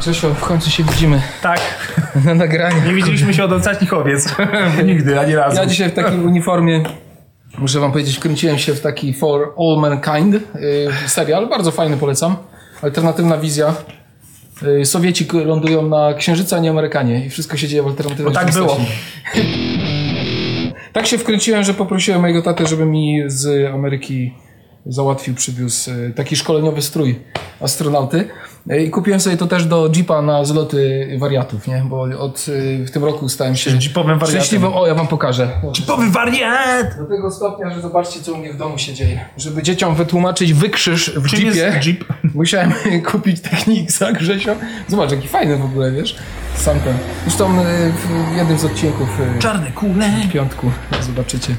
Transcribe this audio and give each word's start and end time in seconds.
Grzesio, 0.00 0.34
w 0.34 0.40
końcu 0.40 0.70
się 0.70 0.84
widzimy 0.84 1.22
Tak, 1.42 1.60
na 2.24 2.34
nagraniu. 2.34 2.76
nie 2.86 2.94
widzieliśmy 2.94 3.34
się 3.34 3.44
od 3.44 3.52
ostatnich 3.52 3.92
owiec. 3.92 4.34
Nigdy, 4.84 5.20
ani 5.20 5.34
razu. 5.34 5.56
Ja 5.56 5.66
dzisiaj 5.66 5.90
w 5.90 5.94
takim 5.94 6.26
uniformie, 6.30 6.82
muszę 7.58 7.80
wam 7.80 7.92
powiedzieć, 7.92 8.16
wkręciłem 8.16 8.58
się 8.58 8.74
w 8.74 8.80
taki 8.80 9.14
For 9.14 9.40
All 9.58 9.80
Mankind 9.80 10.34
y, 10.34 10.40
serial, 11.06 11.48
bardzo 11.48 11.70
fajny, 11.70 11.96
polecam. 11.96 12.36
Alternatywna 12.82 13.38
wizja. 13.38 13.74
Y, 14.62 14.84
Sowieci 14.84 15.28
lądują 15.44 15.88
na 15.88 16.14
Księżycu, 16.14 16.54
a 16.54 16.58
nie 16.58 16.70
Amerykanie 16.70 17.26
i 17.26 17.30
wszystko 17.30 17.56
się 17.56 17.68
dzieje 17.68 17.82
w 17.82 17.86
alternatywnej 17.86 18.34
Bo 18.34 18.40
tak 18.40 18.52
było. 18.52 18.76
Tak 20.92 21.06
się 21.06 21.18
wkręciłem, 21.18 21.62
że 21.62 21.74
poprosiłem 21.74 22.20
mojego 22.20 22.42
tatę, 22.42 22.66
żeby 22.66 22.86
mi 22.86 23.22
z 23.26 23.74
Ameryki 23.74 24.34
załatwił, 24.90 25.34
przywiózł 25.34 25.90
y, 25.90 26.12
taki 26.16 26.36
szkoleniowy 26.36 26.82
strój 26.82 27.18
astronauty. 27.60 28.28
Y, 28.72 28.82
I 28.84 28.90
kupiłem 28.90 29.20
sobie 29.20 29.36
to 29.36 29.46
też 29.46 29.64
do 29.64 29.90
Jeepa 29.96 30.22
na 30.22 30.44
zloty 30.44 31.08
wariatów, 31.18 31.66
nie? 31.66 31.82
Bo 31.88 32.00
od, 32.00 32.46
y, 32.48 32.84
w 32.86 32.90
tym 32.90 33.04
roku 33.04 33.28
stałem 33.28 33.56
się 33.56 33.70
Jeepowym 33.70 34.18
wariatem. 34.18 34.28
szczęśliwym. 34.28 34.72
O, 34.74 34.86
ja 34.86 34.94
wam 34.94 35.06
pokażę. 35.06 35.48
Typowy 35.76 36.10
wariat! 36.10 36.96
Do 36.98 37.04
tego 37.04 37.30
stopnia, 37.30 37.70
że 37.70 37.80
zobaczcie, 37.80 38.20
co 38.20 38.32
u 38.32 38.36
mnie 38.36 38.52
w 38.52 38.56
domu 38.56 38.78
się 38.78 38.94
dzieje. 38.94 39.24
Żeby 39.36 39.62
dzieciom 39.62 39.94
wytłumaczyć 39.94 40.54
wykrzyż 40.54 41.10
w 41.16 41.28
Czym 41.28 41.40
Jeepie, 41.40 41.80
Jeep? 41.86 42.04
musiałem 42.34 42.72
kupić 43.10 43.40
Technicsa, 43.40 44.12
Grzesio. 44.12 44.54
Zobacz, 44.88 45.10
jaki 45.10 45.28
fajny 45.28 45.56
w 45.56 45.64
ogóle, 45.64 45.92
wiesz? 45.92 46.16
Sam 46.54 46.80
ten. 46.80 46.94
Zresztą 47.26 47.62
w 48.32 48.36
jednym 48.36 48.58
z 48.58 48.64
odcinków 48.64 49.08
Czarne 49.38 49.72
kule. 49.72 50.10
w 50.28 50.32
piątku 50.32 50.70
zobaczycie. 51.00 51.54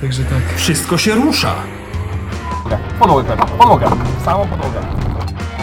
Także 0.00 0.22
tak. 0.24 0.56
Wszystko 0.56 0.98
się 0.98 1.14
rusza. 1.14 1.54
Podłogę, 2.98 3.36
podłoga. 3.58 3.86
Samą 4.24 4.46
podłogę. 4.46 4.80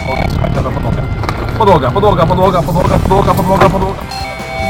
Podłogę, 0.06 0.28
trzymaj 0.28 0.50
Pepa, 0.50 0.70
podłogę. 0.70 1.02
Podłoga, 1.58 1.90
podłoga, 1.90 2.26
podłoga, 2.26 2.62
podłoga, 2.62 2.98
podłoga, 2.98 3.34
podłoga, 3.34 3.70
podłoga. 3.70 3.98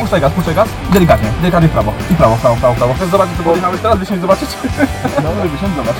Puszczaj 0.00 0.20
gaz, 0.20 0.33
puszczaj 0.33 0.55
gaz. 0.55 0.69
Delikatnie, 0.92 1.28
delikatnie 1.41 1.69
w 1.69 1.72
prawo. 1.72 1.92
I 2.11 2.14
w 2.14 2.17
prawo, 2.17 2.37
w 2.37 2.41
prawo, 2.41 2.56
w 2.56 2.61
prawo, 2.61 2.75
w 2.75 2.78
prawo. 2.78 2.95
Chcesz 2.95 3.09
zobaczyć, 3.09 3.37
co 3.37 3.42
było 3.42 3.55
jechałeś 3.55 3.81
teraz? 3.81 3.98
Wysiąść 3.98 4.20
zobaczyć? 4.20 4.48
No, 5.25 5.31
wysiąść, 5.42 5.77
zobacz. 5.77 5.97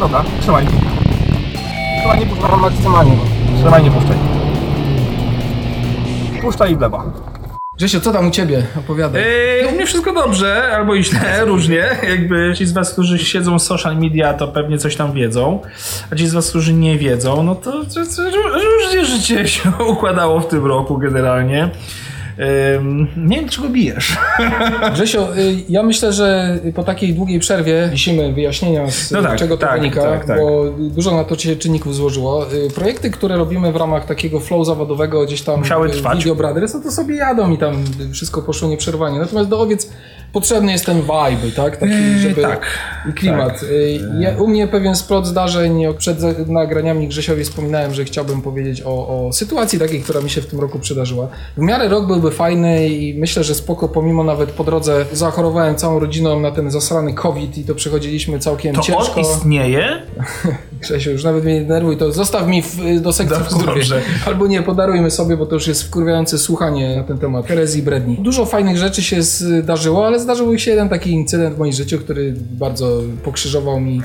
Dobra, 0.00 0.24
trzymaj. 0.40 0.66
Trzymaj, 1.98 2.18
nie 2.20 2.26
puszczaj. 2.26 2.58
maksymalnie. 2.60 3.16
Trzymaj, 3.60 3.82
nie 3.82 3.90
puszczaj. 3.90 4.16
Puszczaj 6.42 6.72
i 6.72 6.76
w 6.76 6.80
lewo. 6.80 7.02
Grzesio, 7.78 8.00
co 8.00 8.12
tam 8.12 8.28
u 8.28 8.30
ciebie? 8.30 8.62
Opowiadaj. 8.78 9.22
Eee, 9.22 9.66
u 9.66 9.72
mnie 9.72 9.86
wszystko 9.86 10.12
dobrze, 10.12 10.72
albo 10.76 10.94
i 10.94 11.04
źle, 11.04 11.44
różnie. 11.44 11.84
Jakby 12.08 12.54
ci 12.56 12.66
z 12.66 12.72
was, 12.72 12.92
którzy 12.92 13.18
siedzą 13.18 13.58
w 13.58 13.62
social 13.62 13.96
media, 13.96 14.34
to 14.34 14.48
pewnie 14.48 14.78
coś 14.78 14.96
tam 14.96 15.12
wiedzą. 15.12 15.60
A 16.12 16.16
ci 16.16 16.26
z 16.26 16.32
was, 16.32 16.50
którzy 16.50 16.72
nie 16.72 16.98
wiedzą, 16.98 17.42
no 17.42 17.54
to, 17.54 17.72
to, 17.72 18.06
to 18.16 18.22
różnie 18.52 19.04
życie 19.04 19.48
się 19.48 19.72
układało 19.88 20.40
w 20.40 20.48
tym 20.48 20.66
roku 20.66 20.98
generalnie. 20.98 21.70
Nie 23.16 23.36
wiem, 23.36 23.48
czego 23.48 23.68
bijesz. 23.68 24.16
Grzesio, 24.94 25.36
y, 25.36 25.54
ja 25.68 25.82
myślę, 25.82 26.12
że 26.12 26.58
po 26.74 26.84
takiej 26.84 27.14
długiej 27.14 27.38
przerwie 27.40 27.88
wisimy 27.92 28.32
wyjaśnienia, 28.32 28.90
z 28.90 29.10
No 29.10 29.22
tak, 29.22 29.38
czego 29.38 29.56
to 29.56 29.66
tak, 29.66 29.80
wynika, 29.80 30.02
tak, 30.02 30.24
tak. 30.24 30.38
bo 30.40 30.64
dużo 30.78 31.16
na 31.16 31.24
to 31.24 31.38
się 31.38 31.56
czynników 31.56 31.94
złożyło. 31.94 32.52
Y, 32.52 32.70
Projekty, 32.74 33.10
które 33.10 33.36
robimy 33.36 33.72
w 33.72 33.76
ramach 33.76 34.06
takiego 34.06 34.40
flow 34.40 34.66
zawodowego 34.66 35.24
gdzieś 35.24 35.42
tam 35.42 35.58
Musiały 35.58 35.88
y, 35.88 35.90
trwać. 35.90 36.18
Video 36.18 36.34
Brothers, 36.34 36.74
no 36.74 36.80
to 36.80 36.90
sobie 36.90 37.16
jadą 37.16 37.52
i 37.52 37.58
tam 37.58 37.84
wszystko 38.12 38.42
poszło 38.42 38.68
nieprzerwanie. 38.68 39.18
Natomiast 39.18 39.48
do 39.48 39.60
owiec 39.60 39.90
potrzebny 40.36 40.72
jest 40.72 40.86
ten 40.86 41.00
vibe, 41.02 41.52
tak? 41.56 41.76
Taki, 41.76 41.92
Eee, 41.92 42.18
żeby... 42.18 42.42
tak, 42.42 42.66
I 43.10 43.12
klimat. 43.12 43.62
Y, 43.62 44.00
Ja, 44.20 44.36
u 44.38 44.46
mnie 44.48 44.68
pewien 44.68 44.96
splot 44.96 45.26
zdarzeń, 45.26 45.82
przed 45.98 46.48
nagraniami 46.48 47.08
Grzesiowi 47.08 47.44
wspominałem, 47.44 47.94
że 47.94 48.04
chciałbym 48.04 48.42
powiedzieć 48.42 48.82
o, 48.84 49.26
o 49.26 49.32
sytuacji 49.32 49.78
takiej, 49.78 50.00
która 50.00 50.20
mi 50.20 50.30
się 50.30 50.40
w 50.40 50.46
tym 50.46 50.60
roku 50.60 50.78
przydarzyła. 50.78 51.28
W 51.56 51.60
miarę 51.60 51.88
rok 51.88 52.06
byłby 52.06 52.30
fajny 52.30 52.88
i 52.88 53.18
myślę, 53.18 53.44
że 53.44 53.54
spoko, 53.54 53.88
pomimo 53.88 54.24
nawet 54.24 54.50
po 54.50 54.64
drodze 54.64 55.04
zachorowałem 55.12 55.76
całą 55.76 55.98
rodziną 55.98 56.40
na 56.40 56.50
ten 56.50 56.70
zasrany 56.70 57.14
COVID 57.14 57.58
i 57.58 57.64
to 57.64 57.74
przechodziliśmy 57.74 58.38
całkiem 58.38 58.74
To 58.74 58.82
ciężko. 58.82 59.14
on 59.14 59.20
istnieje? 59.20 60.02
Grzesiu, 60.80 61.10
już 61.10 61.24
nawet 61.24 61.44
mnie 61.44 61.54
nie 61.54 61.60
denerwuj, 61.60 61.96
to 61.96 62.12
zostaw 62.12 62.48
mi 62.48 62.62
w, 62.62 63.00
do 63.00 63.12
sekcji 63.12 63.38
Dobrze, 63.38 63.56
w 63.56 63.64
kurwie. 63.64 64.02
Albo 64.26 64.46
nie, 64.46 64.62
podarujmy 64.62 65.10
sobie, 65.10 65.36
bo 65.36 65.46
to 65.46 65.54
już 65.54 65.66
jest 65.66 65.82
wkurwiające 65.82 66.38
słuchanie 66.38 66.96
na 66.96 67.04
ten 67.04 67.18
temat 67.18 67.46
herezji 67.46 67.82
bredni. 67.82 68.16
Dużo 68.20 68.46
fajnych 68.46 68.76
rzeczy 68.76 69.02
się 69.02 69.22
zdarzyło, 69.22 70.06
ale 70.06 70.20
zdarzył 70.20 70.52
mi 70.52 70.60
się 70.60 70.70
jeden 70.70 70.88
taki 70.88 71.10
incydent 71.10 71.54
w 71.54 71.58
moim 71.58 71.72
życiu, 71.72 71.98
który 71.98 72.34
bardzo 72.38 73.02
pokrzyżował 73.24 73.80
mi 73.80 74.02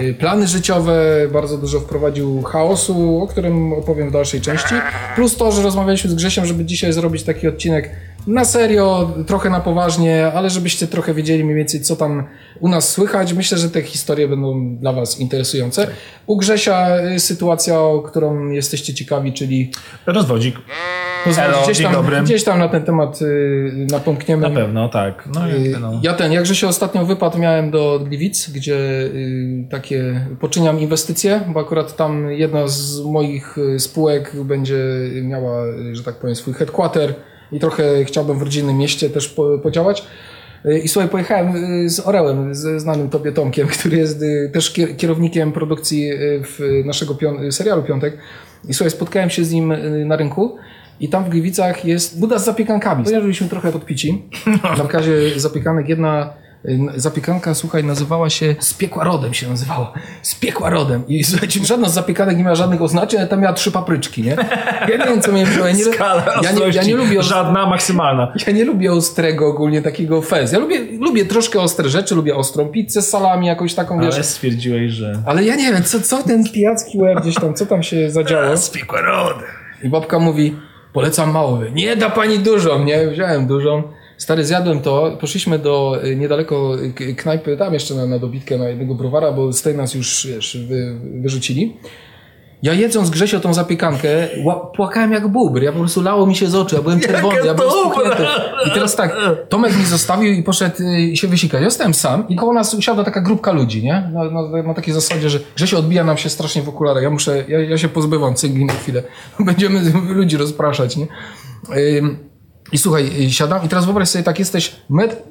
y, 0.00 0.14
plany 0.14 0.46
życiowe, 0.48 1.28
bardzo 1.32 1.58
dużo 1.58 1.80
wprowadził 1.80 2.42
chaosu, 2.42 3.22
o 3.22 3.26
którym 3.26 3.72
opowiem 3.72 4.08
w 4.08 4.12
dalszej 4.12 4.40
części. 4.40 4.74
Plus 5.14 5.36
to, 5.36 5.52
że 5.52 5.62
rozmawialiśmy 5.62 6.10
z 6.10 6.14
Grzesiem, 6.14 6.46
żeby 6.46 6.64
dzisiaj 6.64 6.92
zrobić 6.92 7.22
taki 7.22 7.48
odcinek 7.48 7.90
na 8.26 8.44
serio, 8.44 9.10
trochę 9.26 9.50
na 9.50 9.60
poważnie, 9.60 10.32
ale 10.34 10.50
żebyście 10.50 10.86
trochę 10.86 11.14
wiedzieli 11.14 11.44
mniej 11.44 11.56
więcej, 11.56 11.80
co 11.80 11.96
tam 11.96 12.24
u 12.60 12.68
nas 12.68 12.88
słychać. 12.88 13.32
Myślę, 13.32 13.58
że 13.58 13.70
te 13.70 13.82
historie 13.82 14.28
będą 14.28 14.76
dla 14.76 14.92
Was 14.92 15.20
interesujące. 15.20 15.86
U 16.26 16.36
Grzesia 16.36 16.88
y, 17.14 17.20
sytuacja, 17.20 17.80
o 17.80 18.02
którą 18.02 18.50
jesteście 18.50 18.94
ciekawi, 18.94 19.32
czyli 19.32 19.72
Rozwodzik. 20.06 20.56
Hello, 21.24 21.58
gdzieś, 21.64 21.82
tam, 21.82 21.92
dobry. 21.92 22.22
gdzieś 22.22 22.44
tam 22.44 22.58
na 22.58 22.68
ten 22.68 22.82
temat 22.84 23.22
y, 23.22 23.86
napomkniemy. 23.90 24.48
Na 24.50 24.54
pewno, 24.54 24.88
tak. 24.88 25.28
No, 25.34 25.48
Y, 25.48 25.50
jakby 25.62 25.80
no. 25.80 26.00
Ja 26.02 26.14
ten, 26.14 26.32
jak 26.32 26.42
Grzesio 26.44 26.68
ostatnio 26.68 27.06
wypadł 27.06 27.38
miałem 27.38 27.70
do 27.70 28.00
Gliwic, 28.04 28.50
gdzie 28.50 28.74
y, 28.74 29.66
takie 29.70 30.26
poczyniam 30.40 30.80
inwestycje, 30.80 31.40
bo 31.48 31.60
akurat 31.60 31.96
tam 31.96 32.32
jedna 32.32 32.68
z 32.68 33.00
moich 33.00 33.58
y, 33.58 33.78
spółek 33.80 34.32
będzie 34.44 34.78
miała, 35.22 35.62
że 35.92 36.02
tak 36.02 36.14
powiem, 36.14 36.36
swój 36.36 36.54
headquarter 36.54 37.14
i 37.52 37.60
trochę 37.60 38.04
chciałbym 38.04 38.38
w 38.38 38.42
rodzinnym 38.42 38.76
mieście 38.76 39.10
też 39.10 39.28
po, 39.28 39.58
podziałać. 39.58 40.04
I 40.84 40.88
słuchaj, 40.88 41.08
pojechałem 41.10 41.56
y, 41.84 41.90
z 41.90 42.00
Orełem, 42.06 42.54
ze 42.54 42.80
znanym 42.80 43.10
tobie 43.10 43.32
Tomkiem, 43.32 43.68
który 43.78 43.96
jest 43.96 44.22
y, 44.22 44.50
też 44.52 44.72
kier- 44.72 44.96
kierownikiem 44.96 45.52
produkcji 45.52 46.12
y, 46.12 46.42
w 46.44 46.82
naszego 46.84 47.14
pią- 47.14 47.52
serialu 47.52 47.82
Piątek. 47.82 48.18
I 48.68 48.74
słuchaj, 48.74 48.90
spotkałem 48.90 49.30
się 49.30 49.44
z 49.44 49.52
nim 49.52 49.74
na 50.06 50.16
rynku 50.16 50.56
i 51.00 51.08
tam 51.08 51.24
w 51.24 51.28
Gliwicach 51.28 51.84
jest 51.84 52.20
buda 52.20 52.38
z 52.38 52.44
zapiekankami. 52.44 53.04
Ponieważ 53.04 53.42
trochę 53.50 53.72
podpici. 53.72 54.22
Na 54.64 54.76
pokazie 54.76 55.12
zapiekanek 55.40 55.88
jedna 55.88 56.32
zapiekanka, 56.96 57.54
słuchaj, 57.54 57.84
nazywała 57.84 58.30
się 58.30 58.54
Spiekła 58.60 59.04
Rodem 59.04 59.34
się 59.34 59.48
nazywała. 59.48 59.92
Spiekła 60.22 60.70
Rodem. 60.70 61.02
I 61.08 61.24
słuchajcie, 61.24 61.60
żadna 61.64 61.88
z 61.88 61.94
zapiekanek 61.94 62.36
nie 62.36 62.44
miała 62.44 62.56
żadnych 62.56 62.82
oznaczeń, 62.82 63.20
ale 63.20 63.28
tam 63.28 63.40
miała 63.40 63.52
trzy 63.54 63.70
papryczki, 63.72 64.22
nie? 64.22 64.36
Ja 64.88 64.96
nie 64.96 65.04
wiem, 65.04 65.22
co 65.22 65.32
wzięło. 65.32 65.66
Ja 65.66 65.72
nie, 65.72 65.84
Skala 65.84 66.24
ja 66.42 66.52
nie, 66.52 66.68
ja 66.68 66.82
nie 66.82 66.94
lubię 66.94 67.22
Żadna 67.22 67.66
maksymalna. 67.66 68.32
ja 68.46 68.52
nie 68.52 68.64
lubię 68.64 68.92
ostrego 68.92 69.48
ogólnie 69.48 69.82
takiego 69.82 70.22
fez. 70.22 70.52
Ja 70.52 70.58
lubię, 70.58 70.78
lubię 71.00 71.24
troszkę 71.24 71.60
ostre 71.60 71.88
rzeczy, 71.88 72.14
lubię 72.14 72.36
ostrą 72.36 72.68
pizzę 72.68 73.02
z 73.02 73.08
salami, 73.08 73.46
jakąś 73.46 73.74
taką, 73.74 73.96
wiesz. 73.98 74.06
Ale 74.06 74.14
Ale, 74.14 74.24
stwierdziłeś, 74.24 74.92
że... 74.92 75.22
ja 75.42 75.56
nie 75.56 75.72
wiem, 75.72 75.82
co, 75.82 76.00
co 76.00 76.22
ten 76.22 76.44
pijacki 76.44 76.98
łeb 76.98 77.20
gdzieś 77.20 77.34
tam, 77.34 77.54
co 77.54 77.66
tam 77.66 77.82
się 77.82 78.10
zadziało. 78.10 78.56
Spiekła 78.72 79.00
rody. 79.00 79.44
I 79.82 79.88
babka 79.88 80.18
mówi, 80.18 80.56
polecam 80.92 81.30
mały. 81.30 81.70
Nie 81.72 81.96
da 81.96 82.10
pani 82.10 82.38
dużą, 82.38 82.84
nie? 82.84 83.06
Wziąłem 83.06 83.46
dużą. 83.46 83.82
Stary, 84.22 84.44
zjadłem 84.44 84.80
to, 84.80 85.16
poszliśmy 85.20 85.58
do 85.58 86.04
y, 86.04 86.16
niedaleko 86.16 86.76
y, 87.00 87.14
knajpy, 87.14 87.56
tam 87.56 87.74
jeszcze 87.74 87.94
na, 87.94 88.06
na 88.06 88.18
dobitkę, 88.18 88.58
na 88.58 88.68
jednego 88.68 88.94
browara, 88.94 89.32
bo 89.32 89.52
z 89.52 89.62
tej 89.62 89.74
nas 89.74 89.94
już, 89.94 90.26
wiesz, 90.26 90.58
wy, 90.68 90.94
wyrzucili. 91.20 91.76
Ja 92.62 92.72
jedząc 92.72 93.10
Grzesio 93.10 93.40
tą 93.40 93.54
zapiekankę, 93.54 94.08
ła- 94.44 94.70
płakałem 94.76 95.12
jak 95.12 95.28
bubr. 95.28 95.62
Ja 95.62 95.72
po 95.72 95.78
prostu 95.78 96.02
lało 96.02 96.26
mi 96.26 96.36
się 96.36 96.46
z 96.46 96.54
oczu, 96.54 96.76
ja 96.76 96.82
byłem 96.82 97.00
czerwony, 97.06 97.36
ja 97.46 97.54
byłem 97.54 97.70
bubr! 97.72 97.94
spuchnięty. 97.94 98.22
I 98.66 98.70
teraz 98.70 98.96
tak, 98.96 99.16
Tomek 99.48 99.78
mi 99.78 99.84
zostawił 99.84 100.32
i 100.32 100.42
poszedł 100.42 100.76
y, 101.12 101.16
się 101.16 101.28
wysikać. 101.28 101.62
Ja 101.62 101.70
Zostałem 101.70 101.94
sam 101.94 102.28
i 102.28 102.36
koło 102.36 102.52
nas 102.52 102.74
usiadła 102.74 103.04
taka 103.04 103.20
grupka 103.20 103.52
ludzi, 103.52 103.82
nie? 103.82 104.10
Na, 104.12 104.24
na, 104.24 104.62
na 104.62 104.74
takiej 104.74 104.94
zasadzie, 104.94 105.30
że 105.30 105.38
Grzesio 105.56 105.78
odbija 105.78 106.04
nam 106.04 106.16
się 106.16 106.28
strasznie 106.28 106.62
w 106.62 106.68
okularach. 106.68 107.02
Ja 107.02 107.10
muszę, 107.10 107.44
ja, 107.48 107.60
ja 107.60 107.78
się 107.78 107.88
pozbywam 107.88 108.34
cygli 108.34 108.64
na 108.64 108.72
chwilę. 108.72 109.02
Będziemy 109.40 109.80
ludzi 110.08 110.36
rozpraszać, 110.36 110.96
nie? 110.96 111.06
Ym, 111.98 112.31
I 112.72 112.78
słuchaj, 112.78 113.26
y, 113.26 113.32
siadam 113.32 113.64
i 113.64 113.68
teraz 113.68 113.84
wyobraź 113.84 114.08
sobie, 114.08 114.24
tak 114.24 114.38
jesteś 114.38 114.76
metr... 114.90 115.16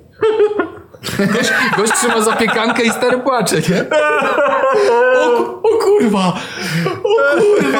Gość, 1.33 1.51
gość 1.77 1.93
trzyma 1.93 2.21
zapiekankę 2.21 2.83
i 2.83 2.89
stary 2.89 3.19
płacze, 3.19 3.55
nie? 3.55 3.85
O, 5.19 5.61
o 5.61 5.83
kurwa! 5.83 6.39
O 7.03 7.41
kurwa! 7.41 7.79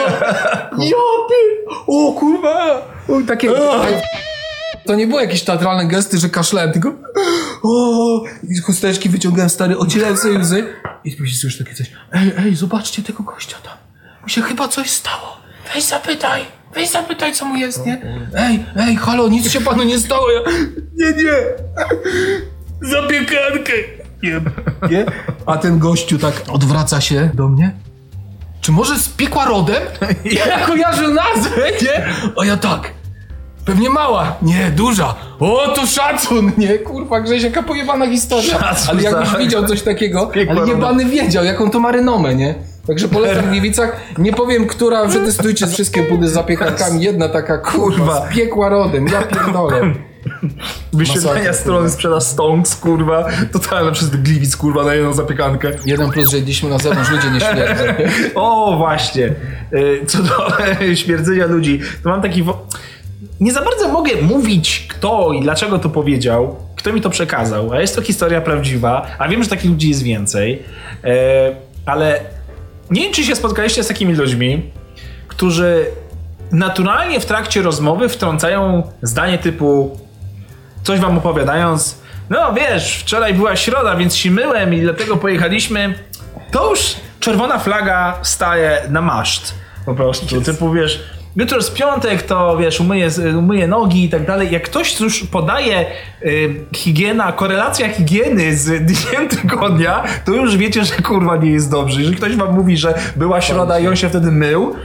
Ja 0.77 0.97
ty! 1.29 1.65
O 1.87 2.13
kurwa! 2.13 2.81
O, 3.09 3.21
takie... 3.27 3.51
To 4.85 4.95
nie 4.95 5.07
były 5.07 5.21
jakieś 5.21 5.43
teatralne 5.43 5.85
gesty, 5.85 6.17
że 6.17 6.29
kaszlałem, 6.29 6.71
tylko 6.71 6.93
o, 7.63 8.23
i 8.49 8.55
z 8.55 8.63
chusteczki 8.63 9.09
wyciągałem 9.09 9.49
stary, 9.49 9.77
ocierałem 9.77 10.17
sobie 10.17 10.39
łzy 10.39 10.73
i 11.03 11.11
później 11.11 11.53
takie 11.57 11.75
coś, 11.75 11.91
ej, 12.13 12.33
ej, 12.37 12.55
zobaczcie 12.55 13.03
tego 13.03 13.23
gościa 13.23 13.57
tam, 13.63 13.73
mu 14.21 14.29
się 14.29 14.41
chyba 14.41 14.67
coś 14.67 14.89
stało, 14.89 15.37
weź 15.73 15.83
zapytaj, 15.83 16.45
weź 16.75 16.89
zapytaj 16.89 17.33
co 17.33 17.45
mu 17.45 17.55
jest, 17.55 17.85
nie? 17.85 18.01
Ej, 18.35 18.65
ej, 18.77 18.95
halo, 18.95 19.27
nic 19.27 19.51
się 19.51 19.61
panu 19.61 19.83
nie 19.83 19.99
stało, 19.99 20.31
ja, 20.31 20.39
nie, 20.95 21.23
nie, 21.23 21.33
zapiekankę, 22.81 23.73
nie, 24.23 24.41
nie? 24.89 25.05
A 25.45 25.57
ten 25.57 25.79
gościu 25.79 26.17
tak 26.17 26.33
odwraca 26.51 27.01
się 27.01 27.29
do 27.33 27.47
mnie 27.47 27.71
czy 28.61 28.71
może 28.71 28.99
z 28.99 29.09
piekła 29.09 29.45
rodem? 29.45 29.83
Ja 30.37 30.59
kojarzę 30.59 31.07
nazwę, 31.07 31.71
nie? 31.81 32.05
A 32.41 32.45
ja 32.45 32.57
tak. 32.57 32.91
Pewnie 33.65 33.89
mała. 33.89 34.35
Nie, 34.41 34.71
duża. 34.75 35.15
O, 35.39 35.67
to 35.75 35.87
szacun, 35.87 36.51
nie? 36.57 36.79
Kurwa, 36.79 37.21
Grześ, 37.21 37.43
jaka 37.43 37.63
pojebana 37.63 38.07
historia. 38.07 38.59
Szacun, 38.59 38.89
ale 38.89 39.01
jakbyś 39.01 39.29
tak. 39.29 39.39
widział 39.39 39.65
coś 39.65 39.81
takiego, 39.81 40.31
ale 40.49 40.67
jebany 40.67 41.05
wiedział, 41.05 41.43
jaką 41.43 41.71
to 41.71 41.79
ma 41.79 41.91
renomę, 41.91 42.35
nie? 42.35 42.55
Także 42.87 43.07
polecam 43.07 43.45
w 43.45 43.49
Gliwicach. 43.49 43.97
Nie 44.17 44.33
powiem, 44.33 44.67
która, 44.67 45.07
przetestujcie 45.07 45.67
wszystkie 45.67 46.03
budy 46.03 46.27
z 46.27 46.31
zapiekankami. 46.31 47.03
Jedna 47.03 47.29
taka, 47.29 47.57
kurwa, 47.57 48.27
z 48.27 48.33
piekła 48.35 48.69
rodem. 48.69 49.07
Ja 49.07 49.21
pierdolę. 49.21 49.93
Wyświetlenia 50.93 51.53
strony 51.53 51.79
kurwa. 51.79 51.93
sprzeda 51.93 52.19
Stonks, 52.19 52.75
kurwa. 52.75 53.27
Totalne 53.51 53.91
przez 53.91 54.09
Gliwic, 54.09 54.57
kurwa, 54.57 54.83
na 54.83 54.93
jedną 54.93 55.13
zapiekankę. 55.13 55.71
Jeden 55.85 56.09
plus, 56.11 56.31
że 56.31 56.37
jedliśmy 56.37 56.69
na 56.69 56.77
zewnątrz, 56.77 57.11
ludzie 57.11 57.31
nie 57.31 57.39
śmierdzą. 57.39 57.83
O, 58.35 58.77
właśnie. 58.77 59.33
Y, 59.73 60.05
Co 60.07 60.17
do 60.23 60.47
śmierdzenia 60.95 61.45
ludzi, 61.45 61.79
to 62.03 62.09
mam 62.09 62.21
taki... 62.21 62.43
Nie 63.39 63.53
za 63.53 63.61
bardzo 63.61 63.87
mogę 63.87 64.11
mówić, 64.21 64.87
kto 64.89 65.33
i 65.33 65.41
dlaczego 65.41 65.79
to 65.79 65.89
powiedział, 65.89 66.55
kto 66.75 66.93
mi 66.93 67.01
to 67.01 67.09
przekazał, 67.09 67.73
a 67.73 67.81
jest 67.81 67.95
to 67.95 68.01
historia 68.01 68.41
prawdziwa, 68.41 69.07
a 69.19 69.27
wiem, 69.27 69.43
że 69.43 69.49
takich 69.49 69.71
ludzi 69.71 69.89
jest 69.89 70.03
więcej, 70.03 70.63
E, 71.03 71.55
ale 71.85 72.19
nie 72.91 73.01
wiem, 73.01 73.13
czy 73.13 73.23
się 73.23 73.35
spotkaliście 73.35 73.83
z 73.83 73.87
takimi 73.87 74.15
ludźmi, 74.15 74.71
którzy 75.27 75.85
naturalnie 76.51 77.19
w 77.19 77.25
trakcie 77.25 77.61
rozmowy 77.61 78.09
wtrącają 78.09 78.83
zdanie 79.01 79.37
typu 79.37 79.99
coś 80.83 80.99
wam 80.99 81.17
opowiadając, 81.17 82.01
no 82.29 82.53
wiesz, 82.53 82.97
wczoraj 82.97 83.33
była 83.33 83.55
środa, 83.55 83.95
więc 83.95 84.15
się 84.15 84.31
myłem 84.31 84.73
i 84.73 84.81
dlatego 84.81 85.17
pojechaliśmy. 85.17 85.93
To 86.51 86.69
już 86.69 86.95
czerwona 87.19 87.59
flaga 87.59 88.19
staje 88.21 88.81
na 88.89 89.01
maszt. 89.01 89.53
Po 89.85 89.95
prostu. 89.95 90.41
Typu 90.41 90.71
wiesz, 90.71 91.03
jutro 91.35 91.57
jest 91.57 91.73
piątek, 91.73 92.21
to 92.21 92.57
wiesz, 92.57 92.79
umyję, 92.79 93.09
umyję 93.37 93.67
nogi 93.67 94.05
i 94.05 94.09
tak 94.09 94.25
dalej. 94.25 94.51
Jak 94.51 94.63
ktoś 94.63 94.99
już 94.99 95.23
podaje 95.23 95.85
y, 96.25 96.55
higiena, 96.75 97.31
korelacja 97.31 97.89
higieny 97.89 98.57
z 98.57 98.69
dniem 98.91 99.29
tygodnia, 99.29 100.03
to 100.25 100.31
już 100.31 100.57
wiecie, 100.57 100.85
że 100.85 100.95
kurwa 100.95 101.37
nie 101.37 101.51
jest 101.51 101.71
dobrze. 101.71 101.99
Jeżeli 101.99 102.17
ktoś 102.17 102.35
wam 102.35 102.55
mówi, 102.55 102.77
że 102.77 102.93
była 103.15 103.41
środa 103.41 103.79
i 103.79 103.87
on 103.87 103.95
się 103.95 104.09
wtedy 104.09 104.31
mył, 104.31 104.75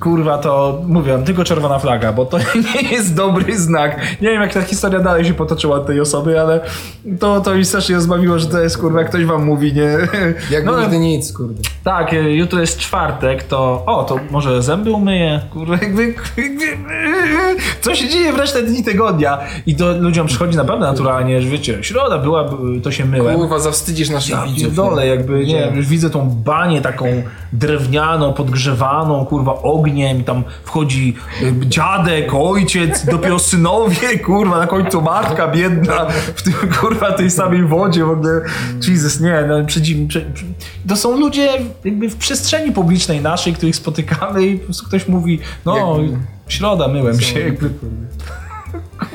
Kurwa, 0.00 0.38
to 0.38 0.80
mówię, 0.86 1.18
tylko 1.24 1.44
czerwona 1.44 1.78
flaga, 1.78 2.12
bo 2.12 2.24
to 2.26 2.38
nie 2.74 2.88
jest 2.90 3.14
dobry 3.14 3.58
znak. 3.58 4.00
Nie 4.20 4.28
wiem, 4.28 4.42
jak 4.42 4.54
ta 4.54 4.62
historia 4.62 5.00
dalej 5.00 5.24
się 5.24 5.34
potoczyła 5.34 5.80
tej 5.80 6.00
osoby, 6.00 6.40
ale 6.40 6.60
to, 7.20 7.40
to 7.40 7.54
mi 7.54 7.64
strasznie 7.64 7.94
rozbawiło, 7.94 8.38
że 8.38 8.46
to 8.46 8.60
jest 8.60 8.78
kurwa, 8.78 8.98
jak 9.00 9.08
ktoś 9.08 9.24
wam 9.24 9.44
mówi, 9.44 9.72
nie. 9.72 9.96
Jakby 10.50 10.70
No, 10.70 10.80
nigdy 10.80 10.98
nic, 10.98 11.32
kurde. 11.32 11.62
tak, 11.84 12.12
y, 12.12 12.16
jutro 12.32 12.60
jest 12.60 12.78
czwartek, 12.78 13.42
to 13.42 13.82
o, 13.86 14.04
to 14.04 14.16
może 14.30 14.62
zęby 14.62 14.90
umyję, 14.92 15.40
kurwa, 15.52 15.74
jakby, 15.82 16.14
co 17.80 17.94
się 17.94 18.08
dzieje 18.08 18.32
w 18.32 18.38
resztę 18.38 18.62
dni 18.62 18.84
tygodnia 18.84 19.38
i 19.66 19.76
to 19.76 19.92
ludziom 19.98 20.26
przychodzi 20.26 20.56
naprawdę 20.56 20.86
naturalnie, 20.86 21.42
że 21.42 21.48
wiecie, 21.48 21.84
środa 21.84 22.18
była, 22.18 22.50
to 22.82 22.90
się 22.90 23.04
myłem. 23.04 23.36
Kurwa, 23.36 23.58
zawstydzisz 23.58 24.10
naszych 24.10 24.30
Ja 24.36 24.46
widzów. 24.46 24.74
dole, 24.74 25.02
nie? 25.02 25.08
jakby, 25.08 25.46
nie 25.46 25.60
wiem, 25.60 25.76
już 25.76 25.86
widzę 25.86 26.10
tą 26.10 26.30
banię 26.30 26.80
taką 26.80 27.06
drewnianą, 27.52 28.32
podgrzewaną, 28.32 29.26
kurwa, 29.26 29.62
ogniem 29.84 30.20
i 30.20 30.24
tam 30.24 30.44
wchodzi 30.64 31.16
dziadek, 31.60 32.34
ojciec, 32.34 33.04
dopiero 33.04 33.38
synowie, 33.38 34.18
kurwa, 34.26 34.58
na 34.58 34.66
końcu 34.66 35.02
matka 35.02 35.48
biedna 35.48 36.06
w 36.34 36.42
tym, 36.42 36.54
kurwa, 36.80 37.12
tej 37.12 37.30
samej 37.30 37.62
wodzie 37.64 38.04
w 38.04 38.10
ogóle. 38.10 38.40
Jesus, 38.88 39.20
nie, 39.20 39.44
no, 39.48 39.64
przedzim, 39.64 40.08
prze, 40.08 40.20
to 40.88 40.96
są 40.96 41.18
ludzie 41.18 41.48
jakby 41.84 42.08
w 42.08 42.16
przestrzeni 42.16 42.72
publicznej 42.72 43.20
naszej, 43.20 43.52
których 43.52 43.76
spotykamy 43.76 44.46
i 44.46 44.58
po 44.58 44.64
prostu 44.64 44.86
ktoś 44.86 45.08
mówi, 45.08 45.38
no, 45.64 45.98
Jakby- 45.98 46.18
środa, 46.48 46.88
myłem 46.88 47.20
się, 47.20 47.40
jakby, 47.40 47.70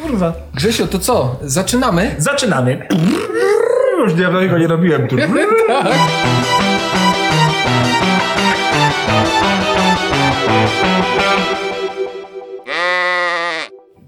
kurwa. 0.02 0.34
Grzesio, 0.54 0.88
to 0.88 1.00
co? 1.00 1.40
Zaczynamy? 1.42 2.16
Zaczynamy. 2.18 2.88
Już 4.00 4.14
nie, 4.14 4.26
tego 4.26 4.58
nie 4.58 4.68
robiłem. 4.68 5.08
Tu. 5.08 5.16
tak. 5.68 6.69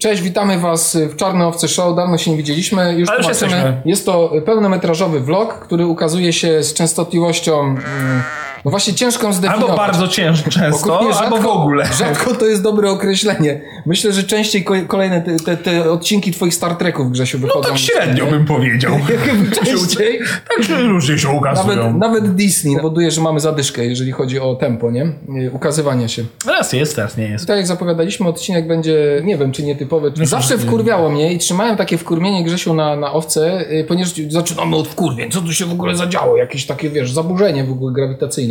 Cześć, 0.02 0.22
witamy 0.22 0.60
Was 0.60 0.98
w 1.10 1.16
Czarne 1.16 1.48
Owce 1.48 1.68
Show. 1.68 1.96
Dawno 1.96 2.18
się 2.18 2.32
nie 2.32 2.38
widzieliśmy. 2.38 2.94
Już 2.98 3.10
Ale 3.10 3.18
już 3.18 3.28
jesteśmy. 3.28 3.82
Jest 3.86 4.06
to 4.06 4.32
pełnometrażowy 4.46 5.20
vlog, 5.20 5.54
który 5.54 5.86
ukazuje 5.88 6.34
się 6.34 6.64
z 6.64 6.74
częstotliwością, 6.74 7.62
mm, 7.62 8.24
no 8.66 8.72
właśnie 8.72 8.94
ciężką 8.94 9.34
zdefiniować. 9.34 9.70
Albo 9.70 9.78
bardzo 9.78 10.08
ciężko, 10.08 10.50
często, 10.50 10.96
Ogólnie 10.98 11.16
albo 11.16 11.38
w 11.38 11.48
ogóle. 11.48 11.86
Rzadko 11.94 12.36
to 12.36 12.46
jest 12.46 12.64
dobre 12.64 12.90
określenie. 12.92 13.62
Myślę, 13.86 14.14
że 14.14 14.24
częściej 14.24 14.64
ko- 14.64 14.74
kolejne 14.88 15.22
te, 15.22 15.36
te, 15.36 15.58
te 15.58 15.92
odcinki 15.92 16.32
Twoich 16.32 16.54
Star 16.54 16.76
Treków, 16.76 17.12
Grzesiu, 17.12 17.40
wychodzą. 17.40 17.70
Tak 17.70 17.78
średnio 17.78 18.26
bym 18.26 18.46
powiedział. 18.46 18.92
Częściej. 19.66 20.20
Tak 20.58 20.70
różnie 20.88 21.18
się 21.20 21.30
ukazują. 21.30 21.76
Nawet, 21.76 21.98
nawet 21.98 22.36
Disney 22.36 22.76
powoduje, 22.76 23.12
że 23.12 23.22
mamy 23.22 23.40
zadyszkę, 23.40 23.86
jeżeli 23.86 24.12
chodzi 24.12 24.40
o 24.40 24.56
tempo, 24.56 24.92
nie? 24.92 25.04
Y, 25.46 25.52
Ukazywania 25.54 26.08
się. 26.08 26.24
Raz 26.48 26.74
jest, 26.74 26.96
teraz 26.96 27.18
nie 27.18 27.28
jest. 27.30 27.48
Tak 27.48 27.58
jak 27.58 27.68
zapowiadaliśmy, 27.68 28.28
odcinek 28.28 28.68
będzie, 28.68 29.22
nie 29.24 29.38
wiem, 29.38 29.52
czy 29.52 29.64
nietypowy. 29.64 30.12
Zawsze 30.24 30.58
wkurwiało 30.58 31.10
mnie 31.10 31.34
i 31.34 31.38
trzymałem 31.38 31.78
takie 31.78 31.98
wkurwienie 31.98 32.44
Grzesiu 32.44 32.74
na, 32.74 32.96
na 32.96 33.14
owce, 33.14 33.72
y, 33.72 33.86
ponieważ 33.88 34.14
zaczynamy 34.30 34.76
od 34.76 34.88
wkurwień. 34.88 35.32
Co 35.32 35.42
tu 35.42 35.54
się 35.54 35.66
w 35.66 35.72
ogóle 35.72 35.96
zadziało? 35.96 36.38
Jakieś 36.38 36.66
takie, 36.66 36.90
wiesz, 36.90 37.12
zaburzenie 37.12 37.64
w 37.64 37.72
ogóle 37.72 37.94
grawitacyjne. 37.94 38.51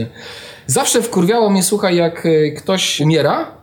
Zawsze 0.66 1.02
wkurwiało 1.02 1.50
mnie, 1.50 1.62
słuchaj, 1.62 1.96
jak 1.96 2.26
y, 2.26 2.54
ktoś 2.58 3.00
umiera 3.00 3.60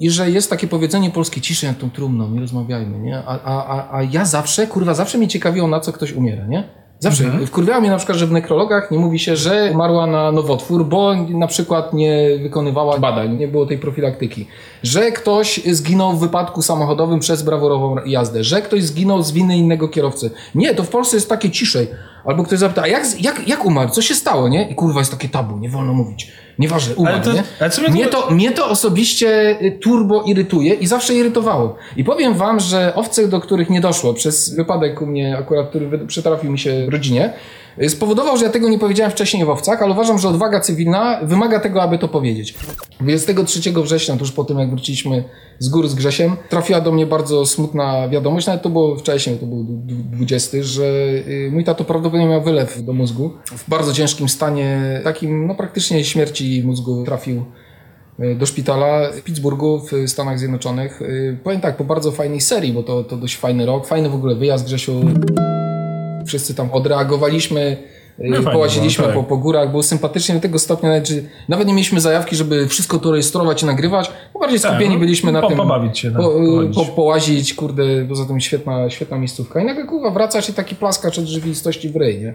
i 0.00 0.10
że 0.10 0.30
jest 0.30 0.50
takie 0.50 0.66
powiedzenie 0.66 1.10
polskie, 1.10 1.40
ciszej 1.40 1.68
nad 1.68 1.78
tą 1.78 1.90
trumną, 1.90 2.30
nie 2.30 2.40
rozmawiajmy, 2.40 2.98
nie? 2.98 3.18
A, 3.26 3.40
a, 3.44 3.96
a, 3.96 4.02
ja 4.02 4.24
zawsze, 4.24 4.66
kurwa, 4.66 4.94
zawsze 4.94 5.18
mnie 5.18 5.28
ciekawiło, 5.28 5.68
na 5.68 5.80
co 5.80 5.92
ktoś 5.92 6.12
umiera, 6.12 6.46
nie? 6.46 6.80
Zawsze. 7.00 7.24
Wkurwiało 7.46 7.80
mnie 7.80 7.90
na 7.90 7.96
przykład, 7.96 8.18
że 8.18 8.26
w 8.26 8.32
nekrologach 8.32 8.90
nie 8.90 8.98
mówi 8.98 9.18
się, 9.18 9.36
że 9.36 9.70
umarła 9.72 10.06
na 10.06 10.32
nowotwór, 10.32 10.84
bo 10.84 11.14
na 11.14 11.46
przykład 11.46 11.92
nie 11.92 12.38
wykonywała 12.42 12.98
badań, 12.98 13.36
nie 13.36 13.48
było 13.48 13.66
tej 13.66 13.78
profilaktyki. 13.78 14.46
Że 14.82 15.12
ktoś 15.12 15.60
zginął 15.64 16.12
w 16.12 16.20
wypadku 16.20 16.62
samochodowym 16.62 17.20
przez 17.20 17.42
brawurową 17.42 17.96
jazdę. 18.06 18.44
Że 18.44 18.62
ktoś 18.62 18.82
zginął 18.82 19.22
z 19.22 19.32
winy 19.32 19.56
innego 19.56 19.88
kierowcy. 19.88 20.30
Nie, 20.54 20.74
to 20.74 20.84
w 20.84 20.88
Polsce 20.88 21.16
jest 21.16 21.28
takie 21.28 21.50
ciszej. 21.50 21.88
Albo 22.24 22.44
ktoś 22.44 22.58
zapyta, 22.58 22.82
a 22.82 22.86
jak, 22.86 23.20
jak, 23.20 23.48
jak 23.48 23.64
umarł? 23.64 23.90
Co 23.90 24.02
się 24.02 24.14
stało, 24.14 24.48
nie? 24.48 24.68
I 24.70 24.74
kurwa 24.74 24.98
jest 25.00 25.10
takie 25.10 25.28
tabu, 25.28 25.58
nie 25.58 25.68
wolno 25.68 25.92
mówić. 25.92 26.32
Nieważne, 26.58 26.94
umarł, 26.94 27.14
Ale 27.16 27.24
to- 27.24 27.32
nie? 27.32 27.42
ale 27.60 27.70
co 27.70 27.82
mnie 27.82 28.06
to- 28.06 28.30
mnie 28.30 28.50
to 28.52 28.68
osobiście 28.68 29.56
y, 29.62 29.78
turbo 29.82 30.22
irytuje 30.22 30.74
i 30.74 30.86
zawsze 30.86 31.14
irytowało. 31.14 31.76
I 31.96 32.04
powiem 32.04 32.34
wam, 32.34 32.60
że 32.60 32.92
owce, 32.94 33.28
do 33.28 33.40
których 33.40 33.70
nie 33.70 33.80
doszło 33.80 34.14
przez 34.14 34.54
wypadek 34.54 35.02
u 35.02 35.06
mnie 35.06 35.38
akurat, 35.38 35.68
który 35.68 36.06
przytrafił 36.06 36.52
mi 36.52 36.58
się 36.58 36.86
w 36.86 36.88
rodzinie, 36.88 37.32
spowodował, 37.88 38.36
że 38.36 38.44
ja 38.44 38.50
tego 38.50 38.68
nie 38.68 38.78
powiedziałem 38.78 39.12
wcześniej 39.12 39.44
w 39.44 39.50
owcach, 39.50 39.82
ale 39.82 39.92
uważam, 39.92 40.18
że 40.18 40.28
odwaga 40.28 40.60
cywilna 40.60 41.20
wymaga 41.22 41.60
tego, 41.60 41.82
aby 41.82 41.98
to 41.98 42.08
powiedzieć. 42.08 42.54
23 43.00 43.72
września, 43.72 44.16
tuż 44.16 44.32
po 44.32 44.44
tym 44.44 44.58
jak 44.58 44.70
wróciliśmy 44.70 45.24
z 45.58 45.68
gór 45.68 45.88
z 45.88 45.94
Grzesiem, 45.94 46.36
trafiła 46.48 46.80
do 46.80 46.92
mnie 46.92 47.06
bardzo 47.06 47.46
smutna 47.46 48.08
wiadomość, 48.08 48.46
nawet 48.46 48.62
to 48.62 48.70
było 48.70 48.96
wcześniej, 48.96 49.38
to 49.38 49.46
był 49.46 49.64
d- 49.64 49.94
d- 49.94 50.16
20, 50.16 50.58
że 50.62 50.82
y, 50.84 51.48
mój 51.52 51.64
tato 51.64 51.84
prawdopodobnie 51.84 52.26
miał 52.28 52.42
wylew 52.42 52.84
do 52.84 52.92
mózgu. 52.92 53.30
W 53.46 53.68
bardzo 53.70 53.92
ciężkim 53.92 54.28
stanie, 54.28 55.00
takim 55.04 55.46
no 55.46 55.54
praktycznie 55.54 56.04
śmierci 56.04 56.62
mózgu 56.66 57.04
trafił 57.04 57.44
y, 58.20 58.34
do 58.34 58.46
szpitala 58.46 59.12
w 59.12 59.22
Pittsburghu 59.22 59.80
w 59.80 60.10
Stanach 60.10 60.38
Zjednoczonych. 60.38 61.02
Y, 61.02 61.38
Powiem 61.44 61.60
tak, 61.60 61.76
po 61.76 61.84
bardzo 61.84 62.12
fajnej 62.12 62.40
serii, 62.40 62.72
bo 62.72 62.82
to, 62.82 63.04
to 63.04 63.16
dość 63.16 63.36
fajny 63.36 63.66
rok, 63.66 63.86
fajny 63.86 64.08
w 64.08 64.14
ogóle 64.14 64.34
wyjazd 64.34 64.64
Grzesiu. 64.66 65.00
Wszyscy 66.30 66.54
tam 66.54 66.72
odreagowaliśmy, 66.72 67.60
y, 67.60 68.24
No 68.28 68.36
fajnie 68.36 68.50
połaziliśmy 68.52 69.02
było, 69.02 69.14
tak. 69.14 69.22
po, 69.24 69.28
po 69.28 69.36
górach, 69.36 69.70
było 69.70 69.82
sympatycznie 69.82 70.34
do 70.34 70.40
tego 70.40 70.58
stopnia, 70.58 70.88
nawet, 70.88 71.08
że 71.08 71.14
nawet 71.48 71.68
nie 71.68 71.74
mieliśmy 71.74 72.00
zajawki, 72.00 72.36
żeby 72.36 72.68
wszystko 72.68 72.98
to 72.98 73.10
rejestrować 73.10 73.62
i 73.62 73.66
nagrywać, 73.66 74.10
bo 74.34 74.40
bardziej 74.40 74.60
Tak, 74.60 74.70
skupieni 74.70 74.94
no, 74.94 75.00
byliśmy 75.00 75.32
na 75.32 75.40
po- 75.40 75.48
tym. 75.48 75.56
pobawić 75.56 75.98
się, 75.98 76.10
tak, 76.10 76.20
po, 76.22 76.42
y, 76.64 76.74
po, 76.74 76.84
połazić, 76.84 77.54
kurde, 77.54 77.82
poza 78.08 78.24
tym 78.24 78.40
świetna, 78.40 78.90
świetna 78.90 79.18
miejscówka. 79.18 79.60
I 79.60 79.64
nagle 79.64 79.84
kurwa 79.84 80.10
wracasz 80.10 80.48
i 80.48 80.52
taki 80.54 80.74
plaskacz 80.74 81.18
od 81.18 81.24
rzeczywistości 81.24 81.88
w 81.88 81.96
ryj, 81.96 82.20
nie? 82.20 82.34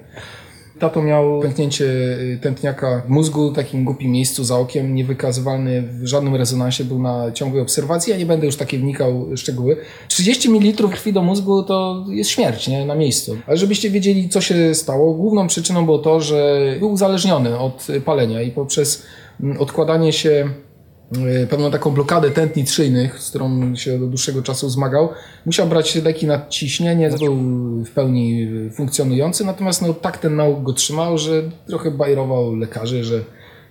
Tato 0.80 1.02
miał 1.02 1.42
pęknięcie 1.42 1.86
y, 1.86 2.40
tętniaka 2.42 3.02
mózgu, 3.08 3.52
w 3.52 3.56
takim 3.56 3.86
głupim 3.86 4.12
miejscu 4.12 4.44
za 4.44 4.58
okiem, 4.58 4.96
niewykazywalny 4.96 5.82
w 5.82 6.08
żadnym 6.08 6.36
rezonansie, 6.36 6.84
był 6.84 7.00
na 7.00 7.32
ciągłej 7.32 7.62
obserwacji. 7.62 8.12
Ja 8.12 8.18
nie 8.18 8.26
będę 8.26 8.46
już 8.46 8.56
takie 8.56 8.78
wnikał 8.78 9.28
szczegóły. 9.36 9.78
30 10.08 10.50
ml 10.50 10.90
krwi 10.90 11.14
do 11.14 11.22
mózgu 11.22 11.64
to 11.64 12.06
jest 12.10 12.30
śmierć, 12.30 12.68
nie? 12.68 12.86
Na 12.86 12.96
miejscu. 12.96 13.38
Ale 13.48 13.58
żebyście 13.58 13.90
wiedzieli, 13.90 14.30
co 14.30 14.42
się 14.42 14.76
stało, 14.76 15.14
główną 15.14 15.48
przyczyną 15.48 15.86
było 15.86 16.00
to, 16.00 16.22
że 16.22 16.62
był 16.80 16.92
uzależniony 16.92 17.60
od 17.60 17.88
palenia 18.06 18.42
i 18.42 18.52
poprzez 18.52 19.04
mm, 19.42 19.58
odkładanie 19.58 20.14
się 20.14 20.50
pewną 21.50 21.72
taką 21.72 21.92
blokadę 21.92 22.32
tętnic 22.32 22.72
szyjnych, 22.72 23.20
z 23.20 23.30
którą 23.30 23.76
się 23.76 24.00
do 24.00 24.08
dłuższego 24.08 24.42
czasu 24.42 24.70
zmagał. 24.70 25.10
Musiał 25.46 25.68
brać 25.68 25.96
leki 25.96 26.28
na 26.28 26.48
ciśnienie, 26.48 27.10
był 27.20 27.36
w 27.84 27.92
pełni 27.92 28.48
funkcjonujący, 28.76 29.46
natomiast 29.46 29.82
no, 29.82 29.94
tak 29.94 30.18
ten 30.18 30.36
nauk 30.36 30.64
go 30.64 30.74
trzymał, 30.74 31.18
że 31.18 31.44
trochę 31.68 31.92
bajerował 31.92 32.56
lekarzy, 32.56 33.04
że 33.04 33.22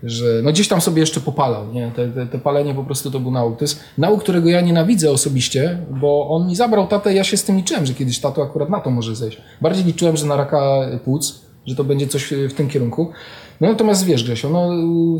że 0.05 0.41
no 0.43 0.53
gdzieś 0.53 0.69
tam 0.69 0.81
sobie 0.81 1.01
jeszcze 1.01 1.21
popalał, 1.21 1.73
nie? 1.73 1.93
Te, 1.97 2.09
te, 2.09 2.27
te 2.27 2.39
palenie 2.39 2.75
po 2.75 2.85
prostu 2.85 3.11
to 3.11 3.21
był 3.21 3.31
nauk. 3.31 3.59
To 3.59 3.65
jest 3.65 3.81
nauk, 3.99 4.23
którego 4.23 4.49
ja 4.49 4.61
nienawidzę 4.61 5.11
osobiście, 5.11 5.79
bo 5.91 6.29
on 6.29 6.47
mi 6.47 6.57
zabrał 6.57 6.87
tatę, 6.87 7.15
ja 7.15 7.25
się 7.25 7.37
z 7.37 7.45
tym 7.45 7.57
liczyłem, 7.57 7.87
że 7.87 7.95
kiedyś 7.95 8.21
tato 8.21 8.43
akurat 8.43 8.71
na 8.71 8.81
to 8.81 8.91
może 8.91 9.17
zejść. 9.17 9.41
Bardziej 9.61 9.85
liczyłem, 9.85 10.17
że 10.17 10.27
na 10.27 10.37
raka 10.37 10.81
płuc, 11.05 11.41
że 11.67 11.77
to 11.77 11.85
będzie 11.85 12.07
coś 12.07 12.33
w 12.33 12.55
tym 12.55 12.69
kierunku. 12.69 13.13
No 13.61 13.69
natomiast 13.69 14.05
wiesz 14.05 14.25
Grzesio, 14.25 14.51
no 14.51 14.71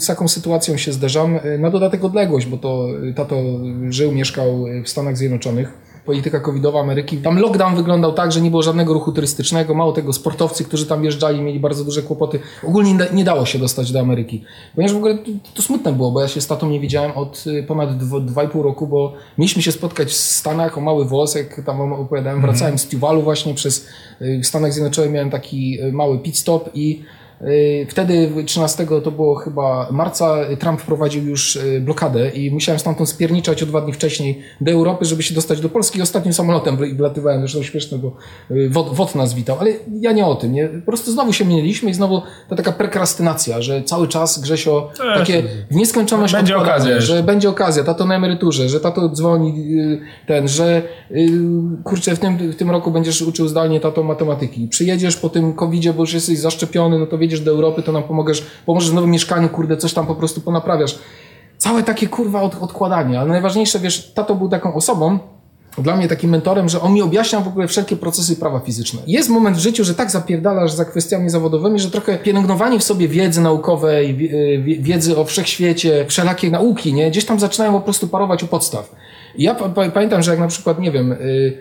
z 0.01 0.07
taką 0.07 0.29
sytuacją 0.29 0.77
się 0.77 0.93
zderzam. 0.93 1.39
Na 1.59 1.71
dodatek 1.71 2.05
odległość, 2.05 2.47
bo 2.47 2.57
to 2.57 2.87
tato 3.17 3.37
żył, 3.91 4.13
mieszkał 4.13 4.65
w 4.85 4.89
Stanach 4.89 5.17
Zjednoczonych 5.17 5.85
polityka 6.05 6.41
covidowa 6.41 6.81
Ameryki. 6.81 7.17
Tam 7.17 7.39
lockdown 7.39 7.77
wyglądał 7.77 8.13
tak, 8.13 8.33
że 8.33 8.41
nie 8.41 8.51
było 8.51 8.63
żadnego 8.63 8.95
ruchu 8.95 9.13
turystycznego, 9.13 9.75
mało 9.75 9.93
tego, 9.93 10.13
sportowcy, 10.13 10.65
którzy 10.65 10.87
tam 10.87 11.03
wjeżdżali, 11.03 11.41
mieli 11.41 11.61
bardzo 11.61 11.85
duże 11.85 12.03
kłopoty. 12.03 12.41
Ogólnie 12.65 12.97
nie, 13.13 13.25
dało 13.25 13.47
się 13.47 13.59
dostać 13.59 13.93
do 13.93 14.01
Ameryki. 14.01 14.45
Ponieważ 14.75 14.95
w 14.95 14.97
ogóle 14.97 15.19
to, 15.19 15.31
to 15.55 15.63
smutne 15.63 15.93
było, 15.93 16.11
bo 16.11 16.21
ja 16.21 16.29
się 16.29 16.41
z 16.41 16.47
tatą 16.47 16.71
nie 16.71 16.81
widziałem 16.81 17.13
od 17.13 17.45
y, 17.47 17.63
ponad 17.63 17.91
2,5 17.99 18.63
roku, 18.63 18.87
bo 18.87 19.13
mieliśmy 19.39 19.63
się 19.63 19.73
spotkać 19.73 20.09
w 20.09 20.15
Stanach 20.15 20.79
o 20.79 20.81
mały 20.81 21.05
włos, 21.05 21.35
jak 21.35 21.61
tam 21.67 21.93
opowiadałem, 21.93 22.41
wracałem 22.41 22.79
z 22.79 22.89
Tuvalu 22.89 23.23
właśnie 23.23 23.55
przez 23.55 23.87
y, 24.23 24.41
w 24.43 24.47
Stanach 24.47 24.73
Zjednoczonych 24.73 25.11
miałem 25.11 25.31
taki 25.31 25.81
y, 25.83 25.93
mały 25.93 26.19
pit 26.19 26.39
stop 26.39 26.71
i 26.75 27.03
Y, 27.03 27.24
wtedy 27.89 28.45
13 28.47 28.87
to 29.05 29.11
było 29.11 29.35
chyba 29.35 29.89
marca, 29.91 30.37
Trump 30.59 30.81
wprowadził 30.81 31.27
już 31.27 31.57
y, 31.57 31.81
blokadę 31.81 32.31
i 32.31 32.51
musiałem 32.51 32.79
stamtąd 32.79 33.09
spierniczać 33.09 33.63
o 33.63 33.67
dwa 33.67 33.81
dni 33.81 33.93
wcześniej 33.93 34.43
do 34.61 34.73
Europy, 34.73 35.05
żeby 35.05 35.23
się 35.23 35.35
dostać 35.35 35.61
do 35.61 35.69
Polski. 35.69 36.03
Ostatnim 36.03 36.35
samolotem 36.35 36.77
wlatywałem, 36.97 37.41
zresztą 37.41 37.63
śmieszne, 37.63 37.99
bo 37.99 38.17
y, 38.51 38.71
WOT, 38.71 38.95
WOT 38.95 39.15
nas 39.15 39.35
witał, 39.35 39.57
ale 39.61 39.71
ja 40.01 40.13
nie 40.13 40.27
o 40.27 40.35
tym. 40.35 40.53
Nie? 40.53 40.69
Po 40.69 40.87
prostu 40.87 41.13
znowu 41.13 41.33
się 41.33 41.45
mieliśmy 41.45 41.91
i 41.91 41.95
znowu 41.95 42.23
ta 42.49 42.57
taka 42.57 42.73
prekrastynacja, 42.73 43.63
że 43.63 43.83
cały 43.83 44.09
czas 44.09 44.41
Grzesio 44.41 44.91
Też. 44.97 45.19
takie 45.19 45.43
w 45.71 45.75
nieskończoność 45.75 46.35
Będzie 46.35 46.57
okazja 46.57 47.01
że 47.01 47.23
będzie 47.23 47.49
okazja, 47.49 47.85
tato 47.85 48.07
na 48.07 48.17
emeryturze, 48.17 48.69
że 48.69 48.81
tato 48.81 49.09
dzwoni 49.09 49.77
ten, 50.27 50.49
że 50.49 50.83
kurczę 51.85 52.17
w 52.17 52.19
tym, 52.19 52.53
w 52.53 52.57
tym 52.57 52.71
roku 52.71 52.91
będziesz 52.91 53.23
uczył 53.23 53.49
zdalnie 53.49 53.81
tato 53.81 54.03
matematyki. 54.03 54.69
Przyjedziesz 54.69 55.17
po 55.17 55.29
tym 55.29 55.53
covidzie, 55.53 55.93
bo 55.93 56.03
już 56.03 56.15
jesteś 56.15 56.39
zaszczepiony, 56.39 56.99
no 56.99 57.07
to 57.07 57.19
wiedziesz 57.19 57.34
do 57.41 57.51
Europy, 57.51 57.83
to 57.83 57.93
nam 57.93 58.03
pomożesz, 58.03 58.47
pomożesz 58.67 58.91
w 58.91 58.95
nowym 58.95 59.11
mieszkaniu, 59.11 59.49
kurde, 59.49 59.77
coś 59.77 59.93
tam 59.93 60.07
po 60.07 60.15
prostu 60.15 60.41
ponaprawiasz. 60.41 60.99
Całe 61.59 61.83
takie 61.83 62.07
kurwa 62.09 62.43
od, 62.43 62.63
odkładanie, 62.63 63.21
ale 63.21 63.29
najważniejsze, 63.29 63.79
wiesz, 63.79 64.13
tato 64.13 64.35
był 64.35 64.49
taką 64.49 64.75
osobą, 64.75 65.19
dla 65.79 65.97
mnie 65.97 66.09
takim 66.09 66.31
mentorem, 66.31 66.69
że 66.69 66.81
on 66.81 66.93
mi 66.93 67.03
objaśniał 67.03 67.43
w 67.43 67.49
ogóle 67.49 67.69
wszelkie 67.69 67.97
procesy 67.97 68.37
prawa 68.37 68.61
fizyczne. 68.61 69.01
Jest 69.07 69.29
moment 69.29 69.57
w 69.57 69.61
życiu, 69.61 69.85
że 69.85 69.95
tak 69.95 70.11
zapierdalasz 70.11 70.73
za 70.73 70.85
kwestiami 70.85 71.31
zawodowymi, 71.31 71.81
że 71.81 71.91
trochę 71.91 72.19
pielęgnowanie 72.19 72.79
w 72.79 72.85
sobie 72.85 73.09
wiedzy 73.09 73.41
naukowej, 73.41 74.17
wiedzy 74.81 75.17
o 75.19 75.25
wszechświecie, 75.25 76.05
wszelakie 76.09 76.51
nauki, 76.51 76.95
nie? 76.95 77.11
Gdzieś 77.11 77.25
tam 77.25 77.41
zaczynają 77.41 77.73
po 77.73 77.81
prostu 77.81 78.09
parować 78.09 78.43
u 78.43 78.47
podstaw. 78.47 78.97
I 79.37 79.43
ja 79.43 79.55
pamiętam, 79.95 80.23
że 80.23 80.31
jak 80.31 80.41
na 80.41 80.49
przykład, 80.49 80.79
nie 80.79 80.91
wiem, 80.91 81.13
y, 81.13 81.59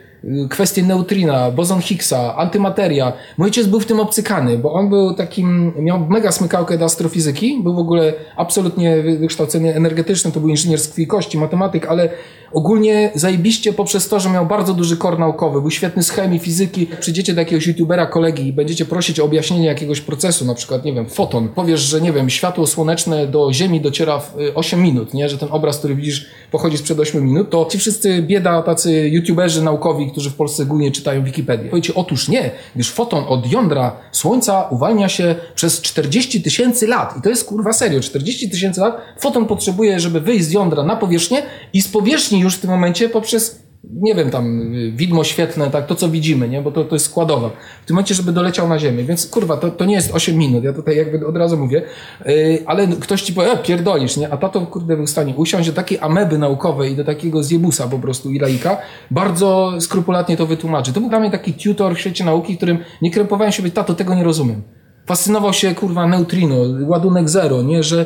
kwestie 0.50 0.84
neutrina, 0.84 1.52
bozon 1.52 1.82
Higgsa, 1.82 2.36
antymateria. 2.36 3.14
Mój 3.38 3.46
ojciec 3.46 3.68
był 3.68 3.80
w 3.80 3.86
tym 3.86 4.00
obcykany, 4.00 4.58
bo 4.58 4.74
on 4.74 4.90
był 4.90 5.14
takim, 5.14 5.74
miał 5.80 6.00
mega 6.00 6.32
smykałkę 6.32 6.78
do 6.78 6.86
astrofizyki, 6.86 7.60
był 7.64 7.74
w 7.74 7.80
ogóle 7.80 8.14
absolutnie 8.36 9.04
wykształcony 9.20 9.76
energetyczny, 9.76 10.32
to 10.32 10.40
był 10.40 10.50
inżynier 10.50 10.80
z 10.80 10.88
krwi 10.88 11.08
kości, 11.08 11.38
matematyk, 11.38 11.86
ale 11.86 12.10
ogólnie 12.54 13.12
zajebiście 13.16 13.74
poprzez 13.74 14.10
to, 14.10 14.20
że 14.20 14.30
miał 14.30 14.46
bardzo 14.46 14.74
duży 14.74 14.98
kor 14.98 15.20
naukowy, 15.20 15.62
był 15.62 15.72
świetny 15.72 16.04
z 16.04 16.10
chemii, 16.10 16.40
fizyki. 16.40 16.88
Przyjdziecie 17.00 17.34
do 17.34 17.42
jakiegoś 17.42 17.68
youtubera, 17.68 18.06
kolegi 18.06 18.48
i 18.48 18.54
będziecie 18.54 18.86
prosić 18.86 19.20
o 19.20 19.26
objaśnienie 19.26 19.66
jakiegoś 19.66 20.02
procesu, 20.02 20.46
na 20.46 20.54
przykład, 20.54 20.86
nie 20.86 20.94
wiem, 20.94 21.10
foton. 21.10 21.50
Powiesz, 21.50 21.80
że 21.80 22.02
nie 22.02 22.12
wiem, 22.12 22.30
światło 22.30 22.68
słoneczne 22.68 23.28
do 23.28 23.54
Ziemi 23.54 23.82
dociera 23.82 24.20
w 24.20 24.36
8 24.56 24.80
y, 24.80 24.84
minut, 24.84 25.14
nie? 25.14 25.30
Że 25.30 25.38
ten 25.38 25.50
obraz, 25.52 25.78
który 25.78 25.96
widzisz, 25.96 26.28
pochodzi 26.52 26.78
sprzed 26.78 27.00
8 27.00 27.26
minut, 27.26 27.50
to 27.50 27.66
ci 27.72 27.78
wszyscy 27.78 28.22
bieda, 28.22 28.62
tacy 28.62 29.10
youtuberzy 29.10 29.62
naukowi, 29.62 30.12
którzy 30.14 30.30
w 30.30 30.36
Polsce 30.36 30.66
głównie 30.66 30.92
czytają 30.92 31.24
Wikipedię. 31.24 31.70
Powiecie, 31.70 31.94
otóż 31.94 32.28
nie, 32.28 32.52
gdyż 32.76 32.92
foton 32.92 33.24
od 33.28 33.52
jądra 33.52 33.96
Słońca 34.12 34.68
uwalnia 34.70 35.10
się 35.10 35.36
przez 35.56 35.82
40 35.82 36.42
tysięcy 36.42 36.88
lat. 36.88 37.18
I 37.18 37.22
to 37.22 37.30
jest 37.30 37.46
kurwa 37.46 37.74
serio, 37.74 38.02
40 38.02 38.50
tysięcy 38.50 38.82
lat 38.82 38.98
foton 39.20 39.46
potrzebuje, 39.46 40.00
żeby 40.00 40.22
wyjść 40.22 40.46
z 40.46 40.52
jądra 40.52 40.84
na 40.84 40.96
powierzchnię 40.96 41.44
i 41.74 41.82
z 41.82 41.88
powierzchni 41.88 42.40
już 42.40 42.56
w 42.56 42.60
tym 42.60 42.70
momencie 42.70 43.10
poprzez 43.10 43.64
nie 43.84 44.16
wiem, 44.16 44.30
tam 44.30 44.72
widmo 44.96 45.24
świetne, 45.24 45.70
tak, 45.70 45.86
to 45.88 45.96
co 45.96 46.10
widzimy, 46.10 46.50
nie, 46.50 46.62
bo 46.62 46.72
to, 46.72 46.84
to 46.84 46.96
jest 46.96 47.06
składowa. 47.06 47.50
W 47.84 47.86
tym 47.86 47.96
momencie, 47.96 48.16
żeby 48.16 48.32
doleciał 48.32 48.68
na 48.68 48.80
ziemię, 48.80 49.04
więc 49.04 49.28
kurwa, 49.28 49.58
to, 49.58 49.72
to 49.72 49.86
nie 49.86 49.96
jest 49.96 50.16
8 50.16 50.38
minut, 50.38 50.64
ja 50.64 50.74
tutaj 50.74 50.98
jakby 50.98 51.28
od 51.28 51.38
razu 51.38 51.58
mówię, 51.58 51.82
yy, 52.26 52.64
ale 52.66 52.88
ktoś 52.88 53.22
ci 53.22 53.34
powie, 53.34 53.52
e, 53.52 53.58
pierdolisz, 53.58 54.18
nie, 54.18 54.30
a 54.30 54.38
tato 54.38 54.62
kurde 54.62 54.96
był 54.96 55.06
w 55.06 55.10
stanie 55.10 55.36
usiąść 55.36 55.70
do 55.70 55.76
takiej 55.76 55.98
ameby 56.02 56.38
naukowej 56.38 56.92
i 56.92 56.96
do 56.96 57.04
takiego 57.04 57.44
zjebusa 57.44 57.88
po 57.88 58.00
prostu 58.00 58.30
i 58.32 58.40
laika, 58.40 58.78
bardzo 59.12 59.74
skrupulatnie 59.80 60.38
to 60.38 60.46
wytłumaczy. 60.46 60.94
To 60.94 61.00
był 61.00 61.10
dla 61.10 61.20
mnie 61.20 61.32
taki 61.32 61.54
tutor 61.54 61.96
w 61.96 62.00
świecie 62.00 62.24
nauki, 62.24 62.58
którym 62.58 62.78
nie 63.02 63.12
krępowałem 63.12 63.52
się 63.52 63.64
być, 63.64 63.74
tato, 63.74 63.94
tego 63.94 64.16
nie 64.16 64.24
rozumiem. 64.24 64.62
Fascynował 65.06 65.54
się, 65.54 65.76
kurwa, 65.76 66.08
neutrino, 66.08 66.56
ładunek 66.88 67.30
zero, 67.30 67.62
nie, 67.62 67.84
że 67.84 68.06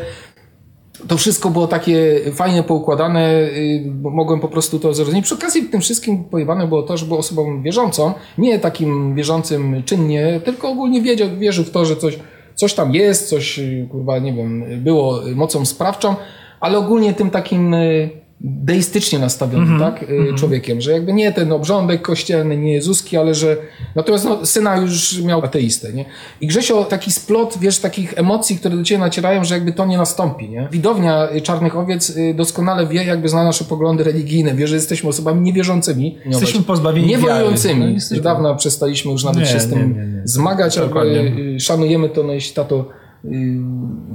to 1.08 1.18
wszystko 1.18 1.50
było 1.50 1.68
takie 1.68 2.20
fajnie 2.34 2.64
poukładane, 2.64 3.42
y, 3.42 3.92
mogłem 4.04 4.40
po 4.40 4.48
prostu 4.48 4.80
to 4.80 4.94
zrozumieć. 4.94 5.26
Przy 5.26 5.36
okazji 5.36 5.64
tym 5.64 5.82
wszystkim 5.82 6.24
pojebane 6.24 6.68
było 6.68 6.84
to, 6.84 6.98
że 6.98 7.06
był 7.06 7.18
osobą 7.18 7.62
wierzącą, 7.62 8.14
nie 8.38 8.60
takim 8.60 9.16
wierzącym 9.16 9.84
czynnie, 9.84 10.42
tylko 10.46 10.70
ogólnie 10.70 11.02
wiedział, 11.02 11.30
wierzył 11.40 11.66
w 11.66 11.72
to, 11.72 11.86
że 11.86 11.96
coś, 11.96 12.20
coś 12.56 12.74
tam 12.74 12.96
jest, 12.96 13.30
coś, 13.30 13.60
y, 13.60 13.88
kurwa, 13.92 14.20
nie 14.20 14.34
wiem, 14.34 14.64
było 14.84 15.22
mocą 15.36 15.66
sprawczą, 15.66 16.16
ale 16.60 16.78
ogólnie 16.78 17.14
tym 17.14 17.30
takim 17.30 17.74
y, 17.74 18.27
deistycznie 18.42 19.20
nastawionym 19.20 19.68
mm 19.68 19.80
-hmm, 19.80 20.00
tak, 20.00 20.10
mm 20.10 20.26
-hmm. 20.26 20.38
człowiekiem, 20.40 20.82
że 20.82 20.92
jakby 20.92 21.14
nie 21.14 21.32
ten 21.32 21.52
obrządek 21.52 22.02
kościelny, 22.02 22.58
nie 22.58 22.74
Jezuski, 22.74 23.18
ale 23.18 23.36
że 23.36 23.58
natomiast 23.96 24.26
no, 24.26 24.46
syna 24.46 24.78
już 24.78 25.22
miał 25.22 25.46
ateistę, 25.46 25.94
nie? 25.94 26.06
I 26.42 26.48
Grzesio 26.48 26.84
taki 26.84 27.12
splot, 27.12 27.58
wiesz, 27.62 27.80
takich 27.80 28.14
emocji, 28.18 28.58
które 28.58 28.76
do 28.76 28.84
ciebie 28.84 29.00
nacierają, 29.00 29.46
że 29.46 29.56
jakby 29.56 29.74
to 29.74 29.86
nie 29.86 29.98
nastąpi, 29.98 30.50
nie? 30.50 30.68
Widownia 30.72 31.28
Czarnych 31.44 31.78
Owiec 31.78 32.10
y, 32.10 32.34
doskonale 32.34 32.88
wie, 32.88 33.04
jakby 33.04 33.30
zna 33.30 33.44
nasze 33.44 33.66
poglądy 33.66 34.04
religijne, 34.04 34.56
wie, 34.56 34.68
że 34.68 34.76
jesteśmy 34.76 35.10
osobami 35.10 35.42
niewierzącymi. 35.42 36.18
Jesteśmy 36.26 36.62
pozbawieni 36.62 37.08
Niewojującymi. 37.08 37.80
No, 37.80 37.88
jesteśmy... 37.88 38.24
Dawno 38.24 38.56
przestaliśmy 38.56 39.12
już 39.12 39.24
nawet 39.24 39.40
nie, 39.40 39.46
się 39.46 39.60
z 39.60 39.70
tym 39.70 39.80
nie, 39.80 40.18
nie, 40.18 40.22
zmagać, 40.24 40.78
y, 40.78 41.60
szanujemy 41.60 42.10
to, 42.10 42.24
no 42.24 42.34
jeśli 42.34 42.56
tato 42.56 42.90
y, 43.26 43.30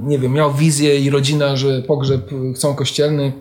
nie 0.03 0.19
wiem, 0.19 0.33
miał 0.33 0.53
wizję 0.53 0.99
i 0.99 1.09
rodzina, 1.09 1.55
że 1.55 1.81
pogrzeb 1.81 2.29
chcą 2.55 2.75
kościelny, 2.75 3.33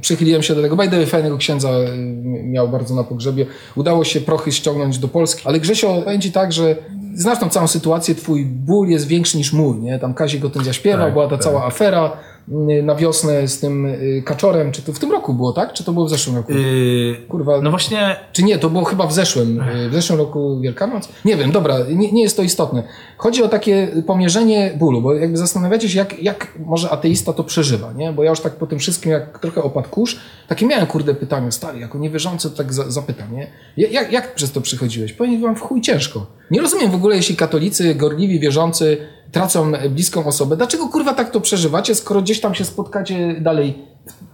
Przychyliłem 0.00 0.42
się 0.42 0.54
do 0.54 0.62
tego. 0.62 0.76
Bajdewy 0.76 1.06
fajnego 1.06 1.38
księdza 1.38 1.70
y, 1.70 1.96
miał 2.44 2.68
bardzo 2.68 2.94
na 2.94 3.04
pogrzebie. 3.04 3.46
Udało 3.76 4.04
się 4.04 4.20
prochy 4.20 4.52
ściągnąć 4.52 4.98
do 4.98 5.08
Polski. 5.08 5.42
Ale 5.44 5.60
Grzesio, 5.60 6.02
powiem 6.04 6.20
ci 6.20 6.32
tak, 6.32 6.52
że 6.52 6.76
znasz 7.14 7.38
tą 7.38 7.48
całą 7.48 7.66
sytuację, 7.66 8.14
twój 8.14 8.44
ból 8.46 8.88
jest 8.88 9.06
większy 9.06 9.36
niż 9.36 9.52
mój, 9.52 9.78
nie? 9.78 9.98
Tam 9.98 10.14
Kazik 10.14 10.44
o 10.44 10.50
tym 10.50 10.64
zaśpiewał, 10.64 11.06
tak, 11.06 11.12
była 11.12 11.24
ta 11.24 11.30
tak. 11.30 11.40
cała 11.40 11.66
afera 11.66 12.12
na 12.82 12.94
wiosnę 12.94 13.48
z 13.48 13.60
tym 13.60 13.86
y, 13.86 14.22
kaczorem. 14.24 14.72
Czy 14.72 14.82
to 14.82 14.92
w 14.92 14.98
tym 14.98 15.12
roku 15.12 15.34
było, 15.34 15.52
tak? 15.52 15.72
Czy 15.72 15.84
to 15.84 15.92
było 15.92 16.06
w 16.06 16.10
zeszłym 16.10 16.36
roku? 16.36 16.52
Yy, 16.52 17.16
Kurwa. 17.28 17.60
No 17.60 17.70
właśnie. 17.70 18.16
Czy 18.32 18.42
nie, 18.42 18.58
to 18.58 18.70
było 18.70 18.84
chyba 18.84 19.06
w 19.06 19.12
zeszłym, 19.12 19.64
w 19.90 19.94
zeszłym 19.94 20.18
roku 20.18 20.60
Wielkanoc? 20.60 21.08
Nie 21.24 21.36
wiem, 21.36 21.52
dobra, 21.52 21.76
nie, 21.94 22.12
nie 22.12 22.22
jest 22.22 22.36
to 22.36 22.42
istotne. 22.42 22.82
Chodzi 23.16 23.42
o 23.42 23.48
takie 23.48 23.88
pomierzenie 24.06 24.74
bólu, 24.78 25.02
bo 25.02 25.14
jakby 25.14 25.36
zastanawiacie 25.36 25.88
się, 25.88 25.98
jak, 25.98 26.22
jak 26.22 26.52
może 26.66 26.90
ateista 26.90 27.32
to 27.32 27.44
przeżywa, 27.44 27.92
nie? 27.92 28.12
Bo 28.12 28.24
ja 28.24 28.30
już 28.30 28.40
tak 28.40 28.56
po 28.56 28.66
tym 28.66 28.78
wszystkim, 28.78 29.12
jak 29.12 29.38
trochę 29.38 29.62
opadł 29.62 29.88
kurz, 29.88 30.20
takie 30.48 30.66
miałem, 30.66 30.86
kurde, 30.86 31.14
pytanie, 31.14 31.52
stary, 31.52 31.78
jako 31.78 31.98
niewierzący, 31.98 32.50
to 32.50 32.56
tak 32.56 32.72
za, 32.72 32.90
zapytam, 32.90 33.36
nie? 33.36 33.46
Jak, 33.76 34.12
jak 34.12 34.34
przez 34.34 34.52
to 34.52 34.60
przychodziłeś? 34.60 35.12
Powiem 35.12 35.40
wam 35.42 35.56
w 35.56 35.60
chuj 35.60 35.80
ciężko. 35.80 36.26
Nie 36.50 36.60
rozumiem 36.60 36.90
w 36.90 36.94
ogóle, 36.94 37.16
jeśli 37.16 37.36
katolicy, 37.36 37.94
gorliwi, 37.94 38.40
wierzący 38.40 38.98
tracą 39.32 39.72
bliską 39.90 40.26
osobę, 40.26 40.56
dlaczego 40.56 40.88
kurwa 40.88 41.14
tak 41.14 41.30
to 41.30 41.40
przeżywacie, 41.40 41.94
skoro 41.94 42.22
gdzieś 42.22 42.40
tam 42.40 42.54
się 42.54 42.64
spotkacie 42.64 43.40
dalej 43.40 43.74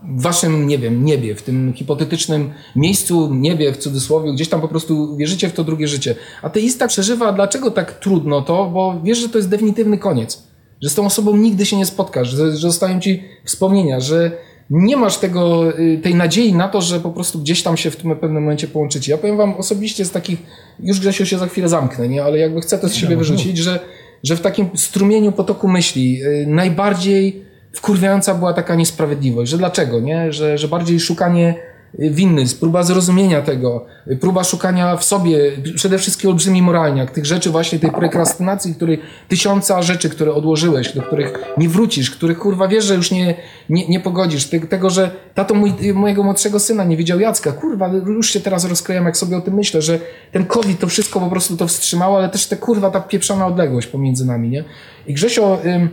w 0.02 0.22
waszym, 0.22 0.66
nie 0.66 0.78
wiem, 0.78 1.04
niebie, 1.04 1.34
w 1.34 1.42
tym 1.42 1.72
hipotetycznym 1.72 2.50
miejscu, 2.76 3.34
niebie 3.34 3.72
w 3.72 3.76
cudzysłowie, 3.76 4.32
gdzieś 4.32 4.48
tam 4.48 4.60
po 4.60 4.68
prostu 4.68 5.16
wierzycie 5.16 5.48
w 5.48 5.52
to 5.52 5.64
drugie 5.64 5.88
życie. 5.88 6.14
Ateista 6.42 6.88
przeżywa, 6.88 7.32
dlaczego 7.32 7.70
tak 7.70 7.98
trudno 7.98 8.42
to, 8.42 8.70
bo 8.74 9.00
wiesz, 9.04 9.18
że 9.18 9.28
to 9.28 9.38
jest 9.38 9.48
definitywny 9.48 9.98
koniec. 9.98 10.42
Że 10.82 10.88
z 10.88 10.94
tą 10.94 11.06
osobą 11.06 11.36
nigdy 11.36 11.66
się 11.66 11.76
nie 11.76 11.86
spotkasz, 11.86 12.28
że, 12.28 12.52
że 12.52 12.56
zostają 12.56 13.00
ci 13.00 13.22
wspomnienia, 13.44 14.00
że 14.00 14.32
nie 14.70 14.96
masz 14.96 15.18
tego, 15.18 15.70
y, 15.78 16.00
tej 16.02 16.14
nadziei 16.14 16.54
na 16.54 16.68
to, 16.68 16.80
że 16.80 17.00
po 17.00 17.10
prostu 17.10 17.38
gdzieś 17.38 17.62
tam 17.62 17.76
się 17.76 17.90
w 17.90 17.96
tym 17.96 18.16
pewnym 18.16 18.42
momencie 18.42 18.68
połączycie. 18.68 19.12
Ja 19.12 19.18
powiem 19.18 19.36
wam 19.36 19.54
osobiście 19.54 20.04
z 20.04 20.10
takich, 20.10 20.38
już 20.80 21.00
Grzesiu 21.00 21.26
się 21.26 21.38
za 21.38 21.46
chwilę 21.46 21.68
zamknę, 21.68 22.08
nie? 22.08 22.24
ale 22.24 22.38
jakby 22.38 22.60
chcę 22.60 22.78
to 22.78 22.88
z 22.88 22.94
siebie 22.94 23.16
wyrzucić, 23.16 23.58
że, 23.58 23.80
że 24.22 24.36
w 24.36 24.40
takim 24.40 24.68
strumieniu 24.74 25.32
potoku 25.32 25.68
myśli 25.68 26.18
yy, 26.18 26.46
najbardziej 26.46 27.44
wkurwiająca 27.72 28.34
była 28.34 28.52
taka 28.52 28.74
niesprawiedliwość, 28.74 29.50
że 29.50 29.58
dlaczego, 29.58 30.00
nie? 30.00 30.32
Że, 30.32 30.58
że 30.58 30.68
bardziej 30.68 31.00
szukanie 31.00 31.54
y, 31.54 31.71
winny, 31.98 32.44
próba 32.60 32.82
zrozumienia 32.82 33.42
tego, 33.42 33.86
próba 34.20 34.44
szukania 34.44 34.96
w 34.96 35.04
sobie 35.04 35.38
przede 35.74 35.98
wszystkim 35.98 36.30
olbrzymi 36.30 36.62
moralniak, 36.62 37.10
tych 37.10 37.26
rzeczy 37.26 37.50
właśnie, 37.50 37.78
tej 37.78 37.90
prokrastynacji, 37.90 38.74
której 38.74 39.00
tysiąca 39.28 39.82
rzeczy, 39.82 40.10
które 40.10 40.34
odłożyłeś, 40.34 40.92
do 40.92 41.02
których 41.02 41.32
nie 41.58 41.68
wrócisz, 41.68 42.10
których 42.10 42.38
kurwa 42.38 42.68
wiesz, 42.68 42.84
że 42.84 42.94
już 42.94 43.10
nie, 43.10 43.34
nie, 43.68 43.88
nie 43.88 44.00
pogodzisz, 44.00 44.44
Te- 44.44 44.60
tego, 44.60 44.90
że 44.90 45.10
tato 45.34 45.54
mój, 45.54 45.72
mojego 45.94 46.22
młodszego 46.22 46.60
syna 46.60 46.84
nie 46.84 46.96
widział 46.96 47.20
Jacka, 47.20 47.52
kurwa, 47.52 47.88
już 47.88 48.30
się 48.30 48.40
teraz 48.40 48.64
rozkrojam, 48.64 49.04
jak 49.04 49.16
sobie 49.16 49.36
o 49.36 49.40
tym 49.40 49.54
myślę, 49.54 49.82
że 49.82 49.98
ten 50.32 50.44
COVID 50.44 50.80
to 50.80 50.86
wszystko 50.86 51.20
po 51.20 51.30
prostu 51.30 51.56
to 51.56 51.66
wstrzymało, 51.66 52.18
ale 52.18 52.28
też 52.28 52.46
te 52.46 52.56
kurwa, 52.56 52.90
ta 52.90 53.00
pieprzona 53.00 53.46
odległość 53.46 53.86
pomiędzy 53.86 54.26
nami, 54.26 54.48
nie? 54.48 54.64
I 55.06 55.14
Grzesio, 55.14 55.58
ym, 55.64 55.88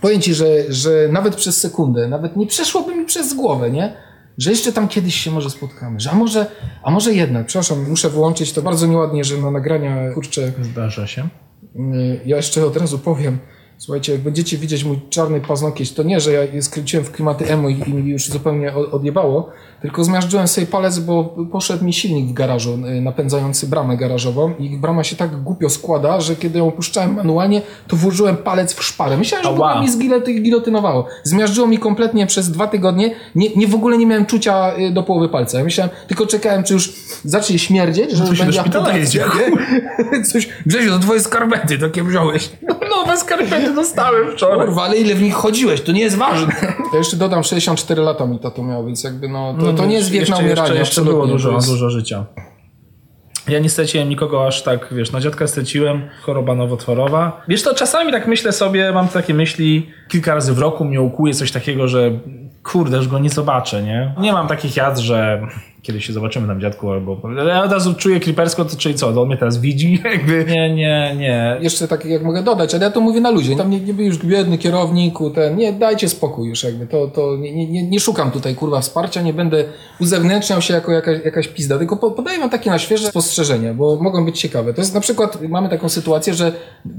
powiem 0.00 0.20
ci, 0.20 0.34
że, 0.34 0.46
że 0.68 1.08
nawet 1.12 1.36
przez 1.36 1.60
sekundę, 1.60 2.08
nawet 2.08 2.36
nie 2.36 2.46
przeszłoby 2.46 2.94
mi 2.96 3.04
przez 3.04 3.34
głowę, 3.34 3.70
nie? 3.70 3.96
Że 4.38 4.50
jeszcze 4.50 4.72
tam 4.72 4.88
kiedyś 4.88 5.14
się 5.14 5.30
może 5.30 5.50
spotkamy, 5.50 6.00
że 6.00 6.10
a 6.10 6.14
może, 6.14 6.46
a 6.82 6.90
może 6.90 7.14
jednak, 7.14 7.46
przepraszam, 7.46 7.88
muszę 7.90 8.10
wyłączyć 8.10 8.52
to 8.52 8.62
bardzo 8.62 8.86
nieładnie, 8.86 9.24
że 9.24 9.38
na 9.38 9.50
nagrania, 9.50 10.12
kurczę, 10.12 10.52
Zdarza 10.62 11.06
się. 11.06 11.28
yy, 11.74 12.20
ja 12.26 12.36
jeszcze 12.36 12.66
od 12.66 12.76
razu 12.76 12.98
powiem, 12.98 13.38
słuchajcie, 13.78 14.12
jak 14.12 14.20
będziecie 14.20 14.56
widzieć 14.56 14.84
mój 14.84 15.00
czarny 15.10 15.40
paznokieć, 15.40 15.92
to 15.92 16.02
nie, 16.02 16.20
że 16.20 16.32
ja 16.32 16.62
skręciłem 16.62 17.04
w 17.04 17.12
klimaty 17.12 17.46
emo 17.48 17.68
i, 17.68 17.82
i 17.86 17.94
mi 17.94 18.10
już 18.10 18.28
zupełnie 18.28 18.74
odjebało, 18.74 19.50
tylko 19.82 20.04
zmiażdżyłem 20.04 20.48
sobie 20.48 20.66
palec, 20.66 20.98
bo 20.98 21.24
poszedł 21.52 21.84
mi 21.84 21.92
silnik 21.92 22.26
w 22.26 22.32
garażu 22.32 22.78
yy, 22.78 23.00
napędzający 23.00 23.66
bramę 23.66 23.96
garażową 23.96 24.54
i 24.58 24.76
brama 24.78 25.04
się 25.04 25.16
tak 25.16 25.42
głupio 25.42 25.70
składa, 25.70 26.20
że 26.20 26.36
kiedy 26.36 26.58
ją 26.58 26.70
puszczałem 26.70 27.14
manualnie, 27.14 27.62
to 27.88 27.96
włożyłem 27.96 28.36
palec 28.36 28.74
w 28.74 28.82
szparę. 28.82 29.16
Myślałem, 29.16 29.44
że 29.44 29.52
chyba 29.52 29.80
mi 29.80 29.88
zgilety- 29.88 30.42
gilotynowało. 30.42 31.06
Zmiażdżyło 31.22 31.66
mi 31.66 31.78
kompletnie 31.78 32.26
przez 32.26 32.50
dwa 32.50 32.66
tygodnie. 32.66 33.14
Nie, 33.34 33.48
nie 33.56 33.66
w 33.66 33.74
ogóle 33.74 33.98
nie 33.98 34.06
miałem 34.06 34.26
czucia 34.26 34.76
y, 34.78 34.90
do 34.90 35.02
połowy 35.02 35.28
palca. 35.28 35.58
Ja 35.58 35.64
myślałem, 35.64 35.90
tylko 36.08 36.26
czekałem, 36.26 36.64
czy 36.64 36.74
już 36.74 36.92
zacznie 37.24 37.58
śmierdzieć, 37.58 38.10
że 38.10 38.24
No 38.24 38.28
to 38.28 38.34
do 38.34 38.82
będzie? 38.82 39.24
Coś, 40.32 40.48
Grzesiu, 40.66 40.90
to 40.90 40.98
twoje 40.98 41.20
skarpety 41.20 41.78
takie 41.78 42.02
wziąłeś. 42.04 42.50
Nowe 43.06 43.16
skarpety 43.18 43.74
dostałem 43.74 44.30
wczoraj. 44.32 44.66
Kurwa, 44.66 44.82
ale 44.82 44.96
ile 44.96 45.14
w 45.14 45.22
nich 45.22 45.34
chodziłeś, 45.34 45.80
to 45.80 45.92
nie 45.92 46.00
jest 46.00 46.16
ważne. 46.16 46.54
Ja 46.92 46.98
jeszcze 46.98 47.16
dodam, 47.16 47.44
64 47.44 48.02
lata 48.02 48.26
mi 48.26 48.38
tato 48.38 48.62
miał, 48.62 48.86
więc 48.86 49.04
jakby 49.04 49.28
no, 49.28 49.54
to, 49.60 49.72
to 49.72 49.86
nie 49.86 49.94
jest 49.94 50.10
wiek 50.10 50.20
na 50.28 50.36
jeszcze, 50.36 50.44
umieranie. 50.44 50.68
Jeszcze, 50.68 50.78
jeszcze 50.78 51.02
było 51.02 51.26
dużo, 51.26 51.52
jest- 51.52 51.68
dużo 51.68 51.90
życia. 51.90 52.24
Ja 53.48 53.58
nie 53.58 53.68
straciłem 53.70 54.08
nikogo 54.08 54.46
aż 54.46 54.62
tak, 54.62 54.88
wiesz, 54.94 55.12
na 55.12 55.20
dziadka 55.20 55.46
straciłem, 55.46 56.08
choroba 56.22 56.54
nowotworowa. 56.54 57.42
Wiesz 57.48 57.62
to 57.62 57.74
czasami 57.74 58.12
tak 58.12 58.26
myślę 58.26 58.52
sobie, 58.52 58.92
mam 58.92 59.08
takie 59.08 59.34
myśli, 59.34 59.90
kilka 60.08 60.34
razy 60.34 60.52
w 60.52 60.58
roku 60.58 60.84
mnie 60.84 61.00
ukuje 61.00 61.34
coś 61.34 61.52
takiego, 61.52 61.88
że 61.88 62.10
kurde, 62.62 62.96
już 62.96 63.08
go 63.08 63.18
nie 63.18 63.30
zobaczę, 63.30 63.82
nie? 63.82 64.14
Nie 64.20 64.32
mam 64.32 64.48
takich 64.48 64.76
jazd, 64.76 65.02
że 65.02 65.46
kiedyś 65.84 66.06
się 66.06 66.12
zobaczymy 66.12 66.46
tam 66.46 66.60
dziadku, 66.60 66.90
albo 66.90 67.20
ja 67.48 67.62
od 67.64 67.72
razu 67.72 67.94
czuję 67.94 68.20
klipersko, 68.20 68.64
to 68.64 68.76
czyli 68.76 68.94
co, 68.94 69.22
on 69.22 69.28
mnie 69.28 69.36
teraz 69.36 69.58
widzi? 69.58 70.02
Jakby 70.12 70.44
nie, 70.48 70.74
nie, 70.74 71.14
nie. 71.18 71.56
Jeszcze 71.60 71.88
tak 71.88 72.04
jak 72.04 72.22
mogę 72.22 72.42
dodać, 72.42 72.74
ale 72.74 72.84
ja 72.84 72.90
to 72.90 73.00
mówię 73.00 73.20
na 73.20 73.30
ludzie. 73.30 73.56
Tam 73.56 73.70
nie, 73.70 73.80
nie 73.80 73.94
był 73.94 74.04
już 74.04 74.18
biedny 74.18 74.58
kierowniku, 74.58 75.30
ten, 75.30 75.56
nie, 75.56 75.72
dajcie 75.72 76.08
spokój 76.08 76.48
już 76.48 76.64
jakby. 76.64 76.86
To, 76.86 77.08
to 77.08 77.36
nie, 77.36 77.66
nie- 77.66 77.82
nie, 77.88 78.00
szukam 78.00 78.30
tutaj 78.30 78.54
kurwa 78.54 78.80
wsparcia, 78.80 79.22
nie 79.22 79.32
będę 79.32 79.64
uzewnętrzniał 80.00 80.62
się 80.62 80.74
jako 80.74 80.92
jakaś, 80.92 81.24
jakaś 81.24 81.48
pizda, 81.48 81.78
tylko 81.78 81.96
po, 81.96 82.10
podaję 82.10 82.38
wam 82.38 82.50
takie 82.50 82.70
na 82.70 82.78
świeże 82.78 83.08
spostrzeżenia, 83.08 83.74
bo 83.74 83.96
mogą 83.96 84.24
być 84.24 84.40
ciekawe. 84.40 84.74
To 84.74 84.80
jest 84.80 84.94
na 84.94 85.00
przykład, 85.00 85.38
mamy 85.48 85.68
taką 85.68 85.88
sytuację, 85.88 86.34
że 86.34 86.52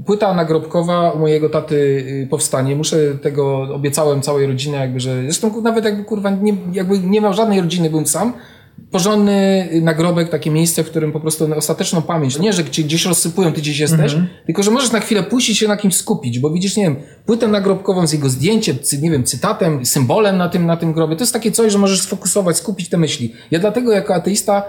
płyta 0.06 0.34
nagrobkowa 0.34 1.14
mojego 1.14 1.48
taty 1.48 1.76
y, 2.24 2.26
powstanie. 2.30 2.76
Muszę 2.76 2.96
tego, 3.22 3.68
obiecałem 3.74 4.22
całej 4.22 4.46
rodzinie 4.46 4.76
jakby, 4.76 5.00
że 5.00 5.22
zresztą 5.22 5.60
nawet 5.62 5.84
jakby 5.84 6.04
kurwa 6.04 6.30
nie, 6.30 6.56
jakby 6.72 6.98
nie 6.98 7.20
miał 7.20 7.32
żadnej 7.34 7.60
rodziny, 7.60 7.90
byłem 7.90 8.06
sam, 8.06 8.32
porządny 8.96 9.68
nagrobek, 9.82 10.28
takie 10.28 10.50
miejsce, 10.50 10.84
w 10.84 10.90
którym 10.90 11.12
po 11.12 11.20
prostu 11.20 11.48
ostateczną 11.56 12.02
pamięć, 12.02 12.38
nie, 12.38 12.52
że 12.52 12.64
cię 12.64 12.82
gdzieś 12.82 13.04
rozsypują, 13.04 13.52
ty 13.52 13.60
gdzieś 13.60 13.78
jesteś, 13.78 14.16
tylko 14.46 14.62
że 14.62 14.70
możesz 14.70 14.92
na 14.92 15.00
chwilę 15.00 15.22
puścić 15.22 15.58
się 15.58 15.68
na 15.68 15.76
kimś 15.76 15.96
skupić, 15.96 16.38
bo 16.38 16.50
widzisz, 16.50 16.76
nie 16.76 16.82
wiem, 16.82 16.96
płytę 17.26 17.48
nagrobkową 17.48 18.06
z 18.06 18.12
jego 18.12 18.28
zdjęciem, 18.28 18.76
nie 19.00 19.10
wiem, 19.10 19.24
cytatem, 19.24 19.86
symbolem 19.86 20.36
na 20.36 20.48
tym, 20.48 20.66
na 20.66 20.76
tym 20.76 20.92
grobie, 20.92 21.16
to 21.16 21.22
jest 21.22 21.32
takie 21.32 21.52
coś, 21.52 21.72
że 21.72 21.78
możesz 21.78 22.00
sfokusować, 22.00 22.56
skupić 22.56 22.88
te 22.88 22.96
myśli. 22.96 23.32
Ja 23.50 23.58
dlatego 23.58 23.92
jako 23.92 24.14
ateista 24.14 24.62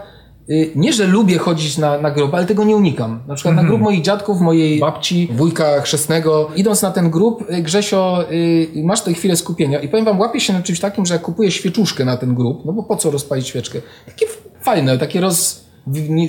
nie, 0.75 0.93
że 0.93 1.07
lubię 1.07 1.37
chodzić 1.37 1.77
na, 1.77 2.01
na 2.01 2.11
grób, 2.11 2.33
ale 2.33 2.45
tego 2.45 2.63
nie 2.63 2.75
unikam. 2.75 3.19
Na 3.27 3.35
przykład 3.35 3.55
na 3.55 3.63
grób 3.63 3.81
moich 3.81 4.01
dziadków, 4.01 4.41
mojej 4.41 4.79
babci, 4.79 5.29
wujka 5.31 5.81
chrzestnego. 5.81 6.51
Idąc 6.55 6.81
na 6.81 6.91
ten 6.91 7.09
grób, 7.09 7.51
y, 7.51 7.61
Grzesio, 7.61 8.25
y, 8.31 8.67
masz 8.83 9.01
tę 9.01 9.13
chwilę 9.13 9.35
skupienia 9.35 9.79
i 9.79 9.89
powiem 9.89 10.05
wam, 10.05 10.19
łapię 10.19 10.39
się 10.39 10.53
na 10.53 10.61
czymś 10.61 10.79
takim, 10.79 11.05
że 11.05 11.19
kupuję 11.19 11.51
świeczuszkę 11.51 12.05
na 12.05 12.17
ten 12.17 12.35
grób, 12.35 12.65
no 12.65 12.73
bo 12.73 12.83
po 12.83 12.95
co 12.95 13.11
rozpalić 13.11 13.47
świeczkę? 13.47 13.81
Takie 14.05 14.25
fajne, 14.61 14.97
takie 14.97 15.21
roz... 15.21 15.66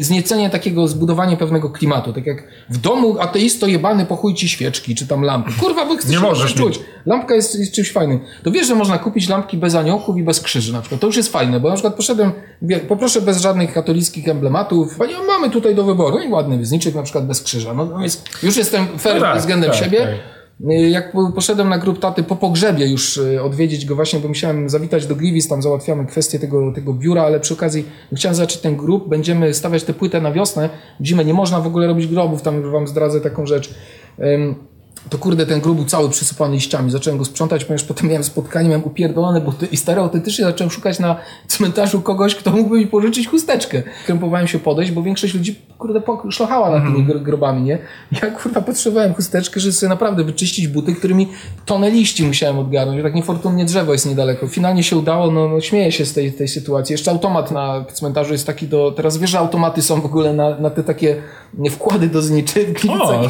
Zniecenie 0.01 0.51
takiego, 0.51 0.89
zbudowanie 0.89 1.37
pewnego 1.37 1.71
klimatu. 1.71 2.13
Tak 2.13 2.27
jak 2.27 2.45
w 2.71 2.79
domu 2.79 3.17
ateisto 3.21 3.67
jebany 3.67 4.07
po 4.07 4.17
chuj 4.17 4.35
ci 4.35 4.49
świeczki, 4.49 4.95
czy 4.95 5.07
tam 5.07 5.23
lampy. 5.23 5.53
Kurwa, 5.61 5.87
bo 5.87 5.97
chcesz 5.97 6.11
Nie 6.11 6.21
możesz 6.21 6.55
czuć. 6.55 6.81
Lampka 7.07 7.35
jest, 7.35 7.59
jest 7.59 7.73
czymś 7.73 7.93
fajnym. 7.93 8.21
To 8.43 8.51
wiesz, 8.51 8.67
że 8.67 8.75
można 8.75 8.99
kupić 8.99 9.29
lampki 9.29 9.57
bez 9.57 9.75
aniołków 9.75 10.17
i 10.17 10.23
bez 10.23 10.41
krzyży 10.41 10.73
na 10.73 10.81
przykład. 10.81 11.01
To 11.01 11.07
już 11.07 11.17
jest 11.17 11.33
fajne, 11.33 11.61
bo 11.61 11.69
na 11.69 11.75
przykład 11.75 11.95
poszedłem, 11.95 12.33
poproszę 12.89 13.21
bez 13.21 13.41
żadnych 13.41 13.73
katolickich 13.73 14.29
emblematów. 14.29 14.97
Panie, 14.97 15.15
mamy 15.27 15.51
tutaj 15.51 15.75
do 15.75 15.85
wyboru. 15.85 16.19
No 16.19 16.25
i 16.25 16.29
ładny 16.29 16.67
zniczek 16.67 16.95
na 16.95 17.03
przykład 17.03 17.27
bez 17.27 17.43
krzyża. 17.43 17.75
No, 17.75 17.85
no 17.85 17.99
więc 17.99 18.23
już 18.43 18.57
jestem 18.57 18.87
fair 18.99 19.15
No 19.15 19.21
tak, 19.21 19.39
względem 19.39 19.71
tak, 19.71 19.81
siebie. 19.81 19.99
tak. 19.99 20.38
Y, 20.61 20.89
Jak 20.89 21.13
po- 21.13 21.33
poszedłem 21.33 21.69
na 21.69 21.79
grób 21.79 21.99
taty 21.99 22.23
po 22.23 22.37
pogrzebie 22.37 22.87
już 22.87 23.17
y, 23.17 23.43
odwiedzić 23.43 23.87
go 23.87 23.95
właśnie, 23.97 24.21
bo 24.21 24.29
musiałem 24.29 24.69
zawitać 24.69 25.07
do 25.07 25.17
Gliwic, 25.17 25.49
tam 25.49 25.63
załatwiamy 25.63 26.07
kwestię 26.07 26.39
tego, 26.39 26.73
tego 26.73 26.93
biura, 26.93 27.23
ale 27.23 27.41
przy 27.41 27.55
okazji 27.55 27.85
chciałem 28.13 28.35
zobaczyć 28.35 28.61
ten 28.61 28.77
grób, 28.77 29.09
będziemy 29.09 29.55
stawiać 29.55 29.85
tę 29.85 29.95
płytę 29.95 30.21
na 30.21 30.33
wiosnę, 30.33 30.69
w 31.01 31.05
zimę 31.07 31.25
nie 31.25 31.35
można 31.35 31.61
w 31.61 31.67
ogóle 31.67 31.87
robić 31.87 32.07
grobów, 32.07 32.43
tam 32.43 32.73
wam 32.73 32.87
zdradzę 32.89 33.21
taką 33.21 33.47
rzecz. 33.47 33.75
To 35.11 35.19
kurde, 35.19 35.47
ten 35.47 35.61
grób 35.61 35.77
był 35.77 35.85
cały 35.85 36.11
przysypany 36.11 36.55
liściami. 36.55 36.91
Zacząłem 36.91 37.19
go 37.19 37.25
sprzątać, 37.25 37.65
ponieważ 37.65 37.85
potem 37.85 38.09
miałem 38.09 38.25
spotkanie, 38.25 38.69
miałem 38.69 38.85
upierdolone 38.85 39.41
buty 39.41 39.67
i 39.67 39.77
stary 39.77 40.01
autentycznie 40.01 40.45
zacząłem 40.45 40.71
szukać 40.71 40.99
na 40.99 41.17
cmentarzu 41.47 42.01
kogoś, 42.01 42.35
kto 42.35 42.51
mógłby 42.51 42.79
mi 42.79 42.87
pożyczyć 42.87 43.29
chusteczkę. 43.29 43.83
Krępowałem 44.07 44.49
się 44.49 44.59
podejść, 44.59 44.93
bo 44.93 45.03
większość 45.03 45.35
ludzi, 45.35 45.61
kurde, 45.79 46.03
szlochała 46.31 46.71
nad 46.71 46.83
tymi 46.83 47.07
gr- 47.07 47.23
grobami, 47.23 47.63
nie? 47.63 47.79
Ja, 48.13 48.31
kurwa, 48.31 48.61
potrzebowałem 48.61 49.15
chusteczkę, 49.15 49.61
żeby 49.61 49.73
sobie 49.73 49.91
naprawdę 49.91 50.25
wyczyścić 50.25 50.69
buty, 50.69 50.95
którymi 50.95 51.29
tonę 51.67 51.91
liści 51.91 52.25
musiałem 52.25 52.59
odgarnąć. 52.59 53.03
Tak 53.03 53.15
niefortunnie 53.15 53.65
drzewo 53.65 53.93
jest 53.93 54.07
niedaleko. 54.07 54.49
Finalnie 54.49 54.83
się 54.83 54.97
udało, 54.97 55.31
no, 55.31 55.49
no 55.49 55.61
śmieję 55.61 55.93
się 55.93 56.05
z 56.05 56.13
tej, 56.15 56.33
tej 56.33 56.49
sytuacji. 56.49 56.93
Jeszcze 56.93 57.11
automat 57.11 57.51
na 57.51 57.85
cmentarzu 57.93 58.33
jest 58.33 58.47
taki 58.47 58.69
do... 58.69 58.93
Teraz 58.97 59.17
wiesz, 59.17 59.31
że 59.31 59.39
automaty 59.39 59.83
są 59.83 60.01
w 60.01 60.07
ogóle 60.07 60.33
na, 60.33 60.59
na 60.59 60.71
te 60.71 60.85
takie 60.85 61.17
wkłady 61.71 62.09
do 62.09 62.23
zniczy. 62.23 62.61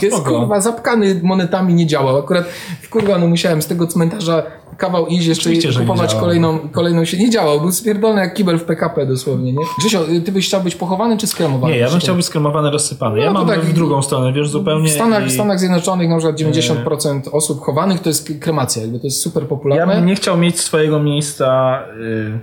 Jest, 0.03 0.17
spoko. 0.17 0.31
kurwa, 0.31 0.61
zapkany 0.61 1.21
monetami 1.23 1.68
nie 1.75 1.87
działał. 1.87 2.19
Akurat 2.19 2.45
kurwa, 2.91 3.19
no 3.19 3.27
musiałem 3.27 3.63
z 3.63 3.67
tego 3.67 3.87
cmentarza 3.87 4.43
kawał 4.79 5.07
iść, 5.07 5.27
jeszcze 5.27 5.51
Oczywiście, 5.51 5.81
kupować 5.81 6.15
kolejną, 6.15 6.59
kolejną 6.59 7.05
się 7.05 7.17
nie 7.19 7.31
działał. 7.31 7.61
Był 7.61 7.73
spierdolony 7.73 8.21
jak 8.21 8.35
kibel 8.35 8.59
w 8.59 8.65
PKP 8.65 9.07
dosłownie, 9.07 9.53
nie? 9.53 9.59
Grzesio, 9.79 10.05
ty 10.25 10.33
byś 10.33 10.47
chciał 10.47 10.61
być 10.61 10.75
pochowany 10.75 11.17
czy 11.17 11.27
skremowany? 11.27 11.73
Nie, 11.73 11.79
ja 11.79 11.91
bym 11.91 12.01
chciał 12.01 12.17
być 12.17 12.27
skremowany, 12.27 12.71
rozsypany. 12.71 13.21
Ja 13.21 13.33
No 13.33 13.41
to 13.41 13.47
mam 13.47 13.57
tak 13.57 13.65
w 13.65 13.73
drugą 13.73 14.03
stronę, 14.03 14.33
wiesz, 14.33 14.49
zupełnie. 14.51 14.89
W 14.89 14.93
Stanach, 14.93 15.27
i- 15.27 15.29
w 15.29 15.33
Stanach 15.33 15.59
Zjednoczonych 15.61 16.09
na 16.09 16.17
przykład 16.17 16.37
90% 16.37 17.29
osób 17.33 17.61
chowanych 17.61 18.01
to 18.01 18.09
jest 18.09 18.33
kremacja, 18.41 18.83
jakby 18.83 18.99
to 19.01 19.07
jest 19.07 19.21
super 19.23 19.43
Ja 19.43 19.49
popularne. 19.49 19.95
bym 19.95 20.07
nie 20.07 20.15
chciał 20.15 20.37
mieć 20.39 20.61
swojego 20.61 21.01
miejsca. 21.03 21.79
y, 22.01 22.39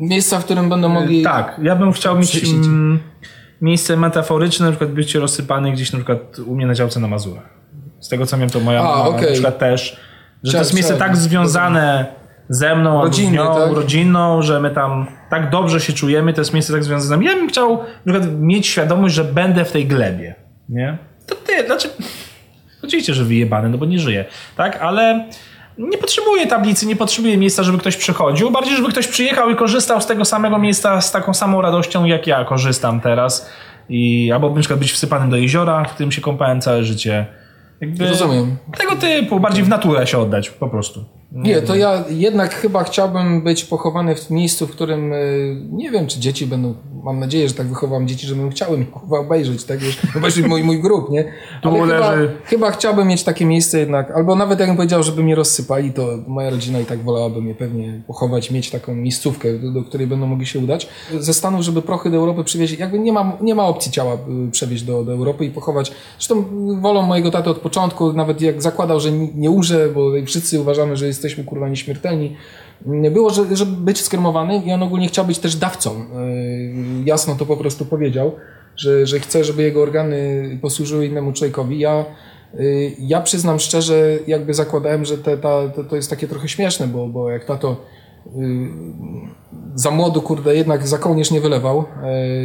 Miejsca, 0.00 0.40
w 0.40 0.44
którym 0.44 0.68
będą 0.68 0.88
mogli... 0.88 1.22
Tak, 1.22 1.60
ja 1.62 1.76
bym 1.76 1.92
chciał 1.92 2.18
mieć 2.18 2.44
mm, 2.44 2.98
miejsce 3.60 3.96
metaforyczne, 3.96 4.66
na 4.66 4.72
przykład 4.72 4.90
być 4.90 5.14
rozsypany 5.14 5.72
gdzieś 5.72 5.92
na 5.92 5.98
przykład 5.98 6.38
u 6.46 6.54
mnie 6.54 6.66
na 6.66 6.74
działce 6.74 7.00
na 7.00 7.08
Mazurach. 7.08 7.57
Z 8.00 8.08
tego 8.08 8.26
co 8.26 8.38
wiem, 8.38 8.50
to 8.50 8.60
moja 8.60 8.80
A, 8.80 8.82
mama 8.82 9.04
okej. 9.04 9.26
na 9.26 9.32
przykład 9.32 9.58
też. 9.58 9.96
Że 10.42 10.52
to 10.52 10.58
jest 10.58 10.74
miejsce 10.74 10.96
tak 10.96 11.16
związane 11.16 12.06
ze 12.48 12.76
mną, 12.76 13.02
Rodzinnie, 13.02 13.40
albo 13.40 13.54
z 13.54 13.58
nią, 13.58 13.66
tak? 13.66 13.76
rodzinną, 13.76 14.42
że 14.42 14.60
my 14.60 14.70
tam 14.70 15.06
tak 15.30 15.50
dobrze 15.50 15.80
się 15.80 15.92
czujemy, 15.92 16.32
to 16.32 16.40
jest 16.40 16.52
miejsce 16.52 16.72
tak 16.72 16.84
związane 16.84 17.06
z 17.06 17.10
nami. 17.10 17.26
Ja 17.26 17.34
bym 17.34 17.48
chciał 17.48 17.78
na 18.06 18.12
przykład 18.12 18.40
mieć 18.40 18.66
świadomość, 18.66 19.14
że 19.14 19.24
będę 19.24 19.64
w 19.64 19.72
tej 19.72 19.86
glebie. 19.86 20.34
Nie? 20.68 20.98
To 21.26 21.34
ty, 21.34 21.66
znaczy... 21.66 21.88
Oczywiście, 22.84 23.14
że 23.14 23.24
wyjebany, 23.24 23.68
no 23.68 23.78
bo 23.78 23.86
nie 23.86 23.98
żyje. 23.98 24.24
Tak, 24.56 24.82
ale 24.82 25.28
nie 25.78 25.98
potrzebuję 25.98 26.46
tablicy, 26.46 26.86
nie 26.86 26.96
potrzebuję 26.96 27.36
miejsca, 27.36 27.62
żeby 27.62 27.78
ktoś 27.78 27.96
przychodził. 27.96 28.50
Bardziej, 28.50 28.76
żeby 28.76 28.88
ktoś 28.88 29.08
przyjechał 29.08 29.50
i 29.50 29.56
korzystał 29.56 30.00
z 30.00 30.06
tego 30.06 30.24
samego 30.24 30.58
miejsca 30.58 31.00
z 31.00 31.12
taką 31.12 31.34
samą 31.34 31.62
radością, 31.62 32.04
jak 32.04 32.26
ja 32.26 32.44
korzystam 32.44 33.00
teraz. 33.00 33.50
I, 33.88 34.32
albo 34.32 34.50
na 34.54 34.60
przykład 34.60 34.80
być 34.80 34.92
wsypanym 34.92 35.30
do 35.30 35.36
jeziora, 35.36 35.84
w 35.84 35.94
którym 35.94 36.12
się 36.12 36.20
kąpałem 36.20 36.60
całe 36.60 36.84
życie. 36.84 37.26
Jakby 37.80 38.08
Rozumiem. 38.08 38.56
Tego 38.78 38.96
typu, 38.96 39.40
bardziej 39.40 39.64
w 39.64 39.68
naturę 39.68 40.06
się 40.06 40.18
oddać, 40.18 40.50
po 40.50 40.68
prostu. 40.68 41.04
Nie, 41.32 41.62
to 41.62 41.76
ja 41.76 42.04
jednak 42.10 42.54
chyba 42.54 42.84
chciałbym 42.84 43.42
być 43.42 43.64
pochowany 43.64 44.14
w 44.14 44.30
miejscu, 44.30 44.66
w 44.66 44.70
którym 44.70 45.12
y, 45.12 45.62
nie 45.70 45.90
wiem, 45.90 46.06
czy 46.06 46.20
dzieci 46.20 46.46
będą 46.46 46.74
mam 47.02 47.20
nadzieję, 47.20 47.48
że 47.48 47.54
tak 47.54 47.66
wychowam 47.66 48.08
dzieci, 48.08 48.26
żebym 48.26 48.50
chciały 48.50 48.76
mnie 48.76 48.86
kurwa 48.86 49.18
obejrzeć, 49.18 49.64
tak 49.64 49.78
wiesz, 49.78 50.00
obejrzeć 50.16 50.46
mój, 50.46 50.64
mój 50.64 50.80
grób, 50.80 51.10
nie? 51.10 51.24
Tu 51.62 51.68
Ale 51.68 51.86
chyba, 51.86 52.12
chyba 52.44 52.70
chciałbym 52.70 53.08
mieć 53.08 53.24
takie 53.24 53.44
miejsce 53.44 53.78
jednak, 53.78 54.10
albo 54.10 54.34
nawet 54.34 54.60
jakbym 54.60 54.76
powiedział, 54.76 55.02
żeby 55.02 55.22
mnie 55.22 55.34
rozsypali, 55.34 55.92
to 55.92 56.08
moja 56.26 56.50
rodzina 56.50 56.80
i 56.80 56.84
tak 56.84 57.02
wolałaby 57.02 57.42
mnie 57.42 57.54
pewnie 57.54 58.02
pochować, 58.06 58.50
mieć 58.50 58.70
taką 58.70 58.94
miejscówkę, 58.94 59.58
do, 59.58 59.70
do 59.72 59.82
której 59.82 60.06
będą 60.06 60.26
mogli 60.26 60.46
się 60.46 60.58
udać. 60.58 60.88
Ze 61.18 61.34
Stanów, 61.34 61.62
żeby 61.62 61.82
prochy 61.82 62.10
do 62.10 62.16
Europy 62.16 62.44
przywieźć, 62.44 62.78
jakby 62.78 62.98
nie 62.98 63.12
ma, 63.12 63.36
nie 63.40 63.54
ma 63.54 63.64
opcji 63.66 63.92
ciała 63.92 64.14
y, 64.48 64.50
przewieźć 64.50 64.82
do, 64.82 65.04
do 65.04 65.12
Europy 65.12 65.44
i 65.44 65.50
pochować. 65.50 65.92
Zresztą 66.18 66.44
wolą 66.80 67.02
mojego 67.02 67.30
taty 67.30 67.50
od 67.50 67.58
początku, 67.58 68.12
nawet 68.12 68.40
jak 68.40 68.62
zakładał, 68.62 69.00
że 69.00 69.12
ni- 69.12 69.32
nie 69.34 69.50
umrze, 69.50 69.88
bo 69.88 70.10
wszyscy 70.26 70.60
uważamy, 70.60 70.96
że 70.96 71.06
jesteśmy 71.06 71.44
kurwa 71.44 71.68
nieśmiertelni, 71.68 72.36
było, 72.86 73.30
że, 73.30 73.56
żeby 73.56 73.72
być 73.72 74.00
skremowany 74.00 74.62
i 74.66 74.72
on 74.72 74.82
ogólnie 74.82 75.08
chciał 75.08 75.24
być 75.24 75.38
też 75.38 75.56
dawcą. 75.56 75.90
Y, 75.90 77.04
Jasno 77.04 77.34
to 77.34 77.46
po 77.46 77.56
prostu 77.56 77.84
powiedział, 77.84 78.32
że, 78.76 79.06
że 79.06 79.20
chce, 79.20 79.44
żeby 79.44 79.62
jego 79.62 79.82
organy 79.82 80.58
posłużyły 80.62 81.06
innemu 81.06 81.32
człowiekowi. 81.32 81.78
Ja, 81.78 82.04
y, 82.54 82.92
ja 82.98 83.20
przyznam 83.20 83.58
szczerze, 83.58 84.18
jakby 84.26 84.54
zakładałem, 84.54 85.04
że 85.04 85.18
te, 85.18 85.38
ta, 85.38 85.68
to, 85.68 85.84
to 85.84 85.96
jest 85.96 86.10
takie 86.10 86.28
trochę 86.28 86.48
śmieszne, 86.48 86.86
bo, 86.86 87.06
bo 87.06 87.30
jak 87.30 87.44
tato 87.44 87.84
za 89.74 89.90
młodu, 89.90 90.22
kurde, 90.22 90.56
jednak 90.56 90.88
za 90.88 90.98
kołnierz 90.98 91.30
nie 91.30 91.40
wylewał. 91.40 91.84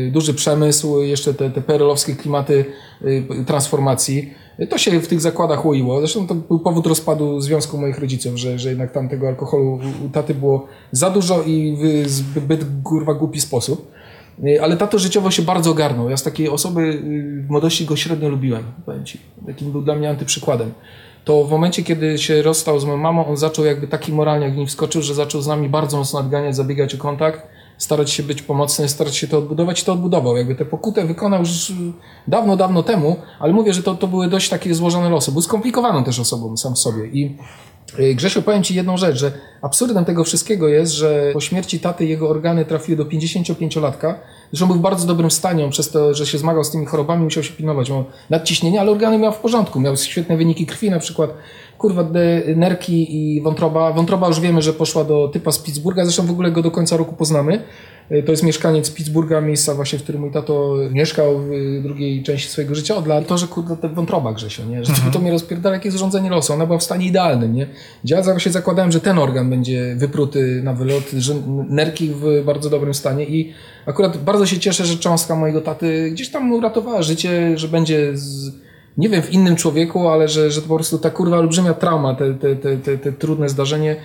Y, 0.08 0.12
Duży 0.12 0.34
przemysł, 0.34 1.00
jeszcze 1.02 1.34
te, 1.34 1.50
te 1.52 1.62
perelowskie 1.62 2.16
klimaty 2.16 2.66
y, 3.02 3.24
transformacji. 3.48 4.34
Y, 4.60 4.68
To 4.68 4.78
się 4.78 5.00
w 5.00 5.08
tych 5.08 5.22
zakładach 5.22 5.66
łoiło. 5.66 6.00
Zresztą 6.00 6.28
to 6.28 6.36
był 6.36 6.60
powód 6.60 6.88
rozpadu 6.88 7.42
związku 7.42 7.78
moich 7.78 8.00
rodziców, 8.00 8.38
że, 8.38 8.60
że 8.60 8.70
jednak 8.70 8.92
tam 8.92 9.10
tego 9.10 9.28
alkoholu 9.28 9.80
u- 10.06 10.10
taty 10.10 10.34
było 10.36 10.68
za 10.92 11.10
dużo 11.10 11.44
i 11.44 11.78
w 12.06 12.10
zbyt 12.10 12.66
kurwa 12.84 13.14
głupi 13.14 13.42
sposób. 13.42 13.92
Y, 14.48 14.62
Ale 14.62 14.78
tato 14.78 15.00
życiowo 15.00 15.32
się 15.32 15.42
bardzo 15.42 15.72
ogarnął. 15.72 16.10
Ja 16.10 16.18
z 16.18 16.24
takiej 16.24 16.50
osoby 16.50 16.82
y, 16.82 17.44
w 17.48 17.50
młodości 17.50 17.86
go 17.86 17.96
średnio 17.96 18.30
lubiłem, 18.30 18.64
powiem 18.86 19.06
ci. 19.06 19.20
Takim 19.48 19.72
był 19.72 19.82
dla 19.82 19.96
mnie 19.96 20.10
antyprzykładem. 20.10 20.72
To 21.26 21.44
w 21.44 21.52
momencie, 21.52 21.84
kiedy 21.84 22.18
się 22.18 22.42
rozstał 22.42 22.80
z 22.80 22.86
moją 22.86 22.98
mamą, 22.98 23.28
on 23.28 23.38
zaczął 23.38 23.66
jakby 23.66 23.88
taki 23.88 24.14
moralnie 24.14 24.46
jak 24.46 24.58
nim 24.58 24.68
wskoczył, 24.68 25.02
że 25.02 25.14
zaczął 25.14 25.42
z 25.42 25.48
nami 25.48 25.70
bardzo 25.70 25.98
mocno 25.98 26.22
nadganiać, 26.22 26.56
zabiegać 26.56 26.96
o 26.96 26.98
kontakt, 26.98 27.42
starać 27.78 28.12
się 28.12 28.24
być 28.24 28.42
pomocny, 28.42 28.90
starać 28.90 29.16
się 29.16 29.28
to 29.28 29.38
odbudować 29.38 29.82
i 29.82 29.86
to 29.86 29.94
odbudował. 29.94 30.38
Jakby 30.38 30.56
tę 30.56 30.66
pokutę 30.66 31.06
wykonał 31.06 31.40
już 31.40 31.74
dawno, 32.28 32.58
dawno 32.58 32.84
temu, 32.84 33.16
ale 33.40 33.54
mówię, 33.54 33.74
że 33.74 33.84
to, 33.84 33.96
to 33.96 34.08
były 34.08 34.28
dość 34.28 34.50
takie 34.50 34.76
złożone 34.76 35.10
losy. 35.10 35.32
Był 35.32 35.42
skomplikowaną 35.42 36.04
też 36.04 36.20
osobą 36.20 36.58
sam 36.58 36.76
w 36.76 36.80
sobie 36.80 37.08
i 37.08 37.38
y, 38.00 38.16
Grzesiu, 38.16 38.42
powiem 38.42 38.64
Ci 38.64 38.76
jedną 38.76 38.98
rzecz, 38.98 39.18
że 39.18 39.32
absurdem 39.62 40.06
tego 40.06 40.24
wszystkiego 40.24 40.68
jest, 40.68 40.94
że 40.94 41.30
po 41.34 41.42
śmierci 41.42 41.80
taty 41.80 42.06
jego 42.06 42.30
organy 42.30 42.66
trafiły 42.66 42.98
do 42.98 43.06
55-latka. 43.06 44.14
Zresztą 44.54 44.68
był 44.68 44.76
w 44.76 44.82
bardzo 44.82 45.08
dobrym 45.08 45.32
stanie, 45.32 45.66
on 45.66 45.70
przez 45.70 45.92
to, 45.92 46.14
że 46.14 46.26
się 46.26 46.38
zmagał 46.38 46.64
z 46.64 46.72
tymi 46.72 46.86
chorobami, 46.86 47.24
musiał 47.24 47.44
się 47.44 47.54
pilnować. 47.54 47.90
Miał 47.90 48.04
nadciśnienie, 48.30 48.82
ale 48.82 48.92
organy 48.92 49.18
miał 49.18 49.32
w 49.32 49.38
porządku. 49.38 49.80
Miał 49.80 49.98
świetne 49.98 50.38
wyniki 50.38 50.66
krwi, 50.66 50.90
na 50.90 51.00
przykład 51.00 51.34
kurwa 51.78 52.06
nerki 52.56 53.16
i 53.16 53.42
wątroba. 53.42 53.94
Wątroba 53.94 54.28
już 54.28 54.40
wiemy, 54.40 54.62
że 54.62 54.74
poszła 54.74 55.04
do 55.04 55.28
typa 55.28 55.52
z 55.52 55.60
Pittsburgha, 55.60 56.06
zresztą 56.06 56.26
w 56.26 56.32
ogóle 56.32 56.52
go 56.52 56.62
do 56.62 56.72
końca 56.72 56.98
roku 56.98 57.16
poznamy. 57.16 57.64
Y, 58.14 58.24
To 58.24 58.32
jest 58.32 58.44
mieszkaniec 58.44 58.92
Pittsburgha, 58.92 59.42
miejsca 59.42 59.76
właśnie, 59.76 60.00
w 60.00 60.04
którym 60.04 60.22
mój 60.22 60.32
tato 60.32 60.76
mieszkał 60.92 61.40
w 61.40 61.52
y, 61.52 61.82
drugiej 61.84 62.24
części 62.24 62.50
swojego 62.50 62.76
życia 62.76 62.96
od 62.96 63.08
lat. 63.08 63.28
To, 63.28 63.38
że 63.38 63.48
kurde, 63.48 63.78
te 63.78 63.90
wątroba 63.90 64.34
Grzesio, 64.34 64.66
nie? 64.66 64.86
Że 64.86 64.94
to 65.14 65.20
mnie 65.20 65.32
rozpierdala 65.32 65.76
jakieś 65.76 65.94
zrządzenie 65.94 66.30
losu. 66.30 66.54
Ona 66.54 66.66
była 66.66 66.78
w 66.78 66.84
stanie 66.84 67.06
idealnym, 67.06 67.54
nie? 67.54 67.68
Ja 68.06 68.24
zawsze 68.24 68.52
zakładałem, 68.52 68.92
że 68.92 69.00
ten 69.00 69.20
organ 69.20 69.50
będzie 69.50 69.96
wypruty 69.96 70.62
na 70.64 70.74
wylot, 70.74 71.12
że 71.18 71.34
nerki 71.70 72.10
w 72.10 72.44
bardzo 72.46 72.70
dobrym 72.70 72.94
stanie 72.94 73.26
i 73.26 73.54
akurat 73.86 74.18
bardzo 74.18 74.46
się 74.46 74.60
cieszę, 74.60 74.86
że 74.86 74.98
cząstka 74.98 75.36
mojego 75.36 75.62
taty 75.62 76.12
gdzieś 76.12 76.30
tam 76.30 76.54
uratowała 76.54 77.02
życie, 77.02 77.58
że 77.58 77.68
będzie 77.68 78.18
z, 78.18 78.52
nie 78.98 79.10
wiem, 79.10 79.22
w 79.22 79.32
innym 79.32 79.56
człowieku, 79.56 80.08
ale 80.08 80.28
że, 80.28 80.52
że 80.52 80.62
to 80.62 80.68
po 80.68 80.76
prostu 80.76 80.98
ta 80.98 81.10
kurwa 81.10 81.38
olbrzymia 81.38 81.74
trauma, 81.74 82.16
te, 82.16 82.34
te, 82.34 82.56
te, 82.56 82.98
te, 82.98 83.12
trudne 83.12 83.50
zdarzenie 83.50 83.96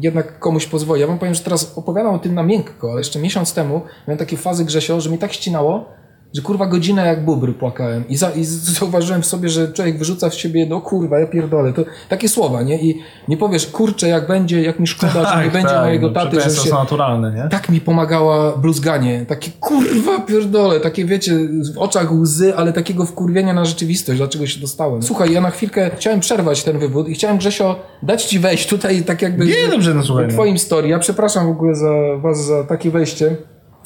jednak 0.00 0.38
komuś 0.38 0.66
pozwoli. 0.66 1.00
Ja 1.00 1.06
wam 1.06 1.18
powiem, 1.18 1.34
że 1.34 1.44
teraz 1.44 1.78
opowiadam 1.78 2.14
o 2.14 2.18
tym 2.18 2.34
na 2.34 2.42
miękko, 2.42 2.90
ale 2.90 3.00
jeszcze 3.00 3.18
miesiąc 3.18 3.54
temu 3.54 3.80
miałem 4.08 4.18
takie 4.18 4.36
fazy 4.36 4.64
Grzesio, 4.64 5.00
że 5.00 5.10
mi 5.10 5.18
tak 5.18 5.32
ścinało, 5.32 5.90
że 6.36 6.42
kurwa 6.42 6.66
godzinę 6.66 7.06
jak 7.06 7.24
bubry 7.24 7.52
płakałem 7.52 8.08
i, 8.08 8.16
za, 8.16 8.30
i 8.30 8.44
zauważyłem 8.44 9.22
w 9.22 9.26
sobie, 9.26 9.48
że 9.48 9.72
człowiek 9.72 9.98
wyrzuca 9.98 10.30
w 10.30 10.34
siebie, 10.34 10.66
no 10.66 10.80
kurwa, 10.80 11.18
ja 11.18 11.26
pierdolę, 11.26 11.72
to 11.72 11.84
takie 12.08 12.28
słowa, 12.28 12.62
nie? 12.62 12.82
I 12.82 13.02
nie 13.28 13.36
powiesz, 13.36 13.66
kurczę, 13.66 14.08
jak 14.08 14.26
będzie, 14.26 14.62
jak 14.62 14.80
mi 14.80 14.86
szkoda, 14.86 15.34
że 15.34 15.44
nie 15.44 15.50
będzie 15.50 15.74
mojego 15.80 16.06
no, 16.08 16.14
taty, 16.14 16.40
że 16.40 16.50
się... 16.50 16.70
naturalne, 16.70 17.32
nie? 17.32 17.48
Tak 17.48 17.68
mi 17.68 17.80
pomagała 17.80 18.56
bluzganie, 18.56 19.26
takie 19.28 19.50
kurwa 19.60 20.20
pierdole, 20.20 20.80
takie 20.80 21.04
wiecie, 21.04 21.32
w 21.74 21.78
oczach 21.78 22.12
łzy, 22.12 22.56
ale 22.56 22.72
takiego 22.72 23.04
wkurwienia 23.04 23.52
na 23.52 23.64
rzeczywistość, 23.64 24.18
dlaczego 24.18 24.46
się 24.46 24.60
dostałem. 24.60 25.02
Słuchaj, 25.02 25.32
ja 25.32 25.40
na 25.40 25.50
chwilkę 25.50 25.90
chciałem 25.96 26.20
przerwać 26.20 26.64
ten 26.64 26.78
wywód 26.78 27.08
i 27.08 27.14
chciałem 27.14 27.38
Grzesio 27.38 27.76
dać 28.02 28.24
ci 28.24 28.38
wejść 28.38 28.68
tutaj 28.68 29.02
tak 29.02 29.22
jakby... 29.22 29.46
Nie, 29.46 29.68
dobrze, 29.70 29.94
no 29.94 30.02
słuchaj, 30.02 30.24
W 30.24 30.28
no. 30.28 30.34
twoim 30.34 30.58
story. 30.58 30.88
Ja 30.88 30.98
przepraszam 30.98 31.46
w 31.46 31.50
ogóle 31.50 31.74
za 31.74 31.92
was 32.22 32.44
za 32.44 32.64
takie 32.64 32.90
wejście. 32.90 33.36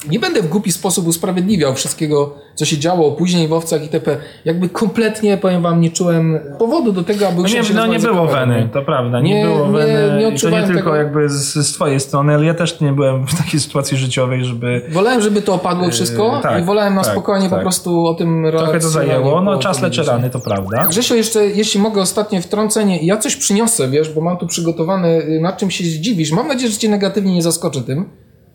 Nie 0.09 0.19
będę 0.19 0.41
w 0.41 0.47
głupi 0.47 0.71
sposób 0.71 1.07
usprawiedliwiał 1.07 1.73
wszystkiego, 1.75 2.35
co 2.55 2.65
się 2.65 2.77
działo 2.77 3.11
później 3.11 3.47
w 3.47 3.53
owcach 3.53 3.81
itp. 3.83 4.17
Jakby 4.45 4.69
kompletnie, 4.69 5.37
powiem 5.37 5.61
wam, 5.61 5.81
nie 5.81 5.89
czułem 5.89 6.39
powodu 6.59 6.91
do 6.91 7.03
tego, 7.03 7.27
aby 7.27 7.41
No 7.41 7.47
nie, 7.47 7.59
i 7.71 7.73
no 7.75 7.87
nie 7.87 7.99
było 7.99 8.27
weny, 8.27 8.61
nie? 8.61 8.69
to 8.69 8.81
prawda, 8.81 9.19
nie, 9.19 9.33
Nie- 9.35 9.45
było 9.45 9.65
nie- 9.67 9.71
weny. 9.71 10.19
nie 10.23 10.35
I 10.35 10.39
to 10.39 10.49
nie 10.49 10.63
tylko 10.63 10.77
tego. 10.79 10.95
jakby 10.95 11.29
z, 11.29 11.53
z 11.53 11.73
twojej 11.73 11.99
strony, 11.99 12.33
ale 12.33 12.45
ja 12.45 12.53
też 12.53 12.81
nie 12.81 12.91
byłem 12.93 13.27
w 13.27 13.35
takiej 13.37 13.59
sytuacji 13.59 13.97
życiowej, 13.97 14.45
żeby... 14.45 14.81
Wolałem, 14.89 15.21
żeby 15.21 15.41
to 15.41 15.53
opadło 15.53 15.89
wszystko 15.89 16.35
Yy, 16.35 16.41
tak, 16.41 16.61
i 16.61 16.65
wolałem 16.65 16.95
na 16.95 17.01
tak, 17.03 17.11
spokojnie 17.11 17.49
po 17.49 17.55
tak. 17.55 17.63
prostu 17.63 18.05
o 18.05 18.13
tym 18.13 18.45
Trochę 18.51 18.79
to 18.79 18.89
zajęło, 18.89 19.41
no 19.41 19.53
po- 19.53 19.59
czas 19.59 19.81
leczy 19.81 20.03
rany, 20.03 20.29
to 20.29 20.39
prawda. 20.39 20.87
Grzesio, 20.87 21.15
jeszcze 21.15 21.45
jeśli 21.47 21.79
mogę 21.81 22.01
ostatnie 22.01 22.41
wtrącenie, 22.41 22.99
ja 23.05 23.17
coś 23.17 23.35
przyniosę, 23.35 23.89
wiesz, 23.89 24.09
bo 24.09 24.21
mam 24.21 24.37
tu 24.37 24.47
przygotowane, 24.47 25.07
y, 25.19 25.39
nad 25.41 25.57
czym 25.57 25.71
się 25.71 25.83
zdziwisz. 25.83 26.31
Mam 26.31 26.47
nadzieję, 26.47 26.71
że 26.71 26.77
cię 26.77 26.89
negatywnie 26.89 27.33
nie 27.33 27.41
zaskoczę 27.43 27.81
tym. 27.81 28.09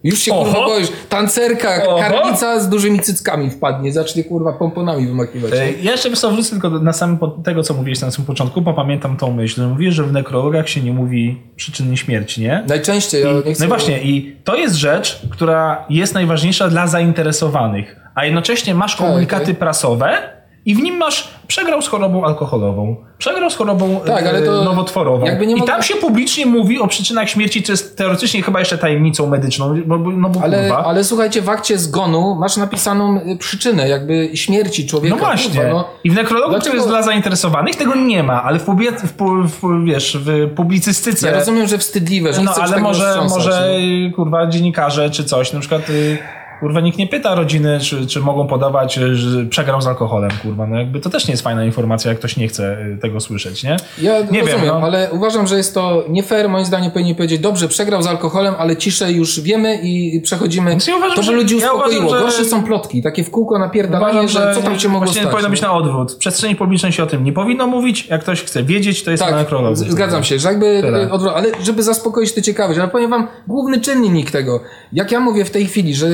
Już 0.06 0.18
się 0.18 0.32
Oho. 0.32 0.44
kurwa 0.44 0.66
boisz. 0.66 0.88
Tancerka, 1.08 1.86
Oho. 1.86 1.98
karnica 1.98 2.60
z 2.60 2.68
dużymi 2.68 3.00
cyckami 3.00 3.50
wpadnie, 3.50 3.92
zacznie 3.92 4.24
kurwa 4.24 4.52
pomponami 4.52 5.06
wymakiwać. 5.06 5.52
E, 5.52 5.72
Ja 5.82 5.92
jeszcze 5.92 6.10
co, 6.10 6.30
wrócę 6.30 6.50
tylko 6.50 6.70
na 6.70 6.92
samym 6.92 7.18
tego, 7.44 7.62
co 7.62 7.74
mówiłeś 7.74 8.00
na 8.00 8.10
samym 8.10 8.26
początku, 8.26 8.60
bo 8.62 8.74
pamiętam 8.74 9.16
tą 9.16 9.32
myśl. 9.32 9.62
Mówisz, 9.68 9.94
że 9.94 10.04
w 10.04 10.12
nekrologach 10.12 10.68
się 10.68 10.80
nie 10.80 10.92
mówi 10.92 11.38
przyczyny 11.56 11.96
śmierci, 11.96 12.40
nie? 12.40 12.64
Najczęściej, 12.68 13.22
ja 13.22 13.32
nie 13.32 13.54
chcę... 13.54 13.60
No 13.60 13.64
i 13.66 13.68
właśnie, 13.68 14.02
i 14.02 14.36
to 14.44 14.56
jest 14.56 14.74
rzecz, 14.74 15.20
która 15.30 15.84
jest 15.90 16.14
najważniejsza 16.14 16.68
dla 16.68 16.86
zainteresowanych, 16.86 17.96
a 18.14 18.24
jednocześnie 18.24 18.74
masz 18.74 18.96
komunikaty 18.96 19.42
okej. 19.42 19.54
prasowe 19.54 20.35
i 20.66 20.74
w 20.74 20.82
nim 20.82 20.96
masz 20.96 21.28
przegrał 21.46 21.82
z 21.82 21.88
chorobą 21.88 22.24
alkoholową, 22.24 22.96
przegrał 23.18 23.50
z 23.50 23.56
chorobą 23.56 24.00
Tak, 24.06 24.26
ale 24.26 24.38
e, 24.38 24.42
to 24.42 24.64
nowotworową. 24.64 25.26
jakby 25.26 25.46
nie 25.46 25.54
I 25.54 25.56
mogę- 25.56 25.72
tam 25.72 25.82
się 25.82 25.94
publicznie 25.94 26.46
mówi 26.46 26.78
o 26.80 26.86
przyczynach 26.88 27.28
śmierci, 27.30 27.62
co 27.62 27.72
jest 27.72 27.98
teoretycznie 27.98 28.42
chyba 28.42 28.58
jeszcze 28.58 28.78
tajemnicą 28.78 29.26
medyczną, 29.26 29.74
bo, 29.86 29.98
no 29.98 30.28
bo 30.28 30.40
Ale, 30.42 30.58
kurwa. 30.68 30.84
ale 30.84 31.04
słuchajcie, 31.04 31.42
w 31.42 31.48
akcie 31.48 31.78
zgonu 31.78 32.34
masz 32.40 32.56
napisaną 32.56 33.20
y, 33.20 33.36
przyczynę 33.38 33.88
jakby 33.88 34.30
śmierci 34.36 34.86
człowieka. 34.86 35.14
No 35.16 35.20
właśnie. 35.24 35.54
Kurwa, 35.60 35.68
no. 35.72 35.84
I 36.04 36.10
w 36.10 36.14
nekrologu, 36.14 36.50
Dlaczego- 36.50 36.60
który 36.60 36.76
jest 36.76 36.88
dla 36.88 37.02
zainteresowanych, 37.02 37.76
tego 37.76 37.94
nie 37.94 38.22
ma, 38.22 38.42
ale 38.42 38.58
w, 38.58 38.64
publi- 38.66 38.92
w, 39.00 39.12
w, 39.60 39.84
wiesz, 39.84 40.18
w 40.20 40.50
publicystyce... 40.56 41.26
Ja 41.26 41.34
rozumiem, 41.38 41.68
że 41.68 41.78
wstydliwe, 41.78 42.32
że 42.32 42.38
nie 42.38 42.44
No 42.44 42.52
chcesz 42.52 42.64
ale 42.64 42.78
może, 42.80 43.16
może 43.28 43.70
kurwa 44.16 44.46
dziennikarze 44.46 45.10
czy 45.10 45.24
coś, 45.24 45.52
na 45.52 45.60
przykład 45.60 45.90
y, 45.90 46.18
kurwa 46.60 46.80
nikt 46.80 46.98
nie 46.98 47.06
pyta 47.06 47.34
rodziny, 47.34 47.78
czy, 47.80 48.06
czy 48.06 48.20
mogą 48.20 48.46
podawać, 48.46 48.98
y, 48.98 49.16
że 49.16 49.44
przegrał 49.46 49.82
z 49.82 49.86
alkoholem, 49.86 50.30
kurwa, 50.42 50.66
no 50.66 50.78
jakby 50.78 51.00
to 51.00 51.10
też 51.10 51.28
nie 51.28 51.32
jest 51.32 51.42
fajna 51.44 51.64
informacja, 51.64 52.08
jak 52.10 52.18
ktoś 52.18 52.36
nie 52.36 52.48
chce 52.48 52.78
y, 52.94 52.98
tego 53.02 53.20
słyszeć, 53.20 53.62
nie? 53.64 53.76
Ja 54.02 54.12
nie 54.20 54.40
rozumiem, 54.40 54.46
wiem, 54.46 54.66
no. 54.66 54.80
ale 54.82 55.08
uważam, 55.12 55.46
że 55.46 55.56
jest 55.56 55.74
to 55.74 56.04
nie 56.08 56.22
fair. 56.22 56.48
Moim 56.48 56.64
zdaniem 56.64 56.90
powinni 56.90 57.14
powiedzieć, 57.14 57.40
dobrze, 57.40 57.68
przegrał 57.68 58.02
z 58.02 58.06
alkoholem, 58.06 58.54
ale 58.58 58.76
ciszej 58.76 59.16
już 59.16 59.40
wiemy 59.40 59.78
i 59.82 60.20
przechodzimy. 60.20 60.76
Ja 60.88 60.96
uważam, 60.96 61.14
to 61.16 61.20
by 61.20 61.26
że- 61.26 61.32
ludzi 61.32 61.58
ja 61.58 61.72
uspokoiło. 61.72 62.00
uważam, 62.06 62.18
że- 62.18 62.24
Gorsze 62.36 62.44
są 62.44 62.62
plotki, 62.64 63.02
takie 63.02 63.24
w 63.24 63.30
kółko 63.30 63.58
napierdalanie, 63.58 64.28
że 64.28 64.52
co 64.54 64.62
tam 64.62 64.78
się 64.78 64.88
mogło 64.88 65.00
właśnie 65.06 65.20
stać. 65.20 65.32
powinno 65.32 65.50
być 65.50 65.60
na 65.62 65.72
odwrót. 65.72 66.12
W 66.12 66.16
przestrzeni 66.16 66.56
publicznej 66.56 66.92
się 66.92 67.02
o 67.02 67.06
tym 67.06 67.24
nie 67.24 67.32
powinno 67.32 67.66
mówić, 67.66 68.06
jak 68.06 68.20
ktoś 68.20 68.42
chce 68.42 68.62
wiedzieć, 68.62 69.02
to 69.04 69.10
jest 69.10 69.22
na 69.22 69.44
Tak, 69.44 69.76
z- 69.76 69.90
zgadzam 69.90 70.24
się, 70.24 70.38
że 70.38 70.48
jakby, 70.48 70.78
Tyle. 70.82 71.04
y, 71.04 71.08
odwró- 71.08 71.32
ale 71.34 71.48
żeby 71.62 71.82
zaspokoić 71.82 72.32
tę 72.32 72.42
ciekawość, 72.42 72.78
ale 72.78 72.88
powiem 72.88 73.10
wam, 73.10 73.28
główny 73.48 73.80
czynnik 73.80 74.30
tego, 74.30 74.60
jak 74.92 75.12
ja 75.12 75.20
mówię 75.20 75.44
w 75.44 75.50
tej 75.50 75.66
chwili, 75.66 75.94
że 75.94 76.06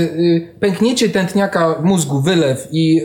pęknięcie 0.61 1.09
tętniaka 1.09 1.75
mózgu, 1.83 2.21
wylew 2.21 2.69
i 2.73 3.01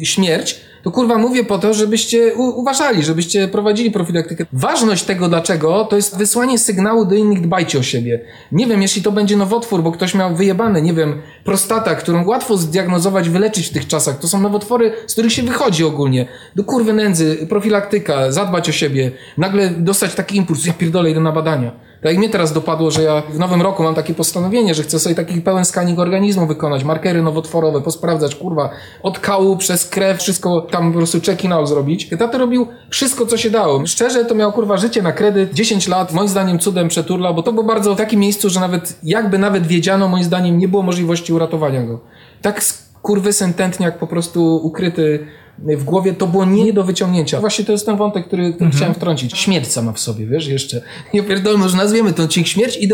y, 0.00 0.06
śmierć, 0.06 0.60
to 0.82 0.90
kurwa 0.90 1.18
mówię 1.18 1.44
po 1.44 1.58
to, 1.58 1.74
żebyście 1.74 2.34
uważali, 2.34 3.02
żebyście 3.02 3.48
prowadzili 3.48 3.90
profilaktykę. 3.90 4.46
Ważność 4.52 5.04
tego 5.04 5.28
dlaczego, 5.28 5.84
to 5.84 5.96
jest 5.96 6.18
wysłanie 6.18 6.58
sygnału 6.58 7.04
do 7.04 7.14
innych, 7.14 7.40
dbajcie 7.40 7.78
o 7.78 7.82
siebie. 7.82 8.20
Nie 8.52 8.66
wiem, 8.66 8.82
jeśli 8.82 9.02
to 9.02 9.12
będzie 9.12 9.36
nowotwór, 9.36 9.82
bo 9.82 9.92
ktoś 9.92 10.14
miał 10.14 10.34
wyjebane, 10.34 10.82
nie 10.82 10.94
wiem, 10.94 11.22
prostata, 11.44 11.94
którą 11.94 12.26
łatwo 12.26 12.56
zdiagnozować, 12.56 13.28
wyleczyć 13.28 13.66
w 13.66 13.72
tych 13.72 13.86
czasach. 13.86 14.18
To 14.18 14.28
są 14.28 14.40
nowotwory, 14.40 14.92
z 15.06 15.12
których 15.12 15.32
się 15.32 15.42
wychodzi 15.42 15.84
ogólnie. 15.84 16.26
Do 16.56 16.64
kurwy 16.64 16.92
nędzy, 16.92 17.46
profilaktyka, 17.48 18.32
zadbać 18.32 18.68
o 18.68 18.72
siebie. 18.72 19.10
Nagle 19.38 19.70
dostać 19.70 20.14
taki 20.14 20.36
impuls, 20.36 20.66
ja 20.66 20.72
pierdolę, 20.72 21.10
idę 21.10 21.20
na 21.20 21.32
badania. 21.32 21.72
Tak 22.02 22.12
jak 22.12 22.18
mnie 22.18 22.28
teraz 22.28 22.52
dopadło, 22.52 22.90
że 22.90 23.02
ja 23.02 23.22
w 23.30 23.38
nowym 23.38 23.62
roku 23.62 23.82
mam 23.82 23.94
takie 23.94 24.14
postanowienie, 24.14 24.74
że 24.74 24.82
chcę 24.82 24.98
sobie 24.98 25.14
taki 25.14 25.40
pełen 25.40 25.64
scanning 25.64 25.98
organizmu 25.98 26.46
wykonać, 26.46 26.84
markery 26.84 27.22
nowotworowe, 27.22 27.80
posprawdzać, 27.80 28.34
kurwa, 28.34 28.70
od 29.02 29.18
kału 29.18 29.56
przez 29.56 29.88
krew, 29.88 30.18
wszystko 30.18 30.60
tam 30.60 30.92
po 30.92 30.98
prostu 30.98 31.20
check-in 31.20 31.52
out 31.52 31.68
zrobić. 31.68 32.10
Tato 32.18 32.38
robił 32.38 32.66
wszystko, 32.90 33.26
co 33.26 33.36
się 33.36 33.50
dało. 33.50 33.86
Szczerze, 33.86 34.24
to 34.24 34.34
miał, 34.34 34.52
kurwa, 34.52 34.76
życie 34.76 35.02
na 35.02 35.12
kredyt, 35.12 35.54
10 35.54 35.88
lat, 35.88 36.12
moim 36.12 36.28
zdaniem 36.28 36.58
cudem 36.58 36.88
przeturlał, 36.88 37.34
bo 37.34 37.42
to 37.42 37.52
było 37.52 37.64
bardzo 37.64 37.94
w 37.94 37.98
takim 37.98 38.20
miejscu, 38.20 38.50
że 38.50 38.60
nawet, 38.60 38.98
jakby 39.02 39.38
nawet 39.38 39.66
wiedziano, 39.66 40.08
moim 40.08 40.24
zdaniem, 40.24 40.58
nie 40.58 40.68
było 40.68 40.82
możliwości 40.82 41.32
uratowania 41.32 41.82
go. 41.82 42.00
Tak 42.42 42.60
kurwy 43.02 43.32
sententniak 43.32 43.98
po 43.98 44.06
prostu 44.06 44.56
ukryty 44.56 45.26
w 45.58 45.84
głowie, 45.84 46.12
to 46.12 46.26
było 46.26 46.44
nie 46.44 46.72
do 46.72 46.84
wyciągnięcia. 46.84 47.40
Właśnie 47.40 47.64
to 47.64 47.72
jest 47.72 47.86
ten 47.86 47.96
wątek, 47.96 48.26
który, 48.26 48.52
który 48.52 48.70
chciałem 48.70 48.94
wtrącić. 48.94 49.38
Śmierć 49.38 49.72
sama 49.72 49.92
w 49.92 50.00
sobie, 50.00 50.26
wiesz, 50.26 50.46
jeszcze. 50.46 50.80
Nie 51.14 51.22
pierdolę, 51.22 51.58
może 51.58 51.76
nazwiemy 51.76 52.12
to 52.12 52.22
odcinek 52.22 52.48
śmierć 52.48 52.76
i 52.76 52.88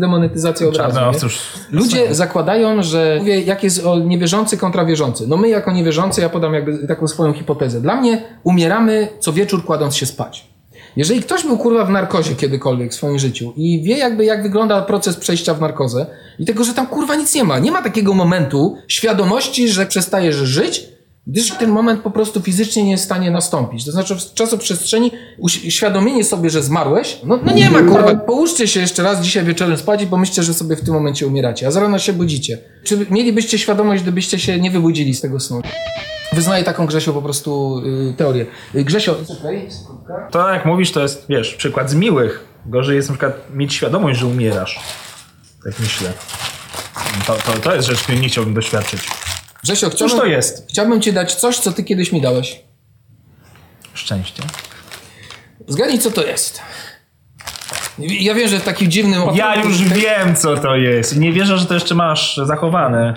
demonetyzacja 0.00 0.68
od 0.68 0.76
razu. 0.76 1.00
No, 1.00 1.14
cóż, 1.14 1.38
Ludzie 1.70 2.14
zakładają, 2.14 2.82
że 2.82 3.16
mówię, 3.18 3.40
jak 3.40 3.64
jest 3.64 3.86
o 3.86 3.98
niewierzący 3.98 4.56
kontra 4.56 4.84
wierzący. 4.84 5.26
No 5.26 5.36
my 5.36 5.48
jako 5.48 5.72
niewierzący, 5.72 6.20
ja 6.20 6.28
podam 6.28 6.54
jakby 6.54 6.86
taką 6.86 7.08
swoją 7.08 7.32
hipotezę. 7.32 7.80
Dla 7.80 7.96
mnie 7.96 8.22
umieramy 8.44 9.08
co 9.20 9.32
wieczór 9.32 9.64
kładąc 9.64 9.96
się 9.96 10.06
spać. 10.06 10.50
Jeżeli 10.96 11.20
ktoś 11.22 11.42
był 11.42 11.58
kurwa 11.58 11.84
w 11.84 11.90
narkozie 11.90 12.34
kiedykolwiek 12.34 12.92
w 12.92 12.94
swoim 12.94 13.18
życiu 13.18 13.52
i 13.56 13.82
wie 13.82 13.98
jakby 13.98 14.24
jak 14.24 14.42
wygląda 14.42 14.82
proces 14.82 15.16
przejścia 15.16 15.54
w 15.54 15.60
narkozę 15.60 16.06
i 16.38 16.44
tego, 16.44 16.64
że 16.64 16.74
tam 16.74 16.86
kurwa 16.86 17.14
nic 17.14 17.34
nie 17.34 17.44
ma. 17.44 17.58
Nie 17.58 17.72
ma 17.72 17.82
takiego 17.82 18.14
momentu 18.14 18.76
świadomości, 18.88 19.68
że 19.68 19.86
przestajesz 19.86 20.36
żyć, 20.36 20.88
gdyż 21.30 21.50
ten 21.50 21.70
moment 21.70 22.00
po 22.00 22.10
prostu 22.10 22.40
fizycznie 22.40 22.84
nie 22.84 22.90
jest 22.90 23.02
w 23.02 23.06
stanie 23.06 23.30
nastąpić. 23.30 23.84
To 23.84 23.92
znaczy 23.92 24.14
w 24.14 24.34
czasoprzestrzeni 24.34 25.12
uświadomienie 25.38 26.24
sobie, 26.24 26.50
że 26.50 26.62
zmarłeś, 26.62 27.20
no, 27.24 27.38
no 27.44 27.52
nie 27.52 27.70
ma 27.70 27.78
kurwa. 27.78 28.14
Połóżcie 28.14 28.68
się 28.68 28.80
jeszcze 28.80 29.02
raz 29.02 29.20
dzisiaj 29.20 29.44
wieczorem 29.44 29.76
spać 29.76 30.02
i 30.02 30.06
pomyślcie, 30.06 30.42
że 30.42 30.54
sobie 30.54 30.76
w 30.76 30.80
tym 30.80 30.94
momencie 30.94 31.26
umieracie, 31.26 31.66
a 31.66 31.70
z 31.70 31.76
rana 31.76 31.98
się 31.98 32.12
budzicie. 32.12 32.58
Czy 32.84 33.06
mielibyście 33.10 33.58
świadomość, 33.58 34.02
gdybyście 34.02 34.38
się 34.38 34.60
nie 34.60 34.70
wybudzili 34.70 35.14
z 35.14 35.20
tego 35.20 35.40
snu? 35.40 35.62
Wyznaję 36.32 36.64
taką 36.64 36.86
Grzesiu 36.86 37.14
po 37.14 37.22
prostu 37.22 37.82
y, 38.10 38.14
teorię. 38.16 38.46
Y, 38.74 38.84
Grzesio. 38.84 39.16
To 40.30 40.48
jak 40.48 40.66
mówisz, 40.66 40.92
to 40.92 41.02
jest, 41.02 41.24
wiesz, 41.28 41.54
przykład 41.54 41.90
z 41.90 41.94
miłych. 41.94 42.44
Gorzej 42.66 42.96
jest 42.96 43.08
na 43.08 43.12
przykład 43.12 43.34
mieć 43.54 43.74
świadomość, 43.74 44.20
że 44.20 44.26
umierasz. 44.26 44.80
Tak 45.64 45.80
myślę. 45.80 46.12
To, 47.26 47.34
to, 47.34 47.52
to 47.60 47.74
jest 47.74 47.88
rzecz, 47.88 48.02
której 48.02 48.20
nie 48.20 48.28
chciałbym 48.28 48.54
doświadczyć. 48.54 49.00
Grzesio, 49.64 49.90
Cóż 49.90 49.96
chciałbym, 49.96 50.18
to 50.18 50.24
jest? 50.26 50.66
chciałbym 50.68 51.00
ci 51.00 51.12
dać 51.12 51.34
coś, 51.34 51.58
co 51.58 51.72
ty 51.72 51.84
kiedyś 51.84 52.12
mi 52.12 52.20
dałeś. 52.20 52.60
Szczęście. 53.94 54.42
Zgadnij, 55.68 55.98
co 55.98 56.10
to 56.10 56.26
jest. 56.26 56.60
Ja 57.98 58.34
wiem, 58.34 58.48
że 58.48 58.58
w 58.58 58.64
takim 58.64 58.90
dziwnym... 58.90 59.22
Ja 59.34 59.56
już 59.56 59.82
wiem, 59.82 60.36
co 60.36 60.56
to 60.56 60.76
jest. 60.76 61.16
Nie 61.16 61.32
wierzę, 61.32 61.58
że 61.58 61.66
to 61.66 61.74
jeszcze 61.74 61.94
masz 61.94 62.40
zachowane. 62.44 63.14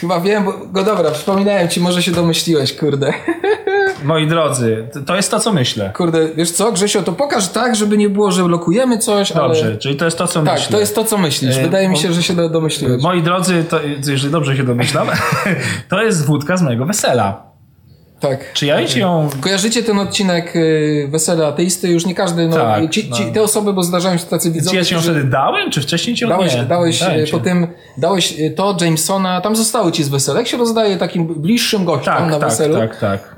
Chyba 0.00 0.20
wiem, 0.20 0.44
bo 0.44 0.52
go 0.66 0.84
dobra, 0.84 1.10
przypominałem 1.10 1.68
ci, 1.68 1.80
może 1.80 2.02
się 2.02 2.10
domyśliłeś, 2.10 2.72
kurde. 2.72 3.12
Moi 4.04 4.26
drodzy, 4.26 4.86
to- 5.06 5.16
jest 5.16 5.30
to, 5.30 5.40
co 5.40 5.52
myślę. 5.52 5.92
Kurde, 5.96 6.28
wiesz 6.36 6.50
co, 6.50 6.72
Grzesio, 6.72 7.02
to 7.02 7.12
pokaż 7.12 7.48
tak, 7.48 7.76
żeby 7.76 7.96
nie 7.96 8.08
było, 8.08 8.30
że 8.32 8.44
blokujemy 8.44 8.98
coś, 8.98 9.32
Dobrze, 9.32 9.64
ale... 9.64 9.76
czyli 9.76 9.96
to 9.96 10.04
jest 10.04 10.18
to, 10.18 10.26
co 10.26 10.42
Tak, 10.42 10.54
myślę. 10.54 10.72
to 10.72 10.80
jest 10.80 10.94
to, 10.94 11.04
co 11.04 11.18
myślisz. 11.18 11.56
E, 11.56 11.62
Wydaje 11.62 11.88
mi 11.88 11.96
się, 11.96 12.12
że 12.12 12.22
się 12.22 12.34
do- 12.34 12.48
domyśliłeś. 12.48 13.02
Moi 13.02 13.22
drodzy, 13.22 13.64
to, 13.70 13.80
jeżeli 14.06 14.32
dobrze 14.32 14.56
się 14.56 14.64
domyślam, 14.64 15.06
to 15.90 16.02
jest 16.02 16.26
wódka 16.26 16.56
z 16.56 16.62
mojego 16.62 16.86
wesela. 16.86 17.51
Tak. 18.22 18.52
Czy 18.52 18.66
ja 18.66 18.84
ci 18.86 19.00
ją... 19.00 19.28
Kojarzycie 19.40 19.82
ten 19.82 19.98
odcinek 19.98 20.56
y, 20.56 21.08
Wesele 21.10 21.46
Ateisty? 21.46 21.88
Już 21.88 22.06
nie 22.06 22.14
każdy, 22.14 22.48
no, 22.48 22.56
Tak, 22.56 22.90
ci, 22.90 23.10
ci, 23.12 23.26
no. 23.26 23.32
te 23.32 23.42
osoby, 23.42 23.72
bo 23.72 23.82
zdarzają 23.82 24.18
się 24.18 24.24
tacy 24.24 24.48
Czy 24.48 24.54
widzowie, 24.54 24.78
ja 24.78 24.84
ci 24.84 24.94
ją 24.94 25.00
którzy- 25.00 25.12
wtedy 25.14 25.28
dałem, 25.30 25.70
czy 25.70 25.80
wcześniej 25.80 26.16
ci 26.16 26.24
ją 26.24 26.28
Dałeś, 26.30 26.54
nie? 26.54 26.62
dałeś 26.62 27.00
Dałem 27.00 27.26
ci. 27.26 27.32
po 27.32 27.38
tym, 27.38 27.66
dałeś 27.98 28.40
e, 28.40 28.50
to 28.50 28.76
Jamesona, 28.80 29.40
tam 29.40 29.56
zostały 29.56 29.92
ci 29.92 30.04
z 30.04 30.08
wesela. 30.08 30.38
Jak 30.38 30.48
się 30.48 30.56
rozdaje 30.56 30.96
takim 30.96 31.26
bliższym 31.26 31.84
gościom 31.84 32.14
Tak, 32.14 32.30
na 32.30 32.38
tak, 32.38 32.48
weselu. 32.50 32.74
tak, 32.78 33.00
tak. 33.00 33.36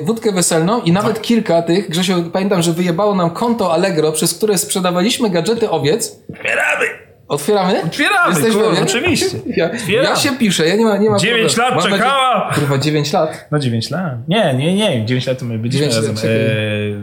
e, 0.00 0.04
wódkę 0.04 0.32
weselną 0.32 0.80
i 0.80 0.92
nawet 0.92 1.22
kilka 1.22 1.62
tych, 1.62 1.90
Grzesio, 1.90 2.14
pamiętam, 2.32 2.62
że 2.62 2.72
wyjebało 2.72 3.14
nam 3.14 3.30
konto 3.30 3.72
Allegro, 3.72 4.12
przez 4.12 4.34
które 4.34 4.58
sprzedawaliśmy 4.58 5.30
gadżety 5.30 5.70
owiec. 5.70 6.18
Otwieramy! 6.32 7.05
Otwieramy? 7.28 7.82
Otwieramy, 7.84 8.30
Jesteś 8.34 8.54
kurwa, 8.54 8.82
oczywiście. 8.82 9.26
Ja, 9.56 9.70
ja 10.02 10.16
się 10.16 10.32
piszę, 10.38 10.68
ja 10.68 10.76
nie 10.76 10.84
ma, 10.84 10.96
nie 10.96 11.10
ma 11.10 11.18
9 11.18 11.54
problemu. 11.54 11.76
lat 11.76 11.84
Mam 11.84 11.92
czekała! 11.92 12.48
Nadzieję, 12.48 12.54
kurwa, 12.68 12.78
9 12.84 13.12
lat. 13.12 13.48
No 13.50 13.58
9 13.58 13.90
lat. 13.90 14.28
Nie, 14.28 14.54
nie, 14.54 14.74
nie. 14.74 15.06
9 15.06 15.26
lat 15.26 15.38
to 15.38 15.44
my 15.44 15.58
byliśmy 15.58 15.86
lat, 15.86 15.94
razem. 15.96 16.16
czekaj. 16.16 16.30
Eee, 16.30 16.94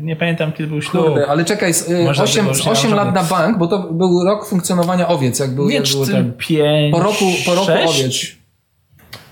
nie 0.00 0.16
pamiętam, 0.16 0.52
kiedy 0.52 0.68
był 0.68 0.82
ślub. 0.82 1.04
Kurde, 1.06 1.26
ale 1.26 1.44
czekaj, 1.44 1.72
e, 1.88 2.04
Można 2.04 2.24
8, 2.24 2.44
było 2.44 2.56
już 2.56 2.64
nie 2.64 2.70
mam 2.70 2.78
8 2.78 2.94
lat 2.94 3.14
na 3.14 3.22
bank, 3.22 3.58
bo 3.58 3.66
to 3.66 3.78
był 3.78 4.24
rok 4.24 4.46
funkcjonowania 4.46 5.08
owiec, 5.08 5.38
jak 5.38 5.50
był, 5.50 5.68
Nie, 5.68 5.74
jak 5.74 5.84
był 5.84 6.06
ten. 6.06 6.32
5, 6.38 6.92
Po 6.92 7.02
roku, 7.02 7.24
po 7.46 7.54
roku 7.54 7.72
owiec. 7.88 8.37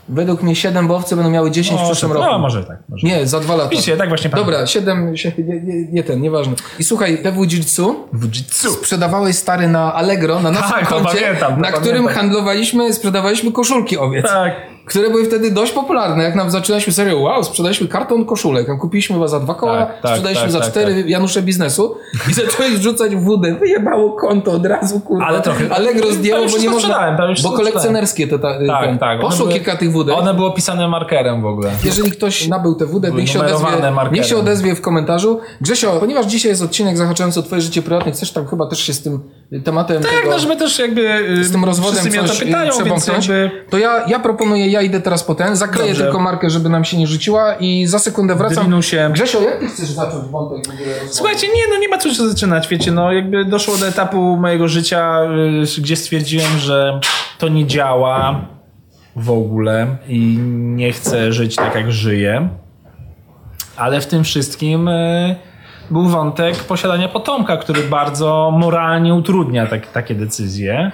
Według 0.08 0.42
mnie 0.42 0.56
7, 0.56 0.88
bo 0.88 0.96
owce 0.96 1.16
będą 1.16 1.30
miały 1.30 1.50
10 1.50 1.80
w 1.80 1.84
przyszłym 1.84 2.12
roku. 2.12 2.26
No, 2.32 2.38
może 2.38 2.64
tak. 2.64 2.78
Może. 2.88 3.06
Nie, 3.06 3.26
za 3.26 3.40
dwa 3.40 3.56
lata. 3.56 3.68
Widzicie, 3.70 3.96
tak 3.96 4.08
właśnie 4.08 4.30
pamiętam. 4.30 4.52
Dobra, 4.54 4.66
7, 4.66 5.16
się- 5.16 5.32
nie, 5.38 5.60
nie, 5.60 5.86
nie 5.92 6.02
ten, 6.04 6.20
nieważne. 6.20 6.54
I 6.78 6.84
słuchaj, 6.84 7.18
PW 7.18 7.44
Jitsu 7.44 7.96
Fujitsu. 8.20 8.72
sprzedawałeś 8.72 9.36
stary 9.36 9.68
na 9.68 9.94
Allegro, 9.94 10.40
na 10.40 10.50
naszym 10.60 10.70
Tak, 10.70 10.88
to 10.88 11.00
koncie, 11.00 11.18
pamiętam, 11.20 11.60
na 11.60 11.72
którym 11.72 11.86
pamiętam. 11.96 12.14
handlowaliśmy, 12.14 12.92
sprzedawaliśmy 12.92 13.52
koszulki 13.52 13.98
owiec. 13.98 14.26
Tak. 14.26 14.52
Które 14.86 15.10
były 15.10 15.24
wtedy 15.24 15.50
dość 15.50 15.72
popularne. 15.72 16.24
Jak 16.24 16.34
nam 16.34 16.50
zaczynaliśmy 16.50 16.92
serię, 16.92 17.16
wow, 17.16 17.44
sprzedaliśmy 17.44 17.88
karton 17.88 18.24
koszulek. 18.24 18.70
A 18.70 18.74
kupiliśmy 18.76 19.14
chyba 19.16 19.28
za 19.28 19.40
dwa 19.40 19.54
koła, 19.54 19.78
Tak, 19.86 20.00
tak, 20.00 20.10
sprzedaliśmy 20.10 20.42
tak, 20.42 20.52
za 20.52 20.60
tak, 20.60 20.70
cztery 20.70 21.04
Janusze 21.06 21.42
biznesu 21.42 21.96
i 22.30 22.34
zacząłeś 22.34 22.72
wrzucać 22.72 23.16
wódę. 23.16 23.54
Wyjebało 23.60 24.12
konto 24.12 24.52
od 24.52 24.66
razu, 24.66 25.00
kurwa. 25.00 25.26
Ale 25.26 25.40
trochę- 25.40 25.74
Allegro 25.74 26.06
Tam 26.06 26.16
zdjęło, 26.16 26.46
bo 26.52 26.58
nie 26.58 26.70
można. 26.70 27.16
tam 27.16 27.34
bo 27.42 27.50
kolekcjonerskie 27.52 28.28
to 28.28 28.38
ta, 28.38 28.48
Tak, 28.66 28.84
ten. 28.86 28.98
tak. 28.98 29.20
Poszło 29.20 29.46
były- 29.46 29.52
kilka 29.58 29.76
tych 29.76 29.92
wódek. 29.92 30.16
One 30.16 30.34
było 30.34 30.50
pisane 30.50 30.88
markerem 30.88 31.42
w 31.42 31.46
ogóle. 31.46 31.70
Jeżeli 31.84 32.10
ktoś 32.10 32.48
nabył 32.48 32.74
tę 32.74 32.86
wódę, 32.86 33.10
niech 33.12 33.28
się, 33.28 33.40
odezwie, 33.40 33.90
markerem. 33.90 34.14
niech 34.14 34.26
się 34.26 34.36
odezwie 34.36 34.74
w 34.74 34.80
komentarzu. 34.80 35.40
Grzesio, 35.60 35.96
ponieważ 36.00 36.26
dzisiaj 36.26 36.50
jest 36.50 36.62
odcinek 36.62 36.96
zahaczający 36.98 37.40
o 37.40 37.42
twoje 37.42 37.60
życie 37.60 37.82
prywatne, 37.82 38.12
chcesz 38.12 38.32
tam 38.32 38.46
chyba 38.46 38.66
też 38.66 38.78
się 38.80 38.92
z 38.92 39.02
tym 39.02 39.20
tematem 39.64 40.02
Tak, 40.02 40.12
tego, 40.12 40.30
no 40.30 40.38
żeby 40.38 40.56
też 40.56 40.78
jakby... 40.78 41.00
y, 41.40 41.44
z 41.44 41.52
tym 41.52 41.64
rozwodem 41.64 42.06
o 42.06 42.22
to 42.22 42.28
coś 42.28 42.38
pytają, 42.38 42.70
przebąknąć, 42.70 43.28
jakby... 43.28 43.50
to 43.70 43.78
ja, 43.78 44.06
ja 44.06 44.18
proponuję, 44.18 44.68
ja 44.68 44.82
idę 44.82 45.00
teraz 45.00 45.24
po 45.24 45.34
ten, 45.34 45.56
zakleję 45.56 45.88
Dobrze. 45.88 46.04
tylko 46.04 46.18
markę, 46.18 46.50
żeby 46.50 46.68
nam 46.68 46.84
się 46.84 46.96
nie 46.96 47.06
rzuciła 47.06 47.54
i 47.54 47.86
za 47.86 47.98
sekundę 47.98 48.34
wracam. 48.34 48.82
Się. 48.82 49.10
Grzesio, 49.12 49.40
jak 49.40 49.60
ty 49.60 49.66
chcesz 49.66 49.90
zacząć 49.90 50.30
wątek? 50.30 50.74
Słuchajcie, 51.10 51.46
nie, 51.48 51.62
no 51.70 51.78
nie 51.78 51.88
ma 51.88 51.98
co 51.98 52.14
się 52.14 52.28
zaczynać, 52.28 52.68
wiecie, 52.68 52.92
no 52.92 53.12
jakby 53.12 53.44
doszło 53.44 53.76
do 53.76 53.88
etapu 53.88 54.36
mojego 54.36 54.68
życia, 54.68 55.20
y, 55.78 55.80
gdzie 55.80 55.96
stwierdziłem, 55.96 56.58
że 56.58 57.00
to 57.38 57.48
nie 57.48 57.66
działa 57.66 58.48
w 59.16 59.30
ogóle 59.30 59.96
i 60.08 60.38
nie 60.52 60.92
chcę 60.92 61.32
żyć 61.32 61.56
tak, 61.56 61.74
jak 61.74 61.92
żyję. 61.92 62.48
Ale 63.76 64.00
w 64.00 64.06
tym 64.06 64.24
wszystkim 64.24 64.88
y, 64.88 65.36
był 65.90 66.08
wątek 66.08 66.56
posiadania 66.64 67.08
potomka, 67.08 67.56
który 67.56 67.82
bardzo 67.82 68.50
moralnie 68.58 69.14
utrudnia 69.14 69.66
tak, 69.66 69.92
takie 69.92 70.14
decyzje. 70.14 70.92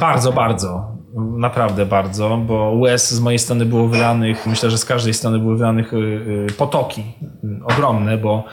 Bardzo, 0.00 0.32
bardzo. 0.32 0.94
Naprawdę 1.36 1.86
bardzo, 1.86 2.36
bo 2.36 2.70
łez 2.70 3.14
z 3.14 3.20
mojej 3.20 3.38
strony 3.38 3.66
było 3.66 3.88
wylanych, 3.88 4.46
myślę, 4.46 4.70
że 4.70 4.78
z 4.78 4.84
każdej 4.84 5.14
strony 5.14 5.38
były 5.38 5.56
wylanych 5.56 5.92
y, 5.92 5.96
y, 5.96 6.46
potoki 6.58 7.00
y, 7.44 7.64
ogromne, 7.64 8.18
bo 8.18 8.44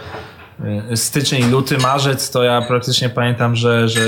styczeń, 0.96 1.52
luty, 1.52 1.78
marzec 1.78 2.32
to 2.32 2.44
ja 2.44 2.62
praktycznie 2.62 3.10
pamiętam, 3.10 3.56
że, 3.56 3.90
że 3.90 4.02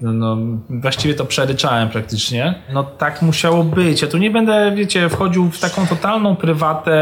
no, 0.00 0.12
no, 0.12 0.36
właściwie 0.70 1.14
to 1.14 1.24
przeryczałem 1.24 1.88
praktycznie. 1.88 2.62
No 2.72 2.84
tak 2.84 3.22
musiało 3.22 3.64
być. 3.64 4.02
Ja 4.02 4.08
tu 4.08 4.18
nie 4.18 4.30
będę, 4.30 4.72
wiecie, 4.74 5.08
wchodził 5.08 5.50
w 5.50 5.60
taką 5.60 5.86
totalną 5.86 6.36
prywatę, 6.36 6.92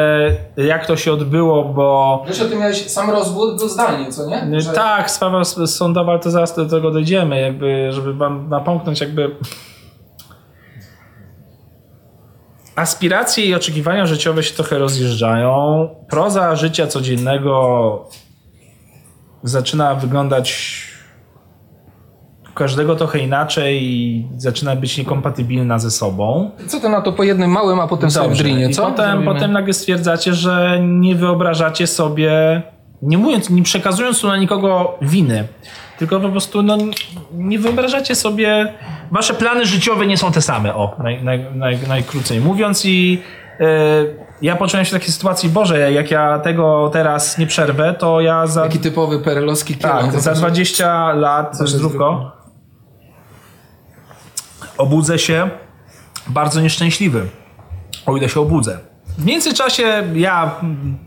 jak 0.56 0.86
to 0.86 0.96
się 0.96 1.12
odbyło, 1.12 1.64
bo 1.64 2.22
Grzesio, 2.26 2.44
ty 2.44 2.56
miałeś 2.56 2.86
sam 2.86 3.10
rozwód, 3.10 3.58
był 3.58 3.68
zdalnie, 3.68 4.12
co 4.12 4.26
nie? 4.26 4.60
Że- 4.60 4.72
tak, 4.72 5.10
sprawa 5.10 5.44
sądowa, 5.44 6.18
to 6.18 6.30
zaraz 6.30 6.56
do 6.56 6.66
tego 6.66 6.90
dojdziemy, 6.90 7.40
jakby, 7.40 7.92
żeby 7.92 8.14
wam 8.14 8.48
napomknąć, 8.48 9.00
jakby. 9.00 9.36
Aspiracje 12.76 13.44
i 13.44 13.54
oczekiwania 13.54 14.06
życiowe 14.06 14.42
się 14.42 14.54
trochę 14.54 14.78
rozjeżdżają. 14.78 15.88
Proza 16.08 16.56
życia 16.56 16.86
codziennego 16.86 18.08
zaczyna 19.42 19.94
wyglądać 19.94 20.80
każdego 22.54 22.96
trochę 22.96 23.18
inaczej 23.18 23.82
i 23.82 24.26
zaczyna 24.36 24.76
być 24.76 24.98
niekompatybilna 24.98 25.78
ze 25.78 25.90
sobą. 25.90 26.50
Co 26.66 26.80
to 26.80 26.88
na 26.88 27.00
to 27.00 27.12
po 27.12 27.22
jednym 27.22 27.50
małym, 27.50 27.80
a 27.80 27.86
potem 27.88 28.10
sobie 28.10 28.34
drinie, 28.34 28.68
I 28.68 28.74
co? 28.74 28.82
potem, 28.82 29.10
Zrobimy? 29.10 29.34
potem 29.34 29.52
nagle 29.52 29.72
stwierdzacie, 29.72 30.34
że 30.34 30.78
nie 30.82 31.14
wyobrażacie 31.16 31.86
sobie, 31.86 32.62
nie 33.02 33.18
mówiąc, 33.18 33.50
nie 33.50 33.62
przekazując 33.62 34.20
tu 34.20 34.26
na 34.26 34.36
nikogo 34.36 34.98
winy, 35.02 35.44
tylko 35.98 36.20
po 36.20 36.28
prostu 36.28 36.62
no, 36.62 36.76
nie 37.32 37.58
wyobrażacie 37.58 38.14
sobie, 38.14 38.72
wasze 39.10 39.34
plany 39.34 39.66
życiowe 39.66 40.06
nie 40.06 40.16
są 40.16 40.32
te 40.32 40.42
same, 40.42 40.74
o, 40.74 40.96
naj, 41.02 41.24
naj, 41.24 41.46
naj, 41.54 41.78
najkrócej 41.88 42.40
mówiąc 42.40 42.84
i 42.84 43.22
e, 43.60 44.29
ja 44.42 44.56
poczułem 44.56 44.84
się 44.84 44.90
w 44.90 44.92
takiej 44.92 45.12
sytuacji, 45.12 45.48
Boże, 45.48 45.92
jak 45.92 46.10
ja 46.10 46.38
tego 46.38 46.90
teraz 46.92 47.38
nie 47.38 47.46
przerwę, 47.46 47.94
to 47.98 48.20
ja 48.20 48.46
za, 48.46 48.62
Taki 48.62 48.78
typowy 48.78 49.18
perelowski 49.18 49.76
kierunek. 49.76 50.12
tak, 50.12 50.20
za 50.20 50.34
20 50.34 51.12
lat, 51.12 51.58
zdrówko, 51.58 52.32
obudzę 54.78 55.18
się 55.18 55.50
bardzo 56.26 56.60
nieszczęśliwy. 56.60 57.28
O 58.06 58.16
ile 58.16 58.28
się 58.28 58.40
obudzę. 58.40 58.78
W 59.18 59.24
międzyczasie 59.24 60.02
ja 60.14 60.54
mm, 60.62 60.98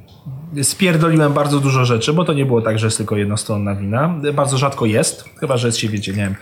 spierdoliłem 0.64 1.34
bardzo 1.34 1.60
dużo 1.60 1.86
rzeczy, 1.86 2.14
bo 2.14 2.26
to 2.26 2.34
nie 2.34 2.46
było 2.46 2.62
tak, 2.62 2.80
że 2.80 2.88
jest 2.88 2.98
tylko 2.98 3.16
jednostronna 3.16 3.76
wina. 3.76 4.14
Bardzo 4.34 4.58
rzadko 4.58 4.86
jest, 4.86 5.26
chyba 5.40 5.58
że 5.58 5.68
jest 5.68 5.78
się, 5.78 5.90
wiecie, 5.90 6.12
nie 6.12 6.18
wiem, 6.18 6.36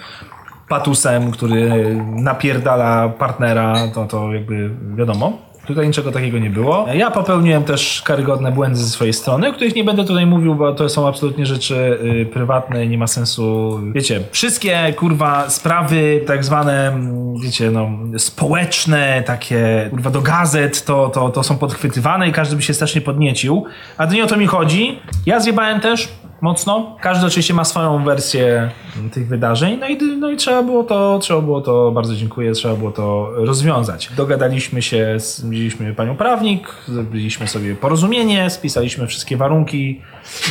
patusem, 0.70 1.32
który 1.32 1.96
napierdala 2.16 3.10
partnera, 3.10 3.76
to, 3.94 4.06
to 4.06 4.34
jakby 4.34 4.70
wiadomo. 4.96 5.51
Tutaj 5.72 5.88
niczego 5.88 6.12
takiego 6.12 6.40
nie 6.40 6.50
było. 6.50 6.86
Ja 6.94 7.12
popełniłem 7.12 7.64
też 7.64 8.02
karygodne 8.06 8.52
błędy 8.52 8.80
ze 8.80 8.90
swojej 8.90 9.14
strony, 9.14 9.50
o 9.50 9.54
których 9.54 9.76
nie 9.76 9.84
będę 9.84 10.04
tutaj 10.04 10.26
mówił, 10.26 10.56
bo 10.56 10.74
to 10.74 10.90
są 10.90 11.08
absolutnie 11.08 11.46
rzeczy 11.46 12.00
y, 12.22 12.26
prywatne 12.26 12.86
i 12.86 12.90
nie 12.90 12.98
ma 12.98 13.08
sensu. 13.08 13.80
Wiecie, 13.94 14.22
wszystkie 14.32 14.94
kurwa 14.94 15.50
sprawy 15.50 16.22
tak 16.28 16.46
zwane, 16.46 16.88
mm, 16.88 17.38
wiecie, 17.44 17.72
no, 17.72 17.90
społeczne, 18.18 19.24
takie 19.26 19.88
kurwa 19.90 20.10
do 20.10 20.22
gazet, 20.22 20.86
to, 20.86 21.10
to, 21.10 21.30
to 21.30 21.44
są 21.44 21.58
podchwytywane 21.58 22.28
i 22.28 22.32
każdy 22.32 22.56
by 22.56 22.62
się 22.62 22.74
strasznie 22.74 23.02
podniecił. 23.02 23.66
A 23.98 24.08
to 24.08 24.14
nie 24.14 24.24
o 24.24 24.28
to 24.28 24.38
mi 24.38 24.48
chodzi. 24.48 25.00
Ja 25.26 25.40
zjebałem 25.40 25.80
też 25.80 26.10
mocno. 26.42 26.96
Każdy 27.02 27.28
oczywiście 27.28 27.54
ma 27.54 27.66
swoją 27.66 28.04
wersję 28.04 28.72
tych 29.14 29.28
wydarzeń, 29.28 29.78
no 29.80 29.88
i, 29.88 29.98
no 30.20 30.32
i 30.32 30.38
trzeba 30.38 30.64
było 30.64 30.84
to, 30.84 31.20
trzeba 31.20 31.42
było 31.42 31.62
to, 31.62 31.92
bardzo 31.92 32.16
dziękuję, 32.16 32.52
trzeba 32.52 32.76
było 32.76 32.92
to 32.92 33.30
rozwiązać. 33.36 34.10
Dogadaliśmy 34.18 34.82
się, 34.82 35.18
widzieliśmy 35.44 35.94
panią 35.94 36.18
prawnik, 36.18 36.76
zrobiliśmy 36.88 37.48
sobie 37.48 37.76
porozumienie, 37.76 38.50
spisaliśmy 38.50 39.08
wszystkie 39.08 39.38
warunki, 39.38 40.02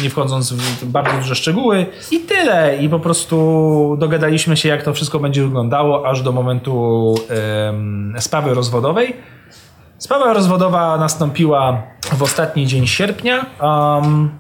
nie 0.03 0.11
wchodząc 0.11 0.53
w 0.53 0.85
bardzo 0.85 1.13
duże 1.17 1.35
szczegóły 1.35 1.87
i 2.11 2.21
tyle. 2.21 2.77
I 2.77 2.89
po 2.89 3.01
prostu 3.01 3.97
dogadaliśmy 3.99 4.57
się, 4.57 4.69
jak 4.69 4.83
to 4.83 4.95
wszystko 4.95 5.19
będzie 5.19 5.43
wyglądało, 5.43 6.09
aż 6.09 6.23
do 6.23 6.33
momentu 6.33 7.15
em, 7.69 8.15
sprawy 8.19 8.55
rozwodowej. 8.55 9.17
Sprawa 9.99 10.33
rozwodowa 10.33 10.97
nastąpiła 10.97 11.83
w 12.13 12.23
ostatni 12.23 12.67
dzień 12.67 12.87
sierpnia. 12.87 13.47
Um, 13.63 14.31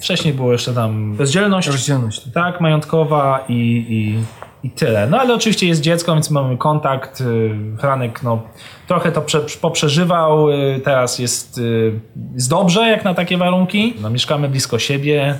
wcześniej 0.00 0.34
było 0.34 0.52
jeszcze 0.52 0.74
tam 0.74 1.16
bezdzielność. 1.16 1.68
Rozdzielność. 1.68 2.22
Tak, 2.34 2.60
majątkowa 2.60 3.44
i, 3.48 3.54
i, 3.88 4.24
i 4.66 4.70
tyle. 4.70 5.06
No 5.06 5.20
ale 5.20 5.34
oczywiście 5.34 5.66
jest 5.66 5.80
dziecko, 5.80 6.14
więc 6.14 6.30
mamy 6.30 6.56
kontakt. 6.56 7.20
Y, 7.20 7.50
Franek 7.80 8.22
no, 8.22 8.42
trochę 8.88 9.12
to 9.12 9.22
prze, 9.22 9.40
poprzeżywał, 9.60 10.50
y, 10.50 10.80
teraz 10.84 11.18
jest, 11.18 11.58
y, 11.58 12.00
jest 12.34 12.50
dobrze 12.50 12.80
jak 12.80 13.04
na 13.04 13.14
takie 13.14 13.38
warunki. 13.38 13.94
No, 14.00 14.10
mieszkamy 14.10 14.48
blisko 14.48 14.78
siebie. 14.78 15.38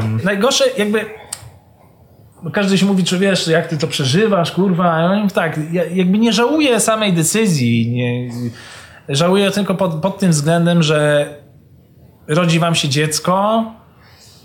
Ym, 0.00 0.20
Najgorsze 0.24 0.64
jakby 0.78 1.04
każdy 2.52 2.78
się 2.78 2.86
mówi, 2.86 3.04
czy 3.04 3.18
wiesz, 3.18 3.48
jak 3.48 3.66
ty 3.66 3.78
to 3.78 3.86
przeżywasz, 3.86 4.52
kurwa. 4.52 5.00
Ja 5.00 5.14
mówię, 5.16 5.30
tak, 5.34 5.60
ja 5.72 5.84
jakby 5.84 6.18
nie 6.18 6.32
żałuję 6.32 6.80
samej 6.80 7.12
decyzji. 7.12 7.90
Nie, 7.90 8.30
żałuję 9.08 9.50
tylko 9.50 9.74
pod, 9.74 9.94
pod 9.94 10.18
tym 10.18 10.30
względem, 10.30 10.82
że 10.82 11.28
rodzi 12.28 12.58
wam 12.58 12.74
się 12.74 12.88
dziecko, 12.88 13.64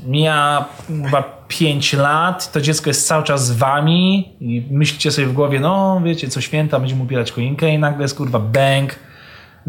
mija 0.06 0.66
chyba 0.88 1.24
5 1.48 1.94
lat, 1.94 2.52
to 2.52 2.62
dziecko 2.62 2.90
jest 2.90 3.08
cały 3.08 3.24
czas 3.24 3.48
z 3.48 3.52
wami 3.52 4.34
i 4.40 4.64
myślicie 4.72 5.12
sobie 5.12 5.28
w 5.28 5.34
głowie, 5.34 5.60
no 5.60 6.02
wiecie, 6.06 6.30
co 6.30 6.42
święta, 6.42 6.80
będziemy 6.80 7.04
ubierać 7.04 7.32
choinkę 7.32 7.74
i 7.74 7.80
nagle 7.80 8.02
jest 8.02 8.18
kurwa 8.18 8.40
bang. 8.40 8.96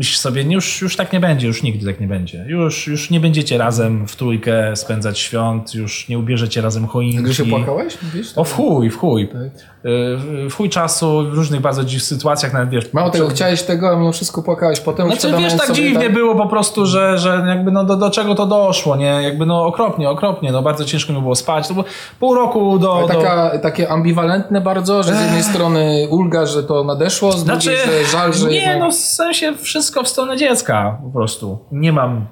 Myślisz 0.01 0.19
sobie, 0.19 0.43
już, 0.43 0.83
już 0.83 0.97
tak 0.97 1.13
nie 1.13 1.21
będzie, 1.21 1.47
już 1.47 1.63
nigdy 1.63 1.87
tak 1.87 2.01
nie 2.01 2.07
będzie. 2.07 2.45
Już, 2.49 2.87
już 2.87 3.11
nie 3.11 3.21
będziecie 3.21 3.59
razem 3.59 4.09
w 4.09 4.17
trójkę 4.17 4.77
spędzać 4.77 5.19
świąt, 5.19 5.75
już 5.75 6.09
nie 6.09 6.19
ubierzecie 6.19 6.61
razem 6.61 6.87
choinki. 6.87 7.23
Gdy 7.23 7.35
się 7.35 7.45
płakałeś? 7.45 7.99
Mówisz? 8.03 8.33
O 8.37 8.45
w 8.45 8.55
chuj, 8.55 8.91
w 8.91 8.99
chuj. 8.99 9.29
Tak. 9.29 9.41
Y, 9.85 10.51
W 10.51 10.55
chuj 10.57 10.71
czasu, 10.71 11.25
w 11.31 11.35
różnych 11.35 11.61
bardzo 11.61 11.85
dziwnych 11.85 12.03
sytuacjach, 12.03 12.53
nawet 12.53 12.71
wiesz... 12.71 12.93
Mało 12.93 13.11
tego, 13.11 13.27
przed- 13.27 13.37
chciałeś 13.37 13.63
tego, 13.63 13.91
a 13.91 13.97
mimo 13.97 14.13
wszystko 14.13 14.43
płakałeś. 14.43 14.81
Potem 14.81 15.07
znaczy, 15.07 15.37
wiesz, 15.39 15.55
tak 15.57 15.73
dziwnie 15.73 16.11
było 16.11 16.35
po 16.35 16.47
prostu, 16.47 16.87
że, 16.87 17.19
że 17.19 17.45
jakby 17.49 17.71
no 17.71 17.85
do, 17.85 17.97
do 17.97 18.11
czego 18.11 18.35
to 18.35 18.47
doszło, 18.47 18.97
nie? 18.97 19.21
Jakby 19.23 19.47
no 19.47 19.67
okropnie, 19.67 20.11
okropnie, 20.11 20.53
no 20.53 20.63
bardzo 20.63 20.85
ciężko 20.85 21.13
mi 21.13 21.21
było 21.21 21.35
spać. 21.35 21.69
To 21.69 21.75
było 21.75 21.87
pół 22.21 22.35
roku 22.35 22.79
do... 22.79 22.99
Ale 22.99 23.09
do... 23.09 23.21
Taka, 23.21 23.59
takie 23.59 23.89
ambiwalentne 23.91 24.61
bardzo, 24.61 25.03
że 25.03 25.15
z 25.15 25.21
jednej 25.21 25.43
strony 25.43 26.07
ulga, 26.11 26.47
że 26.47 26.63
to 26.63 26.85
nadeszło, 26.85 27.33
z 27.33 27.39
Znaczy, 27.39 27.77
drugiej, 27.85 28.05
że 28.05 28.11
żal, 28.13 28.33
że 28.33 28.49
nie, 28.49 28.57
jednak... 28.57 28.79
no 28.79 28.91
w 28.91 28.95
sensie 28.95 29.55
wszystko 29.63 29.89
w 30.05 30.09
stronę 30.09 30.37
dziecka 30.37 30.98
po 31.03 31.11
prostu. 31.11 31.59
Nie 31.72 31.92
mam 31.92 32.26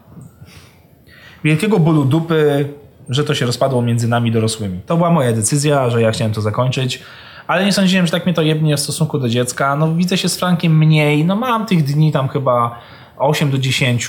wielkiego 1.45 1.79
bólu 1.79 2.05
dupy, 2.05 2.69
że 3.09 3.25
to 3.25 3.35
się 3.35 3.47
rozpadło 3.47 3.83
między 3.83 4.09
nami 4.09 4.33
dorosłymi. 4.33 4.81
To 4.87 4.97
była 4.97 5.11
moja 5.11 5.33
decyzja, 5.33 5.91
że 5.91 6.03
ja 6.03 6.11
chciałem 6.11 6.33
to 6.33 6.41
zakończyć. 6.41 7.03
Ale 7.47 7.65
nie 7.65 7.73
sądziłem, 7.73 8.07
że 8.07 8.13
tak 8.13 8.27
mnie 8.27 8.35
to 8.35 8.43
jebnie 8.43 8.77
w 8.77 8.81
stosunku 8.81 9.19
do 9.19 9.29
dziecka. 9.29 9.77
No 9.77 9.95
widzę 9.95 10.19
się 10.19 10.29
z 10.29 10.39
Frankiem 10.39 10.79
mniej. 10.79 11.25
No 11.25 11.37
mam 11.37 11.67
tych 11.67 11.85
dni 11.85 12.13
tam 12.13 12.29
chyba 12.29 12.79
8 13.17 13.51
do 13.51 13.59
10. 13.59 14.09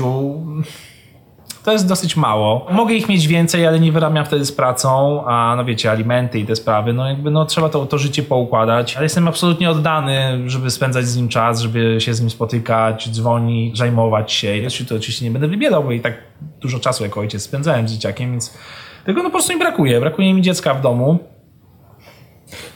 To 1.69 1.73
jest 1.73 1.87
dosyć 1.87 2.15
mało. 2.15 2.67
Mogę 2.71 2.93
ich 2.93 3.09
mieć 3.09 3.27
więcej, 3.27 3.67
ale 3.67 3.79
nie 3.79 3.91
wyrabiam 3.91 4.25
wtedy 4.25 4.45
z 4.45 4.51
pracą, 4.51 5.23
a 5.25 5.53
no 5.57 5.65
wiecie, 5.65 5.91
alimenty 5.91 6.39
i 6.39 6.45
te 6.45 6.55
sprawy, 6.55 6.93
no 6.93 7.09
jakby 7.09 7.31
no 7.31 7.45
trzeba 7.45 7.69
to, 7.69 7.85
to 7.85 7.97
życie 7.97 8.23
poukładać. 8.23 8.95
Ale 8.95 9.05
jestem 9.05 9.27
absolutnie 9.27 9.69
oddany, 9.69 10.43
żeby 10.45 10.71
spędzać 10.71 11.05
z 11.05 11.17
nim 11.17 11.29
czas, 11.29 11.59
żeby 11.61 12.01
się 12.01 12.13
z 12.13 12.21
nim 12.21 12.29
spotykać, 12.29 13.09
dzwonić, 13.09 13.77
zajmować 13.77 14.31
się. 14.31 14.57
I 14.57 14.85
to 14.89 14.95
oczywiście 14.95 15.25
nie 15.25 15.31
będę 15.31 15.47
wybierał, 15.47 15.83
bo 15.83 15.91
i 15.91 15.99
tak 15.99 16.13
dużo 16.61 16.79
czasu 16.79 17.03
jako 17.03 17.19
ojciec 17.19 17.43
spędzałem 17.43 17.87
z 17.87 17.91
dzieciakiem, 17.91 18.31
więc 18.31 18.57
tego 19.05 19.23
no 19.23 19.29
po 19.29 19.31
prostu 19.31 19.53
mi 19.53 19.59
brakuje. 19.59 19.99
Brakuje 19.99 20.33
mi 20.33 20.41
dziecka 20.41 20.73
w 20.73 20.81
domu. 20.81 21.19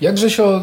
Jakże 0.01 0.29
się... 0.29 0.62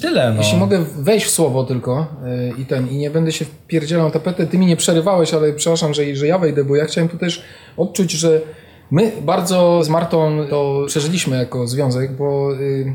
Tyle, 0.00 0.32
no. 0.32 0.38
Jeśli 0.38 0.58
mogę 0.58 0.84
wejść 0.98 1.26
w 1.26 1.30
słowo 1.30 1.64
tylko 1.64 2.06
yy, 2.24 2.62
i 2.62 2.66
ten, 2.66 2.88
i 2.88 2.96
nie 2.96 3.10
będę 3.10 3.32
się 3.32 3.44
wpierdzielał 3.44 4.04
na 4.04 4.10
tapetę, 4.10 4.46
ty 4.46 4.58
mi 4.58 4.66
nie 4.66 4.76
przerywałeś, 4.76 5.34
ale 5.34 5.52
przepraszam, 5.52 5.94
że, 5.94 6.16
że 6.16 6.26
ja 6.26 6.38
wejdę, 6.38 6.64
bo 6.64 6.76
ja 6.76 6.84
chciałem 6.84 7.08
tu 7.08 7.18
też 7.18 7.42
odczuć, 7.76 8.10
że 8.10 8.40
my 8.90 9.12
bardzo 9.22 9.84
z 9.84 9.88
Martą 9.88 10.46
to 10.50 10.84
przeżyliśmy 10.86 11.36
jako 11.36 11.66
związek, 11.66 12.16
bo 12.16 12.52
yy, 12.52 12.94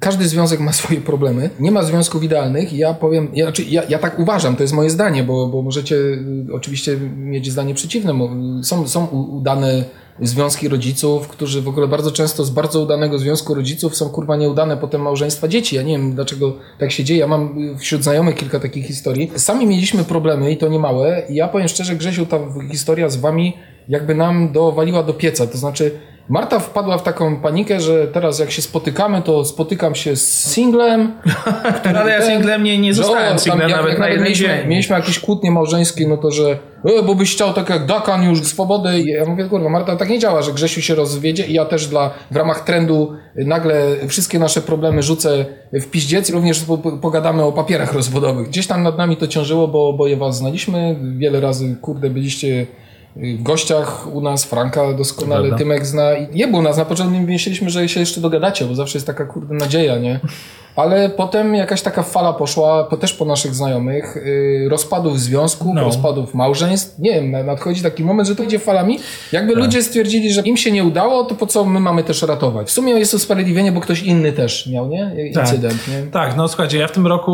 każdy 0.00 0.28
związek 0.28 0.60
ma 0.60 0.72
swoje 0.82 1.00
problemy. 1.00 1.50
Nie 1.60 1.70
ma 1.70 1.82
związków 1.82 2.22
idealnych. 2.22 2.72
Ja 2.72 2.94
powiem, 2.94 3.28
ja, 3.34 3.44
znaczy, 3.44 3.62
ja, 3.62 3.82
ja 3.88 3.98
tak 3.98 4.18
uważam, 4.18 4.56
to 4.56 4.62
jest 4.62 4.74
moje 4.74 4.90
zdanie, 4.90 5.22
bo, 5.24 5.46
bo 5.46 5.62
możecie 5.62 5.96
y, 5.96 6.46
oczywiście 6.52 6.96
mieć 7.16 7.52
zdanie 7.52 7.74
przeciwne. 7.74 8.14
Są, 8.62 8.88
są 8.88 9.06
udane 9.06 9.84
związki 10.20 10.68
rodziców, 10.68 11.28
którzy 11.28 11.62
w 11.62 11.68
ogóle 11.68 11.88
bardzo 11.88 12.12
często 12.12 12.44
z 12.44 12.50
bardzo 12.50 12.80
udanego 12.80 13.18
związku 13.18 13.54
rodziców 13.54 13.96
są 13.96 14.08
kurwa 14.08 14.36
nieudane 14.36 14.76
potem 14.76 15.02
małżeństwa 15.02 15.48
dzieci. 15.48 15.76
Ja 15.76 15.82
nie 15.82 15.92
wiem 15.92 16.14
dlaczego 16.14 16.56
tak 16.78 16.92
się 16.92 17.04
dzieje. 17.04 17.20
Ja 17.20 17.26
mam 17.26 17.72
y, 17.74 17.78
wśród 17.78 18.02
znajomych 18.02 18.34
kilka 18.34 18.60
takich 18.60 18.86
historii. 18.86 19.32
Sami 19.36 19.66
mieliśmy 19.66 20.04
problemy 20.04 20.52
i 20.52 20.56
to 20.56 20.68
nie 20.68 20.78
małe. 20.78 21.22
I 21.28 21.34
ja 21.34 21.48
powiem 21.48 21.68
szczerze, 21.68 21.96
Grzesiu, 21.96 22.26
ta 22.26 22.38
historia 22.70 23.08
z 23.08 23.16
wami 23.16 23.56
jakby 23.88 24.14
nam 24.14 24.52
dowaliła 24.52 25.02
do 25.02 25.14
pieca. 25.14 25.46
To 25.46 25.58
znaczy 25.58 25.90
Marta 26.28 26.58
wpadła 26.58 26.98
w 26.98 27.02
taką 27.02 27.36
panikę, 27.36 27.80
że 27.80 28.06
teraz 28.06 28.38
jak 28.38 28.50
się 28.50 28.62
spotykamy, 28.62 29.22
to 29.22 29.44
spotykam 29.44 29.94
się 29.94 30.16
z 30.16 30.44
singlem. 30.52 31.12
Ale 32.00 32.12
ja 32.12 32.22
singlem 32.22 32.62
nie, 32.62 32.78
nie 32.78 32.94
zostałem 32.94 33.38
singlem 33.38 33.70
nawet 33.70 33.90
jak 33.90 33.98
na 33.98 34.08
jeden 34.08 34.24
mieliśmy, 34.24 34.48
dzień. 34.48 34.68
mieliśmy 34.68 34.96
jakieś 34.96 35.18
kłótnie 35.18 35.50
małżeńskie, 35.50 36.08
no 36.08 36.16
to 36.16 36.30
że 36.30 36.58
e, 36.84 37.02
bo 37.02 37.14
byś 37.14 37.32
chciał 37.34 37.52
tak 37.52 37.68
jak 37.68 37.86
Dakan 37.86 38.22
już 38.24 38.44
swobody. 38.44 39.00
I 39.00 39.06
ja 39.06 39.24
mówię, 39.24 39.44
kurwa, 39.44 39.68
Marta, 39.68 39.96
tak 39.96 40.08
nie 40.08 40.18
działa, 40.18 40.42
że 40.42 40.52
Grzesiu 40.52 40.82
się 40.82 40.94
rozwiedzie 40.94 41.46
i 41.46 41.52
ja 41.52 41.64
też 41.64 41.86
dla, 41.86 42.10
w 42.30 42.36
ramach 42.36 42.64
trendu 42.64 43.12
nagle 43.36 43.82
wszystkie 44.08 44.38
nasze 44.38 44.60
problemy 44.60 45.02
rzucę 45.02 45.44
w 45.72 45.86
piździec 45.86 46.30
i 46.30 46.32
również 46.32 46.60
po, 46.60 46.78
po- 46.78 46.92
pogadamy 46.92 47.42
o 47.42 47.52
papierach 47.52 47.92
rozwodowych. 47.92 48.48
Gdzieś 48.48 48.66
tam 48.66 48.82
nad 48.82 48.98
nami 48.98 49.16
to 49.16 49.26
ciążyło, 49.26 49.68
bo 49.68 49.88
oboje 49.88 50.16
was 50.16 50.36
znaliśmy. 50.38 50.96
Wiele 51.16 51.40
razy, 51.40 51.76
kurde, 51.82 52.10
byliście 52.10 52.66
gościach 53.16 54.06
u 54.14 54.20
nas, 54.20 54.44
Franka 54.44 54.92
doskonale, 54.92 55.40
prawda. 55.40 55.58
Tymek 55.58 55.86
zna 55.86 56.02
nie 56.34 56.48
był 56.48 56.62
nas, 56.62 56.76
na 56.76 56.84
początku 56.84 57.20
myśleliśmy, 57.20 57.70
że 57.70 57.88
się 57.88 58.00
jeszcze 58.00 58.20
dogadacie, 58.20 58.64
bo 58.64 58.74
zawsze 58.74 58.98
jest 58.98 59.06
taka 59.06 59.24
kurde 59.24 59.54
nadzieja, 59.54 59.98
nie? 59.98 60.20
Ale 60.76 61.08
potem 61.10 61.54
jakaś 61.54 61.82
taka 61.82 62.02
fala 62.02 62.32
poszła, 62.32 62.84
po, 62.84 62.96
też 62.96 63.12
po 63.14 63.24
naszych 63.24 63.54
znajomych, 63.54 64.16
yy, 64.62 64.68
rozpadów 64.68 65.20
związków, 65.20 65.68
No. 65.74 65.84
rozpadów 65.84 66.34
małżeństw. 66.34 66.98
Nie 66.98 67.14
wiem, 67.14 67.30
na- 67.30 67.42
nadchodzi 67.42 67.82
taki 67.82 68.04
moment, 68.04 68.28
że 68.28 68.36
to 68.36 68.42
idzie 68.42 68.58
falami. 68.58 68.98
Jakby 69.32 69.52
Tak. 69.52 69.62
ludzie 69.62 69.82
stwierdzili, 69.82 70.32
że 70.32 70.40
im 70.40 70.56
się 70.56 70.72
nie 70.72 70.84
udało, 70.84 71.24
to 71.24 71.34
po 71.34 71.46
co 71.46 71.64
my 71.64 71.80
mamy 71.80 72.04
też 72.04 72.22
ratować? 72.22 72.66
W 72.68 72.70
sumie 72.70 72.92
jest 72.92 73.10
to 73.10 73.16
usprawiedliwienie, 73.16 73.72
bo 73.72 73.80
ktoś 73.80 74.02
inny 74.02 74.32
też 74.32 74.66
miał, 74.66 74.88
nie? 74.88 75.12
Incydent, 75.28 75.88
nie? 75.88 76.10
Tak, 76.12 76.36
no 76.36 76.48
słuchajcie, 76.48 76.78
ja 76.78 76.88
w 76.88 76.92
tym 76.92 77.06
roku 77.06 77.32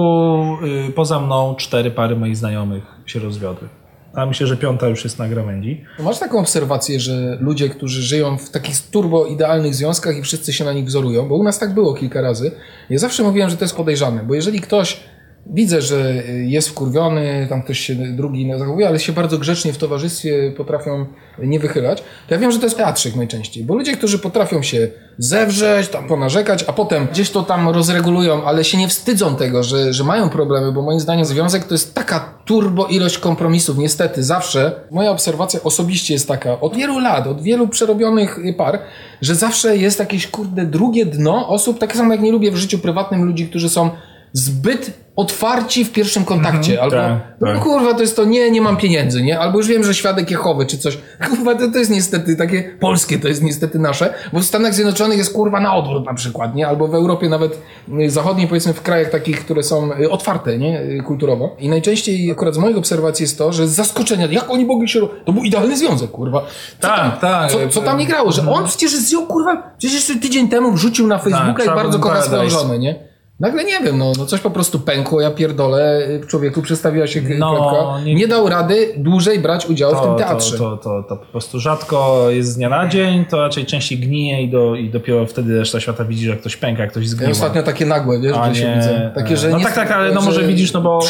y, 0.88 0.92
poza 0.92 1.20
mną 1.20 1.54
cztery 1.58 1.90
pary 1.90 2.16
moich 2.16 2.36
znajomych 2.36 2.82
się 3.06 3.18
rozwiodły. 3.20 3.68
A 4.14 4.26
myślę, 4.26 4.46
że 4.46 4.56
piąta 4.56 4.88
już 4.88 5.04
jest 5.04 5.18
na 5.18 5.28
grawędzi. 5.28 5.84
Masz 5.98 6.18
taką 6.18 6.38
obserwację, 6.38 7.00
że 7.00 7.38
ludzie, 7.40 7.68
którzy 7.68 8.02
żyją 8.02 8.38
w 8.38 8.50
takich 8.50 8.76
turbo 8.90 9.26
idealnych 9.26 9.74
związkach 9.74 10.16
i 10.16 10.22
wszyscy 10.22 10.52
się 10.52 10.64
na 10.64 10.72
nich 10.72 10.84
wzorują, 10.84 11.28
bo 11.28 11.34
u 11.34 11.42
nas 11.42 11.58
tak 11.58 11.74
było 11.74 11.94
kilka 11.94 12.20
razy. 12.20 12.52
Ja 12.90 12.98
zawsze 12.98 13.22
mówiłem, 13.22 13.50
że 13.50 13.56
to 13.56 13.64
jest 13.64 13.76
podejrzane, 13.76 14.22
bo 14.22 14.34
jeżeli 14.34 14.60
ktoś 14.60 15.00
widzę, 15.46 15.82
że 15.82 16.22
jest 16.44 16.68
wkurwiony, 16.68 17.46
tam 17.48 17.62
ktoś 17.62 17.78
się 17.78 17.94
drugi 17.94 18.50
zachowuje, 18.58 18.88
ale 18.88 19.00
się 19.00 19.12
bardzo 19.12 19.38
grzecznie 19.38 19.72
w 19.72 19.78
towarzystwie 19.78 20.52
potrafią 20.56 21.06
nie 21.38 21.58
wychylać, 21.60 22.02
to 22.28 22.34
ja 22.34 22.40
wiem, 22.40 22.52
że 22.52 22.58
to 22.58 22.66
jest 22.66 22.76
teatrzyk 22.76 23.16
najczęściej, 23.16 23.64
bo 23.64 23.74
ludzie, 23.74 23.96
którzy 23.96 24.18
potrafią 24.18 24.62
się 24.62 24.88
zewrzeć, 25.18 25.88
tam 25.88 26.08
ponarzekać, 26.08 26.64
a 26.68 26.72
potem 26.72 27.06
gdzieś 27.12 27.30
to 27.30 27.42
tam 27.42 27.68
rozregulują, 27.68 28.44
ale 28.44 28.64
się 28.64 28.78
nie 28.78 28.88
wstydzą 28.88 29.36
tego, 29.36 29.62
że, 29.62 29.92
że 29.92 30.04
mają 30.04 30.28
problemy, 30.28 30.72
bo 30.72 30.82
moim 30.82 31.00
zdaniem 31.00 31.24
związek 31.24 31.64
to 31.64 31.74
jest 31.74 31.94
taka 31.94 32.34
turbo 32.44 32.86
ilość 32.86 33.18
kompromisów, 33.18 33.78
niestety 33.78 34.24
zawsze. 34.24 34.72
Moja 34.90 35.10
obserwacja 35.10 35.60
osobiście 35.62 36.14
jest 36.14 36.28
taka, 36.28 36.60
od 36.60 36.76
wielu 36.76 36.98
lat, 36.98 37.26
od 37.26 37.42
wielu 37.42 37.68
przerobionych 37.68 38.38
par, 38.56 38.78
że 39.22 39.34
zawsze 39.34 39.76
jest 39.76 39.98
jakieś 39.98 40.26
kurde 40.26 40.66
drugie 40.66 41.06
dno 41.06 41.48
osób, 41.48 41.78
takie 41.78 41.94
samo 41.94 42.12
jak 42.12 42.22
nie 42.22 42.32
lubię 42.32 42.50
w 42.50 42.56
życiu 42.56 42.78
prywatnym 42.78 43.24
ludzi, 43.24 43.48
którzy 43.48 43.68
są 43.68 43.90
zbyt 44.32 45.03
otwarci 45.16 45.84
w 45.84 45.92
pierwszym 45.92 46.24
kontakcie, 46.24 46.82
albo 46.82 46.96
tak, 46.96 47.12
no 47.40 47.46
tak. 47.46 47.62
kurwa, 47.62 47.94
to 47.94 48.00
jest 48.00 48.16
to 48.16 48.24
nie, 48.24 48.50
nie 48.50 48.60
mam 48.60 48.76
pieniędzy, 48.76 49.22
nie? 49.22 49.38
Albo 49.38 49.58
już 49.58 49.68
wiem, 49.68 49.84
że 49.84 49.94
świadek 49.94 50.30
Jehowy 50.30 50.66
czy 50.66 50.78
coś. 50.78 50.98
Kurwa, 51.28 51.54
to, 51.54 51.70
to 51.70 51.78
jest 51.78 51.90
niestety 51.90 52.36
takie 52.36 52.76
polskie, 52.80 53.18
to 53.18 53.28
jest 53.28 53.42
niestety 53.42 53.78
nasze, 53.78 54.14
bo 54.32 54.40
w 54.40 54.44
Stanach 54.44 54.74
Zjednoczonych 54.74 55.18
jest 55.18 55.32
kurwa 55.32 55.60
na 55.60 55.74
odwrót 55.74 56.06
na 56.06 56.14
przykład, 56.14 56.54
nie? 56.54 56.68
Albo 56.68 56.88
w 56.88 56.94
Europie 56.94 57.28
nawet 57.28 57.58
y, 58.00 58.10
zachodniej, 58.10 58.48
powiedzmy 58.48 58.72
w 58.72 58.82
krajach 58.82 59.10
takich, 59.10 59.44
które 59.44 59.62
są 59.62 59.92
y, 59.92 60.10
otwarte, 60.10 60.58
nie? 60.58 60.80
Y, 60.82 61.02
Kulturowo. 61.06 61.56
I 61.58 61.68
najczęściej 61.68 62.30
akurat 62.30 62.54
z 62.54 62.58
moich 62.58 62.76
obserwacji 62.76 63.22
jest 63.22 63.38
to, 63.38 63.52
że 63.52 63.68
z 63.68 63.70
zaskoczenia, 63.70 64.26
jak 64.30 64.50
oni 64.50 64.64
mogli 64.64 64.88
się... 64.88 65.00
To 65.24 65.32
był 65.32 65.42
idealny 65.44 65.76
związek, 65.76 66.10
kurwa. 66.10 66.40
Co 66.80 66.88
Tak, 66.88 67.20
tam, 67.20 67.20
tak. 67.20 67.50
Co, 67.50 67.68
co 67.68 67.80
tam 67.80 67.98
nie 67.98 68.06
grało, 68.06 68.32
że 68.32 68.50
on 68.50 68.64
przecież 68.64 68.96
zjął, 68.96 69.26
kurwa, 69.26 69.74
przecież 69.78 69.94
jeszcze 69.94 70.20
tydzień 70.20 70.48
temu 70.48 70.72
wrzucił 70.72 71.06
na 71.06 71.18
Facebooka 71.18 71.62
i 71.62 71.64
Trouble 71.64 71.74
bardzo 71.74 71.98
kocha 71.98 72.22
swoją 72.22 72.50
żonę, 72.50 72.78
nie? 72.78 73.13
Nagle 73.40 73.64
nie 73.64 73.80
wiem, 73.80 73.98
no, 73.98 74.12
no 74.18 74.26
coś 74.26 74.40
po 74.40 74.50
prostu 74.50 74.80
pękło, 74.80 75.20
ja 75.20 75.30
pierdolę, 75.30 76.06
y, 76.08 76.26
człowieku 76.26 76.62
przestawiła 76.62 77.06
się 77.06 77.20
No, 77.38 77.54
kropka. 77.56 78.04
nie- 78.04 78.14
Nie... 78.14 78.28
dał 78.28 78.48
rady 78.48 78.94
dłużej 78.96 79.38
brać 79.38 79.66
udziału 79.66 79.94
w 79.96 80.00
tym 80.00 80.08
To, 80.10 80.16
teatrze. 80.16 80.58
to, 80.58 80.76
to, 80.76 80.76
to, 80.76 81.02
to 81.08 81.16
po 81.16 81.26
prostu 81.26 81.60
rzadko 81.60 82.26
jest 82.30 82.48
z 82.52 82.56
dnia 82.56 82.68
na 82.68 82.88
dzień, 82.88 83.24
to 83.24 83.40
raczej 83.40 83.66
częściej 83.66 83.98
gnije 83.98 84.42
i, 84.42 84.50
do, 84.50 84.74
i 84.74 84.90
dopiero 84.90 85.26
wtedy 85.26 85.58
reszta 85.58 85.80
świata 85.80 86.04
widzi, 86.04 86.24
że 86.24 86.30
jak 86.30 86.40
ktoś 86.40 86.56
pęka, 86.56 86.82
jak 86.82 86.90
ktoś 86.90 87.02
Ja 87.04 87.08
zgniła. 87.10 87.30
ostatnio 87.32 87.62
takie 87.62 87.86
nagłe, 87.86 88.20
wiesz, 88.20 88.36
A 88.36 88.48
że 88.54 88.60
się 88.60 88.68
nie, 88.68 88.76
widzę. 88.76 89.12
Takie, 89.14 89.36
że 89.36 89.48
no 89.48 89.58
nie 89.58 89.64
tak, 89.64 89.74
tak, 89.74 89.90
ale 89.90 90.12
no 90.12 90.20
że- 90.20 90.26
może 90.26 90.42
widzisz, 90.42 90.72
no 90.72 90.80
bo, 90.80 91.00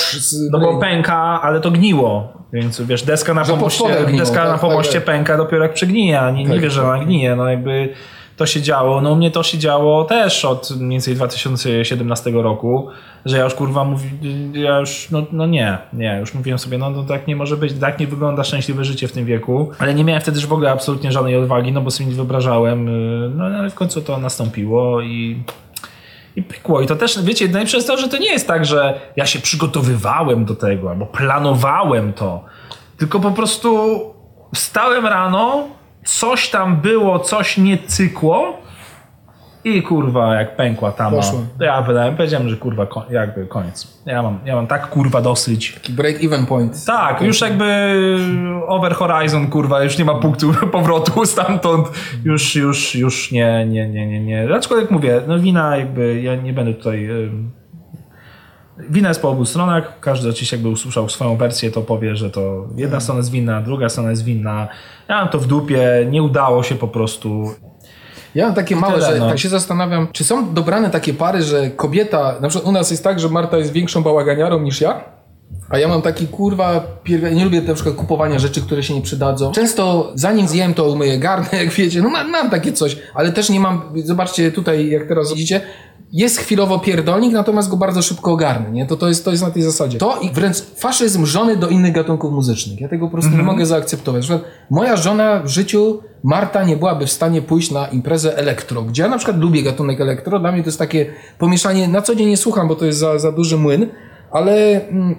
no 0.50 0.60
bo 0.60 0.78
pęka, 0.78 1.16
ale 1.42 1.60
to 1.60 1.70
gniło. 1.70 2.32
Więc 2.52 2.80
wiesz, 2.80 3.02
deska 3.02 3.34
na 3.34 3.44
pomoście, 3.44 3.84
deska 4.18 4.34
tak, 4.36 4.44
na 4.46 4.52
tak, 4.52 4.60
pomoście 4.60 4.92
tak. 4.94 5.04
pęka 5.04 5.36
dopiero 5.36 5.62
jak 5.62 5.74
przegnije, 5.74 6.20
a 6.20 6.30
nie, 6.30 6.44
nie 6.44 6.50
Tak. 6.50 6.60
wiesz, 6.60 6.72
że 6.72 6.82
ona 6.82 7.04
gnije. 7.04 7.36
No 7.36 7.48
jakby 7.48 7.88
to 8.36 8.46
się 8.46 8.62
działo. 8.62 9.00
No 9.00 9.12
u 9.12 9.16
mnie 9.16 9.30
to 9.30 9.42
się 9.42 9.58
działo 9.58 10.04
też 10.04 10.44
od 10.44 10.70
mniej 10.70 10.90
więcej 10.90 11.14
2017 11.14 12.30
roku, 12.30 12.88
że 13.24 13.38
ja 13.38 13.44
już 13.44 13.54
kurwa 13.54 13.84
mówi, 13.84 14.10
ja 14.52 14.78
już, 14.78 15.10
no, 15.10 15.26
no 15.32 15.46
nie, 15.46 15.78
nie, 15.92 16.16
już 16.20 16.34
mówiłem 16.34 16.58
sobie, 16.58 16.78
no, 16.78 16.90
no 16.90 17.02
tak 17.02 17.26
nie 17.26 17.36
może 17.36 17.56
być, 17.56 17.72
tak 17.80 18.00
nie 18.00 18.06
wygląda 18.06 18.44
szczęśliwe 18.44 18.84
życie 18.84 19.08
w 19.08 19.12
tym 19.12 19.24
wieku, 19.24 19.70
ale 19.78 19.94
nie 19.94 20.04
miałem 20.04 20.22
wtedy 20.22 20.36
już 20.36 20.46
w 20.46 20.52
ogóle 20.52 20.70
absolutnie 20.70 21.12
żadnej 21.12 21.36
odwagi, 21.36 21.72
no 21.72 21.80
bo 21.80 21.90
sobie 21.90 22.10
nie 22.10 22.16
wyobrażałem, 22.16 22.88
y, 22.88 23.30
no 23.34 23.44
ale 23.44 23.70
w 23.70 23.74
końcu 23.74 24.02
to 24.02 24.18
nastąpiło 24.18 25.00
i 25.00 25.44
i 26.36 26.42
pykło. 26.42 26.80
I 26.80 26.86
to 26.86 26.96
też, 26.96 27.22
wiecie, 27.22 27.48
jest 27.74 27.86
to, 27.86 27.96
że 27.96 28.08
to 28.08 28.16
nie 28.16 28.32
jest 28.32 28.46
tak, 28.46 28.64
że 28.64 29.00
ja 29.16 29.26
się 29.26 29.38
przygotowywałem 29.38 30.44
do 30.44 30.54
tego, 30.54 30.90
albo 30.90 31.06
planowałem 31.06 32.12
to. 32.12 32.44
Tylko 32.96 33.20
po 33.20 33.30
prostu 33.30 34.00
wstałem 34.54 35.06
rano, 35.06 35.68
coś 36.04 36.50
tam 36.50 36.76
było, 36.76 37.18
coś 37.18 37.58
nie 37.58 37.78
cykło 37.78 38.58
i 39.64 39.82
kurwa, 39.82 40.34
jak 40.34 40.56
pękła 40.56 40.92
tama, 40.92 41.16
Poszło. 41.16 41.40
to 41.58 41.64
ja 41.64 41.82
wydałem, 41.82 42.16
powiedziałem, 42.16 42.48
że 42.48 42.56
kurwa, 42.56 42.86
ko- 42.86 43.04
jakby 43.10 43.46
koniec. 43.46 44.02
Ja 44.06 44.22
mam, 44.22 44.38
ja 44.44 44.54
mam 44.56 44.66
tak 44.66 44.90
kurwa 44.90 45.20
dosyć. 45.20 45.72
Taki 45.74 45.92
break-even 45.92 46.46
point. 46.46 46.84
Tak, 46.84 47.22
już 47.22 47.40
jakby 47.40 47.64
over 48.68 48.94
horizon, 48.94 49.46
kurwa, 49.46 49.82
już 49.84 49.98
nie 49.98 50.04
ma 50.04 50.14
punktu 50.14 50.52
powrotu 50.72 51.26
stamtąd, 51.26 51.88
już, 52.24 52.54
już, 52.56 52.94
już 52.94 53.32
nie, 53.32 53.66
nie, 53.66 53.88
nie, 53.88 54.06
nie, 54.06 54.20
nie. 54.20 54.54
Aczkolwiek 54.54 54.90
mówię, 54.90 55.20
no 55.26 55.38
wina 55.38 55.76
jakby, 55.76 56.20
ja 56.20 56.34
nie 56.36 56.52
będę 56.52 56.74
tutaj... 56.74 57.08
Wina 58.78 59.08
jest 59.08 59.22
po 59.22 59.30
obu 59.30 59.44
stronach, 59.44 60.00
każdy 60.00 60.28
oczywiście 60.28 60.56
jakby 60.56 60.68
usłyszał 60.68 61.08
swoją 61.08 61.36
wersję, 61.36 61.70
to 61.70 61.82
powie, 61.82 62.16
że 62.16 62.30
to 62.30 62.66
jedna 62.76 63.00
strona 63.00 63.18
jest 63.18 63.30
winna, 63.30 63.62
druga 63.62 63.88
strona 63.88 64.10
jest 64.10 64.24
winna. 64.24 64.68
Ja 65.08 65.16
mam 65.16 65.28
to 65.28 65.38
w 65.38 65.46
dupie, 65.46 66.06
nie 66.10 66.22
udało 66.22 66.62
się 66.62 66.74
po 66.74 66.88
prostu. 66.88 67.54
Ja 68.34 68.46
mam 68.46 68.54
takie 68.54 68.76
małe, 68.76 68.94
tyle, 68.94 69.12
że 69.12 69.18
no. 69.18 69.28
tak 69.28 69.38
się 69.38 69.48
zastanawiam, 69.48 70.08
czy 70.12 70.24
są 70.24 70.54
dobrane 70.54 70.90
takie 70.90 71.14
pary, 71.14 71.42
że 71.42 71.70
kobieta, 71.70 72.34
na 72.40 72.48
przykład 72.48 72.68
u 72.68 72.72
nas 72.72 72.90
jest 72.90 73.04
tak, 73.04 73.20
że 73.20 73.28
Marta 73.28 73.58
jest 73.58 73.72
większą 73.72 74.02
bałaganiarą 74.02 74.60
niż 74.60 74.80
ja, 74.80 75.04
a 75.68 75.78
ja 75.78 75.88
mam 75.88 76.02
taki 76.02 76.26
kurwa, 76.26 76.86
nie 77.34 77.44
lubię 77.44 77.60
na 77.60 77.74
przykład 77.74 77.94
kupowania 77.96 78.38
rzeczy, 78.38 78.60
które 78.60 78.82
się 78.82 78.94
nie 78.94 79.02
przydadzą. 79.02 79.52
Często 79.52 80.12
zanim 80.14 80.48
zjem 80.48 80.74
to 80.74 80.88
umyję 80.88 81.18
garnek, 81.18 81.72
wiecie, 81.76 82.02
no 82.02 82.08
mam, 82.08 82.30
mam 82.30 82.50
takie 82.50 82.72
coś, 82.72 82.98
ale 83.14 83.32
też 83.32 83.50
nie 83.50 83.60
mam, 83.60 83.82
zobaczcie 84.04 84.52
tutaj 84.52 84.88
jak 84.90 85.08
teraz 85.08 85.32
widzicie, 85.32 85.60
jest 86.14 86.38
chwilowo 86.38 86.78
pierdolnik, 86.78 87.32
natomiast 87.32 87.70
go 87.70 87.76
bardzo 87.76 88.02
szybko 88.02 88.32
ogarnę, 88.32 88.70
nie? 88.70 88.86
To, 88.86 88.96
to, 88.96 89.08
jest, 89.08 89.24
to 89.24 89.30
jest 89.30 89.42
na 89.42 89.50
tej 89.50 89.62
zasadzie. 89.62 89.98
To 89.98 90.18
i 90.20 90.30
wręcz 90.30 90.56
faszyzm 90.76 91.26
żony 91.26 91.56
do 91.56 91.68
innych 91.68 91.92
gatunków 91.92 92.32
muzycznych. 92.32 92.80
Ja 92.80 92.88
tego 92.88 93.06
po 93.06 93.12
prostu 93.12 93.36
nie 93.36 93.42
mogę 93.42 93.66
zaakceptować. 93.66 94.28
Na 94.28 94.36
przykład 94.36 94.52
moja 94.70 94.96
żona 94.96 95.42
w 95.42 95.48
życiu, 95.48 96.00
Marta, 96.22 96.64
nie 96.64 96.76
byłaby 96.76 97.06
w 97.06 97.12
stanie 97.12 97.42
pójść 97.42 97.70
na 97.70 97.86
imprezę 97.86 98.36
elektro, 98.36 98.82
gdzie 98.82 99.02
ja 99.02 99.08
na 99.08 99.16
przykład 99.16 99.38
lubię 99.38 99.62
gatunek 99.62 100.00
elektro. 100.00 100.38
Dla 100.38 100.52
mnie 100.52 100.62
to 100.62 100.68
jest 100.68 100.78
takie 100.78 101.06
pomieszanie, 101.38 101.88
na 101.88 102.02
co 102.02 102.14
dzień 102.14 102.28
nie 102.28 102.36
słucham, 102.36 102.68
bo 102.68 102.76
to 102.76 102.84
jest 102.84 102.98
za, 102.98 103.18
za 103.18 103.32
duży 103.32 103.58
młyn, 103.58 103.86
ale 104.30 104.86
mm, 104.88 105.16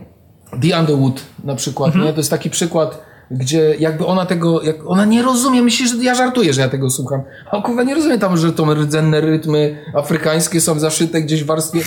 The 0.51 0.79
Underwood 0.79 1.21
na 1.43 1.55
przykład, 1.55 1.95
nie? 1.95 2.13
To 2.13 2.17
jest 2.17 2.29
taki 2.29 2.49
przykład, 2.49 3.01
gdzie 3.31 3.75
jakby 3.79 4.05
ona 4.05 4.25
tego, 4.25 4.61
jak 4.61 4.75
ona 4.87 5.05
nie 5.05 5.21
rozumie, 5.21 5.61
myśli, 5.61 5.87
że 5.87 5.95
ja 5.97 6.15
żartuję, 6.15 6.53
że 6.53 6.61
ja 6.61 6.69
tego 6.69 6.89
słucham. 6.89 7.21
A 7.51 7.61
kurwa 7.61 7.83
nie 7.83 7.95
rozumie 7.95 8.17
tam, 8.17 8.37
że 8.37 8.53
to 8.53 8.73
rdzenne 8.73 9.21
rytmy 9.21 9.83
afrykańskie 9.95 10.61
są 10.61 10.79
zaszyte 10.79 11.21
gdzieś 11.21 11.43
w 11.43 11.47
warstwie 11.47 11.79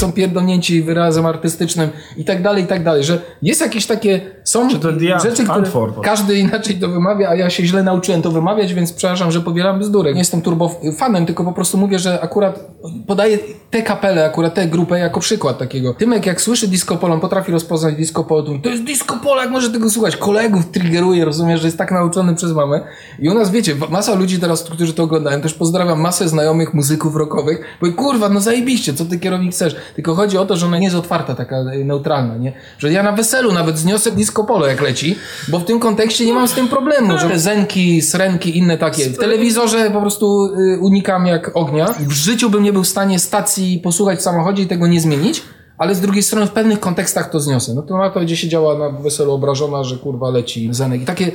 są 0.00 0.12
pierdolnięci 0.12 0.82
wyrazem 0.82 1.26
artystycznym 1.26 1.90
i 2.16 2.24
tak 2.24 2.42
dalej, 2.42 2.64
i 2.64 2.66
tak 2.66 2.84
dalej, 2.84 3.04
że 3.04 3.22
jest 3.42 3.60
jakieś 3.60 3.86
takie, 3.86 4.20
są 4.44 4.68
dia- 4.68 5.22
rzeczy, 5.22 5.42
które 5.42 5.54
Antwort. 5.54 6.00
każdy 6.02 6.38
inaczej 6.38 6.76
to 6.80 6.88
wymawia, 6.88 7.28
a 7.28 7.34
ja 7.34 7.50
się 7.50 7.66
źle 7.66 7.82
nauczyłem 7.82 8.22
to 8.22 8.30
wymawiać, 8.30 8.74
więc 8.74 8.92
przepraszam, 8.92 9.32
że 9.32 9.40
powielam 9.40 9.78
bzdurę. 9.78 10.12
Nie 10.12 10.18
jestem 10.18 10.42
turbo 10.42 10.80
fanem, 10.98 11.26
tylko 11.26 11.44
po 11.44 11.52
prostu 11.52 11.78
mówię, 11.78 11.98
że 11.98 12.20
akurat 12.20 12.70
podaję 13.06 13.38
tę 13.70 13.82
kapelę, 13.82 14.24
akurat 14.26 14.54
tę 14.54 14.66
grupę 14.66 14.98
jako 14.98 15.20
przykład 15.20 15.58
takiego. 15.58 15.94
Tymek 15.94 16.26
jak 16.26 16.40
słyszy 16.40 16.68
disco 16.68 16.96
polo, 16.96 17.14
on 17.14 17.20
potrafi 17.20 17.52
rozpoznać 17.52 17.94
disco 17.94 18.24
polo, 18.24 18.42
to 18.42 18.48
mówi, 18.50 18.62
to 18.62 18.68
jest 18.68 18.84
disco 18.84 19.16
polo, 19.24 19.42
jak 19.42 19.50
może 19.50 19.70
tego 19.70 19.90
słuchać? 19.90 20.16
Kolegów 20.16 20.70
triggeruje, 20.70 21.24
rozumiesz, 21.24 21.60
że 21.60 21.66
jest 21.66 21.78
tak 21.78 21.92
nauczony 21.92 22.34
przez 22.34 22.52
mamę. 22.52 22.80
I 23.18 23.28
u 23.28 23.34
nas, 23.34 23.50
wiecie, 23.50 23.74
masa 23.90 24.14
ludzi 24.14 24.38
teraz, 24.38 24.62
którzy 24.62 24.94
to 24.94 25.02
oglądają, 25.02 25.40
też 25.40 25.54
pozdrawiam 25.54 26.00
masę 26.00 26.28
znajomych 26.28 26.74
muzyków 26.74 27.16
rockowych, 27.16 27.60
bo 27.80 27.92
kurwa, 27.92 28.28
no 28.28 28.40
zajebiście, 28.40 28.94
co 28.94 29.04
ty 29.04 29.18
kierownik 29.18 29.52
chcesz? 29.52 29.76
Tylko 29.94 30.14
chodzi 30.14 30.38
o 30.38 30.46
to, 30.46 30.56
że 30.56 30.66
ona 30.66 30.78
nie 30.78 30.84
jest 30.84 30.96
otwarta, 30.96 31.34
taka 31.34 31.56
y, 31.60 31.84
neutralna, 31.84 32.36
nie? 32.36 32.52
Że 32.78 32.92
ja 32.92 33.02
na 33.02 33.12
weselu 33.12 33.52
nawet 33.52 33.78
zniosę 33.78 34.12
disco 34.12 34.44
polo 34.44 34.66
jak 34.66 34.80
leci, 34.80 35.18
bo 35.48 35.58
w 35.58 35.64
tym 35.64 35.80
kontekście 35.80 36.26
nie 36.26 36.32
mam 36.32 36.48
z 36.48 36.52
tym 36.52 36.68
problemu, 36.68 37.18
że 37.18 37.38
zenki, 37.38 38.02
srenki, 38.02 38.58
inne 38.58 38.78
takie. 38.78 39.04
W 39.04 39.18
telewizorze 39.18 39.90
po 39.90 40.00
prostu 40.00 40.46
y, 40.46 40.78
unikam 40.80 41.26
jak 41.26 41.50
ognia. 41.54 41.94
W 41.98 42.12
życiu 42.12 42.50
bym 42.50 42.62
nie 42.62 42.72
był 42.72 42.82
w 42.82 42.88
stanie 42.88 43.18
stacji 43.18 43.80
posłuchać 43.84 44.18
w 44.18 44.22
samochodzie 44.22 44.62
i 44.62 44.66
tego 44.66 44.86
nie 44.86 45.00
zmienić, 45.00 45.42
ale 45.78 45.94
z 45.94 46.00
drugiej 46.00 46.22
strony 46.22 46.46
w 46.46 46.50
pewnych 46.50 46.80
kontekstach 46.80 47.30
to 47.30 47.40
zniosę. 47.40 47.74
No 47.74 47.82
to 47.82 47.96
ma 47.96 48.10
to, 48.10 48.20
gdzie 48.20 48.36
siedziała 48.36 48.78
na 48.78 48.90
weselu 48.90 49.32
obrażona, 49.32 49.84
że 49.84 49.96
kurwa 49.96 50.30
leci 50.30 50.68
zenek. 50.70 51.02
I 51.02 51.04
takie, 51.04 51.32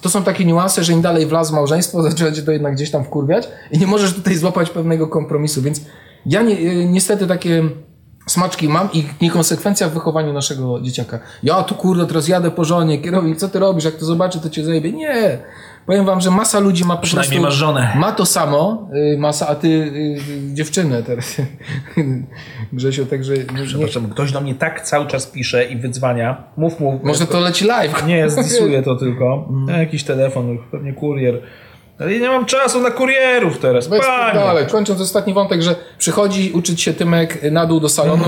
to 0.00 0.08
są 0.08 0.22
takie 0.22 0.44
niuanse, 0.44 0.84
że 0.84 0.92
im 0.92 1.02
dalej 1.02 1.26
w 1.26 1.32
las 1.32 1.52
małżeństwo, 1.52 2.02
zaczyna 2.10 2.32
cię 2.32 2.42
to 2.42 2.52
jednak 2.52 2.74
gdzieś 2.74 2.90
tam 2.90 3.04
wkurwiać 3.04 3.48
i 3.70 3.78
nie 3.78 3.86
możesz 3.86 4.14
tutaj 4.14 4.36
złapać 4.36 4.70
pewnego 4.70 5.06
kompromisu, 5.06 5.62
więc 5.62 5.80
ja 6.26 6.42
nie, 6.42 6.58
y, 6.58 6.86
niestety 6.88 7.26
takie 7.26 7.62
smaczki 8.28 8.68
mam 8.68 8.88
i 8.92 9.04
niekonsekwencja 9.20 9.88
w 9.88 9.92
wychowaniu 9.92 10.32
naszego 10.32 10.80
dzieciaka. 10.80 11.18
Ja 11.42 11.62
tu 11.62 11.74
kurde, 11.74 12.06
teraz 12.06 12.28
jadę 12.28 12.50
po 12.50 12.64
żonie, 12.64 12.98
kierownik, 12.98 13.36
co 13.36 13.48
ty 13.48 13.58
robisz, 13.58 13.84
jak 13.84 13.94
to 13.94 14.04
zobaczy, 14.04 14.40
to 14.40 14.50
cię 14.50 14.64
zajebie. 14.64 14.92
Nie! 14.92 15.38
Powiem 15.88 16.04
wam, 16.04 16.20
że 16.20 16.30
masa 16.30 16.60
ludzi 16.60 16.84
ma 16.84 16.96
po 16.96 17.02
Przynajmniej 17.02 17.40
prostu... 17.40 17.64
masz 17.64 17.74
żonę. 17.74 17.92
Ma 17.96 18.12
to 18.12 18.26
samo, 18.26 18.88
y, 19.14 19.18
masa, 19.18 19.48
a 19.48 19.54
ty 19.54 19.68
y, 19.68 19.70
y, 20.50 20.54
dziewczynę 20.54 21.02
teraz. 21.02 21.36
Grzesio, 22.72 23.06
także... 23.06 23.34
Nie, 23.34 23.60
nie, 23.60 23.66
Przepraszam, 23.66 24.10
ktoś 24.10 24.32
do 24.32 24.40
mnie 24.40 24.54
tak 24.54 24.80
cały 24.80 25.06
czas 25.06 25.26
pisze 25.26 25.64
i 25.64 25.76
wydzwania. 25.76 26.44
Mów, 26.56 26.80
mów. 26.80 27.02
może 27.02 27.26
to 27.26 27.40
leci 27.40 27.64
live. 27.64 28.06
Nie, 28.06 28.30
zdisuję 28.30 28.82
to 28.82 28.96
tylko. 28.96 29.48
Jakiś 29.78 30.04
telefon, 30.04 30.58
pewnie 30.70 30.92
kurier. 30.92 31.42
Ale 32.00 32.14
ja 32.14 32.20
nie 32.20 32.28
mam 32.28 32.44
czasu 32.46 32.80
na 32.80 32.90
kurierów 32.90 33.58
teraz. 33.58 33.88
Bez 33.88 34.06
Panie. 34.06 34.34
dalej. 34.34 34.66
Kończąc 34.66 35.00
ostatni 35.00 35.34
wątek, 35.34 35.62
że 35.62 35.74
przychodzi 35.98 36.52
uczyć 36.54 36.82
się 36.82 36.92
Tymek 36.92 37.42
na 37.52 37.66
dół 37.66 37.80
do 37.80 37.88
salonu, 37.88 38.24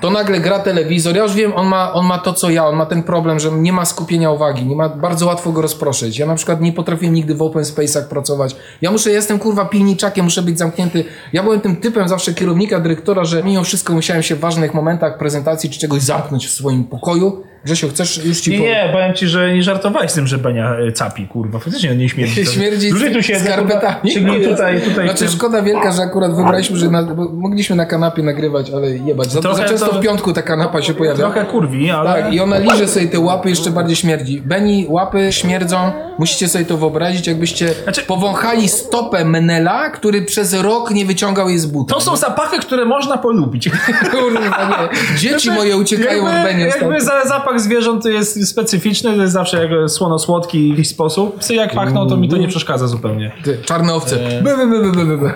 to 0.00 0.10
nagle 0.10 0.40
gra 0.40 0.58
telewizor. 0.58 1.16
Ja 1.16 1.22
już 1.22 1.34
wiem, 1.34 1.52
on 1.56 1.66
ma, 1.66 1.92
on 1.92 2.06
ma 2.06 2.18
to 2.18 2.32
co 2.32 2.50
ja, 2.50 2.66
on 2.66 2.76
ma 2.76 2.86
ten 2.86 3.02
problem, 3.02 3.40
że 3.40 3.50
nie 3.50 3.72
ma 3.72 3.84
skupienia 3.84 4.30
uwagi, 4.30 4.66
nie 4.66 4.76
ma, 4.76 4.88
bardzo 4.88 5.26
łatwo 5.26 5.52
go 5.52 5.62
rozproszyć. 5.62 6.18
Ja 6.18 6.26
na 6.26 6.34
przykład 6.34 6.60
nie 6.60 6.72
potrafię 6.72 7.10
nigdy 7.10 7.34
w 7.34 7.42
open 7.42 7.62
space'ach 7.62 8.08
pracować. 8.08 8.56
Ja 8.82 8.90
muszę, 8.90 9.10
jestem 9.10 9.38
kurwa 9.38 9.64
pilniczakiem, 9.64 10.24
muszę 10.24 10.42
być 10.42 10.58
zamknięty. 10.58 11.04
Ja 11.32 11.42
byłem 11.42 11.60
tym 11.60 11.76
typem 11.76 12.08
zawsze 12.08 12.34
kierownika, 12.34 12.80
dyrektora, 12.80 13.24
że 13.24 13.42
mimo 13.42 13.64
wszystko 13.64 13.92
musiałem 13.92 14.22
się 14.22 14.34
w 14.34 14.40
ważnych 14.40 14.74
momentach 14.74 15.18
prezentacji 15.18 15.70
czy 15.70 15.80
czegoś 15.80 16.02
zamknąć 16.02 16.46
w 16.46 16.50
swoim 16.50 16.84
pokoju. 16.84 17.49
Grzesio, 17.64 17.88
chcesz 17.88 18.24
już 18.24 18.40
ci 18.40 18.50
Nie, 18.50 18.58
powiem. 18.58 18.72
nie, 18.86 18.92
powiem 18.92 19.14
ci, 19.14 19.28
że 19.28 19.54
nie 19.54 19.62
żartowałeś 19.62 20.10
z 20.10 20.14
tym, 20.14 20.26
że 20.26 20.38
Benia 20.38 20.76
y, 20.88 20.92
capi, 20.92 21.28
kurwa. 21.28 21.58
Faktycznie 21.58 21.90
on 21.90 21.98
nie 21.98 22.08
śmierdzi. 22.08 22.46
Śmierdzi 22.46 22.90
Dłużej 22.90 23.12
tu 23.12 23.22
siedzę, 23.22 23.44
skarpetami. 23.44 24.12
Czyli 24.12 24.48
tutaj, 24.48 24.80
tutaj. 24.80 25.08
Znaczy 25.08 25.28
szkoda 25.28 25.62
wielka, 25.62 25.92
że 25.92 26.02
akurat 26.02 26.36
wybraliśmy, 26.36 26.76
że 26.76 26.90
na, 26.90 27.02
mogliśmy 27.32 27.76
na 27.76 27.86
kanapie 27.86 28.22
nagrywać, 28.22 28.70
ale 28.70 28.90
jebać. 28.90 29.32
Za, 29.32 29.40
Trochę 29.40 29.62
za 29.62 29.68
często 29.68 29.86
to- 29.88 29.98
w 30.00 30.02
piątku 30.02 30.32
ta 30.32 30.42
kanapa 30.42 30.82
się 30.82 30.94
pojawia. 30.94 31.18
Trochę 31.18 31.44
kurwi, 31.44 31.90
ale... 31.90 32.22
Tak, 32.22 32.32
i 32.32 32.40
ona 32.40 32.58
liże 32.58 32.88
sobie 32.88 33.06
te 33.06 33.20
łapy, 33.20 33.50
jeszcze 33.50 33.70
bardziej 33.70 33.96
śmierdzi. 33.96 34.40
Beni, 34.40 34.86
łapy 34.88 35.32
śmierdzą, 35.32 35.92
musicie 36.18 36.48
sobie 36.48 36.64
to 36.64 36.76
wyobrazić, 36.76 37.26
jakbyście 37.26 37.68
Znaczy- 37.82 38.02
powąchali 38.02 38.68
stopę 38.68 39.24
Menela, 39.24 39.90
który 39.90 40.22
przez 40.22 40.54
rok 40.54 40.90
nie 40.90 41.04
wyciągał 41.04 41.48
jej 41.48 41.58
z 41.58 41.66
buta. 41.66 41.94
To 41.94 42.00
są 42.00 42.16
zapachy, 42.16 42.58
które 42.58 42.84
można 42.84 43.18
polubić. 43.18 43.70
Kurwa, 44.12 44.40
nie. 44.68 45.18
Dzieci 45.18 45.28
Znaczy, 45.30 45.50
moje 45.58 45.76
uciekają 45.76 46.24
jakby, 46.24 46.38
od 46.38 46.44
Beni 46.44 46.62
Jakby 46.62 47.00
za, 47.00 47.24
zapach 47.24 47.49
zwierząt 47.58 48.02
to 48.02 48.08
jest 48.08 48.48
specyficzny, 48.48 49.16
to 49.16 49.22
jest 49.22 49.32
zawsze 49.32 49.66
jak 49.66 49.90
słono-słodki 49.90 50.66
w 50.66 50.70
jakiś 50.70 50.88
sposób. 50.88 51.38
Psy 51.38 51.54
jak 51.54 51.74
pachną, 51.74 52.06
to 52.06 52.16
mi 52.16 52.28
to 52.28 52.36
nie 52.36 52.48
przeszkadza 52.48 52.86
zupełnie. 52.86 53.32
Ty, 53.44 53.58
czarne 53.64 53.94
owce. 53.94 54.16
By, 54.42 54.56
by, 54.56 54.66
by, 54.66 54.92
by, 54.92 55.06
by, 55.06 55.18
by. 55.18 55.32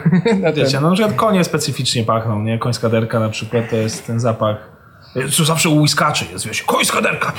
Wiecie, 0.52 0.80
no 0.80 0.88
na 0.88 0.94
przykład 0.94 1.16
konie 1.16 1.44
specyficznie 1.44 2.04
pachną, 2.04 2.42
nie? 2.42 2.58
Koń 2.58 2.72
skaderka 2.74 3.20
na 3.20 3.28
przykład 3.28 3.70
to 3.70 3.76
jest 3.76 4.06
ten 4.06 4.20
zapach. 4.20 4.73
Co 5.32 5.44
zawsze 5.44 5.68
u 5.68 5.80
łyskaczy 5.82 6.24
jest, 6.32 6.46
wiesz, 6.46 6.62
koń 6.62 6.84
skaderka. 6.84 7.32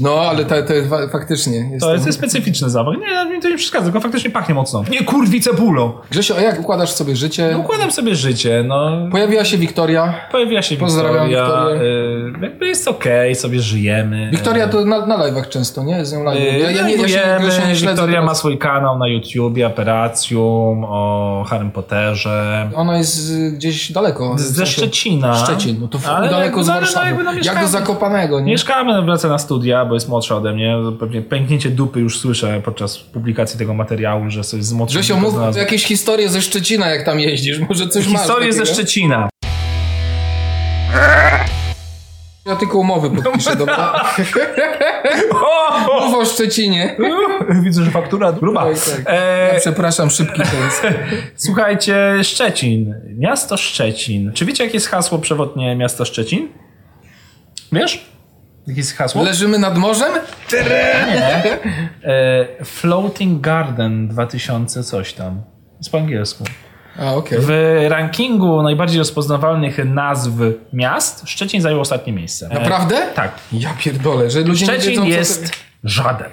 No, 0.00 0.20
ale 0.20 0.44
to, 0.44 0.62
to 0.62 0.74
jest 0.74 0.90
fa- 0.90 1.08
faktycznie. 1.08 1.56
Jest 1.56 1.80
To 1.80 1.92
jest, 1.92 2.04
to 2.04 2.08
jest 2.08 2.18
specyficzny 2.18 2.70
zapach. 2.70 2.94
Nie, 2.98 3.36
mi 3.36 3.42
to 3.42 3.48
nie 3.48 3.56
przeszkadza, 3.56 3.84
tylko 3.84 4.00
faktycznie 4.00 4.30
pachnie 4.30 4.54
mocno. 4.54 4.84
Nie 4.90 5.04
kurwi 5.04 5.40
cebulą. 5.40 5.92
Grzesio, 6.10 6.36
a 6.36 6.40
jak 6.40 6.60
układasz 6.60 6.90
sobie 6.92 7.16
życie? 7.16 7.56
Układam 7.58 7.90
sobie 7.90 8.14
życie, 8.14 8.64
no. 8.66 9.08
Pojawiła 9.10 9.44
się 9.44 9.58
Wiktoria. 9.58 10.14
Pojawiła 10.32 10.62
się 10.62 10.76
Pozdrawiam 10.76 11.28
Wiktoria. 11.28 11.82
Y, 11.82 12.32
jakby 12.42 12.66
jest 12.66 12.88
okej, 12.88 13.34
sobie 13.34 13.60
żyjemy. 13.60 14.30
Wiktoria 14.32 14.68
to 14.68 14.84
na, 14.84 15.06
na 15.06 15.18
live'ach 15.18 15.48
często, 15.48 15.84
nie? 15.84 16.04
Z 16.06 16.12
nią 16.12 16.24
live. 16.24 16.40
Ja, 16.40 16.70
ja, 16.70 16.82
nie, 16.86 16.96
ja, 16.96 17.08
się, 17.08 17.14
ja 17.18 17.50
się 17.50 17.66
nie 17.68 17.76
śledzę. 17.76 17.86
Wiktoria 17.86 18.20
ma 18.20 18.26
teraz. 18.26 18.38
swój 18.38 18.58
kanał 18.58 18.98
na 18.98 19.08
YouTubie, 19.08 19.66
Aperacjum, 19.66 20.84
o 20.84 21.44
Harry 21.48 21.70
Potterze. 21.70 22.70
Ona 22.74 22.98
jest 22.98 23.30
y, 23.30 23.50
gdzieś 23.52 23.92
daleko. 23.92 24.34
W 24.34 24.40
Ze 24.40 24.54
sensie- 24.54 24.72
Szczecina. 24.72 25.34
Szczecin, 25.44 25.76
no 25.80 25.88
to 25.88 25.98
w, 25.98 26.08
Ale 26.08 26.30
daleko 26.30 26.44
jakby, 26.46 26.64
z 26.64 26.66
no, 26.66 26.74
Warszawy. 26.74 27.17
Jakby, 27.24 27.40
no, 27.40 27.52
Jak 27.52 27.60
do 27.60 27.68
Zakopanego, 27.68 28.40
nie? 28.40 28.52
Mieszkamy, 28.52 29.02
wraca 29.02 29.28
na 29.28 29.38
studia, 29.38 29.84
bo 29.84 29.94
jest 29.94 30.08
młodsza 30.08 30.36
ode 30.36 30.52
mnie. 30.52 30.76
Pewnie 31.00 31.22
pęknięcie 31.22 31.70
dupy 31.70 32.00
już 32.00 32.18
słyszę 32.18 32.60
podczas 32.64 32.98
publikacji 32.98 33.58
tego 33.58 33.74
materiału, 33.74 34.30
że 34.30 34.44
coś 34.44 34.64
z 34.64 34.72
młodszym 34.72 35.00
Grzesio, 35.00 35.16
mów 35.20 35.56
jakieś 35.56 35.84
historie 35.84 36.28
ze 36.28 36.42
Szczecina, 36.42 36.88
jak 36.88 37.04
tam 37.04 37.20
jeździsz. 37.20 37.58
Może 37.68 37.88
coś 37.88 38.08
masz 38.08 38.20
Historię 38.22 38.52
ze? 38.52 38.66
Szczecina. 38.66 39.28
Ja 42.46 42.56
tylko 42.56 42.78
umowy 42.78 43.10
podpiszę, 43.10 43.56
dobra? 43.56 44.04
Mów 46.04 46.14
o 46.14 46.24
Szczecinie. 46.24 46.96
Widzę, 47.64 47.84
że 47.84 47.90
faktura 47.90 48.32
gruba. 48.32 48.64
Tak. 48.64 49.02
E, 49.06 49.54
Ja 49.54 49.60
przepraszam, 49.60 50.10
szybki 50.10 50.40
jest. 50.40 50.86
Słuchajcie, 51.46 52.14
Szczecin. 52.22 52.94
Miasto 53.18 53.56
Szczecin. 53.56 54.32
Czy 54.34 54.44
wiecie, 54.44 54.64
jakie 54.64 54.76
jest 54.76 54.86
hasło 54.88 55.18
przewodnie 55.18 55.76
miasta 55.76 56.04
Szczecin? 56.04 56.48
Wiesz? 57.72 58.04
Jakie 58.66 58.80
jest 58.80 58.96
hasło? 58.96 59.22
Leżymy 59.22 59.58
nad 59.58 59.78
morzem? 59.78 60.12
E, 62.04 62.64
Floating 62.64 63.40
Garden 63.40 64.08
2000 64.08 64.84
coś 64.84 65.12
tam. 65.12 65.42
Jest 65.78 65.92
po 65.92 65.98
angielsku. 65.98 66.44
A, 66.98 67.14
okej. 67.14 67.38
W 67.40 67.50
rankingu 67.88 68.62
najbardziej 68.62 68.98
rozpoznawalnych 68.98 69.78
nazw 69.84 70.30
miast 70.72 71.28
Szczecin 71.28 71.60
zajął 71.62 71.80
ostatnie 71.80 72.12
miejsce. 72.12 72.48
E, 72.50 72.54
Naprawdę? 72.54 72.96
tak. 73.14 73.32
Ja 73.52 73.74
pierdolę, 73.78 74.30
że 74.30 74.40
ludzie 74.40 74.66
nie 74.66 74.72
Szczecin 74.72 74.90
wiedzą, 74.90 75.04
jest 75.06 75.50
to... 75.50 75.58
żaden. 75.84 76.30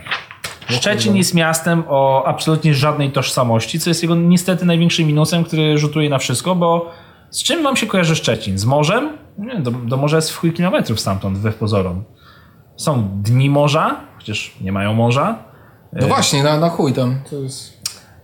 Szczecin 0.70 1.16
jest 1.16 1.34
miastem 1.34 1.84
o 1.88 2.24
absolutnie 2.28 2.74
żadnej 2.74 3.12
tożsamości, 3.12 3.80
co 3.80 3.90
jest 3.90 4.02
jego 4.02 4.16
niestety 4.16 4.66
największym 4.66 5.08
minusem, 5.08 5.44
który 5.44 5.78
rzutuje 5.78 6.10
na 6.10 6.18
wszystko, 6.18 6.56
bo 6.56 6.92
z 7.30 7.44
czym 7.44 7.64
wam 7.64 7.76
się 7.76 7.88
kojarzy 7.88 8.16
Szczecin? 8.16 8.58
Z 8.58 8.66
morzem? 8.66 9.18
Nie, 9.38 9.60
do, 9.60 9.72
do 9.72 9.98
morza 9.98 10.16
jest 10.16 10.32
w 10.32 10.38
chuj 10.38 10.54
kilometrów 10.54 11.00
stamtąd, 11.00 11.38
wbrew 11.38 11.56
pozorom. 11.56 12.04
Są 12.78 13.10
dni 13.22 13.50
morza, 13.50 14.02
chociaż 14.18 14.56
nie 14.62 14.72
mają 14.72 14.94
morza. 14.94 15.44
No 15.94 16.08
właśnie, 16.08 16.44
na, 16.44 16.60
na 16.60 16.70
chuj 16.70 16.94
tam. 16.94 17.20
To 17.30 17.36
jest... 17.36 17.76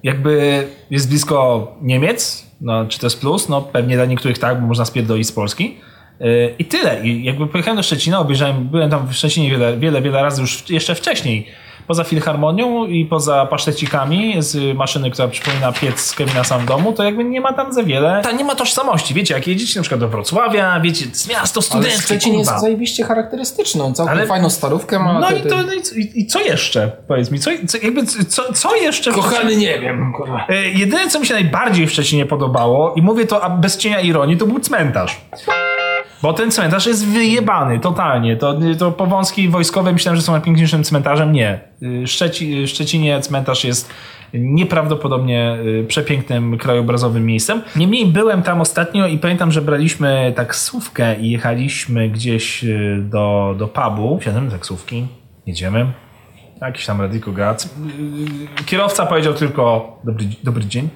Jakby 0.03 0.68
jest 0.89 1.09
blisko 1.09 1.68
Niemiec, 1.82 2.45
no, 2.62 2.86
czy 2.86 2.99
to 2.99 3.05
jest 3.05 3.22
plus? 3.22 3.49
No 3.49 3.62
pewnie 3.62 3.95
dla 3.95 4.05
niektórych 4.05 4.38
tak, 4.38 4.62
bo 4.62 4.68
można 4.68 4.86
spierdolić 4.86 5.28
z 5.28 5.32
Polski. 5.32 5.78
Yy, 6.20 6.55
I 6.59 6.66
tyle. 6.66 7.07
I 7.07 7.24
jakby 7.24 7.47
pojechałem 7.47 7.78
do 7.78 7.84
Szczecina, 7.84 8.20
obejrzałem, 8.20 8.68
byłem 8.68 8.89
tam 8.89 9.07
w 9.07 9.14
Szczecinie 9.14 9.51
wiele, 9.51 9.78
wiele, 9.78 10.01
wiele 10.01 10.22
razy 10.22 10.41
już 10.41 10.70
jeszcze 10.70 10.95
wcześniej. 10.95 11.47
Poza 11.88 12.04
filharmonią 12.04 12.86
i 12.86 13.06
poza 13.06 13.46
pasztecikami 13.46 14.36
z 14.40 14.78
maszyny, 14.78 15.12
która 15.12 15.28
przypomina 15.28 15.72
piec 15.72 16.00
z 16.00 16.16
Kevina 16.16 16.44
sam 16.44 16.62
w 16.62 16.66
domu, 16.66 16.94
to 16.94 17.04
jakby 17.04 17.24
nie 17.24 17.42
ma 17.42 17.54
tam 17.54 17.74
za 17.74 17.84
wiele. 17.84 18.22
Ta 18.24 18.32
nie 18.32 18.44
ma 18.44 18.56
tożsamości. 18.56 19.14
Wiecie, 19.14 19.34
jak 19.34 19.48
jedziecie 19.48 19.80
na 19.80 19.82
przykład 19.84 20.00
do 20.00 20.08
Wrocławia, 20.08 20.80
wiecie, 20.80 21.06
jest 21.06 21.30
miasto 21.30 21.58
Ale 21.58 21.64
studenckie, 21.66 22.02
Szczecin 22.02 22.34
kurwa. 22.36 22.52
jest 22.52 22.64
zajebiście 22.64 23.04
charakterystyczny. 23.04 23.84
On 23.84 23.94
całkiem 23.96 24.18
Ale- 24.18 24.28
fajną 24.28 24.50
starówkę 24.50 25.00
ma. 25.00 25.20
No 25.20 25.30
i, 25.32 25.42
to, 25.42 25.56
no 25.68 25.74
i, 25.74 25.82
co- 25.82 25.96
i, 25.96 26.28
co 26.28 26.40
jeszcze? 26.42 26.92
Powiedz 27.08 27.32
mi, 27.32 27.40
co, 27.40 27.52
co, 27.68 27.78
jakby, 27.84 28.06
co, 28.06 28.54
co 28.54 28.76
jeszcze... 28.76 29.12
Kochany, 29.12 29.56
nie 29.56 29.80
wiem. 29.80 30.14
kurwa. 30.18 30.46
E, 30.50 30.70
Jedyne, 30.70 31.08
co 31.10 31.20
mi 31.20 31.26
się 31.26 31.34
najbardziej 31.34 31.88
w 31.88 31.92
Szczecinie 31.92 32.26
podobało, 32.26 32.94
i 32.94 33.02
mówię 33.02 33.26
to 33.28 33.50
bez 33.50 33.78
cienia 33.78 34.00
ironii, 34.00 34.38
to 34.38 34.46
był 34.48 34.60
cmentarz. 34.60 35.18
Bo 36.22 36.34
ten 36.34 36.52
cmentarz 36.52 36.86
jest 36.86 37.08
wyjebany, 37.08 37.80
totalnie. 37.80 38.38
To, 38.38 38.60
to 38.80 38.92
powązki 38.92 39.50
wojskowe 39.50 39.94
myślałem, 39.94 40.16
że 40.16 40.22
są 40.22 40.32
najpiękniejszym 40.32 40.84
cmentarzem. 40.84 41.32
Nie. 41.32 41.60
Y, 41.84 42.08
Szczeci, 42.08 42.68
Szczecinie 42.68 43.22
cmentarz 43.22 43.64
jest 43.64 43.90
nieprawdopodobnie 44.34 45.58
y, 45.82 45.86
przepięknym 45.88 46.58
krajobrazowym 46.58 47.26
miejscem. 47.26 47.62
Niemniej 47.76 48.06
byłem 48.06 48.44
tam 48.44 48.62
ostatnio 48.62 49.08
i 49.08 49.18
pamiętam, 49.18 49.52
że 49.52 49.62
braliśmy 49.62 50.34
taksówkę 50.36 51.20
i 51.20 51.32
jechaliśmy 51.32 52.10
gdzieś 52.10 52.64
y, 52.64 52.98
do, 53.10 53.56
do 53.58 53.68
pubu. 53.68 54.20
Wsiadłem 54.20 54.46
do 54.46 54.52
taksówki, 54.52 55.08
jedziemy. 55.46 55.92
Jakiś 56.62 56.86
tam 56.86 57.02
radyko 57.02 57.32
gra. 57.32 57.56
C- 57.56 57.70
y, 58.62 58.64
Kierowca 58.66 59.06
powiedział 59.06 59.34
tylko 59.34 59.96
dobry, 60.04 60.26
dobry 60.44 60.66
dzień. 60.66 60.90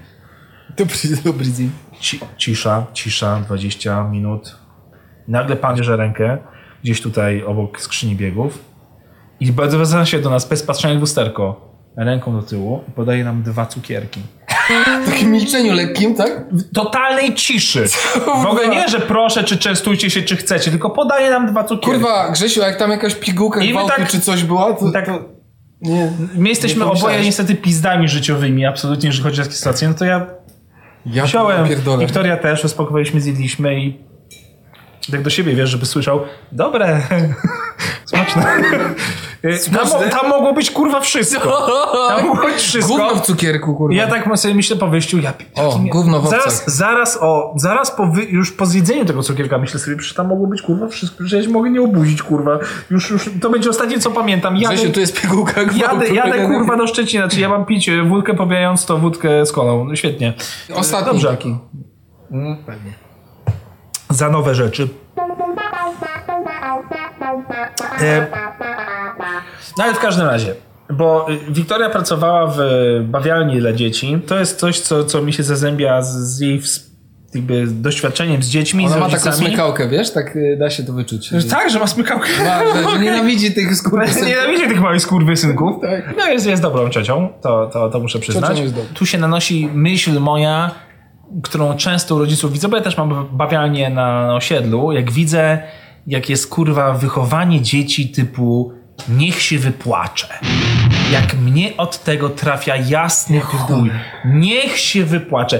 Dobry, 0.78 0.96
dobry 1.26 1.46
dzień. 1.52 1.70
Ci, 2.00 2.20
cisza, 2.38 2.86
cisza, 2.94 3.40
20 3.46 4.04
minut. 4.04 4.65
Nagle 5.28 5.56
pan 5.56 5.76
bierze 5.76 5.98
rękę 5.98 6.38
gdzieś 6.84 7.02
tutaj 7.02 7.44
obok 7.44 7.82
skrzyni 7.82 8.16
biegów 8.16 8.60
i 9.40 9.46
zwraca 9.46 10.06
się 10.06 10.20
do 10.20 10.30
nas 10.30 10.50
bez 10.50 10.64
patrzenia 10.64 10.96
w 10.96 11.02
lusterko 11.02 11.76
ręką 11.98 12.34
do 12.36 12.42
tyłu 12.42 12.84
i 12.90 12.92
podaje 12.92 13.24
nam 13.24 13.44
dwa 13.44 13.66
cukierki. 13.66 14.22
W 15.04 15.10
takim 15.10 15.32
milczeniu 15.32 15.74
lekkim, 15.74 16.16
tak? 16.16 16.46
W 16.52 16.74
totalnej 16.74 17.36
ciszy. 17.36 17.86
W 18.44 18.46
ogóle 18.46 18.68
nie, 18.68 18.90
że 18.90 19.00
proszę, 19.00 19.44
czy 19.44 19.58
częstujcie 19.58 20.10
się, 20.10 20.22
czy 20.22 20.36
chcecie, 20.36 20.72
tylko 20.72 20.90
podaje 20.90 21.30
nam 21.30 21.48
dwa 21.48 21.64
cukierki. 21.64 22.00
Kurwa, 22.00 22.32
Grzesiu, 22.32 22.62
jak 22.62 22.78
tam 22.78 22.92
jakaś 22.92 23.16
pigułka 23.16 23.60
gwałtu 23.60 23.94
tak- 23.98 24.08
czy 24.08 24.20
coś 24.20 24.44
była, 24.44 24.74
to... 24.74 24.92
tak- 24.92 25.06
to... 25.06 25.20
Nie. 25.82 26.12
My 26.36 26.50
jesteśmy 26.50 26.86
Nie 26.86 26.92
oboje 26.92 27.22
niestety 27.22 27.56
pizdami 27.56 28.10
życiowymi, 28.10 28.66
absolutnie, 28.66 29.08
jeżeli 29.08 29.24
chodzi 29.24 29.42
o 29.42 29.44
takie 29.44 29.56
sytuacje. 29.56 29.88
No 29.88 29.94
to 29.94 30.06
ja 30.06 30.28
Ja 31.06 31.24
wziąłem. 31.24 31.68
Wiktoria 32.00 32.38
też, 32.38 32.66
uspokojiliśmy, 32.66 33.22
zjedliśmy 33.22 33.80
i 33.80 33.98
Tak 35.12 35.22
do 35.22 35.30
siebie, 35.30 35.56
wiesz, 35.56 35.70
żeby 35.70 35.86
słyszał, 35.86 36.22
dobre, 36.52 37.02
smaczne. 38.06 38.46
Tam, 39.74 40.10
tam 40.10 40.30
mogło 40.30 40.54
być 40.54 40.72
kurwa 40.72 41.00
wszystko. 41.00 41.68
Tam 42.10 42.28
mogło 42.28 42.46
być 42.46 42.56
wszystko. 42.56 42.94
Gówno 42.98 43.16
w 43.16 43.22
cukierku, 43.22 43.76
kurwa. 43.76 43.96
Ja 43.96 44.08
tak 44.08 44.38
sobie 44.40 44.56
myślę 44.56 44.76
po 44.76 44.88
wyjściu, 44.88 45.20
ja 45.20 45.34
pi- 45.34 45.46
O, 45.56 45.80
gówno 45.92 46.22
w 46.22 46.30
zaraz, 46.30 46.76
zaraz, 46.76 47.18
o, 47.22 47.54
zaraz 47.58 47.92
po 47.92 48.08
wy, 48.08 48.24
już 48.24 48.52
po 48.52 48.66
zjedzeniu 48.66 49.06
tego 49.06 49.24
cukierka 49.24 49.58
myślę 49.58 49.80
sobie, 49.80 49.98
przecież 49.98 50.16
tam 50.16 50.28
mogło 50.28 50.48
być 50.48 50.62
kurwa 50.62 50.88
wszystko, 50.88 51.24
że 51.24 51.38
ja 51.38 51.44
się 51.44 51.50
mogę 51.50 51.70
nie 51.70 51.82
obudzić, 51.82 52.22
kurwa. 52.24 52.60
Już, 52.92 53.10
już, 53.10 53.30
to 53.42 53.50
będzie 53.50 53.70
ostatnie, 53.70 54.00
co 54.00 54.12
pamiętam. 54.12 54.58
Jadę, 54.58 54.76
Grzesiu, 54.76 54.94
tu 54.94 55.00
jest 55.00 55.22
pigułka 55.22 55.66
gwałtu. 55.66 55.80
jadę, 55.80 56.08
jadę 56.08 56.46
kurwa 56.48 56.78
do 56.78 56.88
Szczecina, 56.88 57.28
czy 57.28 57.40
ja 57.40 57.50
mam 57.50 57.66
pić 57.66 57.90
e, 57.90 58.04
wódkę 58.04 58.34
pobijając 58.34 58.86
to 58.86 58.98
wódkę 58.98 59.46
z 59.46 59.52
kolą. 59.52 59.86
No, 59.86 59.96
Świetnie. 59.96 60.34
Ostatni 60.76 61.06
Dobrze. 61.06 61.28
taki. 61.28 61.56
Za 64.16 64.30
nowe 64.30 64.56
rzeczy. 64.56 64.88
E, 68.02 68.28
no 69.78 69.84
ale 69.84 69.94
w 69.94 70.00
każdym 70.00 70.28
razie, 70.28 70.56
bo 70.90 71.32
y, 71.32 71.40
Wiktoria 71.50 71.90
pracowała 71.90 72.48
w 72.48 72.60
y, 72.60 73.04
bawialni 73.04 73.60
dla 73.60 73.74
dzieci. 73.74 74.22
To 74.28 74.40
jest 74.40 74.60
coś, 74.60 74.80
co, 74.80 75.04
co 75.06 75.22
mi 75.22 75.34
się 75.34 75.44
zazębia 75.44 76.02
z, 76.02 76.16
z 76.18 76.40
jej 76.40 76.62
jakby 77.36 77.68
doświadczeniem 77.68 78.44
z 78.44 78.48
dziećmi, 78.48 78.86
Ona 78.86 78.96
z 78.96 79.00
ma 79.00 79.10
taką 79.10 79.32
smykałkę, 79.32 79.90
wiesz? 79.90 80.12
Tak 80.12 80.36
y, 80.36 80.58
da 80.60 80.70
się 80.70 80.84
to 80.84 80.94
wyczuć. 80.94 81.30
Tak, 81.50 81.70
że 81.70 81.80
ma 81.80 81.88
smykałkę. 81.88 82.30
Ma, 82.46 82.74
że, 82.74 82.90
że 82.90 83.00
nienawidzi 83.06 83.54
tych 83.54 83.76
skurwysynów. 83.76 84.30
Nienawidzi 84.30 84.68
tych 84.68 84.82
małych 84.82 85.02
skurwysynków. 85.02 85.82
Tak. 85.82 86.14
No 86.18 86.28
jest, 86.28 86.46
jest 86.46 86.62
dobrą 86.62 86.90
ciocią, 86.90 87.30
to, 87.42 87.70
to, 87.74 87.90
to 87.90 88.00
muszę 88.00 88.20
przyznać. 88.20 88.62
Tu 88.94 89.06
się 89.06 89.18
nanosi 89.18 89.70
myśl 89.74 90.20
moja, 90.20 90.72
którą 91.44 91.78
często 91.78 92.16
u 92.16 92.20
rodziców 92.20 92.52
widzę, 92.52 92.68
bo 92.68 92.78
ja 92.78 92.84
też 92.84 92.98
mam 92.98 93.28
bawialnię 93.32 93.90
na, 93.90 94.28
na 94.28 94.36
osiedlu. 94.36 94.92
Jak 94.92 95.12
widzę, 95.12 95.64
jak 96.08 96.30
jest 96.30 96.50
kurwa 96.50 96.94
wychowanie 96.94 97.62
dzieci 97.62 98.10
typu 98.10 98.74
niech 99.10 99.42
się 99.42 99.60
wypłacze. 99.60 100.28
Jak 101.12 101.34
mnie 101.34 101.78
od 101.78 102.04
tego 102.04 102.30
trafia 102.30 102.76
jasny 102.76 103.40
chuj. 103.40 103.92
Niech 104.26 104.78
się 104.78 105.04
wypłacze. 105.04 105.60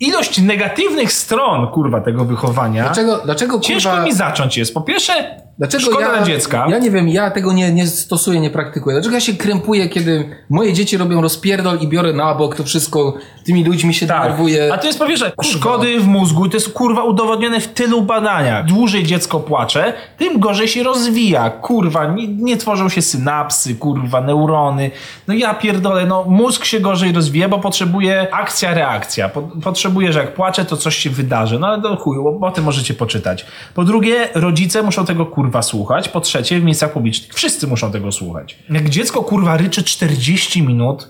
Ilość 0.00 0.40
negatywnych 0.40 1.12
stron, 1.12 1.66
kurwa, 1.66 2.00
tego 2.00 2.24
wychowania. 2.24 2.82
Dlaczego, 2.82 3.20
dlaczego 3.24 3.52
kurwa... 3.52 3.68
Ciężko 3.68 4.02
mi 4.02 4.12
zacząć 4.12 4.58
jest. 4.58 4.74
Po 4.74 4.80
pierwsze, 4.80 5.40
Dlaczego 5.58 5.84
szkoda 5.84 6.16
ja, 6.16 6.22
dziecka. 6.22 6.66
Ja 6.70 6.78
nie 6.78 6.90
wiem, 6.90 7.08
ja 7.08 7.30
tego 7.30 7.52
nie, 7.52 7.72
nie 7.72 7.86
stosuję, 7.86 8.40
nie 8.40 8.50
praktykuję. 8.50 8.94
Dlaczego 8.94 9.14
ja 9.14 9.20
się 9.20 9.34
krępuję, 9.34 9.88
kiedy 9.88 10.36
moje 10.50 10.72
dzieci 10.72 10.96
robią 10.96 11.20
rozpierdol 11.20 11.78
i 11.80 11.88
biorę 11.88 12.12
na 12.12 12.34
bok 12.34 12.56
to 12.56 12.64
wszystko, 12.64 13.14
tymi 13.44 13.64
ludźmi 13.64 13.94
się 13.94 14.06
denerwuję. 14.06 14.68
Tak. 14.68 14.78
A 14.78 14.80
to 14.80 14.86
jest 14.86 14.98
po 14.98 15.06
pierwsze 15.06 15.32
szkody 15.42 16.00
w 16.00 16.06
mózgu, 16.06 16.48
to 16.48 16.56
jest 16.56 16.72
kurwa 16.72 17.04
udowodnione 17.04 17.60
w 17.60 17.68
tylu 17.68 18.02
badaniach. 18.02 18.66
Dłużej 18.66 19.04
dziecko 19.04 19.40
płacze, 19.40 19.92
tym 20.18 20.40
gorzej 20.40 20.68
się 20.68 20.82
rozwija. 20.82 21.50
Kurwa, 21.50 22.06
nie, 22.06 22.28
nie 22.28 22.56
tworzą 22.56 22.88
się 22.88 23.02
synapsy, 23.02 23.74
kurwa, 23.74 24.20
neurony. 24.20 24.90
No 25.28 25.34
ja 25.34 25.54
pierdolę, 25.54 26.06
no 26.06 26.24
mózg 26.28 26.64
się 26.64 26.80
gorzej 26.80 27.12
rozwija, 27.12 27.48
bo 27.48 27.58
potrzebuje 27.58 28.34
akcja, 28.34 28.74
reakcja. 28.74 29.28
Po, 29.28 29.42
potrzebuje, 29.42 30.12
że 30.12 30.18
jak 30.18 30.34
płacze, 30.34 30.64
to 30.64 30.76
coś 30.76 30.96
się 30.96 31.10
wydarzy. 31.10 31.58
No 31.58 31.66
ale 31.66 31.82
to 31.82 31.96
chuj, 31.96 32.16
bo 32.16 32.46
o 32.46 32.50
tym 32.50 32.64
możecie 32.64 32.94
poczytać. 32.94 33.46
Po 33.74 33.84
drugie, 33.84 34.28
rodzice 34.34 34.82
muszą 34.82 35.04
tego 35.04 35.26
kurwa 35.26 35.45
słuchać. 35.62 36.08
Po 36.08 36.20
trzecie, 36.20 36.60
w 36.60 36.64
miejscach 36.64 36.92
publicznych 36.92 37.34
wszyscy 37.34 37.66
muszą 37.66 37.92
tego 37.92 38.12
słuchać. 38.12 38.58
Jak 38.70 38.88
dziecko 38.88 39.22
kurwa 39.22 39.56
ryczy 39.56 39.84
40 39.84 40.62
minut, 40.62 41.08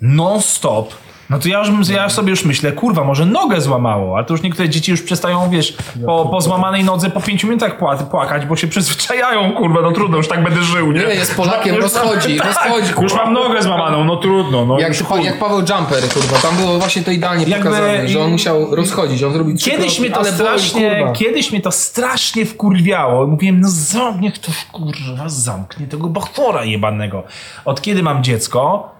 non-stop, 0.00 0.94
no 1.30 1.38
to 1.38 1.48
ja, 1.48 1.58
już, 1.58 1.88
ja 1.88 2.08
sobie 2.08 2.30
już 2.30 2.44
myślę, 2.44 2.72
kurwa, 2.72 3.04
może 3.04 3.26
nogę 3.26 3.60
złamało, 3.60 4.18
a 4.18 4.24
to 4.24 4.34
już 4.34 4.42
niektóre 4.42 4.68
dzieci 4.68 4.90
już 4.90 5.02
przestają, 5.02 5.50
wiesz, 5.50 5.76
po, 6.06 6.26
po 6.26 6.40
złamanej 6.40 6.84
nodze 6.84 7.10
po 7.10 7.20
pięciu 7.20 7.46
minutach 7.46 7.78
pła, 7.78 7.96
płakać, 7.96 8.46
bo 8.46 8.56
się 8.56 8.68
przyzwyczajają, 8.68 9.52
kurwa, 9.52 9.80
no 9.82 9.92
trudno, 9.92 10.16
już 10.16 10.28
tak 10.28 10.42
będę 10.44 10.62
żył, 10.62 10.92
nie? 10.92 11.00
Nie, 11.00 11.14
jest 11.14 11.36
Polakiem, 11.36 11.74
Już- 11.74 11.84
rozchodzi, 11.84 12.38
rozchodzi, 12.48 12.92
kurwa. 12.92 13.02
Już 13.02 13.14
mam 13.14 13.32
nogę 13.32 13.62
złamaną, 13.62 14.04
no 14.04 14.16
trudno, 14.16 14.66
no 14.66 14.78
jak, 14.78 14.88
już 14.88 15.02
jak 15.24 15.38
Paweł 15.38 15.58
Jumper, 15.58 16.08
kurwa, 16.14 16.38
tam 16.38 16.56
było 16.56 16.78
właśnie 16.78 17.02
to 17.02 17.10
idealnie 17.10 17.44
Jakby- 17.44 17.64
pokazane, 17.68 18.08
że 18.08 18.20
on 18.24 18.30
musiał 18.30 18.74
rozchodzić, 18.76 19.22
on 19.22 19.32
zrobił 19.32 19.56
trzy 19.56 19.70
Kiedyś 19.70 19.86
kroki, 19.86 20.00
mnie 20.00 20.10
to 20.10 20.20
boli, 20.20 20.32
strasznie, 20.32 20.96
kurwa. 20.96 21.12
kiedyś 21.12 21.52
mnie 21.52 21.60
to 21.60 21.72
strasznie 21.72 22.46
wkurwiało. 22.46 23.26
Mówiłem, 23.26 23.60
no 23.60 23.68
zam, 23.70 24.20
niech 24.20 24.34
ktoś 24.34 24.64
kurwa 24.72 25.28
zamknie 25.28 25.86
tego 25.86 26.08
bachora 26.08 26.64
jebanego. 26.64 27.22
Od 27.64 27.82
kiedy 27.82 28.02
mam 28.02 28.24
dziecko, 28.24 28.90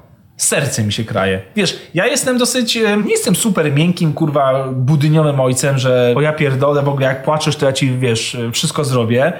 serce 0.42 0.84
mi 0.84 0.92
się 0.92 1.04
kraje. 1.04 1.40
Wiesz, 1.56 1.78
ja 1.94 2.06
jestem 2.06 2.38
dosyć, 2.38 2.76
e, 2.76 2.96
nie 2.96 3.10
jestem 3.10 3.36
super 3.36 3.72
miękkim, 3.72 4.12
kurwa, 4.12 4.64
budyniowym 4.72 5.40
ojcem, 5.40 5.78
że 5.78 6.14
o 6.16 6.20
ja 6.20 6.32
pierdolę, 6.32 6.82
w 6.82 6.88
ogóle 6.88 7.06
jak 7.06 7.22
płaczesz, 7.22 7.56
to 7.56 7.66
ja 7.66 7.72
ci, 7.72 7.98
wiesz, 7.98 8.34
e, 8.34 8.52
wszystko 8.52 8.84
zrobię. 8.84 9.32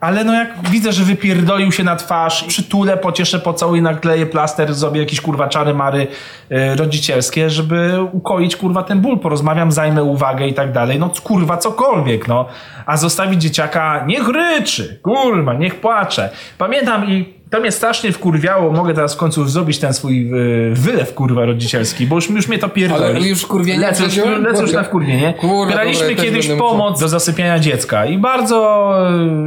Ale 0.00 0.24
no 0.24 0.34
jak 0.34 0.68
widzę, 0.70 0.92
że 0.92 1.04
wypierdolił 1.04 1.72
się 1.72 1.84
na 1.84 1.96
twarz, 1.96 2.44
przytulę, 2.44 2.96
pocieszę, 2.96 3.38
pocałuję, 3.38 3.82
nakleję 3.82 4.26
plaster, 4.26 4.74
zrobię 4.74 5.00
jakieś 5.00 5.20
kurwa 5.20 5.48
czary 5.48 5.74
mary 5.74 6.06
e, 6.50 6.76
rodzicielskie, 6.76 7.50
żeby 7.50 8.02
ukoić 8.12 8.56
kurwa 8.56 8.82
ten 8.82 9.00
ból, 9.00 9.18
porozmawiam, 9.18 9.72
zajmę 9.72 10.04
uwagę 10.04 10.48
i 10.48 10.54
tak 10.54 10.72
dalej. 10.72 10.98
No 10.98 11.10
kurwa 11.22 11.56
cokolwiek, 11.56 12.28
no. 12.28 12.46
A 12.86 12.96
zostawić 12.96 13.42
dzieciaka, 13.42 14.04
niech 14.06 14.28
ryczy, 14.28 15.00
kurwa, 15.02 15.54
niech 15.54 15.80
płacze. 15.80 16.30
Pamiętam 16.58 17.10
i 17.10 17.35
to 17.50 17.60
mnie 17.60 17.72
strasznie 17.72 18.12
wkurwiało, 18.12 18.72
mogę 18.72 18.94
teraz 18.94 19.14
w 19.14 19.16
końcu 19.16 19.48
zrobić 19.48 19.78
ten 19.78 19.94
swój 19.94 20.28
e, 20.28 20.34
wylew 20.74 21.14
kurwa 21.14 21.44
rodzicielski, 21.44 22.06
bo 22.06 22.16
już, 22.16 22.30
już 22.30 22.48
mnie 22.48 22.58
to 22.58 22.68
pierdoli. 22.68 23.04
Ale 23.04 23.20
już 23.20 23.42
wkurwienie 23.42 23.80
Lecę 23.80 24.04
już, 24.04 24.16
lecę 24.16 24.62
już 24.62 24.72
na 24.72 24.82
wkurwienie. 24.82 25.34
Kurwa, 25.34 25.72
Braliśmy 25.72 26.08
dobra, 26.08 26.24
kiedyś 26.24 26.48
pomoc 26.48 26.90
musiał. 26.90 27.00
do 27.00 27.08
zasypiania 27.08 27.58
dziecka 27.58 28.06
i 28.06 28.18
bardzo 28.18 28.90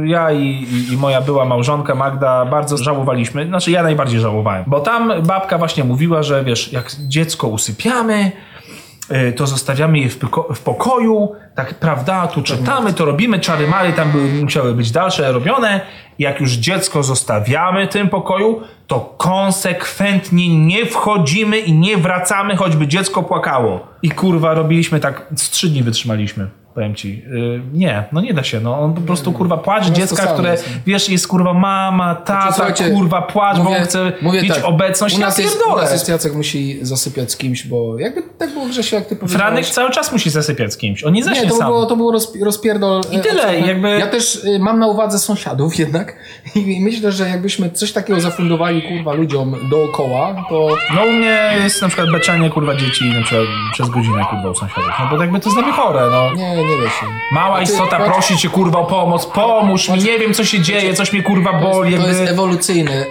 e, 0.02 0.08
ja 0.08 0.32
i, 0.32 0.44
i, 0.46 0.92
i 0.92 0.96
moja 0.96 1.20
była 1.20 1.44
małżonka 1.44 1.94
Magda 1.94 2.44
bardzo 2.44 2.76
żałowaliśmy, 2.76 3.46
znaczy 3.46 3.70
ja 3.70 3.82
najbardziej 3.82 4.20
żałowałem, 4.20 4.64
bo 4.66 4.80
tam 4.80 5.12
babka 5.22 5.58
właśnie 5.58 5.84
mówiła, 5.84 6.22
że 6.22 6.44
wiesz, 6.44 6.72
jak 6.72 6.90
dziecko 7.08 7.48
usypiamy, 7.48 8.32
to 9.36 9.46
zostawiamy 9.46 9.98
je 9.98 10.08
w, 10.08 10.18
poko- 10.18 10.54
w 10.54 10.60
pokoju, 10.60 11.32
tak 11.54 11.74
prawda, 11.74 12.26
tu 12.26 12.42
czytamy, 12.42 12.92
to 12.92 13.04
robimy, 13.04 13.38
czary 13.40 13.68
mary 13.68 13.92
tam 13.92 14.12
musiały 14.42 14.74
być 14.74 14.90
dalsze 14.90 15.32
robione. 15.32 15.80
Jak 16.18 16.40
już 16.40 16.52
dziecko 16.52 17.02
zostawiamy 17.02 17.86
w 17.86 17.90
tym 17.90 18.08
pokoju, 18.08 18.60
to 18.86 19.14
konsekwentnie 19.18 20.56
nie 20.66 20.86
wchodzimy 20.86 21.58
i 21.58 21.72
nie 21.72 21.96
wracamy, 21.96 22.56
choćby 22.56 22.86
dziecko 22.86 23.22
płakało. 23.22 23.86
I 24.02 24.10
kurwa, 24.10 24.54
robiliśmy 24.54 25.00
tak, 25.00 25.26
z 25.36 25.50
trzy 25.50 25.68
dni 25.68 25.82
wytrzymaliśmy. 25.82 26.59
Powiem 26.74 26.94
ci, 26.94 27.24
Yy, 27.32 27.62
nie, 27.72 28.04
no 28.12 28.20
nie 28.20 28.34
da 28.34 28.42
się, 28.42 28.60
no 28.60 28.80
on 28.80 28.94
po 28.94 29.00
prostu 29.00 29.32
kurwa 29.32 29.56
płacz 29.56 29.86
to 29.86 29.92
dziecka, 29.92 30.26
które, 30.26 30.50
jest. 30.50 30.68
wiesz, 30.86 31.08
jest 31.08 31.28
kurwa 31.28 31.54
mama, 31.54 32.14
tata, 32.14 32.52
Słuchajcie, 32.52 32.90
kurwa 32.90 33.22
płacz, 33.22 33.58
bo 33.58 33.70
on 33.70 33.82
chce 33.84 34.12
mieć 34.22 34.54
tak, 34.54 34.64
obecność, 34.64 35.16
U 35.16 35.20
nas, 35.20 35.38
ja 35.38 35.44
jest, 35.44 35.62
u 35.72 35.76
nas 35.76 35.92
jest 35.92 36.08
Jacek 36.08 36.34
musi 36.34 36.78
zasypiać 36.82 37.32
z 37.32 37.36
kimś, 37.36 37.66
bo 37.66 37.98
jakby 37.98 38.22
tak 38.38 38.52
było 38.52 38.66
Grzesiu, 38.66 38.94
jak 38.96 39.06
ty 39.06 39.16
powiedziałeś. 39.16 39.42
Franek 39.46 39.66
cały 39.66 39.90
czas 39.90 40.12
musi 40.12 40.30
zasypiać 40.30 40.72
z 40.72 40.76
kimś, 40.76 41.04
on 41.04 41.12
nie 41.12 41.24
zaśnie 41.24 41.42
Nie, 41.42 41.48
to 41.48 41.56
sam. 41.56 41.66
było, 41.66 41.86
to 41.86 41.96
było 41.96 42.12
rozp- 42.12 42.44
rozpierdol. 42.44 43.00
I 43.12 43.18
tyle, 43.20 43.60
jakby- 43.60 43.98
Ja 43.98 44.06
też 44.06 44.44
y, 44.44 44.58
mam 44.58 44.78
na 44.78 44.86
uwadze 44.86 45.18
sąsiadów 45.18 45.78
jednak 45.78 46.16
i 46.54 46.80
myślę, 46.80 47.12
że 47.12 47.28
jakbyśmy 47.28 47.70
coś 47.70 47.92
takiego 47.92 48.20
zafundowali 48.20 48.82
kurwa 48.82 49.12
ludziom 49.12 49.56
dookoła, 49.70 50.44
to 50.48 50.68
No 50.94 51.02
u 51.04 51.12
mnie 51.12 51.52
jest 51.64 51.82
na 51.82 51.88
przykład 51.88 52.10
beczenie 52.12 52.50
kurwa 52.50 52.74
dzieci 52.76 53.04
na 53.04 53.22
przykład 53.22 53.46
przez 53.72 53.88
godzinę 53.88 54.24
kurwa 54.30 54.50
u 54.50 54.54
sąsiadów. 54.54 54.90
No 55.00 55.16
bo 55.16 55.22
jakby 55.22 55.40
to 55.40 55.48
jest 55.48 55.56
dla 55.56 55.62
mnie 55.66 55.72
chore, 55.76 56.00
no. 56.10 56.32
nie, 56.34 56.59
nie 56.64 56.76
da 56.76 56.90
się. 56.90 57.06
Mała 57.32 57.56
Znaczy, 57.56 57.72
istota 57.72 57.98
patrz- 57.98 58.12
prosi 58.12 58.36
cię 58.36 58.48
kurwa 58.48 58.78
o 58.78 58.84
pomoc, 58.86 59.26
pomóż 59.26 59.88
mi, 59.88 59.98
nie 60.02 60.18
wiem 60.18 60.34
co 60.34 60.44
się 60.44 60.60
dzieje, 60.60 60.94
coś 60.94 61.12
mnie 61.12 61.22
kurwa 61.22 61.52
To 61.52 61.58
boli, 61.70 61.90
jest, 61.92 62.02
to 62.02 62.08
jakby... 62.08 62.20
jest 62.22 62.32
ewolucyjne. 62.32 63.02
Y, 63.02 63.06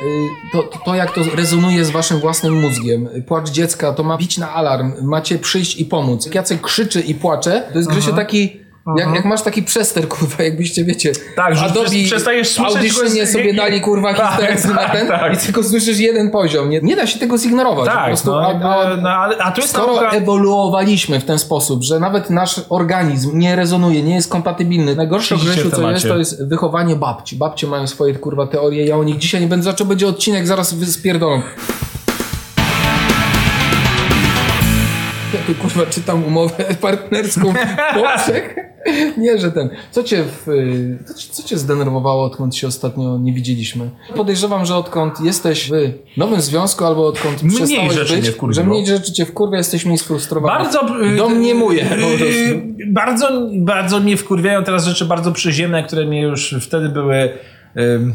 To, 0.52 0.64
to, 0.64 0.80
to 0.86 0.95
jak 0.95 1.12
to 1.12 1.22
rezonuje 1.36 1.86
z 1.86 1.89
waszym 1.91 2.20
własnym 2.20 2.62
mózgiem. 2.62 3.10
Płacz 3.28 3.50
dziecka 3.50 3.93
to 3.93 4.04
ma 4.04 4.18
bić 4.18 4.38
na 4.38 4.54
alarm. 4.54 4.93
Macie 5.02 5.39
przyjść 5.39 5.80
i 5.80 5.86
pomóc. 5.86 6.26
Jak 6.26 6.36
Jacek 6.36 6.62
krzyczy 6.62 7.02
i 7.02 7.16
płacze, 7.16 7.64
to 7.74 7.78
jest 7.78 7.89
Grzesiu 7.89 8.14
taki... 8.14 8.68
Jak, 8.97 9.15
jak 9.15 9.25
masz 9.25 9.41
taki 9.41 9.63
przester, 9.63 10.07
kurwa, 10.07 10.43
jakbyście 10.43 10.84
wiecie. 10.84 11.11
Tak, 11.36 11.55
że 11.55 11.65
Adobe 11.65 11.89
przes- 11.89 12.05
przestajesz 12.05 12.47
słyszeć, 12.49 12.75
Auditionie 12.75 13.27
sobie 13.27 13.53
dali, 13.53 13.82
kurwa, 13.82 14.13
Tak, 14.13 14.30
historycy 14.32 14.67
na 14.73 14.89
ten 14.89 15.07
tak. 15.07 15.34
i 15.34 15.38
tylko 15.38 15.63
słyszysz 15.63 15.99
jeden 15.99 16.32
poziom. 16.32 16.69
Nie, 16.69 16.80
nie 16.82 16.95
da 16.95 17.07
się 17.07 17.19
tego 17.19 17.38
zignorować. 17.38 17.86
po 17.89 17.95
Tak, 17.95 18.05
prostu, 18.07 18.32
no, 18.32 18.39
a, 18.39 18.84
a, 18.93 18.97
no, 18.97 19.09
a 19.39 19.51
tu 19.51 19.61
jest 19.61 19.73
Skoro 19.73 19.93
nauka... 19.95 20.09
ewoluowaliśmy 20.09 21.19
w 21.19 21.25
ten 21.25 21.39
sposób, 21.39 21.84
że 21.84 21.99
nawet 21.99 22.30
nasz 22.30 22.61
organizm 22.69 23.39
nie 23.39 23.55
rezonuje, 23.55 24.03
nie 24.03 24.15
jest 24.15 24.30
kompatybilny. 24.30 24.95
Najgorsze 24.95 25.36
Grzesiu, 25.36 25.71
co 25.71 25.91
jest, 25.91 26.07
to 26.07 26.17
jest 26.17 26.47
wychowanie 26.47 26.95
babci. 26.95 27.36
Babcie 27.36 27.67
mają 27.67 27.88
swoje 27.88 28.13
kurwa 28.15 28.47
teorie, 28.47 28.86
ja 28.86 28.97
o 28.97 29.03
nich 29.03 29.17
dzisiaj 29.17 29.41
nie 29.41 29.47
będę 29.47 29.63
zaczął, 29.63 29.88
będzie 29.88 30.07
odcinek, 30.07 30.47
zaraz 30.47 30.75
spierdolą. 30.91 31.41
Kurwa 35.61 35.86
czytam 35.86 36.23
umowę 36.23 36.63
partnerską 36.82 37.53
Polsce. 37.93 38.41
Nie, 39.17 39.38
że 39.38 39.51
ten. 39.51 39.69
Co 39.91 40.03
cię, 40.03 40.23
w, 40.23 40.49
y, 40.49 40.99
co, 41.07 41.13
ci- 41.13 41.30
co 41.30 41.43
cię 41.43 41.57
zdenerwowało, 41.57 42.23
odkąd 42.23 42.55
się 42.55 42.67
ostatnio 42.67 43.17
nie 43.17 43.34
widzieliśmy? 43.34 43.89
Podejrzewam, 44.15 44.65
że 44.65 44.75
odkąd 44.75 45.19
jesteś 45.21 45.69
w 45.71 45.73
nowym 46.17 46.41
związku, 46.41 46.86
albo 46.86 47.07
odkąd 47.07 47.43
Mniej 47.43 47.55
przestałeś 47.57 47.93
rzeczy 47.93 48.15
być, 48.15 48.41
mnie 48.41 48.53
że 48.53 48.63
mniej 48.63 48.86
rzeczy 48.88 49.13
cię 49.13 49.25
wkurwia, 49.25 49.57
jesteś 49.57 49.86
mniej 49.86 49.97
sfrustrowany. 49.97 50.63
Bardzo. 50.63 51.03
y, 51.13 51.15
Domniemuję 51.15 51.86
po 51.86 51.95
y, 51.95 52.17
prostu. 52.17 52.67
Bardzo, 52.88 53.49
bardzo 53.51 53.99
mnie 53.99 54.17
wkurwiają 54.17 54.63
teraz 54.63 54.86
rzeczy 54.86 55.05
bardzo 55.05 55.32
przyziemne, 55.32 55.84
które 55.84 56.05
mnie 56.05 56.21
już 56.21 56.55
wtedy 56.61 56.89
były. 56.89 57.30
ym, 57.77 58.13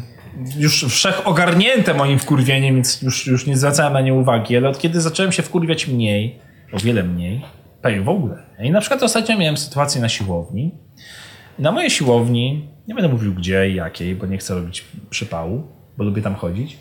już 0.58 0.84
wszechogarnięte 0.84 1.94
moim 1.94 2.18
wkurwieniem, 2.18 2.74
więc 2.74 3.02
już, 3.02 3.26
już 3.26 3.46
nie 3.46 3.56
zwracałem 3.56 3.92
na 3.92 4.00
nie 4.00 4.14
uwagi, 4.14 4.56
ale 4.56 4.68
od 4.68 4.78
kiedy 4.78 5.00
zacząłem 5.00 5.32
się 5.32 5.42
wkurwiać 5.42 5.88
mniej, 5.88 6.38
o 6.72 6.78
wiele 6.78 7.02
mniej, 7.02 7.44
prawie 7.82 8.00
w 8.00 8.08
ogóle. 8.08 8.36
I 8.60 8.70
na 8.70 8.80
przykład 8.80 9.02
ostatnio 9.02 9.38
miałem 9.38 9.56
sytuację 9.56 10.00
na 10.00 10.08
siłowni. 10.08 10.74
Na 11.58 11.72
mojej 11.72 11.90
siłowni, 11.90 12.68
nie 12.88 12.94
będę 12.94 13.08
mówił 13.08 13.34
gdzie 13.34 13.70
i 13.70 13.74
jakiej, 13.74 14.14
bo 14.14 14.26
nie 14.26 14.38
chcę 14.38 14.54
robić 14.54 14.84
przypału, 15.10 15.66
bo 15.98 16.04
lubię 16.04 16.22
tam 16.22 16.34
chodzić. 16.34 16.76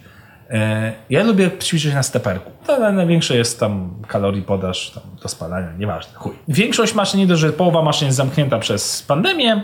E, 0.50 0.94
Ja 1.10 1.24
lubię 1.24 1.52
ćwiczyć 1.64 1.94
na 1.94 2.04
steperku. 2.04 2.52
To 2.68 2.80
na- 2.80 2.92
największe 2.92 3.38
jest 3.38 3.60
tam 3.60 4.02
kalorii 4.08 4.42
podaż 4.42 4.92
tam 4.92 5.04
do 5.22 5.30
spalania, 5.30 5.68
nieważne, 5.78 6.14
chuj. 6.16 6.34
Większość 6.48 6.96
maszyn, 6.96 7.20
nie 7.20 7.28
dość, 7.28 7.42
że 7.42 7.54
połowa 7.54 7.82
maszyn 7.82 8.06
jest 8.06 8.18
zamknięta 8.18 8.60
przez 8.60 9.02
pandemię, 9.04 9.62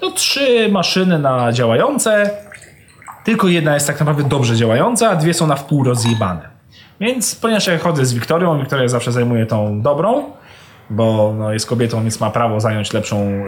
to 0.00 0.10
trzy 0.10 0.68
maszyny 0.72 1.18
na 1.18 1.52
działające, 1.52 2.30
tylko 3.24 3.48
jedna 3.48 3.74
jest 3.74 3.86
tak 3.86 3.98
naprawdę 4.00 4.24
dobrze 4.24 4.56
działająca, 4.56 5.10
a 5.10 5.16
dwie 5.16 5.34
są 5.34 5.46
na 5.46 5.56
wpół 5.56 5.84
rozjebane. 5.84 6.51
Więc 7.00 7.34
ponieważ 7.34 7.66
ja 7.66 7.78
chodzę 7.78 8.06
z 8.06 8.14
Wiktorią, 8.14 8.58
Wiktoria 8.58 8.88
zawsze 8.88 9.12
zajmuje 9.12 9.46
tą 9.46 9.82
dobrą, 9.82 10.24
bo 10.90 11.34
no, 11.38 11.52
jest 11.52 11.66
kobietą, 11.66 12.02
więc 12.02 12.20
ma 12.20 12.30
prawo 12.30 12.60
zająć 12.60 12.92
lepszą 12.92 13.44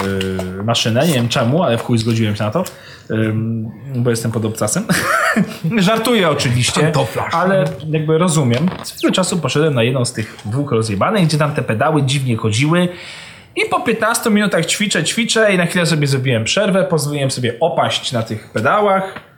y, 0.60 0.62
maszynę. 0.64 1.06
Nie 1.06 1.14
wiem 1.14 1.28
czemu, 1.28 1.62
ale 1.62 1.78
w 1.78 1.82
chuj 1.82 1.98
zgodziłem 1.98 2.36
się 2.36 2.44
na 2.44 2.50
to, 2.50 2.64
bo 3.94 4.10
jestem 4.10 4.32
pod 4.32 4.44
obcasem. 4.44 4.84
Żartuję 5.78 6.30
oczywiście, 6.30 6.92
ale 7.32 7.64
jakby 7.90 8.18
rozumiem. 8.18 8.70
Swego 8.82 9.14
czasu 9.14 9.38
poszedłem 9.38 9.74
na 9.74 9.82
jedną 9.82 10.04
z 10.04 10.12
tych 10.12 10.36
dwóch 10.44 10.72
rozjebanych, 10.72 11.24
gdzie 11.24 11.38
tam 11.38 11.54
te 11.54 11.62
pedały 11.62 12.02
dziwnie 12.02 12.36
chodziły. 12.36 12.88
I 13.56 13.68
po 13.70 13.80
15 13.80 14.30
minutach 14.30 14.66
ćwiczę, 14.66 15.04
ćwiczę 15.04 15.54
i 15.54 15.58
na 15.58 15.66
chwilę 15.66 15.86
sobie 15.86 16.06
zrobiłem 16.06 16.44
przerwę, 16.44 16.84
pozwoliłem 16.84 17.30
sobie 17.30 17.60
opaść 17.60 18.12
na 18.12 18.22
tych 18.22 18.50
pedałach. 18.52 19.33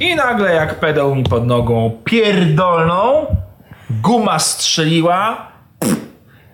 I 0.00 0.14
nagle 0.14 0.54
jak 0.54 0.80
pedał 0.80 1.14
mi 1.14 1.24
pod 1.24 1.46
nogą 1.46 1.90
pierdolną, 2.04 3.26
guma 3.90 4.38
strzeliła 4.38 5.48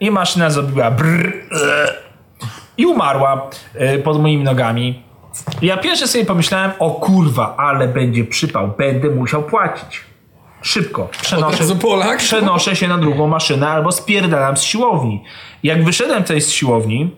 i 0.01 0.11
maszyna 0.11 0.51
zrobiła 0.51 0.91
brrr, 0.91 1.29
e, 1.29 1.95
i 2.77 2.87
umarła 2.87 3.51
e, 3.75 3.99
pod 3.99 4.23
moimi 4.23 4.45
nogami. 4.45 5.03
Ja 5.63 5.77
pierwsze 5.77 6.09
sobie 6.09 6.25
pomyślałem, 6.25 6.71
o 6.79 6.91
kurwa, 6.91 7.57
ale 7.57 7.89
będzie 7.89 8.25
przypał, 8.25 8.69
będę 8.79 9.11
musiał 9.11 9.43
płacić. 9.43 10.01
Szybko. 10.63 11.09
Przenoszę, 11.23 11.65
Polak? 11.83 12.19
przenoszę 12.19 12.77
się 12.77 12.89
na 12.89 12.99
drugą 12.99 13.27
maszynę 13.27 13.69
albo 13.69 13.93
spierdalam 13.93 14.57
z 14.57 14.63
siłowni. 14.63 15.25
Jak 15.63 15.85
wyszedłem 15.85 16.23
tutaj 16.23 16.41
z 16.41 16.51
siłowni, 16.51 17.17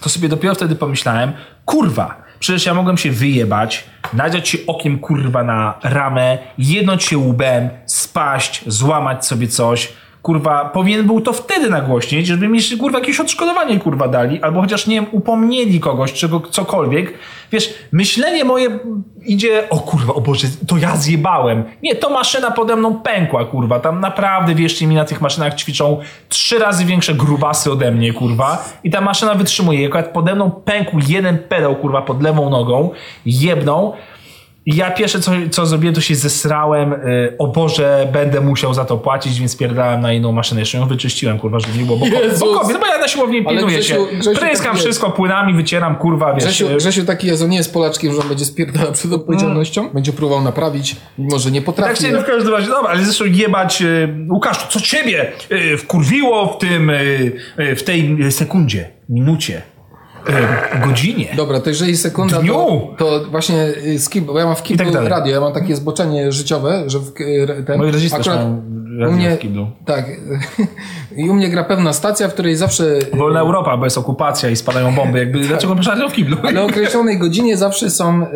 to 0.00 0.08
sobie 0.08 0.28
dopiero 0.28 0.54
wtedy 0.54 0.76
pomyślałem, 0.76 1.32
kurwa, 1.64 2.25
przecież 2.38 2.66
ja 2.66 2.74
mogłem 2.74 2.98
się 2.98 3.10
wyjebać, 3.10 3.84
nadziać 4.12 4.48
się 4.48 4.58
okiem 4.66 4.98
kurwa 4.98 5.44
na 5.44 5.78
ramę, 5.82 6.38
jednąć 6.58 7.04
się 7.04 7.18
łbem, 7.18 7.68
spaść, 7.86 8.62
złamać 8.66 9.26
sobie 9.26 9.48
coś. 9.48 9.92
Kurwa, 10.26 10.64
powinien 10.64 11.06
był 11.06 11.20
to 11.20 11.32
wtedy 11.32 11.70
nagłośnić, 11.70 12.26
żeby 12.26 12.48
mi 12.48 12.58
jeszcze, 12.58 12.76
kurwa 12.76 12.98
jakieś 12.98 13.20
odszkodowanie 13.20 13.80
kurwa 13.80 14.08
dali, 14.08 14.42
albo 14.42 14.60
chociaż 14.60 14.86
nie 14.86 14.94
wiem, 14.94 15.06
upomnieli 15.12 15.80
kogoś, 15.80 16.12
czego, 16.12 16.40
cokolwiek. 16.40 17.18
Wiesz, 17.52 17.74
myślenie 17.92 18.44
moje 18.44 18.78
idzie, 19.26 19.70
o 19.70 19.78
kurwa, 19.78 20.14
o 20.14 20.20
Boże, 20.20 20.48
to 20.66 20.76
ja 20.76 20.96
zjebałem. 20.96 21.64
Nie, 21.82 21.94
to 21.94 22.10
maszyna 22.10 22.50
pode 22.50 22.76
mną 22.76 22.94
pękła, 22.94 23.44
kurwa. 23.44 23.80
Tam 23.80 24.00
naprawdę, 24.00 24.54
wierzcie 24.54 24.86
mi, 24.86 24.94
na 24.94 25.04
tych 25.04 25.20
maszynach 25.20 25.54
ćwiczą 25.54 26.00
trzy 26.28 26.58
razy 26.58 26.84
większe 26.84 27.14
grubasy 27.14 27.72
ode 27.72 27.90
mnie, 27.90 28.12
kurwa. 28.12 28.64
I 28.84 28.90
ta 28.90 29.00
maszyna 29.00 29.34
wytrzymuje. 29.34 29.88
Jak 29.88 30.12
pode 30.12 30.34
mną 30.34 30.50
pękł 30.50 30.96
jeden 31.08 31.38
pedał, 31.38 31.76
kurwa, 31.76 32.02
pod 32.02 32.22
lewą 32.22 32.50
nogą, 32.50 32.90
jebną. 33.26 33.92
I 34.66 34.76
ja 34.76 34.90
pierwsze, 34.90 35.20
co, 35.20 35.32
co 35.50 35.66
zrobiłem, 35.66 35.94
to 35.94 36.00
się 36.00 36.14
zesrałem. 36.14 36.92
Y, 36.92 37.34
o 37.38 37.46
Boże, 37.46 38.08
będę 38.12 38.40
musiał 38.40 38.74
za 38.74 38.84
to 38.84 38.98
płacić, 38.98 39.38
więc 39.40 39.56
pierdałem 39.56 40.00
na 40.00 40.12
inną 40.12 40.32
maszynę. 40.32 40.60
Jeszcze 40.60 40.78
ją 40.78 40.86
wyczyściłem, 40.88 41.38
kurwa, 41.38 41.58
żeby 41.60 41.78
nie 41.78 41.84
było. 41.84 41.98
Bo, 41.98 42.06
Jezus. 42.06 42.40
bo 42.40 42.60
kobiet, 42.60 42.80
bo 42.80 42.86
ja 42.86 42.98
na 42.98 43.08
siłowni 43.08 43.44
pilnuję 43.44 43.78
Grzesiu- 43.78 43.82
się. 44.10 44.16
Grzesiu, 44.18 44.40
Pryskam 44.40 44.64
tak 44.64 44.72
jest. 44.74 44.84
wszystko 44.84 45.10
płynami, 45.10 45.54
wycieram, 45.54 45.96
kurwa, 45.96 46.34
wiesz. 46.34 46.44
Grzesiu, 46.44 46.68
y, 46.70 46.76
Grzesiu 46.76 47.04
taki 47.04 47.26
jest, 47.26 47.42
on 47.42 47.48
nie 47.50 47.56
jest 47.56 47.72
Polaczkiem, 47.72 48.12
że 48.14 48.20
on 48.20 48.28
będzie 48.28 48.44
spierdalał 48.44 48.92
przed 48.92 49.12
odpowiedzialnością. 49.12 49.88
Będzie 49.88 50.12
próbował 50.12 50.44
naprawić, 50.44 50.96
mimo 51.18 51.38
że 51.38 51.50
nie 51.50 51.60
Tak 51.60 51.66
potrafi. 51.66 52.02
się 52.04 52.18
w 52.18 52.24
każdym 52.24 52.52
razie, 52.52 52.68
dobra, 52.68 52.90
ale 52.90 53.04
zresztą 53.04 53.24
jebać, 53.24 53.82
y, 53.82 54.08
Łukaszu, 54.30 54.66
co 54.70 54.80
ciebie 54.80 55.32
y, 55.52 55.76
wkurwiło 55.78 56.46
w 56.46 56.58
tym, 56.58 56.90
y, 56.90 57.32
y, 57.60 57.76
w 57.76 57.82
tej 57.82 58.16
sekundzie, 58.32 58.88
minucie, 59.08 59.62
godzinie. 60.86 61.34
Dobra, 61.36 61.60
to 61.60 61.70
jeżeli 61.70 61.96
sekunda, 61.96 62.40
Dniu. 62.40 62.52
to, 62.52 63.20
to 63.20 63.24
właśnie 63.30 63.72
y, 63.86 63.98
skip, 63.98 64.24
bo 64.24 64.38
ja 64.38 64.46
mam 64.46 64.56
w 64.56 64.62
kiblu 64.62 64.92
tak 64.92 65.06
radio, 65.06 65.34
ja 65.34 65.40
mam 65.40 65.52
takie 65.52 65.76
zboczenie 65.76 66.32
życiowe, 66.32 66.84
że 66.86 66.98
w, 66.98 67.20
y, 67.20 67.64
ten, 67.66 67.78
Moi 67.78 67.90
rodzice 67.90 68.18
radio 68.18 68.46
u 69.08 69.12
mnie. 69.12 69.38
Tak. 69.86 70.04
I 71.16 71.30
u 71.30 71.34
mnie 71.34 71.48
gra 71.48 71.64
pewna 71.64 71.92
stacja, 71.92 72.28
w 72.28 72.32
której 72.32 72.56
zawsze 72.56 72.84
Wolna 73.14 73.40
Europa, 73.40 73.76
bo 73.76 73.84
jest 73.84 73.98
okupacja 73.98 74.50
i 74.50 74.56
spadają 74.56 74.94
bomby, 74.94 75.18
jakby, 75.18 75.40
dlaczego 75.40 75.74
masz 75.74 75.86
radio 75.86 76.08
w 76.08 76.12
kiblu? 76.12 76.36
Ale 76.42 76.62
o 76.62 76.66
określonej 76.70 77.18
godzinie 77.18 77.56
zawsze 77.56 77.90
są 77.90 78.22
y, 78.22 78.26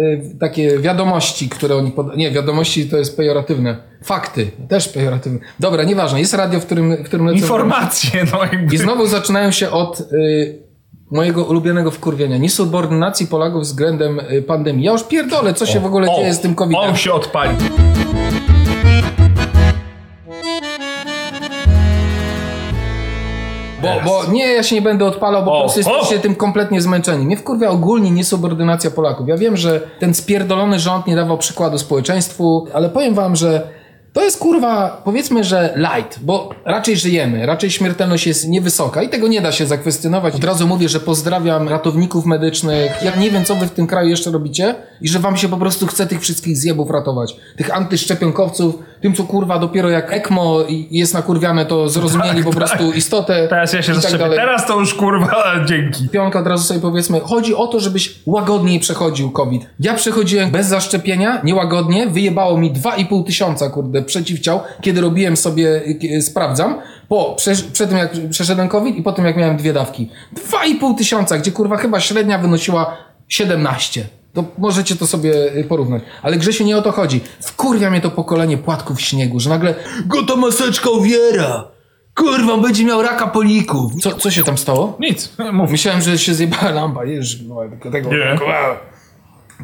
takie 0.40 0.78
wiadomości, 0.78 1.48
które 1.48 1.76
oni 1.76 1.90
pod... 1.90 2.16
Nie, 2.16 2.30
wiadomości 2.30 2.88
to 2.88 2.96
jest 2.96 3.16
pejoratywne. 3.16 3.76
Fakty, 4.04 4.50
też 4.68 4.88
pejoratywne. 4.88 5.38
Dobra, 5.60 5.84
nieważne. 5.84 6.20
Jest 6.20 6.34
radio, 6.34 6.60
w 6.60 6.66
którym, 6.66 6.96
w 6.96 7.04
którym. 7.04 7.34
Informacje, 7.34 8.24
no 8.32 8.44
jakby. 8.52 8.74
I 8.74 8.78
znowu 8.78 9.06
zaczynają 9.06 9.50
się 9.50 9.70
od 9.70 10.00
y, 10.00 10.69
mojego 11.10 11.44
ulubionego 11.44 11.90
wkurwienia. 11.90 12.36
Niesubordynacji 12.38 13.26
Polaków 13.26 13.62
względem 13.62 14.20
y, 14.20 14.42
pandemii. 14.42 14.84
Ja 14.84 14.92
już 14.92 15.04
pierdolę, 15.04 15.54
co 15.54 15.66
się 15.66 15.80
w 15.80 15.86
ogóle 15.86 16.08
dzieje 16.16 16.34
z 16.34 16.40
tym 16.40 16.54
COVID-em. 16.54 16.90
On 16.90 16.96
się 16.96 17.12
odpali. 17.12 17.56
Bo, 23.82 23.88
bo 24.04 24.32
nie, 24.32 24.52
ja 24.52 24.62
się 24.62 24.74
nie 24.74 24.82
będę 24.82 25.04
odpalał, 25.04 25.44
bo 25.44 25.50
O, 25.52 25.54
po 25.54 25.60
prostu 25.60 25.80
jesteście 25.80 26.16
o! 26.16 26.18
tym 26.18 26.34
kompletnie 26.34 26.80
zmęczeni. 26.80 27.26
Mnie 27.26 27.36
wkurwia 27.36 27.70
ogólnie 27.70 28.10
niesubordynacja 28.10 28.90
Polaków. 28.90 29.28
Ja 29.28 29.36
wiem, 29.36 29.56
że 29.56 29.80
ten 29.98 30.14
spierdolony 30.14 30.78
rząd 30.78 31.06
nie 31.06 31.16
dawał 31.16 31.38
przykładu 31.38 31.78
społeczeństwu, 31.78 32.66
ale 32.72 32.88
powiem 32.88 33.14
wam, 33.14 33.36
że 33.36 33.68
to 34.12 34.24
jest 34.24 34.38
kurwa, 34.38 35.02
powiedzmy, 35.04 35.44
że 35.44 35.74
light, 35.76 36.18
bo 36.22 36.50
raczej 36.64 36.96
żyjemy, 36.96 37.46
raczej 37.46 37.70
śmiertelność 37.70 38.26
jest 38.26 38.48
niewysoka 38.48 39.02
i 39.02 39.08
tego 39.08 39.28
nie 39.28 39.40
da 39.40 39.52
się 39.52 39.66
zakwestionować. 39.66 40.34
Od 40.34 40.44
razu 40.44 40.66
mówię, 40.66 40.88
że 40.88 41.00
pozdrawiam 41.00 41.68
ratowników 41.68 42.26
medycznych. 42.26 43.02
Ja 43.02 43.16
nie 43.16 43.30
wiem, 43.30 43.44
co 43.44 43.54
wy 43.54 43.66
w 43.66 43.70
tym 43.70 43.86
kraju 43.86 44.08
jeszcze 44.08 44.30
robicie 44.30 44.74
i 45.00 45.08
że 45.08 45.18
wam 45.18 45.36
się 45.36 45.48
po 45.48 45.56
prostu 45.56 45.86
chce 45.86 46.06
tych 46.06 46.20
wszystkich 46.20 46.56
zjebów 46.56 46.90
ratować. 46.90 47.36
Tych 47.56 47.76
antyszczepionkowców, 47.76 48.78
tym 49.00 49.14
co 49.14 49.24
kurwa 49.24 49.58
dopiero 49.58 49.90
jak 49.90 50.12
ECMO 50.12 50.58
jest 50.90 51.14
nakurwiane, 51.14 51.66
to 51.66 51.88
zrozumieli 51.88 52.44
po 52.44 52.50
prostu 52.50 52.92
istotę. 52.92 53.46
Teraz 53.48 53.72
ja 53.72 53.82
się 53.82 53.92
tak 53.92 54.02
zaszczepię. 54.02 54.36
Teraz 54.36 54.66
to 54.66 54.80
już 54.80 54.94
kurwa, 54.94 55.44
dzięki. 55.68 56.08
Pionka 56.08 56.40
od 56.40 56.46
razu 56.46 56.64
sobie 56.64 56.80
powiedzmy, 56.80 57.20
chodzi 57.20 57.54
o 57.54 57.66
to, 57.66 57.80
żebyś 57.80 58.20
łagodniej 58.26 58.80
przechodził 58.80 59.30
COVID. 59.30 59.66
Ja 59.80 59.94
przechodziłem 59.94 60.50
bez 60.50 60.66
zaszczepienia, 60.66 61.40
niełagodnie, 61.44 62.06
wyjebało 62.06 62.58
mi 62.58 62.72
2,5 62.72 63.24
tysiąca, 63.24 63.70
kurde, 63.70 63.99
przeciwciał, 64.02 64.60
kiedy 64.80 65.00
robiłem 65.00 65.36
sobie, 65.36 65.82
y, 66.04 66.22
sprawdzam, 66.22 66.80
po, 67.08 67.34
prze, 67.34 67.54
przed 67.72 67.88
tym 67.88 67.98
jak 67.98 68.12
przeszedłem 68.30 68.68
COVID 68.68 68.96
i 68.96 69.02
potem 69.02 69.24
jak 69.24 69.36
miałem 69.36 69.56
dwie 69.56 69.72
dawki. 69.72 70.10
2,5 70.50 70.98
tysiąca, 70.98 71.38
gdzie 71.38 71.52
kurwa 71.52 71.76
chyba 71.76 72.00
średnia 72.00 72.38
wynosiła 72.38 72.96
17. 73.28 74.06
To 74.32 74.44
możecie 74.58 74.96
to 74.96 75.06
sobie 75.06 75.34
porównać. 75.68 76.02
Ale 76.22 76.36
Grzesiu 76.36 76.64
nie 76.64 76.76
o 76.76 76.82
to 76.82 76.92
chodzi. 76.92 77.20
Wkurwia 77.40 77.90
mnie 77.90 78.00
to 78.00 78.10
pokolenie 78.10 78.58
płatków 78.58 79.00
śniegu, 79.00 79.40
że 79.40 79.50
nagle 79.50 79.74
go 80.06 80.22
ta 80.22 80.36
maseczka 80.36 80.90
uwiera. 80.90 81.68
Kurwa, 82.14 82.56
będzie 82.56 82.84
miał 82.84 83.02
raka 83.02 83.26
polików. 83.26 83.92
Co, 84.02 84.14
co 84.14 84.30
się 84.30 84.44
tam 84.44 84.58
stało? 84.58 84.96
Nic, 85.00 85.32
mów. 85.52 85.70
Myślałem, 85.70 86.02
że 86.02 86.18
się 86.18 86.34
zjebała 86.34 86.70
lampa, 86.70 87.04
już 87.04 87.40
no, 87.48 87.56
tylko 87.70 87.90
tego. 87.90 88.10
Nie. 88.10 88.38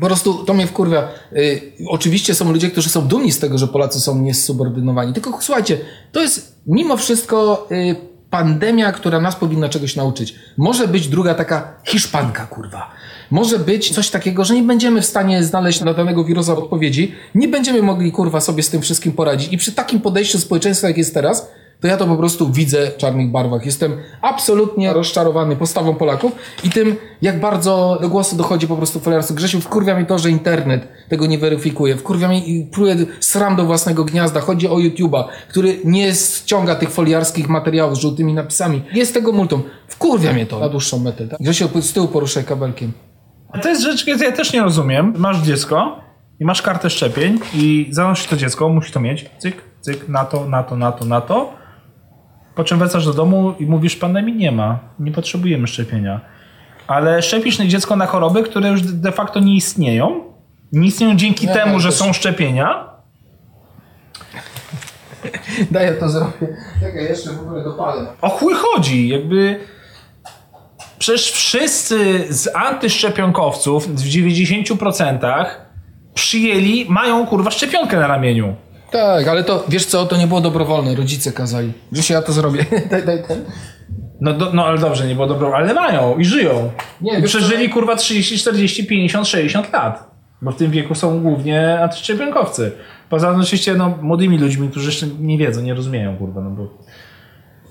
Po 0.01 0.07
prostu 0.07 0.45
to 0.45 0.55
mnie 0.55 0.67
wkurwia. 0.67 1.09
Y, 1.33 1.73
oczywiście 1.89 2.35
są 2.35 2.53
ludzie, 2.53 2.71
którzy 2.71 2.89
są 2.89 3.09
dumni 3.09 3.33
z 3.33 3.39
tego, 3.39 3.59
że 3.59 3.69
Polacy 3.69 4.01
są 4.01 4.19
niesubordynowani. 4.19 5.13
Tylko 5.13 5.39
słuchajcie, 5.41 5.79
to 6.13 6.23
jest 6.23 6.57
mimo 6.67 6.97
wszystko 6.97 7.69
y, 7.73 7.97
pandemia, 8.31 8.93
która 8.93 9.21
nas 9.21 9.37
powinna 9.37 9.69
czegoś 9.69 9.97
nauczyć. 9.97 10.35
Może 10.57 10.89
być 10.89 11.09
druga 11.09 11.35
taka 11.35 11.75
Hiszpanka, 11.85 12.47
kurwa. 12.47 12.91
Może 13.31 13.59
być 13.59 13.95
coś 13.95 14.11
takiego, 14.11 14.45
że 14.45 14.55
nie 14.55 14.63
będziemy 14.63 15.03
w 15.03 15.07
stanie 15.07 15.45
znaleźć 15.45 15.81
na 15.81 15.95
danego 15.95 16.25
wirusa 16.25 16.57
odpowiedzi. 16.57 17.15
Nie 17.35 17.49
będziemy 17.49 17.83
mogli, 17.83 18.13
kurwa, 18.13 18.41
sobie 18.41 18.63
z 18.63 18.71
tym 18.71 18.83
wszystkim 18.83 19.13
poradzić. 19.13 19.53
I 19.53 19.59
przy 19.59 19.73
takim 19.73 20.01
podejściu 20.01 20.39
społeczeństwa, 20.39 20.89
jak 20.89 20.97
jest 20.97 21.15
teraz, 21.15 21.51
to 21.81 21.89
ja 21.89 21.97
to 21.97 22.07
po 22.07 22.17
prostu 22.17 22.53
widzę 22.53 22.91
w 22.91 22.97
czarnych 22.97 23.31
barwach. 23.31 23.67
Jestem 23.67 23.97
absolutnie 24.23 24.93
rozczarowany 24.93 25.57
postawą 25.57 25.95
Polaków 25.95 26.33
i 26.65 26.71
tym, 26.71 26.97
jak 27.23 27.41
bardzo 27.41 27.99
do 28.03 28.09
głosu 28.09 28.37
dochodzi 28.37 28.69
po 28.69 28.77
prostu 28.77 29.01
foliarstwo. 29.01 29.35
Grzesiu, 29.35 29.61
wkurwia 29.61 29.99
mi 29.99 30.07
to, 30.07 30.19
że 30.19 30.31
internet 30.31 30.89
tego 31.09 31.27
nie 31.27 31.39
weryfikuje. 31.39 31.97
Wkurwia 31.97 32.29
mi 32.29 32.51
i 32.51 32.65
pluje 32.65 32.97
sram 33.21 33.57
do 33.57 33.65
własnego 33.65 34.05
gniazda. 34.05 34.41
Chodzi 34.41 34.69
o 34.69 34.77
YouTube'a, 34.77 35.25
który 35.49 35.79
nie 35.85 36.15
ściąga 36.15 36.75
tych 36.75 36.91
foliarskich 36.91 37.49
materiałów 37.49 37.97
z 37.97 38.01
żółtymi 38.01 38.35
napisami. 38.35 38.83
Jest 38.93 39.15
tego 39.15 39.33
multum. 39.33 39.63
Wkurwia 39.89 40.33
mnie 40.33 40.47
to 40.47 40.59
na 40.59 40.69
dłuższą 40.69 40.99
metę. 40.99 41.29
Tak? 41.29 41.39
Grzesiu, 41.41 41.69
z 41.81 41.93
tyłu 41.93 42.09
poruszaj 42.09 42.45
kabelkiem. 42.45 42.93
A 43.53 43.59
to 43.59 43.69
jest 43.69 43.83
rzecz, 43.83 44.03
której 44.03 44.21
ja 44.21 44.33
też 44.33 44.53
nie 44.53 44.63
rozumiem. 44.63 45.15
Masz 45.17 45.43
dziecko 45.43 46.01
i 46.41 46.45
masz 46.45 46.63
kartę 46.63 46.91
szczepień 46.91 47.39
i 47.55 47.89
zanosisz 47.91 48.27
to 48.27 48.37
dziecko, 48.37 48.69
musi 48.69 48.93
to 48.93 49.01
mieć. 49.01 49.31
Cyk, 49.39 49.57
cyk, 49.81 50.09
na 50.09 50.25
to, 50.25 50.49
na 50.49 50.63
to, 50.63 50.77
na 50.77 50.93
to, 50.93 51.05
na 51.05 51.21
to. 51.21 51.53
Po 52.57 52.65
czym 52.65 52.79
wracasz 52.79 53.05
do 53.05 53.13
domu 53.13 53.55
i 53.61 53.67
mówisz, 53.67 53.97
pandemii 53.97 54.35
nie 54.37 54.53
ma, 54.53 54.79
nie 54.99 55.13
potrzebujemy 55.13 55.67
szczepienia. 55.67 56.21
Ale 56.87 57.23
szczepisz 57.23 57.57
dziecko 57.57 57.97
na 57.97 58.07
choroby, 58.07 58.43
które 58.43 58.69
już 58.69 58.83
de 58.83 59.13
facto 59.13 59.41
nie 59.41 59.57
istnieją. 59.57 60.21
Nie 60.73 60.89
istnieją 60.89 61.17
dzięki 61.17 61.47
Nie, 61.47 61.55
temu, 61.55 61.73
ale 61.73 61.81
że 61.81 61.93
są 61.93 62.13
szczepienia. 62.13 62.85
Daję 65.71 65.93
to 65.93 66.09
zrobię. 66.09 66.57
Czekaj, 66.81 67.05
jeszcze 67.05 67.31
w 67.31 67.41
ogóle 67.41 67.65
dopalę. 67.65 68.07
O 68.21 68.29
chuj 68.29 68.55
chodzi, 68.55 69.09
jakby... 69.09 69.61
Przecież 70.99 71.31
wszyscy 71.31 72.27
z 72.31 72.57
antyszczepionkowców 72.57 73.97
w 73.97 74.05
90% 74.05 75.47
przyjęli, 76.15 76.87
mają 76.89 77.27
kurwa 77.27 77.51
szczepionkę 77.51 77.97
na 77.97 78.07
ramieniu. 78.07 78.55
Tak, 78.97 79.29
ale 79.29 79.45
to, 79.45 79.65
wiesz 79.69 79.87
co, 79.87 80.07
to 80.07 80.17
nie 80.17 80.27
było 80.27 80.41
dobrowolne, 80.41 80.95
rodzice 80.95 81.33
kazali. 81.33 81.73
Grzesiu, 81.93 82.13
ja 82.13 82.23
to 82.23 82.33
zrobię. 82.33 82.65
daj, 82.91 83.07
daj 83.07 83.23
ten. 83.29 83.45
No, 84.21 84.33
do, 84.33 84.53
no 84.53 84.67
ale 84.67 84.79
dobrze, 84.79 85.07
nie 85.07 85.15
było 85.15 85.27
dobro, 85.27 85.57
ale 85.57 85.75
mają 85.75 86.19
i 86.19 86.25
żyją. 86.25 86.71
Nie, 87.01 87.19
I 87.19 87.23
przeżyli 87.23 87.69
kurwa 87.69 87.97
30, 87.97 88.39
40, 88.39 88.87
50, 88.87 89.29
60 89.29 89.73
lat. 89.73 90.11
Bo 90.43 90.53
w 90.53 90.57
tym 90.57 90.71
wieku 90.71 90.95
są 90.95 91.21
głównie 91.21 91.81
antyszczepionkowcy. 91.81 92.73
Poza 93.11 93.31
tym 93.31 93.41
oczywiście 93.41 93.75
no, 93.75 93.99
młodymi 94.03 94.39
ludźmi, 94.39 94.69
którzy 94.69 94.87
jeszcze 94.87 95.07
nie 95.21 95.39
wiedzą, 95.39 95.63
nie 95.63 95.75
rozumieją 95.75 96.17
kurwa, 96.17 96.41
no 96.41 96.51
bo 96.51 96.69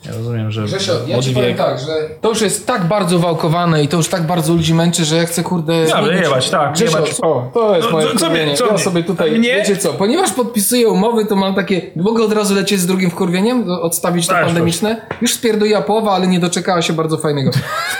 ja 0.05 0.11
rozumiem, 0.17 0.51
że 0.51 0.63
Grzesio, 0.63 0.93
ja 0.93 1.15
młody 1.15 1.21
ci 1.29 1.33
powiem 1.33 1.57
tak, 1.57 1.79
że 1.79 1.87
to 2.21 2.29
już 2.29 2.41
jest 2.41 2.67
tak 2.67 2.85
bardzo 2.85 3.19
wałkowane 3.19 3.83
i 3.83 3.87
to 3.87 3.97
już 3.97 4.07
tak 4.07 4.23
bardzo 4.23 4.53
ludzi 4.53 4.73
męczy, 4.73 5.05
że 5.05 5.15
ja 5.15 5.25
chcę 5.25 5.43
kurde... 5.43 5.85
Zmienić- 5.87 6.21
jebać, 6.21 6.49
tak, 6.49 6.73
Grzesio, 6.73 6.97
jebać. 6.97 7.15
o, 7.21 7.51
to 7.53 7.75
jest 7.75 7.87
No, 7.87 7.91
moje 7.91 8.07
co- 8.07 8.11
co 8.13 8.17
wkurwienie. 8.19 8.45
mnie- 8.45 8.57
co 8.57 8.67
Ja 8.67 8.77
sobie 8.77 9.03
tutaj, 9.03 9.31
Mnie? 9.31 9.49
wiecie 9.55 9.77
co, 9.77 9.93
ponieważ 9.93 10.31
podpisuję 10.31 10.89
umowy, 10.89 11.25
to 11.25 11.35
mam 11.35 11.55
takie, 11.55 11.81
mogę 11.95 12.23
od 12.23 12.33
razu 12.33 12.55
lecieć 12.55 12.79
z 12.79 12.85
drugim 12.85 13.09
wkurwieniem, 13.11 13.69
odstawić 13.71 14.27
to 14.27 14.33
Dajesz 14.33 14.47
pandemiczne. 14.47 15.01
Już 15.21 15.33
spierduja 15.33 15.81
połowa, 15.81 16.11
ale 16.11 16.27
nie 16.27 16.39
doczekała 16.39 16.81
się 16.81 16.93
bardzo 16.93 17.17
fajnego. 17.17 17.51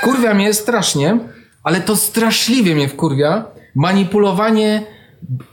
Wkurwia 0.02 0.34
mnie 0.34 0.54
strasznie, 0.54 1.18
ale 1.64 1.82
to 1.82 1.96
straszliwie 1.96 2.76
mnie 2.76 2.88
wkurwia, 2.88 3.46
manipulowanie 3.76 4.84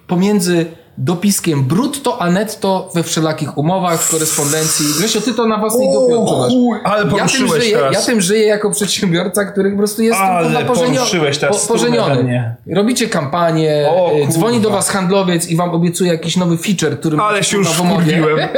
pomiędzy 0.07 0.67
dopiskiem 1.05 1.65
brutto 1.65 2.23
a 2.23 2.31
netto 2.31 2.91
we 2.95 3.03
wszelakich 3.03 3.59
umowach, 3.59 4.09
korespondencji. 4.09 4.87
Grzesio, 4.99 5.21
ty 5.21 5.35
to 5.35 5.47
na 5.47 5.59
własnej 5.59 5.93
dupie 5.93 6.19
odczuwasz. 6.19 6.53
ale 6.85 7.03
ja 7.03 7.09
tym, 7.09 7.19
poruszyłeś 7.19 7.63
żyję, 7.65 7.77
teraz. 7.77 7.95
ja 7.95 8.03
tym 8.03 8.21
żyję 8.21 8.47
jako 8.47 8.71
przedsiębiorca, 8.71 9.45
który 9.45 9.71
po 9.71 9.79
prostu 9.79 10.03
jest 10.03 10.21
Ale 10.21 10.65
poruszyłeś 10.65 11.39
teraz 11.39 11.67
po, 11.67 11.73
pożeniony. 11.73 12.55
Robicie 12.67 13.09
kampanię, 13.09 13.87
O, 13.91 14.13
e, 14.13 14.29
dzwoni 14.29 14.61
do 14.61 14.71
was 14.71 14.89
handlowiec 14.89 15.49
i 15.49 15.57
wam 15.57 15.71
obiecuje 15.71 16.13
jakiś 16.13 16.37
nowy 16.37 16.59
feature, 16.59 16.99
który 16.99 17.19
Ale 17.19 17.45
się 17.45 17.57
już 17.57 17.69
wkurwiłem. 17.69 18.39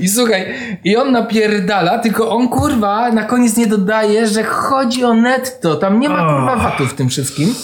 I 0.00 0.08
słuchaj, 0.08 0.54
i 0.84 0.96
on 0.96 1.12
napierdala, 1.12 1.98
tylko 1.98 2.30
on 2.30 2.48
kurwa 2.48 3.12
na 3.12 3.24
koniec 3.24 3.56
nie 3.56 3.66
dodaje, 3.66 4.26
że 4.26 4.42
chodzi 4.44 5.04
o 5.04 5.14
netto. 5.14 5.74
Tam 5.74 6.00
nie 6.00 6.08
ma 6.08 6.28
kurwa 6.28 6.56
VAT-u 6.56 6.86
w 6.86 6.94
tym 6.94 7.08
wszystkim. 7.08 7.54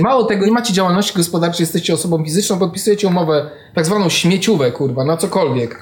Mało 0.00 0.24
tego, 0.24 0.46
nie 0.46 0.52
macie 0.52 0.72
działalności 0.72 1.14
gospodarczej, 1.16 1.62
jesteście 1.62 1.94
osobą 1.94 2.24
fizyczną, 2.24 2.58
podpisujecie 2.58 3.08
umowę, 3.08 3.50
tak 3.74 3.86
zwaną 3.86 4.08
śmieciówę, 4.08 4.72
kurwa, 4.72 5.04
na 5.04 5.16
cokolwiek. 5.16 5.78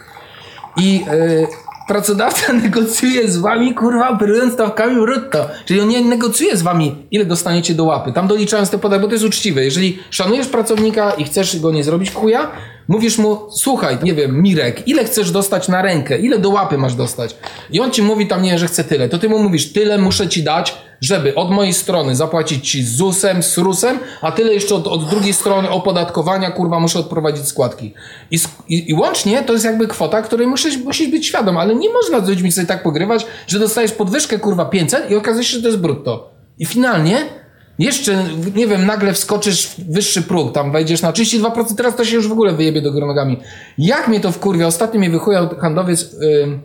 I 0.76 0.94
yy, 0.94 1.46
pracodawca 1.88 2.52
negocjuje 2.62 3.30
z 3.30 3.36
wami, 3.36 3.74
kurwa, 3.74 4.09
operując 4.09 4.54
stawkami 4.54 5.00
brutto. 5.00 5.48
Czyli 5.64 5.80
on 5.80 5.88
nie 5.88 6.04
negocjuje 6.04 6.57
z 6.57 6.62
wami, 6.62 7.07
ile 7.11 7.24
dostaniecie 7.24 7.74
do 7.74 7.84
łapy. 7.84 8.12
Tam 8.12 8.26
doliczając 8.26 8.70
te 8.70 8.78
podatki, 8.78 9.02
bo 9.02 9.09
to 9.09 9.14
jest 9.14 9.24
uczciwe. 9.24 9.64
Jeżeli 9.64 9.98
szanujesz 10.11 10.46
pracownika 10.46 11.11
i 11.11 11.24
chcesz 11.24 11.61
go 11.61 11.70
nie 11.70 11.84
zrobić 11.84 12.11
w 12.11 12.14
chuja, 12.14 12.50
mówisz 12.89 13.18
mu, 13.18 13.39
słuchaj, 13.51 13.99
nie 14.03 14.14
wiem, 14.14 14.43
Mirek, 14.43 14.89
ile 14.89 15.05
chcesz 15.05 15.30
dostać 15.30 15.68
na 15.68 15.82
rękę, 15.82 16.18
ile 16.18 16.39
do 16.39 16.51
łapy 16.51 16.78
masz 16.78 16.95
dostać? 16.95 17.37
I 17.70 17.80
on 17.80 17.91
ci 17.91 18.03
mówi 18.03 18.26
tam, 18.26 18.43
nie, 18.43 18.59
że 18.59 18.66
chce 18.66 18.84
tyle. 18.84 19.09
To 19.09 19.18
ty 19.18 19.28
mu 19.28 19.39
mówisz, 19.39 19.72
tyle 19.72 19.99
muszę 19.99 20.28
ci 20.28 20.43
dać, 20.43 20.76
żeby 21.01 21.34
od 21.34 21.51
mojej 21.51 21.72
strony 21.74 22.16
zapłacić 22.16 22.70
ci 22.70 22.84
ZUS-em, 22.84 23.43
z 23.43 23.59
RUS-em, 23.59 23.99
a 24.22 24.32
tyle 24.32 24.55
jeszcze 24.55 24.74
od, 24.74 24.87
od 24.87 25.09
drugiej 25.11 25.32
strony 25.32 25.70
opodatkowania, 25.70 26.51
kurwa, 26.51 26.80
muszę 26.80 26.99
odprowadzić 26.99 27.47
składki. 27.47 27.95
I, 28.30 28.39
i, 28.68 28.91
I 28.91 28.95
łącznie 28.95 29.43
to 29.43 29.53
jest 29.53 29.64
jakby 29.64 29.89
kwota, 29.89 30.22
której 30.22 30.47
musisz, 30.47 30.76
musisz 30.76 31.09
być 31.09 31.26
świadom, 31.26 31.57
ale 31.57 31.74
nie 31.74 31.91
można 31.91 32.20
z 32.20 32.28
ludźmi 32.28 32.53
sobie 32.53 32.66
tak 32.66 32.82
pogrywać, 32.82 33.26
że 33.47 33.59
dostajesz 33.59 33.93
podwyżkę, 33.93 34.39
kurwa, 34.39 34.64
500 34.64 35.11
i 35.11 35.14
okazuje 35.14 35.45
się, 35.45 35.57
że 35.57 35.62
to 35.62 35.68
jest 35.68 35.80
brutto. 35.80 36.30
I 36.59 36.66
finalnie 36.66 37.45
jeszcze, 37.79 38.24
nie 38.55 38.66
wiem, 38.66 38.87
nagle 38.87 39.12
wskoczysz 39.12 39.66
w 39.66 39.93
wyższy 39.93 40.22
próg, 40.22 40.53
tam 40.55 40.72
wejdziesz 40.72 41.03
na 41.03 41.12
32%, 41.12 41.74
teraz 41.77 41.97
to 41.97 42.05
się 42.05 42.16
już 42.16 42.29
w 42.29 42.33
ogóle 42.33 42.53
wyjebie 42.53 42.83
do 42.83 42.93
góry 42.93 43.07
nogami. 43.07 43.41
Jak 43.79 44.09
mnie 44.09 44.20
to 44.20 44.33
wkurwia? 44.33 44.66
Ostatnio 44.66 45.01
mnie 45.01 45.11
wychujał 45.11 45.49
handlowiec... 45.49 46.12
Yy, 46.20 46.59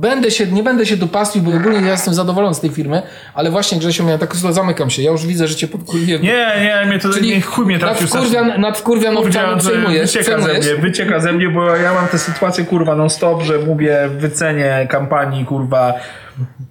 będę 0.00 0.30
się, 0.30 0.46
nie 0.46 0.62
będę 0.62 0.86
się 0.86 0.96
tu 0.96 1.08
pastwił, 1.08 1.42
bo 1.42 1.50
ogólnie 1.56 1.80
ja 1.80 1.90
jestem 1.92 2.14
zadowolony 2.14 2.54
z 2.54 2.60
tej 2.60 2.70
firmy, 2.70 3.02
ale 3.34 3.50
właśnie 3.50 3.78
Grzesiu, 3.78 4.08
ja 4.08 4.18
tak 4.18 4.36
zamykam 4.36 4.90
się, 4.90 5.02
ja 5.02 5.10
już 5.10 5.26
widzę, 5.26 5.48
że 5.48 5.54
cię 5.54 5.68
podkurwiłem. 5.68 6.22
Nie, 6.22 6.46
nie, 6.62 6.86
mnie 6.86 6.98
to 6.98 7.08
nie, 7.20 7.40
chuj 7.40 7.66
mnie 7.66 7.78
trafił 7.78 8.06
nadwkurwia, 8.06 8.58
nadwkurwianowczami 8.58 9.60
przejmujesz, 9.60 10.12
Wycieka 10.12 10.24
ze 10.24 10.44
przejmujesz. 10.44 10.66
mnie, 10.66 10.76
wycieka 10.76 11.20
ze 11.20 11.32
mnie, 11.32 11.48
bo 11.48 11.76
ja 11.76 11.94
mam 11.94 12.08
tę 12.08 12.18
sytuację 12.18 12.64
kurwa 12.64 12.96
non 12.96 13.10
stop, 13.10 13.42
że 13.42 13.58
mówię 13.58 14.08
w 14.08 14.20
wycenie 14.20 14.86
kampanii 14.90 15.44
kurwa 15.44 15.94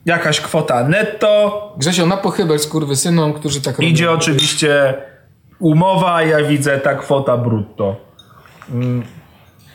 jakaś 0.06 0.42
kwota 0.42 0.84
netto, 0.88 1.74
Grzesio, 1.78 2.06
na 2.06 2.18
pochybel 2.18 2.60
z 2.60 2.68
kurwysynom, 2.68 3.34
którzy 3.34 3.62
tak 3.62 3.78
robią. 3.78 3.88
idzie 3.90 4.12
oczywiście 4.12 4.94
umowa, 5.60 6.24
ja 6.24 6.44
widzę 6.44 6.78
ta 6.78 6.96
kwota 6.96 7.38
brutto. 7.38 7.96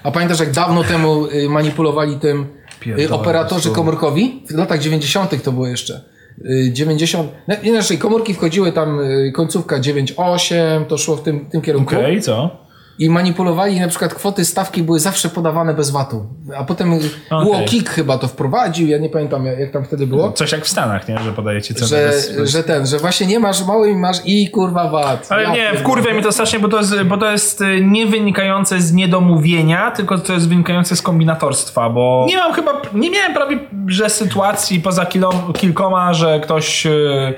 A 0.04 0.10
pamiętasz, 0.10 0.40
jak 0.40 0.50
dawno 0.50 0.84
temu 0.84 1.26
y, 1.26 1.48
manipulowali 1.48 2.16
tym 2.16 2.40
y, 2.42 2.80
Pierdolę, 2.80 3.10
operatorzy 3.10 3.68
to- 3.68 3.74
komórkowi? 3.74 4.42
W 4.50 4.54
latach 4.58 4.80
90. 4.80 5.42
to 5.42 5.52
było 5.52 5.66
jeszcze. 5.66 6.00
Y, 6.44 6.70
90. 6.72 7.30
no, 7.48 7.54
Inaczej, 7.62 7.98
komórki 7.98 8.34
wchodziły 8.34 8.72
tam, 8.72 9.00
y, 9.00 9.32
końcówka 9.34 9.80
9,8, 9.80 10.84
to 10.86 10.98
szło 10.98 11.16
w 11.16 11.22
tym, 11.22 11.46
tym 11.50 11.60
kierunku. 11.62 11.94
Okej, 11.94 12.20
co? 12.20 12.61
I 12.98 13.10
manipulowali, 13.10 13.80
na 13.80 13.88
przykład 13.88 14.14
kwoty 14.14 14.44
stawki 14.44 14.82
były 14.82 15.00
zawsze 15.00 15.28
podawane 15.28 15.74
bez 15.74 15.90
VAT-u. 15.90 16.26
A 16.56 16.64
potem 16.64 16.98
okay. 17.30 17.64
Kik 17.64 17.90
chyba 17.90 18.18
to 18.18 18.28
wprowadził, 18.28 18.88
ja 18.88 18.98
nie 18.98 19.08
pamiętam 19.08 19.46
jak, 19.46 19.70
tam 19.70 19.84
wtedy 19.84 20.06
było. 20.06 20.32
Coś 20.32 20.52
jak 20.52 20.64
w 20.64 20.68
Stanach, 20.68 21.08
nie? 21.08 21.18
Że 21.18 21.32
podajecie 21.32 21.74
cenę 21.74 21.88
Że, 21.88 22.06
bez, 22.06 22.36
bez... 22.36 22.50
że 22.50 22.64
ten, 22.64 22.86
że 22.86 22.98
właśnie 22.98 23.26
nie 23.26 23.40
masz 23.40 23.66
mały 23.66 23.96
masz 23.96 24.16
i 24.24 24.50
kurwa 24.50 24.88
VAT. 24.90 25.26
Ale 25.30 25.42
Ja 25.42 25.52
nie, 25.54 25.78
wkurwia 25.78 26.14
mi 26.14 26.22
to 26.22 26.32
strasznie, 26.32 26.58
bo 26.58 26.68
to, 26.68 26.78
jest, 26.78 27.02
bo 27.02 27.16
to 27.16 27.30
jest 27.30 27.60
y, 27.60 27.80
nie 27.80 28.06
wynikające 28.06 28.80
z 28.80 28.92
niedomówienia, 28.92 29.90
tylko 29.90 30.18
to 30.18 30.32
jest 30.32 30.48
wynikające 30.48 30.96
z 30.96 31.02
kombinatorstwa, 31.02 31.90
bo 31.90 32.26
nie 32.28 32.36
mam 32.36 32.52
chyba, 32.52 32.82
nie 32.94 33.10
miałem 33.10 33.34
prawie, 33.34 33.58
że 33.86 34.10
sytuacji 34.10 34.80
poza 34.80 35.06
kilom, 35.06 35.52
kilkoma, 35.52 36.14
że 36.14 36.40
ktoś 36.40 36.86
y, 36.86 37.34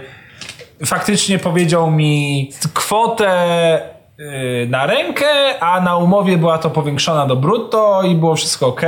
faktycznie 0.86 1.38
powiedział 1.38 1.90
mi 1.90 2.50
kwotę 2.74 3.93
na 4.68 4.86
rękę, 4.86 5.26
a 5.60 5.80
na 5.80 5.96
umowie 5.96 6.38
była 6.38 6.58
to 6.58 6.70
powiększona 6.70 7.26
do 7.26 7.36
brutto 7.36 8.02
i 8.02 8.14
było 8.14 8.36
wszystko 8.36 8.66
ok. 8.66 8.82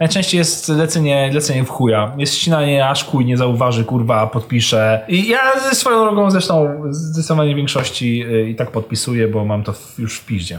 Najczęściej 0.00 0.38
jest 0.38 0.68
lecenie, 0.68 1.30
lecenie 1.34 1.64
w 1.64 1.70
chuja. 1.70 2.12
Jest 2.18 2.34
ścinanie, 2.34 2.88
aż 2.88 3.04
kuj 3.04 3.24
nie 3.24 3.36
zauważy, 3.36 3.84
kurwa, 3.84 4.26
podpiszę. 4.26 5.04
I 5.08 5.28
ja 5.28 5.60
ze 5.60 5.74
swoją 5.74 6.04
drogą 6.04 6.30
zresztą 6.30 6.82
zdecydowanie 6.90 7.54
większości 7.54 8.24
y, 8.24 8.48
i 8.48 8.54
tak 8.54 8.70
podpisuję, 8.70 9.28
bo 9.28 9.44
mam 9.44 9.62
to 9.62 9.74
już 9.98 10.18
w 10.18 10.26
piździe. 10.26 10.58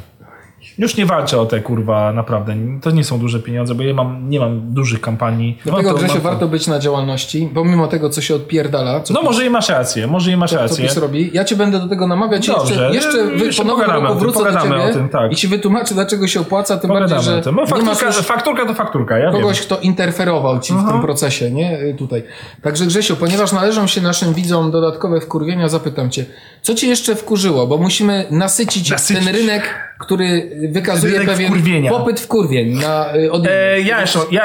Już 0.82 0.98
nie 0.98 1.06
walczę 1.06 1.42
o 1.42 1.46
te 1.46 1.60
kurwa, 1.60 2.14
naprawdę. 2.14 2.56
To 2.82 2.92
nie 2.92 3.04
są 3.04 3.20
duże 3.20 3.40
pieniądze, 3.40 3.76
bo 3.76 3.84
ja 3.84 3.94
mam, 3.94 4.30
nie 4.30 4.40
mam 4.40 4.74
dużych 4.74 5.02
kampanii. 5.02 5.58
Dlatego, 5.64 5.90
to- 5.90 5.96
Grzesiu, 5.98 6.14
mam 6.14 6.24
to- 6.24 6.30
warto 6.30 6.48
być 6.48 6.68
na 6.68 6.80
działalności, 6.80 7.50
pomimo 7.54 7.88
tego, 7.88 8.10
co 8.10 8.22
się 8.22 8.36
odpierdala, 8.36 9.00
co 9.02 9.14
No 9.14 9.22
może 9.22 9.46
i 9.46 9.50
masz 9.50 9.70
rację, 9.70 10.08
może 10.08 10.32
i 10.32 10.38
masz 10.38 10.52
co 10.52 10.58
rację. 10.58 10.86
PiS 10.86 10.98
robi. 10.98 11.30
Ja 11.34 11.46
cię 11.46 11.56
będę 11.56 11.80
do 11.80 11.88
tego 11.88 12.08
namawiać 12.08 12.48
Dobrze, 12.48 12.74
jeszcze, 12.74 12.96
jeszcze, 12.96 13.24
wy, 13.24 13.46
jeszcze 13.46 13.64
po 13.64 13.68
nowym 13.68 13.86
pogadamy 13.86 14.16
wrócę 14.20 14.40
do 14.40 14.46
pogadamy 14.46 14.70
ciebie 14.70 14.84
o 14.92 14.94
tym, 14.94 15.10
tak. 15.10 15.32
i 15.32 15.36
ci 15.36 15.48
wytłumaczę, 15.48 15.94
dlaczego 15.96 16.28
się 16.28 16.42
opłaca, 16.42 16.78
tym 16.78 16.88
Pogadamy 16.88 17.14
bardziej, 17.16 17.34
że 17.34 17.42
tym. 17.42 17.56
No, 17.56 17.62
nie 17.62 17.68
fakturka, 17.68 18.06
już 18.06 18.16
fakturka 18.16 18.66
to 18.66 18.74
fakturka, 18.74 19.18
ja 19.18 19.32
kogoś, 19.32 19.58
wiem. 19.58 19.66
kto 19.66 19.80
interferował 19.80 20.60
ci 20.60 20.74
w 20.74 20.92
tym 20.92 21.02
procesie, 21.02 21.52
nie? 21.52 21.80
Y, 21.82 21.96
Tutaj. 21.98 22.24
Także 22.62 22.86
Grzesiu, 22.86 23.16
ponieważ 23.16 23.52
należą 23.52 23.88
się 23.88 24.02
naszym 24.02 24.34
widzom 24.34 24.72
dodatkowe 24.72 25.22
wkurwienia, 25.22 25.70
zapytam 25.70 26.10
cię, 26.10 26.26
co 26.62 26.76
cię 26.76 26.88
jeszcze 26.88 27.16
wkurzyło? 27.16 27.68
Bo 27.68 27.78
musimy 27.78 28.26
nasycić, 28.32 28.90
Nasycić. 28.92 29.26
ten 29.26 29.36
rynek 29.36 29.92
który 30.02 30.50
wykazuje 30.72 31.14
Rynek 31.14 31.28
pewien 31.28 31.52
wkurwienia. 31.52 31.92
popyt 31.92 32.20
wkurwień 32.20 32.80
na 32.80 33.16
y, 33.16 33.32
od 33.32 33.48
E, 33.48 33.82
ja 33.82 34.02
jeszcze, 34.02 34.20
ja 34.32 34.44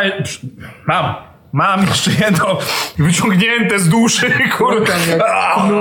mam. 0.86 1.14
Mam 1.52 1.86
jeszcze 1.86 2.10
jedno 2.24 2.58
wyciągnięte 2.98 3.78
z 3.78 3.88
duszy, 3.88 4.30
kurwa, 4.58 4.94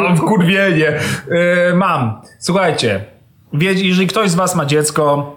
jak 0.08 0.18
wkurwienie. 0.18 0.88
E, 0.90 1.74
mam. 1.76 2.22
Słuchajcie, 2.40 3.06
jeżeli 3.60 4.08
ktoś 4.08 4.30
z 4.30 4.36
was 4.36 4.56
ma 4.56 4.66
dziecko 4.66 5.36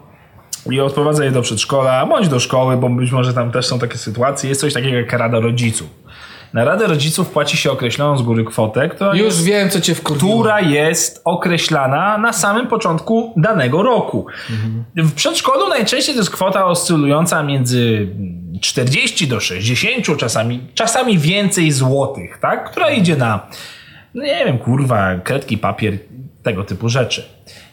i 0.70 0.80
odprowadza 0.80 1.24
je 1.24 1.30
do 1.30 1.42
przedszkola, 1.42 2.06
bądź 2.06 2.28
do 2.28 2.40
szkoły, 2.40 2.76
bo 2.76 2.88
być 2.88 3.12
może 3.12 3.34
tam 3.34 3.52
też 3.52 3.66
są 3.66 3.78
takie 3.78 3.98
sytuacje, 3.98 4.48
jest 4.48 4.60
coś 4.60 4.74
takiego 4.74 4.96
jak 4.96 5.12
Rada 5.12 5.40
Rodziców. 5.40 5.88
Na 6.52 6.64
Radę 6.64 6.86
Rodziców 6.86 7.30
płaci 7.30 7.56
się 7.56 7.70
określoną 7.72 8.18
z 8.18 8.22
góry 8.22 8.44
kwotę, 8.44 8.88
która 8.88 9.14
Już 9.14 9.24
jest 9.24 9.44
wiem, 9.44 9.70
co 9.70 9.80
cię 9.80 9.94
wkurwiło. 9.94 10.38
która 10.40 10.60
jest 10.60 11.20
określana 11.24 12.18
na 12.18 12.32
samym 12.32 12.66
początku 12.66 13.32
danego 13.36 13.82
roku. 13.82 14.26
W 14.96 15.12
przedszkolu 15.14 15.68
najczęściej 15.68 16.14
to 16.14 16.20
jest 16.20 16.30
kwota 16.30 16.66
oscylująca 16.66 17.42
między 17.42 18.08
40 18.60 19.26
do 19.28 19.40
60, 19.40 20.18
czasami, 20.18 20.60
czasami 20.74 21.18
więcej 21.18 21.72
złotych, 21.72 22.38
tak? 22.40 22.70
która 22.70 22.90
idzie 22.90 23.16
na, 23.16 23.46
no 24.14 24.22
nie 24.24 24.44
wiem, 24.44 24.58
kurwa, 24.58 25.14
kredki, 25.24 25.58
papier, 25.58 25.98
tego 26.42 26.64
typu 26.64 26.88
rzeczy. 26.88 27.24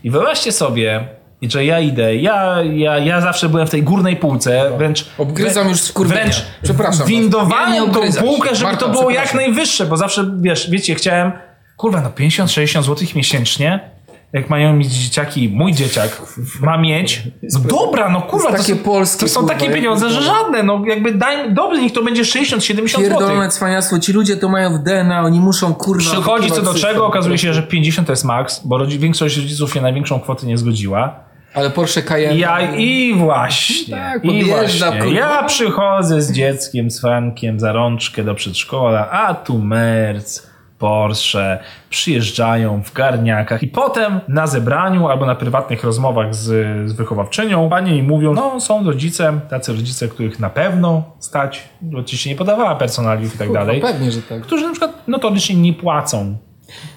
I 0.04 0.10
wyobraźcie 0.12 0.52
sobie, 0.52 1.08
że 1.52 1.66
ja 1.66 1.80
idę, 1.80 2.16
ja, 2.16 2.58
ja, 2.74 2.98
ja 2.98 3.22
zawsze 3.22 3.50
byłem 3.50 3.68
w 3.68 3.70
tej 3.70 3.84
górnej 3.84 4.16
półce, 4.16 4.72
wręcz... 4.78 5.06
Obgryzam 5.18 5.70
już 5.70 5.82
wkurwienia. 5.82 6.22
Wręcz 6.22 6.44
Przepraszam 6.64 7.08
windowałem 7.08 7.92
tą 7.92 8.02
półkę, 8.14 8.56
żeby 8.56 8.72
Marta, 8.72 8.86
to 8.86 8.92
było 8.92 9.10
jak 9.10 9.34
najwyższe, 9.34 9.86
bo 9.86 9.98
zawsze, 9.98 10.32
wiesz, 10.42 10.70
wiecie, 10.70 10.96
chciałem, 10.96 11.32
kurwa, 11.78 12.02
no 12.02 12.10
50-60 12.10 12.84
zł 12.84 13.08
miesięcznie, 13.16 13.96
jak 14.34 14.50
mają 14.50 14.76
mieć 14.76 14.94
dzieciaki, 14.94 15.50
mój 15.50 15.74
dzieciak 15.74 16.22
ma 16.62 16.78
mieć, 16.78 17.22
no 17.54 17.60
dobra, 17.60 18.10
no 18.10 18.22
kurwa, 18.22 18.52
to, 18.52 18.58
takie 18.58 18.76
są, 18.76 18.84
polskie, 18.84 19.20
to 19.20 19.28
są 19.28 19.48
takie 19.48 19.70
pieniądze, 19.70 20.10
że 20.10 20.22
żadne, 20.22 20.64
no 20.64 20.82
jakby 20.88 21.14
daj, 21.14 21.54
dobrze, 21.54 21.82
niech 21.82 21.94
to 21.94 22.04
będzie 22.04 22.24
60-70 22.24 22.88
zł. 22.88 23.02
Pierdolone 23.02 23.50
cwaniactwo. 23.50 24.00
Ci 24.00 24.14
ludzie 24.14 24.38
to 24.38 24.50
mają 24.50 24.78
w 24.78 24.80
DNA, 24.80 25.22
oni 25.22 25.40
muszą 25.40 25.74
kurwa... 25.74 26.12
Przychodzi 26.12 26.52
co 26.52 26.62
do 26.62 26.74
czego, 26.74 27.06
okazuje 27.06 27.38
się, 27.38 27.54
że 27.54 27.64
50 27.64 28.08
to 28.08 28.14
jest 28.14 28.24
maks, 28.24 28.62
bo 28.66 28.86
większość 28.86 29.38
rodziców 29.38 29.74
się 29.74 29.82
na 29.82 29.94
większą 29.94 30.20
kwotę 30.20 30.48
nie 30.48 30.58
zgodziła. 30.58 31.25
Ale 31.56 31.70
Porsche 31.70 32.02
Cayenne... 32.02 32.38
Ja 32.38 32.76
i 32.76 33.14
właśnie. 33.18 33.96
Tak, 33.96 34.26
I 34.26 34.44
właśnie. 34.44 34.92
kurwa. 34.92 35.06
Ja 35.06 35.44
przychodzę 35.44 36.22
z 36.22 36.32
dzieckiem, 36.32 36.92
z 36.92 37.02
Frankiem 37.02 37.60
za 37.60 37.72
rączkę 37.72 38.24
do 38.24 38.36
przedszkola, 38.36 39.10
a 39.12 39.34
tu 39.34 39.60
Merc, 39.60 40.48
Porsche, 40.80 41.60
przyjeżdżają 41.90 42.84
w 42.84 42.94
garniakach 42.94 43.64
i 43.64 43.68
potem 43.68 44.20
na 44.28 44.48
zebraniu 44.48 45.08
albo 45.08 45.26
na 45.26 45.36
prywatnych 45.36 45.84
rozmowach 45.84 46.36
z, 46.36 46.44
z 46.90 46.94
wychowawczynią 46.94 47.70
panie 47.70 47.92
mi 47.92 48.04
mówią, 48.04 48.34
no 48.34 48.62
są 48.62 48.84
rodzice, 48.86 49.40
tacy 49.50 49.74
rodzice, 49.74 50.08
których 50.08 50.40
na 50.40 50.50
pewno 50.50 51.04
stać, 51.20 51.70
oczywiście 51.98 52.30
nie 52.30 52.36
podawała 52.36 52.76
personaliów 52.76 53.36
i 53.36 53.38
tak 53.38 53.54
dalej, 53.54 53.82
Pewnie, 53.82 54.12
że 54.12 54.22
tak. 54.22 54.42
którzy 54.42 54.64
na 54.66 54.72
przykład 54.72 55.08
notorycznie 55.08 55.56
nie 55.56 55.74
płacą 55.74 56.38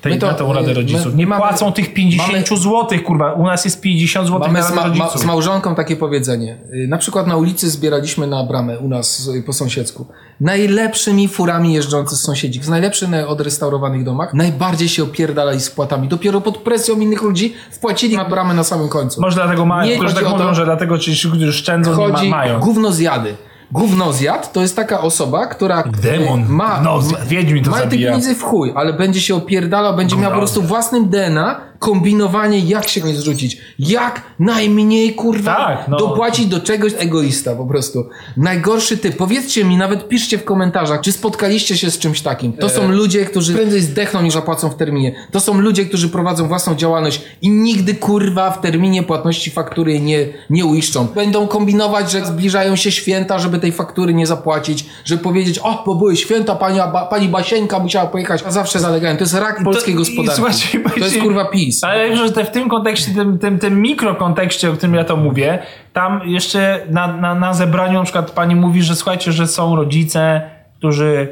tej, 0.03 0.12
My 0.12 0.18
to- 0.18 0.26
na 0.26 0.35
tą 0.35 0.53
Radę 0.53 0.66
my- 0.68 0.74
Rodziców. 0.74 1.14
Nie 1.14 1.26
mamy- 1.26 1.41
płacą 1.43 1.72
tych 1.72 1.95
50 1.95 2.49
zł, 2.49 2.87
kurwa. 3.07 3.33
U 3.33 3.47
nas 3.47 3.64
jest 3.64 3.81
50 3.81 4.26
zł 4.26 4.41
Mamy 4.41 4.59
na 4.61 4.64
z, 4.68 4.76
Radę 4.76 4.95
ma, 4.99 5.09
z 5.11 5.24
małżonką 5.24 5.74
takie 5.74 5.97
powiedzenie. 5.97 6.59
Y, 6.74 6.87
Na 6.89 6.99
przykład 6.99 7.26
na 7.26 7.37
ulicy 7.37 7.70
zbieraliśmy 7.70 8.26
na 8.26 8.45
bramę 8.45 8.79
u 8.79 8.89
nas 8.89 9.29
y, 9.29 9.43
po 9.43 9.53
sąsiedzku. 9.53 10.07
Najlepszymi 10.41 11.29
furami 11.29 11.72
jeżdżący 11.74 12.16
z 12.16 12.20
sąsiedzi, 12.20 12.61
w 12.61 12.68
najlepszych 12.68 13.09
na- 13.09 13.26
odrestaurowanych 13.26 14.05
domach, 14.05 14.35
najbardziej 14.35 14.89
się 14.89 15.03
opierdalali 15.03 15.61
z 15.61 15.70
płatami. 15.70 16.09
Dopiero 16.09 16.41
pod 16.41 16.59
presją 16.59 17.01
innych 17.01 17.22
ludzi 17.22 17.55
wpłacili 17.70 18.16
na 18.16 18.24
bramę 18.24 18.55
na 18.55 18.64
samym 18.64 18.89
końcu. 18.89 19.20
Może 19.20 19.35
dlatego 19.37 19.66
mają, 19.66 19.91
Nie 19.91 19.99
tak 20.14 20.24
mówią, 20.24 20.39
to- 20.39 20.55
że 20.55 20.64
dlatego 20.64 20.99
ci, 20.99 21.16
którzy 21.29 21.53
szczędzą, 21.53 21.91
nie 21.91 21.97
Chodzi 21.97 22.29
ma, 22.31 22.37
mają. 22.37 22.61
gówno 22.61 22.93
zjady. 22.93 23.35
Gówno 23.73 24.12
zjad 24.12 24.53
to 24.53 24.61
jest 24.61 24.77
taka 24.77 25.01
osoba, 25.01 25.47
która 25.47 25.83
Demon. 26.03 26.45
ma, 26.49 26.81
No, 26.81 27.01
ma 27.12 27.19
Wiedźmin 27.27 27.64
to 27.64 27.71
ma 27.71 27.77
tych 27.77 27.85
zabija. 27.85 28.09
pieniędzy 28.09 28.35
w 28.35 28.43
chuj, 28.43 28.73
ale 28.77 28.93
będzie 28.93 29.21
się 29.21 29.35
opierdalał, 29.35 29.97
będzie 29.97 30.16
miał 30.16 30.31
po 30.31 30.37
prostu 30.39 30.62
własnym 30.62 31.09
DNA 31.09 31.61
kombinowanie, 31.79 32.59
jak 32.59 32.89
się 32.89 33.01
nie 33.01 33.14
zrzucić. 33.14 33.59
Jak 33.79 34.22
najmniej, 34.39 35.14
kurwa, 35.14 35.55
Tak, 35.57 35.89
no. 35.89 35.97
dopłacić 35.97 36.47
do 36.47 36.61
czegoś 36.61 36.93
egoista 36.99 37.55
po 37.55 37.66
prostu. 37.66 38.09
Najgorszy 38.37 38.97
typ. 38.99 39.16
Powiedzcie 39.16 39.64
mi, 39.64 39.76
nawet 39.76 40.09
piszcie 40.09 40.39
w 40.39 40.45
komentarzach, 40.45 41.01
czy 41.01 41.12
spotkaliście 41.12 41.76
się 41.79 41.91
z 41.91 41.99
czymś 41.99 42.20
takim. 42.20 42.53
To 42.53 42.66
E. 42.66 42.70
są 42.70 42.89
ludzie, 42.91 43.24
którzy 43.24 43.55
prędzej 43.55 43.81
zdechną 43.81 44.22
niż 44.22 44.35
zapłacą 44.35 44.68
w 44.68 44.74
terminie. 44.76 45.14
To 45.33 45.41
są 45.41 45.61
ludzie, 45.61 45.85
którzy 45.87 46.09
prowadzą 46.09 46.49
własną 46.49 46.74
działalność 46.74 47.20
i 47.43 47.51
nigdy, 47.51 47.95
kurwa, 47.95 48.51
w 48.51 48.61
terminie 48.61 49.03
płatności 49.03 49.51
faktury 49.51 50.01
nie, 50.01 50.26
nie 50.51 50.66
uiszczą. 50.66 51.07
Będą 51.07 51.47
kombinować, 51.47 52.11
że 52.11 52.26
zbliżają 52.26 52.76
się 52.76 52.93
święta, 52.93 53.39
żeby 53.39 53.59
tej 53.59 53.72
faktury 53.72 54.14
nie 54.14 54.26
zapłacić, 54.26 54.87
żeby 55.05 55.22
powiedzieć, 55.22 55.59
o, 55.59 55.83
bo 55.87 55.95
były 55.95 56.16
święta, 56.16 56.55
pani, 56.57 56.79
ba, 56.79 57.07
pani 57.07 57.29
Basieńka 57.29 57.79
musiała 57.79 58.07
pojechać, 58.07 58.43
a 58.47 58.51
zawsze 58.51 58.81
zalegają. 58.81 59.16
To 59.16 59.22
jest 59.24 59.35
rak 59.35 59.64
polskiej 59.64 59.95
i 59.95 59.97
gospodarki. 59.97 60.37
słuchajcie, 60.37 60.81
to 60.99 61.05
jest, 61.05 61.18
kurwa, 61.18 61.45
Ale 61.83 62.16
że 62.16 62.33
te, 62.33 62.45
w 62.45 62.51
tym 62.51 62.69
kontekście, 62.69 63.14
tym, 63.14 63.39
tym, 63.39 63.59
tym 63.59 63.83
mikrokontekście, 63.83 64.71
o 64.71 64.73
którym 64.73 64.95
ja 64.95 65.05
to 65.05 65.16
mówię, 65.16 65.59
tam 65.93 66.21
jeszcze 66.25 66.81
na, 66.91 67.16
na, 67.16 67.35
na 67.35 67.55
zebraniu 67.55 67.99
na 67.99 68.05
przykład 68.05 68.31
pani 68.31 68.55
mówi, 68.55 68.83
że 68.83 68.97
słuchajcie, 68.97 69.33
że 69.33 69.47
są 69.47 69.77
rodzice, 69.77 70.51
którzy 70.79 71.29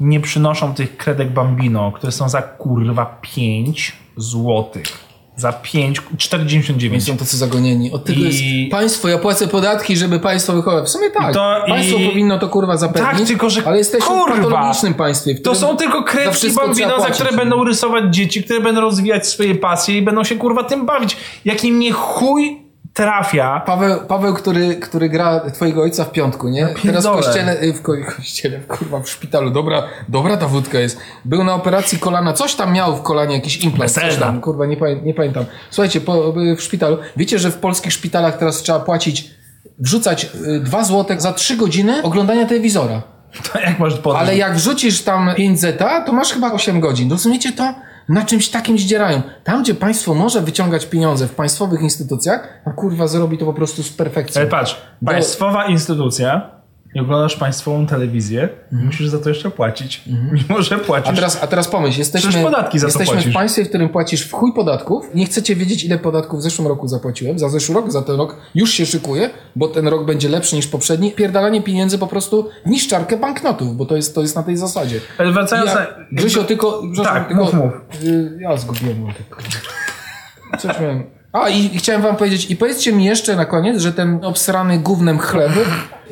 nie 0.00 0.20
przynoszą 0.20 0.74
tych 0.74 0.96
kredek 0.96 1.30
bambino, 1.30 1.92
które 1.92 2.12
są 2.12 2.28
za 2.28 2.42
kurwa 2.42 3.20
5 3.20 3.96
złotych. 4.16 5.09
Za 5.40 5.52
5, 5.52 6.00
4,99. 6.16 7.00
Są 7.00 7.16
tacy 7.16 7.36
zagonieni. 7.36 7.92
Od 7.92 8.04
tego 8.04 8.20
I- 8.20 8.24
jest 8.24 8.70
państwo, 8.70 9.08
ja 9.08 9.18
płacę 9.18 9.48
podatki, 9.48 9.96
żeby 9.96 10.20
państwo 10.20 10.52
wychować. 10.52 10.84
W 10.84 10.88
sumie 10.88 11.10
tak. 11.10 11.34
To 11.34 11.54
państwo 11.68 11.98
i- 11.98 12.08
powinno 12.08 12.38
to 12.38 12.48
kurwa 12.48 12.76
zapewnić. 12.76 13.18
Tak, 13.18 13.26
tylko 13.26 13.50
że 13.50 13.62
ale 13.66 13.78
jesteśmy 13.78 14.06
kurwa, 14.06 14.36
w 14.36 14.40
patologicznym 14.44 14.94
państwie. 14.94 15.34
w 15.34 15.42
To 15.42 15.54
są 15.54 15.76
tylko 15.76 16.02
kredki 16.02 16.34
wszystko 16.34 16.66
bambino, 16.66 16.86
trzeba 16.86 17.00
za 17.00 17.06
płacić. 17.06 17.22
które 17.24 17.36
będą 17.36 17.64
rysować 17.64 18.04
dzieci, 18.14 18.42
które 18.44 18.60
będą 18.60 18.80
rozwijać 18.80 19.28
swoje 19.28 19.54
pasje 19.54 19.98
i 19.98 20.02
będą 20.02 20.24
się 20.24 20.36
kurwa 20.36 20.64
tym 20.64 20.86
bawić. 20.86 21.16
Jak 21.44 21.64
im 21.64 21.78
nie 21.78 21.92
chuj 21.92 22.59
trafia, 23.04 23.60
Paweł, 23.66 24.00
Paweł 24.08 24.34
który, 24.34 24.76
który 24.76 25.08
gra 25.08 25.40
twojego 25.50 25.82
ojca 25.82 26.04
w 26.04 26.12
piątku, 26.12 26.48
nie? 26.48 26.66
Teraz 26.66 26.76
w 26.76 26.82
pierdolę. 26.82 27.22
kościele, 27.22 27.62
y, 27.62 27.72
w 27.72 27.82
ko- 27.82 27.92
kościele, 28.16 28.60
kurwa, 28.60 29.00
w 29.00 29.08
szpitalu. 29.10 29.50
Dobra, 29.50 29.82
dobra 30.08 30.36
ta 30.36 30.46
wódka 30.46 30.78
jest. 30.78 30.98
Był 31.24 31.44
na 31.44 31.54
operacji 31.54 31.98
kolana, 31.98 32.32
coś 32.32 32.54
tam 32.54 32.72
miał 32.72 32.96
w 32.96 33.02
kolanie, 33.02 33.34
jakiś 33.34 33.56
implant, 33.64 33.92
coś 33.92 34.16
tam, 34.16 34.40
kurwa, 34.40 34.66
nie, 34.66 34.76
pamię- 34.76 35.02
nie 35.02 35.14
pamiętam. 35.14 35.44
Słuchajcie, 35.70 36.00
po, 36.00 36.34
y, 36.42 36.56
w 36.56 36.62
szpitalu, 36.62 36.98
wiecie, 37.16 37.38
że 37.38 37.50
w 37.50 37.56
polskich 37.56 37.92
szpitalach 37.92 38.38
teraz 38.38 38.56
trzeba 38.62 38.80
płacić, 38.80 39.30
wrzucać 39.78 40.26
2 40.60 40.84
zł 40.84 41.20
za 41.20 41.32
3 41.32 41.56
godziny 41.56 42.02
oglądania 42.02 42.46
telewizora. 42.46 43.02
to 43.52 43.60
jak 43.60 43.78
możesz 43.78 43.98
podnieść? 43.98 44.22
Ale 44.28 44.36
jak 44.36 44.54
wrzucisz 44.56 45.02
tam 45.02 45.30
5 45.36 45.60
zeta, 45.60 46.00
to 46.00 46.12
masz 46.12 46.32
chyba 46.32 46.52
8 46.52 46.80
godzin. 46.80 47.10
Rozumiecie 47.10 47.52
to? 47.52 47.74
Na 48.08 48.24
czymś 48.24 48.48
takim 48.48 48.78
zdzierają. 48.78 49.22
Tam, 49.44 49.62
gdzie 49.62 49.74
państwo 49.74 50.14
może 50.14 50.40
wyciągać 50.40 50.86
pieniądze 50.86 51.26
w 51.28 51.34
państwowych 51.34 51.80
instytucjach, 51.82 52.48
a 52.64 52.70
kurwa 52.70 53.06
zrobi 53.06 53.38
to 53.38 53.44
po 53.44 53.54
prostu 53.54 53.82
z 53.82 53.92
perfekcją. 53.92 54.40
Ale 54.40 54.50
patrz, 54.50 54.76
Bo- 55.02 55.12
państwowa 55.12 55.66
instytucja 55.66 56.59
i 56.94 57.00
oglądasz 57.00 57.36
państwową 57.36 57.86
telewizję, 57.86 58.48
musisz 58.72 59.08
za 59.08 59.18
to 59.18 59.28
jeszcze 59.28 59.50
płacić. 59.50 60.02
Mimo, 60.32 60.62
że 60.62 60.78
płacisz. 60.78 61.10
A 61.12 61.14
teraz, 61.14 61.42
a 61.42 61.46
teraz 61.46 61.68
pomyśl, 61.68 61.98
jesteśmy, 61.98 62.42
podatki 62.42 62.78
za 62.78 62.86
to 62.86 62.88
jesteśmy 62.88 63.12
w 63.14 63.16
płacisz. 63.16 63.34
państwie, 63.34 63.64
w 63.64 63.68
którym 63.68 63.88
płacisz 63.88 64.26
w 64.26 64.32
chuj 64.32 64.52
podatków. 64.54 65.04
Nie 65.14 65.26
chcecie 65.26 65.56
wiedzieć, 65.56 65.84
ile 65.84 65.98
podatków 65.98 66.40
w 66.40 66.42
zeszłym 66.42 66.68
roku 66.68 66.88
zapłaciłem. 66.88 67.38
Za 67.38 67.48
zeszły 67.48 67.74
rok, 67.74 67.92
za 67.92 68.02
ten 68.02 68.16
rok 68.16 68.36
już 68.54 68.70
się 68.70 68.86
szykuję, 68.86 69.30
bo 69.56 69.68
ten 69.68 69.88
rok 69.88 70.06
będzie 70.06 70.28
lepszy 70.28 70.56
niż 70.56 70.66
poprzedni. 70.66 71.12
Pierdalanie 71.12 71.62
pieniędzy 71.62 71.98
po 71.98 72.06
prostu 72.06 72.48
w 72.66 72.70
niszczarkę 72.70 73.16
banknotów, 73.16 73.76
bo 73.76 73.86
to 73.86 73.96
jest, 73.96 74.14
to 74.14 74.20
jest 74.20 74.36
na 74.36 74.42
tej 74.42 74.56
zasadzie. 74.56 75.00
Ale 75.18 75.32
wracając 75.32 75.68
Ja, 75.70 75.74
na... 75.74 75.86
Grzesio, 76.12 76.44
tylko... 76.44 76.82
Tak, 77.04 77.28
tylko, 77.28 77.44
mów, 77.44 77.54
mów. 77.54 77.72
y, 78.04 78.38
Ja 78.40 78.56
zgubiłem 78.56 79.02
wątek. 79.04 79.42
Coś 80.58 80.80
miałem... 80.80 81.19
A 81.32 81.48
i 81.48 81.78
chciałem 81.78 82.02
wam 82.02 82.16
powiedzieć, 82.16 82.50
i 82.50 82.56
powiedzcie 82.56 82.92
mi 82.92 83.04
jeszcze 83.04 83.36
na 83.36 83.44
koniec, 83.44 83.82
że 83.82 83.92
ten 83.92 84.24
obsrany 84.24 84.78
gównem 84.78 85.18
chleb 85.18 85.52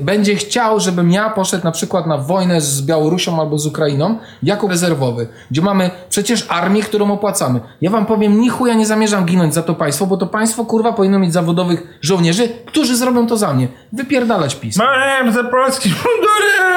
będzie 0.01 0.37
chciał, 0.37 0.81
żebym 0.81 1.11
ja 1.11 1.31
poszedł 1.31 1.65
na 1.65 1.73
przykład 1.73 2.07
na 2.07 2.19
wojnę 2.19 2.61
z 2.61 2.83
Białorusią 2.83 3.41
albo 3.41 3.59
z 3.59 3.67
Ukrainą 3.67 4.19
jako 4.43 4.69
rezerwowy, 4.69 5.29
gdzie 5.51 5.63
mamy 5.63 5.91
przecież 6.09 6.47
armię, 6.49 6.83
którą 6.83 7.13
opłacamy. 7.13 7.61
Ja 7.81 7.91
wam 7.91 8.07
powiem, 8.07 8.41
ni 8.41 8.49
chuja 8.49 8.75
nie 8.75 8.87
zamierzam 8.87 9.25
ginąć 9.25 9.55
za 9.55 9.63
to 9.63 9.75
państwo, 9.75 10.07
bo 10.07 10.17
to 10.17 10.27
państwo 10.27 10.65
kurwa 10.65 10.93
powinno 10.93 11.19
mieć 11.19 11.33
zawodowych 11.33 11.99
żołnierzy, 12.03 12.49
którzy 12.67 12.97
zrobią 12.97 13.27
to 13.27 13.37
za 13.37 13.55
mnie. 13.55 13.69
Wypierdalać 13.93 14.55
PiS. 14.55 14.77
Marem 14.77 15.33
za 15.33 15.45
polskim 15.45 15.93
mundurem! 15.93 16.69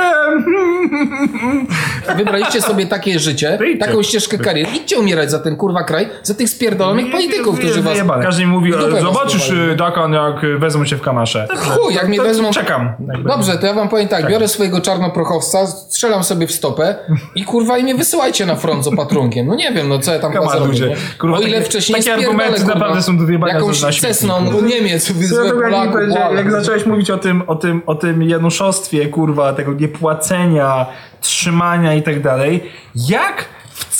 Wybraliście 2.17 2.61
sobie 2.61 2.85
takie 2.85 3.19
życie, 3.19 3.59
taką 3.79 4.03
ścieżkę 4.03 4.37
kariery. 4.37 4.71
Idźcie 4.71 4.99
umierać 4.99 5.31
za 5.31 5.39
ten 5.39 5.55
kurwa 5.55 5.83
kraj, 5.83 6.09
za 6.23 6.33
tych 6.33 6.49
spierdolonych 6.49 7.11
polityków, 7.11 7.59
którzy 7.59 7.81
was. 7.81 7.97
Każdy 8.31 8.45
mi 8.45 8.51
mówi, 8.51 8.71
dupę 8.71 8.97
e, 8.97 9.01
zobaczysz 9.01 9.51
e, 9.51 9.75
Dakan, 9.75 10.13
jak 10.13 10.43
e, 10.43 10.57
wezmą 10.57 10.85
cię 10.85 10.97
w 10.97 11.01
kamasze. 11.01 11.47
Chuj, 11.55 11.93
jak 11.93 12.07
mnie 12.07 12.21
wezmą... 12.21 12.51
Czekam. 12.51 12.93
Dobrze, 13.25 13.57
to 13.57 13.65
ja 13.65 13.73
wam 13.73 13.89
powiem 13.89 14.07
tak, 14.07 14.27
biorę 14.27 14.47
swojego 14.47 14.81
czarnoprochowca, 14.81 15.67
strzelam 15.67 16.23
sobie 16.23 16.47
w 16.47 16.51
stopę 16.51 16.95
i 17.35 17.43
kurwa 17.43 17.77
i 17.77 17.83
mnie 17.83 17.95
wysyłajcie 17.95 18.45
na 18.45 18.55
front 18.55 18.83
z 18.83 18.87
opatrunkiem. 18.87 19.47
No 19.47 19.55
nie 19.55 19.71
wiem, 19.71 19.89
no 19.89 19.99
co 19.99 20.13
ja 20.13 20.19
tam 20.19 20.33
ludzie. 20.67 20.95
Kurwa, 21.19 21.37
o 21.37 21.41
ile 21.41 21.51
takie- 21.51 21.65
wcześniej 21.65 21.97
takie 21.97 22.13
argumenty 22.13 22.59
kurwa, 22.59 22.73
naprawdę 22.73 23.01
są 23.01 23.17
do 23.17 23.25
wyjebania 23.25 23.53
Jakąś 23.53 23.99
cesną 23.99 24.45
kurwa. 24.45 24.67
Niemiec 24.67 25.09
Ja 25.09 25.15
wyzwę 25.15 25.35
to 25.35 25.45
jak, 25.45 25.55
Polaków, 25.55 26.35
jak 26.35 26.51
zacząłeś 26.51 26.85
mówić 26.85 27.11
o 27.11 27.17
tym, 27.17 27.43
o 27.47 27.55
tym, 27.55 27.81
o 27.85 27.95
tym 27.95 28.23
Januszostwie, 28.23 29.07
kurwa, 29.07 29.53
tego 29.53 29.73
niepłacenia, 29.73 30.85
trzymania 31.21 31.93
i 31.93 32.03
tak 32.03 32.21
dalej, 32.21 32.63
jak 32.95 33.45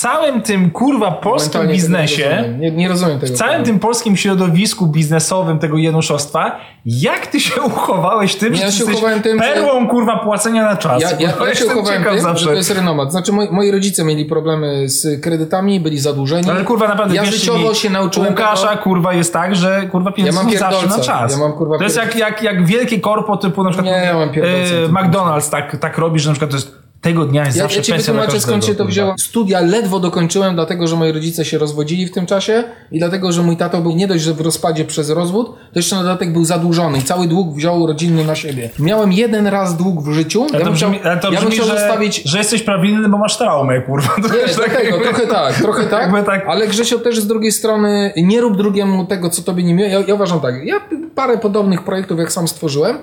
całym 0.02 0.41
tym, 0.41 0.72
kurwa, 0.72 1.12
polskim 1.12 1.52
tego 1.52 1.64
nie 1.66 1.74
biznesie, 1.74 2.30
rozumiem. 2.30 2.60
Nie, 2.60 2.72
nie 2.72 2.89
rozumiem 2.89 3.20
tego. 3.20 3.34
w 3.34 3.38
całym 3.38 3.64
tym 3.64 3.80
polskim 3.80 4.18
środowisku 4.18 4.88
biznesowym 4.88 5.60
tego 5.60 5.78
Januszostwa, 5.78 6.60
jak 6.86 7.28
ty 7.28 7.39
się 7.39 7.62
uchowałeś 7.72 8.36
tym, 8.36 8.56
że 8.56 8.62
ja 8.62 8.68
ty 8.68 8.74
się 8.74 8.86
uchowałem 8.86 9.22
tym, 9.22 9.38
że- 9.39 9.43
perłą, 9.54 9.88
kurwa, 9.88 10.20
płacenia 10.20 10.64
na 10.66 10.76
czas? 10.78 11.02
Ja, 11.02 11.10
ja, 11.20 11.30
Kurwa, 11.30 11.47
ja 11.49 11.56
się 11.56 11.66
uchowałem 11.66 12.04
tym, 12.04 12.20
zawsze. 12.20 12.43
że 12.43 12.49
to 12.49 12.56
jest 12.56 12.72
renomat. 12.72 13.12
Znaczy 13.12 13.32
moi, 13.32 13.47
moi 13.52 13.72
rodzice 13.72 14.04
mieli 14.04 14.26
problemy 14.26 14.89
z 14.89 15.22
kredytami, 15.24 15.80
byli 15.80 15.99
zadłużeni. 15.99 16.49
Ale 16.49 16.64
kurwa, 16.64 16.88
naprawdę 16.88 17.16
Ja 17.16 17.26
życiowo 17.26 17.70
mi, 17.70 17.76
się 17.76 17.89
nauczyłem 17.89 18.30
Łukasza, 18.30 18.68
tego- 18.68 18.82
kurwa, 18.82 19.14
jest 19.14 19.34
tak, 19.34 19.56
że 19.56 19.82
kurwa 19.91 20.12
pieniądze 20.12 20.41
Ja 20.54 20.60
zawsze 20.60 20.88
na 20.88 20.99
czas. 20.99 21.32
Ja 21.32 21.38
mam, 21.38 21.54
kurwa, 21.54 21.78
to 21.78 21.84
jest 21.84 21.97
jak, 21.97 22.16
jak, 22.16 22.43
jak 22.43 22.66
wielkie 22.66 22.99
korpo 22.99 23.38
typu 23.38 23.64
na 23.64 23.70
przykład 23.70 23.86
Nie, 23.95 24.02
ja 24.06 24.14
mam 24.14 24.30
e, 24.30 24.88
McDonald's 24.89 25.52
tak, 25.52 25.78
tak 25.78 25.97
robi, 25.97 26.20
że 26.20 26.30
na 26.30 26.34
przykład 26.34 26.52
to 26.52 26.58
jest 26.58 26.82
tego 27.02 27.26
dnia 27.26 27.45
jest 27.45 27.58
Ja, 27.58 27.64
zawsze 27.64 27.78
ja 27.78 27.84
ci 27.84 27.91
pensja 27.91 28.14
wytłumaczę 28.14 28.41
skąd 28.41 28.66
się 28.66 28.76
to 28.76 28.86
wzięło. 28.86 29.16
Studia 29.20 29.60
ledwo 29.60 29.99
dokończyłem, 29.99 30.56
dlatego 30.56 30.88
że 30.88 30.95
moi 30.95 31.12
rodzice 31.12 31.45
się 31.45 31.58
rozwodzili 31.58 32.06
w 32.06 32.12
tym 32.12 32.26
czasie 32.26 32.64
i 32.91 32.99
dlatego, 32.99 33.32
że 33.32 33.41
mój 33.43 33.58
tato 33.58 33.82
był 33.82 33.91
nie 33.95 34.08
dość, 34.08 34.24
że 34.24 34.34
w 34.34 34.41
rozpadzie 34.41 34.86
przez 34.86 35.10
rozwód, 35.10 35.47
to 35.74 35.80
jeszcze 35.80 35.95
na 35.95 36.02
dodatek 36.04 36.34
był 36.34 36.45
zadłużony 36.45 36.97
i 36.97 37.02
cały 37.02 37.28
dług 37.28 37.56
wziął 37.56 37.88
rodzinny 37.88 38.26
na 38.26 38.36
siebie. 38.36 38.70
Miałem 38.80 39.12
jeden 39.14 39.47
raz 39.47 39.78
dług 39.78 40.04
w 40.04 40.12
życiu. 40.14 40.41
Ale 40.49 40.54
ja 40.54 40.60
to 40.60 40.66
bym 40.66 40.74
brzmi, 40.74 40.99
chciał, 40.99 41.20
to 41.20 41.32
ja 41.32 41.39
brzmi 41.41 41.56
że, 41.56 41.64
zostawić 41.66 42.24
że 42.26 42.38
jesteś 42.38 42.64
prawilny, 42.64 43.10
bo 43.10 43.18
masz 43.18 43.38
traumę, 43.38 43.82
kurwa. 43.82 44.10
To 44.16 44.22
Nie, 44.22 44.30
tak 44.30 44.56
dlatego, 44.56 44.80
jakby- 44.84 45.04
trochę 45.04 45.28
tak, 45.28 45.56
trochę 45.56 45.84
tak, 45.97 46.26
tak- 46.26 46.45
ale 46.47 46.68
Grzesio 46.68 46.99
też 46.99 47.20
z 47.20 47.28
drugiej 47.28 47.52
strony 47.52 48.14
nie 48.18 48.41
rób 48.41 48.58
drugiemu 48.58 49.06
tego, 49.06 49.30
co 49.30 49.41
tobie 49.41 49.64
nie 49.64 49.74
miło. 49.74 49.89
Ja, 49.89 49.99
ja 50.08 50.14
uważam 50.16 50.39
tak, 50.39 50.56
ja 50.66 50.76
parę 51.16 51.38
podobnych 51.38 51.84
projektów, 51.84 52.20
jak 52.20 52.32
sam 52.32 52.47
stworzyłem, 52.47 52.97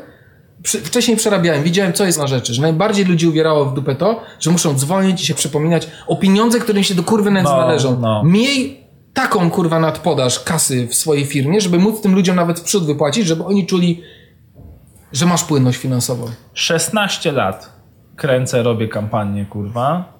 przy, 0.62 0.80
wcześniej 0.80 1.16
przerabiałem, 1.16 1.62
widziałem, 1.62 1.92
co 1.92 2.04
jest 2.04 2.18
na 2.18 2.26
rzeczy, 2.26 2.54
że 2.54 2.62
najbardziej 2.62 3.04
ludzi 3.04 3.26
uwierało 3.28 3.64
w 3.64 3.74
dupę 3.74 3.94
to, 3.94 4.20
że 4.40 4.50
muszą 4.50 4.74
dzwonić 4.74 5.22
i 5.22 5.26
się 5.26 5.34
przypominać 5.34 5.88
o 6.06 6.16
pieniądze, 6.16 6.60
które 6.60 6.78
im 6.78 6.84
się 6.84 6.94
do 6.94 7.02
kurwy 7.02 7.30
nędzy 7.30 7.52
No, 7.52 7.56
należą. 7.58 8.00
no. 8.00 8.22
Miej 8.24 8.84
taką 9.14 9.50
kurwa 9.50 9.80
nadpodaż 9.80 10.40
kasy 10.40 10.86
w 10.88 10.94
swojej 10.94 11.24
firmie, 11.26 11.60
żeby 11.60 11.78
móc 11.78 12.00
tym 12.00 12.14
ludziom 12.14 12.36
nawet 12.36 12.60
w 12.60 12.62
przód 12.62 12.86
wypłacić, 12.86 13.26
żeby 13.26 13.44
oni 13.44 13.66
czuli, 13.66 14.02
że 15.12 15.26
masz 15.26 15.44
płynność 15.44 15.78
finansową. 15.78 16.26
16 16.54 17.32
lat 17.32 17.72
kręcę, 18.16 18.62
robię 18.62 18.88
kampanię, 18.88 19.44
kurwa. 19.46 20.17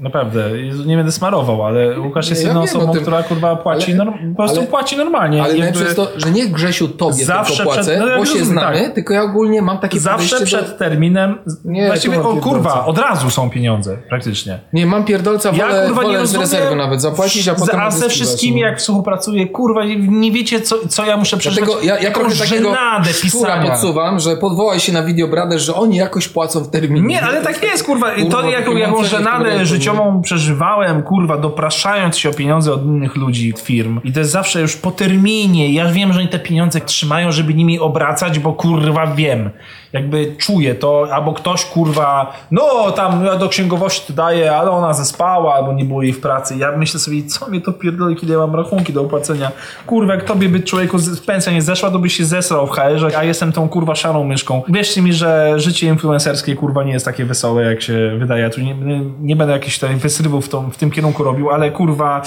Naprawdę, 0.00 0.50
nie 0.86 0.96
będę 0.96 1.12
smarował, 1.12 1.64
ale 1.66 2.00
Łukasz 2.00 2.30
jest 2.30 2.42
Ja 2.42 2.48
jedną 2.48 2.62
osobą, 2.62 2.92
która 2.92 3.22
kurwa 3.22 3.56
płaci, 3.56 3.86
Ale- 3.92 4.04
norm, 4.04 4.30
po 4.30 4.36
prostu 4.42 4.58
ale- 4.58 4.66
płaci 4.68 4.96
normalnie. 4.96 5.42
Ale 5.42 5.58
Jakby 5.58 5.80
jest 5.80 5.96
to, 5.96 6.08
że 6.16 6.30
nie 6.30 6.46
Grzesiu 6.46 6.88
tobie 6.88 7.24
Zawsze 7.24 7.56
tylko 7.56 7.72
płacę, 7.72 7.82
przed- 7.90 7.98
no 8.00 8.06
ja 8.08 8.18
bo 8.18 8.24
się 8.24 8.32
rozumiem, 8.32 8.46
znamy, 8.60 8.80
tak. 8.84 8.94
tylko 8.94 9.14
ja 9.14 9.22
ogólnie 9.22 9.62
mam 9.62 9.78
takie 9.78 10.00
Zawsze 10.00 10.44
przed 10.44 10.70
do... 10.70 10.78
terminem. 10.78 11.38
Nie, 11.64 11.86
właściwie, 11.86 12.22
o 12.22 12.36
kurwa, 12.36 12.86
od 12.86 12.98
razu 12.98 13.30
są 13.30 13.50
pieniądze, 13.50 13.96
praktycznie. 14.08 14.58
Nie, 14.72 14.86
mam 14.86 15.04
pierdolca, 15.04 15.50
Ja 15.54 15.66
wolę, 15.68 15.86
kurwa 15.86 16.02
nie 16.02 16.08
wolę 16.08 16.18
z 16.18 16.20
rozumiem. 16.34 16.40
rezerwy 16.42 16.76
nawet 16.76 17.02
zapłacić, 17.02 17.48
a 17.48 17.54
potem 17.54 17.80
A 17.80 17.90
ze 17.90 18.08
wszystkimi, 18.08 18.60
no. 18.60 18.66
jak 18.66 18.78
współpracuję, 18.78 19.46
kurwa, 19.48 19.80
nie 20.08 20.32
wiecie, 20.32 20.60
co, 20.60 20.88
co 20.88 21.06
ja 21.06 21.16
muszę 21.16 21.36
przeżywać. 21.36 21.68
Dlatego 21.68 21.86
ja, 21.86 21.98
ja 21.98 22.10
takiego 22.10 22.74
szczura 23.12 23.22
pisania. 23.22 23.70
podsuwam, 23.70 24.20
że 24.20 24.36
podwołaj 24.36 24.80
się 24.80 24.92
na 24.92 25.02
Video 25.02 25.28
Brothers, 25.28 25.62
że 25.62 25.74
oni 25.74 25.96
jakoś 25.96 26.28
płacą 26.28 26.60
w 26.60 26.70
terminie. 26.70 27.06
Nie, 27.06 27.22
ale 27.22 27.42
tak 27.42 27.62
jest, 27.62 27.84
kurwa. 27.84 28.12
I 28.14 28.22
Kurwa, 28.22 28.42
to 28.42 28.50
jaką, 28.50 28.76
jaką 28.76 29.02
w 29.02 29.06
żenadę 29.06 29.44
człowieku, 29.44 29.66
życiową 29.82 30.22
przeżywałem, 30.22 31.02
kurwa, 31.02 31.38
dopraszając 31.38 32.18
się 32.18 32.30
o 32.30 32.32
pieniądze 32.32 32.72
od 32.72 32.84
innych 32.84 33.16
ludzi, 33.16 33.52
firm. 33.62 34.00
I 34.04 34.12
to 34.12 34.20
jest 34.20 34.32
zawsze 34.32 34.60
już 34.60 34.76
po 34.76 34.90
terminie. 34.90 35.72
Ja 35.72 35.92
wiem, 35.92 36.12
że 36.12 36.18
oni 36.18 36.28
te 36.28 36.38
pieniądze 36.38 36.80
trzymają, 36.80 37.32
żeby 37.32 37.54
nimi 37.54 37.78
obracać, 37.78 38.38
bo 38.38 38.52
kurwa 38.52 39.06
wiem. 39.06 39.50
Jakby 39.92 40.34
czuję 40.38 40.74
to, 40.74 41.06
albo 41.12 41.32
ktoś 41.32 41.64
kurwa, 41.64 42.32
no 42.50 42.90
tam 42.90 43.24
ja 43.24 43.36
do 43.36 43.48
księgowości 43.48 44.12
daję, 44.12 44.56
ale 44.56 44.70
ona 44.70 44.92
zespała, 44.92 45.54
albo 45.54 45.72
nie 45.72 45.84
było 45.84 46.02
jej 46.02 46.12
w 46.12 46.20
pracy. 46.20 46.56
Ja 46.58 46.76
myślę 46.76 47.00
sobie, 47.00 47.22
co 47.22 47.46
mnie 47.48 47.60
to 47.60 47.72
pierdoli, 47.72 48.16
kiedy 48.16 48.32
ja 48.32 48.38
mam 48.38 48.54
rachunki 48.56 48.92
do 48.92 49.00
opłacenia. 49.02 49.50
Kurwa, 49.86 50.14
jak 50.14 50.24
tobie 50.24 50.48
by 50.48 50.60
człowieku 50.60 50.98
z- 50.98 51.20
pensja 51.20 51.52
nie 51.52 51.62
zeszła, 51.62 51.90
to 51.90 51.98
byś 51.98 52.16
się 52.16 52.24
zesrał 52.24 52.66
w 52.66 52.70
HR-ze, 52.70 53.18
a 53.18 53.24
jestem 53.24 53.52
tą 53.52 53.68
kurwa 53.68 53.94
szarą 53.94 54.24
myszką. 54.24 54.62
Wierzcie 54.68 55.02
mi, 55.02 55.12
że 55.12 55.52
życie 55.60 55.86
influencerskie 55.86 56.56
kurwa 56.56 56.84
nie 56.84 56.92
jest 56.92 57.04
takie 57.04 57.24
wesołe, 57.24 57.62
jak 57.64 57.82
się 57.82 58.16
wydaje. 58.18 58.42
Ja 58.42 58.50
tu 58.50 58.60
nie, 58.60 58.74
nie, 58.74 59.00
nie 59.20 59.36
będę 59.36 59.52
jakichś 59.52 59.78
tutaj 59.78 59.96
wysrywów 59.96 60.46
w, 60.46 60.48
tą, 60.48 60.70
w 60.70 60.76
tym 60.76 60.90
kierunku 60.90 61.24
robił, 61.24 61.50
ale 61.50 61.70
kurwa... 61.70 62.22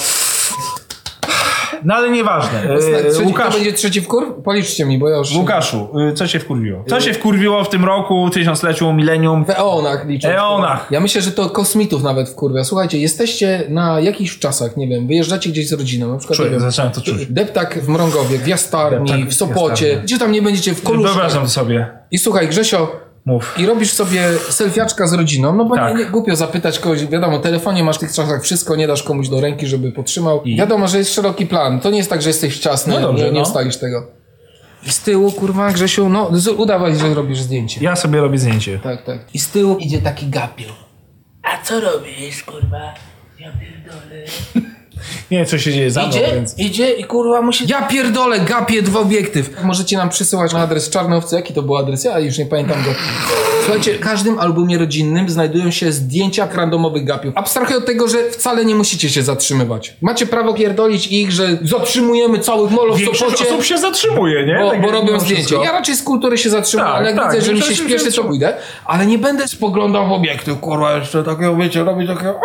No 1.86 1.96
ale 1.96 2.10
nieważne. 2.10 2.60
Tak, 2.62 2.72
E, 2.72 3.12
trzeci, 3.12 3.28
Łukasz, 3.28 3.48
to 3.48 3.54
będzie 3.58 3.74
trzeci 3.74 4.02
wkur? 4.02 4.44
Policzcie 4.44 4.86
mi, 4.86 5.00
bo 5.00 5.10
ja 5.10 5.18
już... 5.18 5.36
Łukaszu, 5.36 5.90
y, 6.10 6.14
co 6.14 6.28
się 6.28 6.40
wkurwiło? 6.40 6.84
Co 6.88 7.02
się 7.02 7.14
wkurwiło 7.14 7.64
w 7.64 7.70
tym 7.70 7.86
roku, 7.86 8.30
tysiącleciu, 8.30 8.94
milenium? 8.94 9.46
W 9.46 9.50
eonach 9.50 10.08
liczę. 10.08 10.36
Eonach. 10.38 10.88
Ja 10.92 11.00
myślę, 11.00 11.22
że 11.22 11.32
to 11.32 11.50
kosmitów 11.50 12.04
nawet 12.04 12.30
wkurwia. 12.30 12.64
Słuchajcie, 12.64 13.00
jesteście 13.00 13.64
na 13.70 14.00
jakichś 14.00 14.40
czasach, 14.40 14.78
nie 14.78 14.88
wiem, 14.88 15.08
wyjeżdżacie 15.08 15.50
gdzieś 15.50 15.68
z 15.68 15.74
rodziną, 15.74 16.12
na 16.12 16.18
przykład, 16.18 16.38
Czuję, 16.38 16.50
wiem, 16.50 16.60
zacząłem 16.60 16.92
to 16.92 17.02
czuć. 17.02 17.26
Deptak 17.26 17.80
w 17.84 17.90
Mrągowie, 17.90 18.38
w 18.38 18.48
Jastarni, 18.48 19.12
Deptak 19.12 19.30
w 19.30 19.34
Sopocie, 19.34 20.02
gdzie 20.04 20.18
tam 20.20 20.32
nie 20.32 20.42
będziecie, 20.42 20.74
w 20.74 20.84
Koluszkach. 20.84 21.14
Wyobrażam 21.14 21.50
sobie. 21.50 21.88
I 22.12 22.18
słuchaj, 22.18 22.48
Grzesio, 22.48 22.92
Mów. 23.26 23.56
i 23.58 23.66
robisz 23.66 23.94
sobie 23.94 24.30
selfiaczka 24.50 25.08
z 25.08 25.14
rodziną, 25.14 25.56
no 25.56 25.66
bo 25.66 25.76
Tak. 25.76 25.94
nie, 25.98 26.04
nie 26.06 26.10
głupio 26.12 26.36
zapytać 26.36 26.80
kogoś, 26.80 27.06
wiadomo, 27.06 27.40
telefonie 27.40 27.84
masz 27.84 27.96
w 27.98 28.00
tych 28.00 28.14
czasach 28.14 28.44
wszystko, 28.44 28.76
nie 28.76 28.88
dasz 28.88 29.04
komuś 29.04 29.30
do 29.30 29.42
ręki, 29.42 29.68
żeby 29.68 29.92
potrzymał. 29.92 30.44
I? 30.44 30.56
Wiadomo, 30.58 30.88
że 30.88 30.98
jest 30.98 31.14
szeroki 31.14 31.46
plan, 31.46 31.80
to 31.80 31.90
nie 31.90 31.98
jest 31.98 32.10
tak, 32.10 32.22
że 32.22 32.30
jesteś 32.30 32.58
wczasny, 32.58 32.94
No 32.94 33.02
dobrze, 33.02 33.26
nie, 33.26 33.32
nie 33.32 33.38
no. 33.40 33.48
ustalisz 33.48 33.78
tego. 33.78 34.08
I 34.88 34.90
z 34.92 35.00
tyłu, 35.02 35.32
kurwa, 35.32 35.72
Grzesiu, 35.72 36.10
no 36.10 36.32
udawaj, 36.58 36.96
że 36.96 37.14
robisz 37.14 37.40
zdjęcie. 37.40 37.82
Ja 37.84 37.96
sobie 37.96 38.20
robię 38.22 38.38
zdjęcie. 38.38 38.80
Tak, 38.84 39.06
tak. 39.06 39.20
I 39.34 39.40
z 39.40 39.50
tyłu 39.50 39.78
idzie 39.78 40.02
taki 40.02 40.28
gapiel. 40.28 40.70
A 41.44 41.64
co 41.64 41.80
robisz, 41.80 42.44
kurwa? 42.44 42.94
Ja 43.40 43.52
pierdolę. 43.60 44.26
Nie 45.32 45.38
wiem, 45.38 45.46
co 45.46 45.58
się 45.58 45.74
dzieje 45.74 45.92
za 45.92 46.02
mną, 46.02 46.10
Idzie, 46.10 46.32
więc... 46.36 46.60
idzie 46.60 46.92
i 46.92 47.04
kurwa 47.04 47.42
musi... 47.42 47.68
Ja 47.68 47.82
pierdolę, 47.82 48.40
gapie 48.40 48.82
dwa 48.82 49.00
obiektyw. 49.00 49.64
Możecie 49.64 49.98
nam 49.98 50.10
przysyłać 50.10 50.54
na 50.54 50.60
adres 50.60 50.90
czarnowcy. 50.90 51.36
Jaki 51.36 51.54
to 51.54 51.62
był 51.62 51.78
adres? 51.78 52.04
Ja 52.04 52.20
już 52.20 52.38
nie 52.38 52.46
pamiętam 52.46 52.84
go. 52.84 52.90
Słuchajcie, 53.66 53.94
w 53.94 54.00
każdym 54.00 54.40
albumie 54.40 54.78
rodzinnym 54.78 55.30
znajdują 55.30 55.72
się 55.72 55.92
zdjęcia 55.92 56.48
randomowych 56.54 57.04
gapiów. 57.04 57.34
Abstrahuję 57.38 57.78
od 57.78 57.86
tego, 57.86 58.08
że 58.08 58.30
wcale 58.32 58.66
nie 58.66 58.76
musicie 58.76 59.10
się 59.10 59.24
zatrzymywać. 59.24 59.94
Macie 60.02 60.26
prawo 60.26 60.54
pierdolić 60.54 61.08
ich, 61.08 61.32
że 61.32 61.58
zatrzymujemy 61.62 62.40
całych 62.40 62.72
molo 62.72 62.94
w 62.94 62.98
Większość 62.98 63.32
Sopocie. 63.38 63.50
osób 63.54 63.64
się 63.64 63.78
zatrzymuje, 63.78 64.46
nie? 64.46 64.60
Bo, 64.64 64.70
Tak 64.72 64.82
bo 64.82 64.86
jak 64.88 64.96
robią 64.96 65.08
mimo 65.08 65.20
zdjęcie. 65.20 65.44
wszystko. 65.44 65.64
Ja 65.64 65.72
raczej 65.72 65.96
z 65.96 66.04
kultury 66.04 66.38
się 66.38 66.50
zatrzymuję, 66.50 66.88
Tak, 66.90 66.98
ale 67.00 67.10
jak 67.12 67.20
tak, 67.20 67.32
widzę, 67.34 67.46
że 67.46 67.52
mi 67.54 67.58
się 67.58 67.64
większość 67.66 67.80
się 67.80 67.86
śpieszy, 67.90 68.00
to 68.06 68.10
zatrzyma. 68.12 68.28
pójdę. 68.28 68.54
Ale 68.86 69.06
nie 69.06 69.18
będę 69.18 69.48
spoglądał 69.48 70.08
w 70.08 70.12
obiektyw, 70.12 70.60
kurwa, 70.60 70.94
jeszcze 70.98 71.24
takiego, 71.24 71.56
wiecie, 71.56 71.84
robić 71.84 72.08
takiego... 72.08 72.40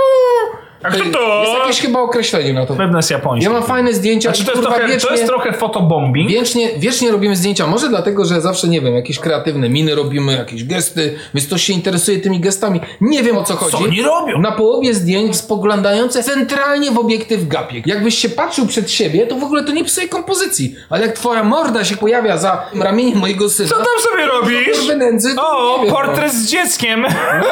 A 0.83 0.89
kto 0.91 0.99
to? 1.13 1.41
Jest 1.45 1.59
jakieś 1.63 1.81
chyba 1.81 2.01
określenie 2.01 2.53
na 2.53 2.67
to. 2.67 2.75
Pewne 2.75 2.99
jest 2.99 3.11
japońskie. 3.11 3.45
Ja 3.45 3.53
mam 3.53 3.63
fajne 3.63 3.95
zdjęcia, 3.95 4.29
Znaczy, 4.29 4.45
to, 4.45 4.51
jest 4.51 4.61
kurwa, 4.63 4.75
trochę, 4.77 4.93
wiecznie, 4.93 5.09
to 5.09 5.15
jest 5.15 5.27
trochę 5.27 5.53
fotobombing. 5.53 6.31
wiecznie, 6.31 6.69
wiecznie 6.79 7.11
robimy 7.11 7.37
zdjęcia. 7.37 7.67
Może 7.67 7.89
dlatego, 7.89 8.25
że 8.25 8.41
zawsze, 8.41 8.69
nie 8.69 8.81
wiem, 8.81 8.95
jakieś 8.95 9.19
kreatywne 9.19 9.69
miny 9.69 9.95
robimy, 9.95 10.33
jakieś 10.33 10.65
gesty, 10.65 11.15
więc 11.35 11.47
ktoś 11.47 11.63
się 11.65 11.73
interesuje 11.73 12.19
tymi 12.19 12.41
gestami. 12.41 12.81
Nie 13.01 13.23
wiem 13.23 13.37
o 13.39 13.45
co 13.45 13.57
chodzi. 13.57 13.73
Co 13.73 13.79
oni 13.79 14.03
robią? 14.03 14.39
Na 14.41 14.53
połowie 14.53 14.95
zdjęć 14.95 15.37
spoglądające 15.37 16.23
centralnie 16.23 16.91
w 16.91 16.99
obiektyw 16.99 17.49
gapiek. 17.49 17.87
Jakbyś 17.87 18.15
się 18.19 18.29
patrzył 18.29 18.67
przed 18.67 18.91
siebie, 18.91 19.27
to 19.27 19.37
w 19.37 19.45
ogóle 19.45 19.65
to 19.65 19.73
nie 19.73 19.85
psuje 19.85 20.09
kompozycji. 20.09 20.75
Ale 20.91 21.07
jak 21.07 21.13
twoja 21.17 21.45
morda 21.45 21.85
się 21.85 21.97
pojawia 21.97 22.37
za 22.39 22.63
ramieniem 22.75 23.19
mojego 23.19 23.49
syna, 23.51 23.69
Co 23.69 23.75
tam 23.77 23.87
sobie 24.11 24.27
robisz? 24.27 24.89
nędzy, 24.97 25.35
to 25.35 25.43
O, 25.75 25.79
wiem, 25.83 25.95
portret 25.95 26.33
z 26.33 26.47
dzieckiem. 26.51 27.03
no. 27.41 27.47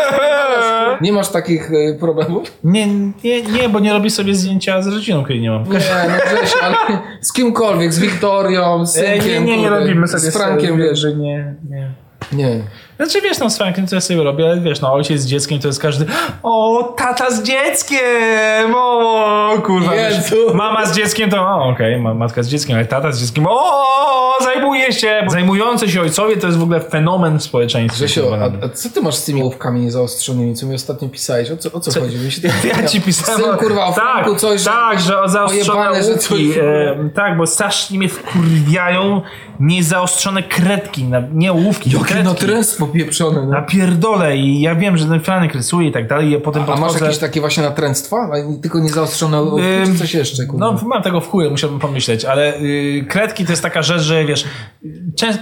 Nie 1.00 1.12
masz 1.12 1.28
takich 1.28 1.70
y, 1.72 1.96
problemów? 2.00 2.52
Nie, 2.64 2.88
nie, 3.24 3.42
nie, 3.42 3.68
bo 3.68 3.80
nie 3.80 3.92
robię 3.92 4.10
sobie 4.10 4.34
zdjęcia 4.34 4.82
z 4.82 4.86
rodziną, 4.86 5.22
której 5.24 5.40
nie 5.40 5.50
mam. 5.50 5.64
Nie, 5.64 5.68
no 6.08 6.14
Grześ, 6.36 6.52
ale 6.62 6.76
z 7.20 7.32
kimkolwiek, 7.32 7.92
z 7.92 7.98
Wiktorią, 7.98 8.86
z 8.86 8.96
E, 8.98 9.00
synkiem, 9.20 9.44
nie, 9.44 9.56
nie, 9.56 9.62
nie 9.62 9.70
robimy 9.70 10.08
sobie 10.08 10.20
z 10.20 10.36
Frankiem, 10.36 10.70
sobie, 10.70 10.84
wiesz. 10.84 10.98
że 10.98 11.14
nie, 11.16 11.54
nie. 11.70 11.90
Nie. 12.32 12.60
Znaczy 12.98 13.20
wiesz, 13.20 13.38
no 13.38 13.50
z 13.50 13.56
Frankiem 13.58 13.86
to 13.86 13.94
ja 13.94 14.00
sobie 14.00 14.22
robię, 14.22 14.44
ale 14.50 14.60
wiesz, 14.60 14.80
no 14.80 14.92
ojciec 14.92 15.20
z 15.20 15.26
dzieckiem 15.26 15.58
to 15.58 15.68
jest 15.68 15.80
każdy 15.82 16.06
o, 16.42 16.82
tata 16.98 17.30
z 17.30 17.42
dzieckiem, 17.42 18.74
o, 18.74 19.52
kurwa. 19.66 19.92
wiesz, 19.92 20.14
Jezu. 20.16 20.36
Mama 20.54 20.86
z 20.86 20.96
dzieckiem 20.96 21.30
to, 21.30 21.40
o, 21.40 21.68
okej, 21.68 22.00
ma- 22.00 22.14
matka 22.14 22.42
z 22.42 22.48
dzieckiem, 22.48 22.76
ale 22.76 22.84
tata 22.86 23.12
z 23.12 23.20
dzieckiem, 23.20 23.46
o, 23.48 24.34
zajmuje 24.44 24.92
się. 24.92 25.26
Zajmujący 25.28 25.88
się 25.90 26.00
ojcowie 26.00 26.36
to 26.36 26.46
jest 26.46 26.58
w 26.58 26.62
ogóle 26.62 26.80
fenomen 26.80 27.38
w 27.38 27.42
społeczeństwie. 27.42 28.04
Grzesiu, 28.04 28.20
kurwa, 28.22 28.44
a, 28.62 28.64
a 28.64 28.68
co 28.68 28.88
ty 28.90 29.00
masz 29.00 29.14
z 29.14 29.24
tymi 29.24 29.42
ołówkami 29.42 29.80
niezaostrzonymi, 29.80 30.54
co 30.54 30.66
mi 30.66 30.74
ostatnio 30.74 31.08
pisałeś? 31.08 31.50
O 31.50 31.56
co, 31.56 31.72
o 31.72 31.80
co, 31.80 32.00
chodzi? 32.00 32.16
Mi 32.16 32.30
się 32.32 32.40
Ja 32.82 32.88
ci 32.88 33.00
pisałem. 33.00 33.40
Syn, 33.40 33.56
kurwa, 33.56 33.86
o 33.86 33.92
tak, 33.92 34.14
Franku 34.14 34.34
coś, 34.36 34.60
że 34.60 34.70
tak, 34.70 35.00
że 35.00 35.14
zaostrzone 35.26 36.04
coś- 36.18 36.40
E, 36.62 37.08
tak, 37.14 37.36
bo 37.36 37.46
strasznie 37.46 37.98
mnie 37.98 38.08
wkurwiają 38.08 39.22
niezaostrzone 39.60 40.42
kredki, 40.42 41.04
na, 41.04 41.22
nie 41.32 41.52
ołówki, 41.52 41.90
Jakie 41.90 42.04
kredki. 42.04 42.24
natręstwo 42.24 42.87
pieprzone. 42.92 43.46
Na 43.46 43.60
No. 43.60 43.66
pierdolę 43.66 44.36
i 44.36 44.60
ja 44.60 44.74
wiem, 44.74 44.96
że 44.96 45.06
ten 45.06 45.20
Franek 45.20 45.54
rysuje 45.54 45.88
i 45.88 45.92
tak 45.92 46.08
dalej, 46.08 46.30
ja 46.30 46.40
potem 46.40 46.62
A 46.62 46.66
masz 46.66 46.78
podchodzę... 46.80 47.04
jakieś 47.04 47.18
takie 47.18 47.40
właśnie 47.40 47.62
natręctwa? 47.62 48.16
A 48.32 48.38
nie- 48.38 48.58
Tylko 48.58 48.78
niezaostrzone 48.78 49.38
ołówki, 49.38 49.66
czy 49.84 49.90
Ym, 49.90 49.98
coś 49.98 50.14
jeszcze? 50.14 50.46
Kurwa? 50.46 50.66
No, 50.72 50.80
mam 50.88 51.02
tego 51.02 51.20
w 51.20 51.28
chuju, 51.28 51.50
musiałbym 51.50 51.78
pomyśleć, 51.80 52.24
ale 52.24 52.56
y, 52.56 53.06
kredki 53.08 53.44
to 53.44 53.52
jest 53.52 53.62
taka 53.62 53.82
rzecz, 53.82 54.00
że 54.02 54.24
wiesz, 54.24 54.44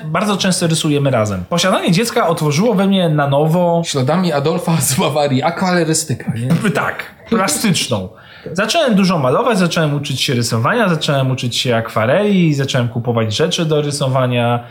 bardzo 0.04 0.36
często 0.36 0.66
rysujemy 0.66 1.10
razem. 1.10 1.44
Posiadanie 1.48 1.92
dziecka 1.92 2.28
otworzyło 2.28 2.74
we 2.74 2.86
mnie 2.86 3.08
na 3.08 3.28
nowo 3.28 3.82
Śladami 3.84 4.32
Adolfa 4.32 4.76
z 4.80 4.94
Bawarii. 5.00 5.42
Akwarerystyka, 5.42 6.32
nie? 6.34 6.70
Tak, 6.70 7.04
plastyczną. 7.28 8.08
Zacząłem 8.52 8.94
dużo 8.94 9.18
malować, 9.18 9.58
zacząłem 9.58 9.94
uczyć 9.94 10.20
się 10.22 10.34
rysowania, 10.34 10.88
zacząłem 10.88 11.30
uczyć 11.30 11.56
się 11.56 11.76
akwareli, 11.76 12.54
zacząłem 12.54 12.88
kupować 12.88 13.36
rzeczy 13.36 13.64
do 13.64 13.82
rysowania. 13.82 14.64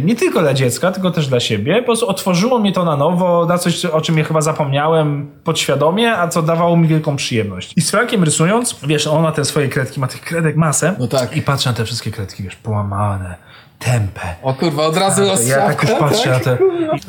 Nie 0.00 0.16
tylko 0.16 0.40
dla 0.40 0.54
dziecka, 0.54 0.92
tylko 0.92 1.10
też 1.10 1.28
dla 1.28 1.40
siebie. 1.40 1.78
Po 1.78 1.84
prostu 1.86 2.08
otworzyło 2.08 2.58
mnie 2.58 2.72
to 2.72 2.84
na 2.84 2.96
nowo, 2.96 3.46
na 3.46 3.58
coś, 3.58 3.84
o 3.84 4.00
czym 4.00 4.18
ja 4.18 4.24
chyba 4.24 4.40
zapomniałem 4.40 5.30
podświadomie, 5.44 6.12
a 6.18 6.28
co 6.28 6.42
dawało 6.42 6.76
mi 6.76 6.88
wielką 6.88 7.16
przyjemność. 7.16 7.72
I 7.76 7.80
z 7.80 7.90
Frankiem 7.90 8.24
rysując, 8.24 8.76
wiesz, 8.82 9.06
on 9.06 9.22
ma 9.22 9.32
te 9.32 9.44
swoje 9.44 9.68
kredki, 9.68 10.00
ma 10.00 10.06
tych 10.06 10.20
kredek 10.20 10.56
masę. 10.56 10.94
No 10.98 11.06
tak. 11.08 11.36
I 11.36 11.42
patrzę 11.42 11.70
na 11.70 11.76
te 11.76 11.84
wszystkie 11.84 12.10
kredki, 12.10 12.42
wiesz, 12.42 12.56
połamane, 12.56 13.34
tępe. 13.78 14.20
O 14.42 14.54
kurwa, 14.54 14.86
od 14.86 14.96
razu 14.96 15.24
Ja 15.24 15.32
ostrzał. 15.32 15.66
tak 15.68 15.82
już 15.82 15.92
patrzę 15.98 16.30
na 16.30 16.40
te... 16.40 16.58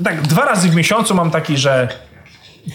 Tak 0.03 0.22
dwa 0.22 0.45
razy 0.45 0.69
w 0.69 0.76
miesiącu 0.76 1.15
mam 1.15 1.31
taki, 1.31 1.57
że 1.57 1.88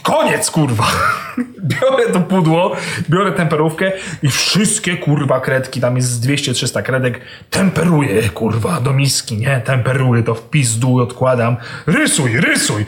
koniec, 0.03 0.51
kurwa. 0.51 0.87
Biorę 1.81 2.13
to 2.13 2.21
pudło, 2.21 2.77
biorę 3.11 3.33
temperówkę 3.33 3.93
i 4.23 4.29
wszystkie, 4.31 4.97
kurwa, 4.97 5.41
kredki, 5.41 5.81
tam 5.81 5.97
jest 5.97 6.09
z 6.09 6.27
200-300 6.27 6.83
kredek, 6.83 7.21
temperuję, 7.51 8.23
kurwa, 8.29 8.81
do 8.81 8.93
miski, 8.93 9.37
nie? 9.37 9.61
Temperuję 9.65 10.23
to 10.23 10.35
w 10.35 10.51
pizdu, 10.51 10.99
odkładam. 10.99 11.57
Rysuj, 11.87 12.41
rysuj! 12.41 12.87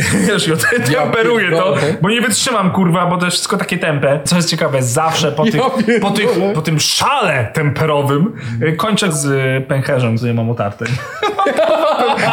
Wiesz, 0.28 0.48
ja 0.48 0.56
te- 0.56 0.80
temperuję 0.80 1.50
to, 1.50 1.74
bo 2.02 2.10
nie 2.10 2.20
wytrzymam, 2.20 2.70
kurwa, 2.70 3.06
bo 3.06 3.16
to 3.18 3.24
jest 3.24 3.36
wszystko 3.36 3.56
takie 3.56 3.78
tempe. 3.78 4.20
Co 4.24 4.36
jest 4.36 4.50
ciekawe, 4.50 4.82
zawsze 4.82 5.32
po, 5.32 5.44
tych, 5.44 5.60
po, 6.00 6.10
tych, 6.10 6.28
po 6.54 6.62
tym 6.62 6.80
szale 6.80 7.50
temperowym 7.52 8.32
y, 8.62 8.72
kończę 8.76 9.12
z 9.12 9.24
y, 9.26 9.66
pęcherzem, 9.68 10.16
który 10.16 10.34
mam 10.34 10.48
utarty. 10.48 10.84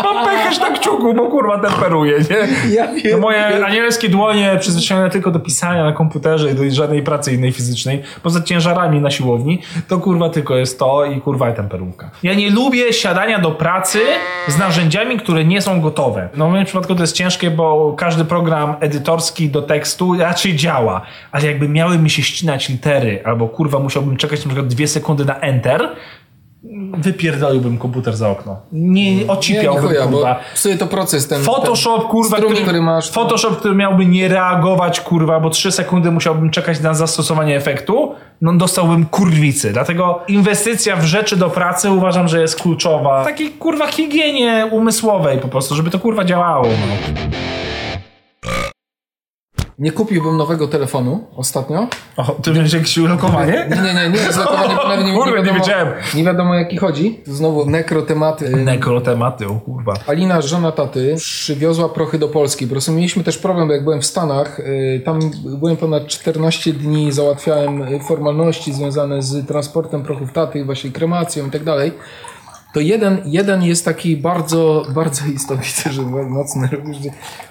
Mam 0.03 0.25
pęcherz 0.25 0.59
na 0.59 0.69
kciuku, 0.71 1.13
bo 1.13 1.25
kurwa 1.25 1.59
temperuje, 1.59 2.17
nie? 2.19 2.71
Ja 2.75 2.85
No 2.85 2.93
wiem. 3.03 3.19
moje 3.19 3.65
anielskie 3.65 4.09
dłonie 4.09 4.57
przyzwyczajone 4.59 5.09
tylko 5.09 5.31
do 5.31 5.39
pisania 5.39 5.83
na 5.83 5.91
komputerze 5.91 6.51
i 6.51 6.55
do 6.55 6.63
żadnej 6.75 7.03
pracy 7.03 7.33
innej 7.33 7.51
fizycznej, 7.51 8.01
poza 8.23 8.41
ciężarami 8.41 9.01
na 9.01 9.11
siłowni, 9.11 9.61
to 9.87 9.97
kurwa 9.97 10.29
tylko 10.29 10.55
jest 10.55 10.79
to 10.79 11.05
i 11.05 11.21
kurwa 11.21 11.51
temperówka. 11.51 12.09
Ja 12.23 12.33
nie 12.33 12.49
lubię 12.51 12.93
siadania 12.93 13.39
do 13.39 13.51
pracy 13.51 13.99
z 14.47 14.57
narzędziami, 14.57 15.17
które 15.17 15.45
nie 15.45 15.61
są 15.61 15.81
gotowe. 15.81 16.29
No 16.35 16.47
w 16.47 16.51
moim 16.51 16.65
przypadku 16.65 16.95
to 16.95 17.01
jest 17.03 17.15
ciężkie, 17.15 17.51
bo 17.51 17.93
każdy 17.97 18.25
program 18.25 18.75
edytorski 18.79 19.49
do 19.49 19.61
tekstu 19.61 20.13
raczej 20.19 20.55
działa, 20.55 21.01
ale 21.31 21.45
jakby 21.47 21.69
miały 21.69 21.97
mi 21.97 22.09
się 22.09 22.21
ścinać 22.23 22.69
litery, 22.69 23.21
albo 23.23 23.47
kurwa 23.47 23.79
musiałbym 23.79 24.17
czekać 24.17 24.45
na 24.45 24.49
przykład 24.51 24.67
dwie 24.67 24.87
sekundy 24.87 25.25
na 25.25 25.39
enter, 25.39 25.89
wypierdoliłbym 26.97 27.77
komputer 27.77 28.15
za 28.17 28.29
okno. 28.29 28.57
Nie 28.71 29.15
Nie, 29.15 29.23
nie 29.23 29.31
ocipiałbym, 29.31 29.87
chuja, 29.87 30.01
kurwa. 30.07 30.39
psuje 30.55 30.77
to 30.77 30.87
proces 30.87 31.27
ten. 31.27 31.41
Photoshop, 31.43 32.07
kurwa, 32.07 32.37
strumień, 32.37 32.49
który, 32.55 32.63
który 32.63 32.81
masz. 32.81 33.11
Photoshop, 33.11 33.51
który 33.57 33.75
miałby 33.75 34.05
nie 34.05 34.27
reagować, 34.27 35.01
kurwa, 35.01 35.39
bo 35.39 35.49
3 35.49 35.71
sekundy 35.71 36.11
musiałbym 36.11 36.49
czekać 36.49 36.79
na 36.79 36.93
zastosowanie 36.93 37.55
efektu, 37.57 38.15
no 38.41 38.53
dostałbym 38.53 39.05
kurwicy. 39.05 39.73
Dlatego 39.73 40.19
inwestycja 40.27 40.95
w 40.95 41.05
rzeczy 41.05 41.35
do 41.35 41.49
pracy 41.49 41.91
uważam, 41.91 42.27
że 42.27 42.41
jest 42.41 42.61
kluczowa. 42.61 43.21
W 43.23 43.25
takiej, 43.25 43.49
kurwa, 43.49 43.87
higienie 43.87 44.67
umysłowej 44.71 45.37
po 45.39 45.47
prostu, 45.47 45.75
żeby 45.75 45.89
to, 45.89 45.99
kurwa, 45.99 46.25
działało. 46.25 46.63
No. 46.65 47.27
Nie 49.79 49.91
kupiłbym 49.91 50.37
nowego 50.37 50.67
telefonu 50.67 51.27
ostatnio. 51.35 51.87
O, 52.17 52.23
ty 52.23 52.51
będziesz 52.51 52.73
jakieś 52.73 52.97
ulokowanie? 52.97 53.67
Nie, 53.69 53.81
nie, 53.81 53.93
nie, 53.93 54.09
nie, 54.09 54.33
zlokowanie, 54.33 54.75
bo 54.83 54.87
nawet 54.87 55.05
nie, 55.05 55.11
nie, 55.11 55.17
Kurwa, 55.17 55.29
nie 55.31 55.43
wiadomo, 55.43 55.59
wiedziałem. 55.59 55.87
nie 56.15 56.23
wiadomo 56.23 56.55
jaki 56.55 56.77
chodzi. 56.77 57.19
Znowu 57.25 57.65
nekrotematy. 57.65 58.49
Nekrotematy, 58.49 59.47
o 59.47 59.53
kurwa. 59.55 59.93
Alina, 60.07 60.41
żona 60.41 60.71
taty, 60.71 61.15
przywiozła 61.17 61.89
prochy 61.89 62.19
do 62.19 62.27
Polski. 62.27 62.67
Po 62.67 62.71
prostu 62.71 62.91
mieliśmy 62.91 63.23
też 63.23 63.37
problem, 63.37 63.67
bo 63.67 63.73
jak 63.73 63.83
byłem 63.83 64.01
w 64.01 64.05
Stanach, 64.05 64.59
y, 64.59 65.01
tam 65.05 65.19
byłem 65.45 65.77
ponad 65.77 66.07
14 66.07 66.73
dni, 66.73 67.11
załatwiałem 67.11 67.83
formalności 68.07 68.73
związane 68.73 69.21
z 69.21 69.47
transportem 69.47 70.03
prochów 70.03 70.33
taty, 70.33 70.65
właśnie 70.65 70.91
kremacją 70.91 71.47
i 71.47 71.51
tak 71.51 71.63
dalej. 71.63 71.91
To 72.77 72.81
jeden, 72.81 73.21
jeden 73.25 73.63
jest 73.63 73.85
taki 73.85 74.17
bardzo, 74.17 74.85
bardzo 74.95 75.25
istotny, 75.35 75.91
że 75.93 76.01
mocny 76.01 76.69
robisz. 76.71 76.97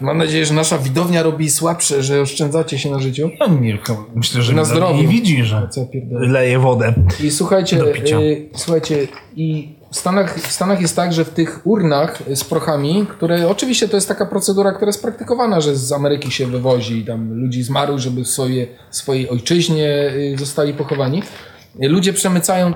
Mam 0.01 0.19
nadzieję, 0.19 0.47
że 0.47 0.55
nasza 0.55 0.79
widownia 0.79 1.23
robi 1.23 1.51
słabsze, 1.51 2.03
że 2.03 2.21
oszczędzacie 2.21 2.79
się 2.79 2.91
na 2.91 2.99
życiu. 2.99 3.31
No 3.41 3.49
nie, 3.49 3.79
myślę, 4.15 4.43
że 4.43 4.53
Na 4.53 4.65
zdrowiu. 4.65 5.03
nie 5.03 5.09
widzi, 5.09 5.45
że 5.45 5.69
leje 6.11 6.59
wodę. 6.59 6.95
I 7.25 7.31
słuchajcie, 7.31 7.81
y, 8.17 8.49
słuchajcie, 8.55 9.09
i 9.37 9.75
w 9.91 9.97
Stanach, 9.97 10.39
w 10.41 10.53
Stanach 10.53 10.81
jest 10.81 10.97
tak, 10.97 11.13
że 11.13 11.25
w 11.25 11.31
tych 11.31 11.61
urnach 11.65 12.23
z 12.35 12.45
prochami, 12.45 13.07
które 13.09 13.49
oczywiście 13.49 13.89
to 13.89 13.97
jest 13.97 14.09
taka 14.09 14.27
procedura, 14.27 14.73
która 14.73 14.89
jest 14.89 15.03
praktykowana, 15.03 15.61
że 15.61 15.77
z 15.77 15.93
Ameryki 15.93 16.31
się 16.31 16.47
wywozi 16.47 17.05
tam 17.05 17.33
ludzi 17.33 17.63
zmarłych, 17.63 17.99
żeby 17.99 18.25
w 18.25 18.29
sobie, 18.29 18.67
swojej 18.91 19.29
ojczyźnie 19.29 20.13
y, 20.35 20.37
zostali 20.39 20.75
pochowani. 20.75 21.23
Ludzie 21.81 22.13
przemycają. 22.13 22.73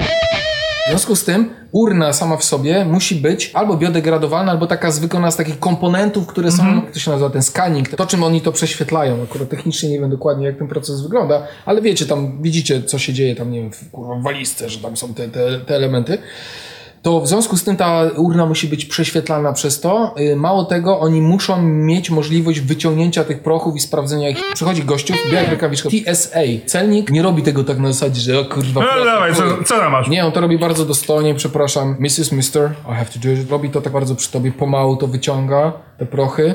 W 0.87 0.91
związku 0.91 1.17
z 1.17 1.25
tym 1.25 1.51
urna 1.73 2.13
sama 2.13 2.37
w 2.37 2.45
sobie 2.45 2.85
musi 2.85 3.15
być 3.15 3.51
albo 3.55 3.77
biodegradowalna, 3.77 4.53
albo 4.53 4.67
taka 4.67 4.91
wykonana 4.91 5.31
z 5.31 5.37
takich 5.37 5.59
komponentów, 5.59 6.27
które 6.27 6.53
są, 6.53 6.63
Mhm. 6.63 6.93
to 6.93 6.99
się 6.99 7.11
nazywa 7.11 7.31
ten 7.31 7.43
scanning, 7.43 7.89
to 7.89 8.07
czym 8.07 8.23
oni 8.23 8.41
to 8.41 8.53
prześwietlają. 8.53 9.23
Akurat 9.23 9.49
technicznie 9.49 9.89
nie 9.91 10.01
wiem 10.01 10.11
dokładnie 10.11 10.47
jak 10.47 10.59
ten 10.59 10.69
proces 10.69 11.01
wygląda, 11.03 11.47
ale 11.67 11.83
wiecie, 11.83 12.07
tam 12.07 12.43
widzicie 12.43 12.83
co 12.83 12.99
się 12.99 13.13
dzieje 13.13 13.37
tam, 13.37 13.51
nie 13.51 13.61
wiem, 13.63 13.73
w, 13.73 13.91
kurwa, 13.91 14.15
w 14.15 14.23
walizce, 14.23 14.69
że 14.69 14.79
tam 14.79 14.97
są 14.97 15.15
te, 15.15 15.29
te, 15.29 15.59
te 15.61 15.75
elementy. 15.77 16.19
To 17.03 17.21
w 17.21 17.29
związku 17.29 17.57
z 17.57 17.65
tym 17.65 17.77
ta 17.77 18.03
urna 18.17 18.47
musi 18.47 18.69
być 18.69 18.85
prześwietlana 18.85 19.53
przez 19.53 19.81
to. 19.81 20.15
Y, 20.21 20.37
Mało 20.37 20.65
tego, 20.65 21.01
oni 21.01 21.23
muszą 21.23 21.63
mieć 21.63 22.11
możliwość 22.11 22.61
wyciągnięcia 22.61 23.25
tych 23.25 23.43
prochów 23.43 23.77
i 23.77 23.81
sprawdzenia 23.81 24.29
ich. 24.29 24.39
Przychodzi 24.55 24.85
gościów, 24.85 25.17
białek 25.33 25.49
rękawiczka, 25.49 25.89
TSA. 25.89 26.41
Celnik 26.67 27.11
nie 27.11 27.23
robi 27.23 27.43
tego 27.43 27.65
tak 27.65 27.79
na 27.79 27.93
zasadzie, 27.93 28.21
że 28.21 28.41
o 28.41 28.45
kurwa. 28.45 28.81
No 28.81 29.05
dawaj, 29.05 29.35
co, 29.35 29.43
co 29.65 29.77
tam 29.77 29.93
masz? 29.93 30.09
Nie, 30.09 30.27
on 30.27 30.33
to 30.33 30.41
robi 30.41 30.59
bardzo 30.59 30.85
dostojnie, 30.85 31.35
przepraszam. 31.35 31.97
Mrs. 31.99 32.33
Mister, 32.33 32.71
I 32.85 32.95
have 32.95 33.05
to 33.05 33.19
do 33.19 33.31
it. 33.31 33.51
Robi 33.51 33.71
to 33.71 33.81
tak 33.81 33.93
bardzo 33.93 34.15
przy 34.15 34.31
tobie, 34.33 34.53
pomału 34.53 34.97
to 34.97 35.07
wyciąga, 35.07 35.73
te 35.99 36.07
prochy, 36.07 36.55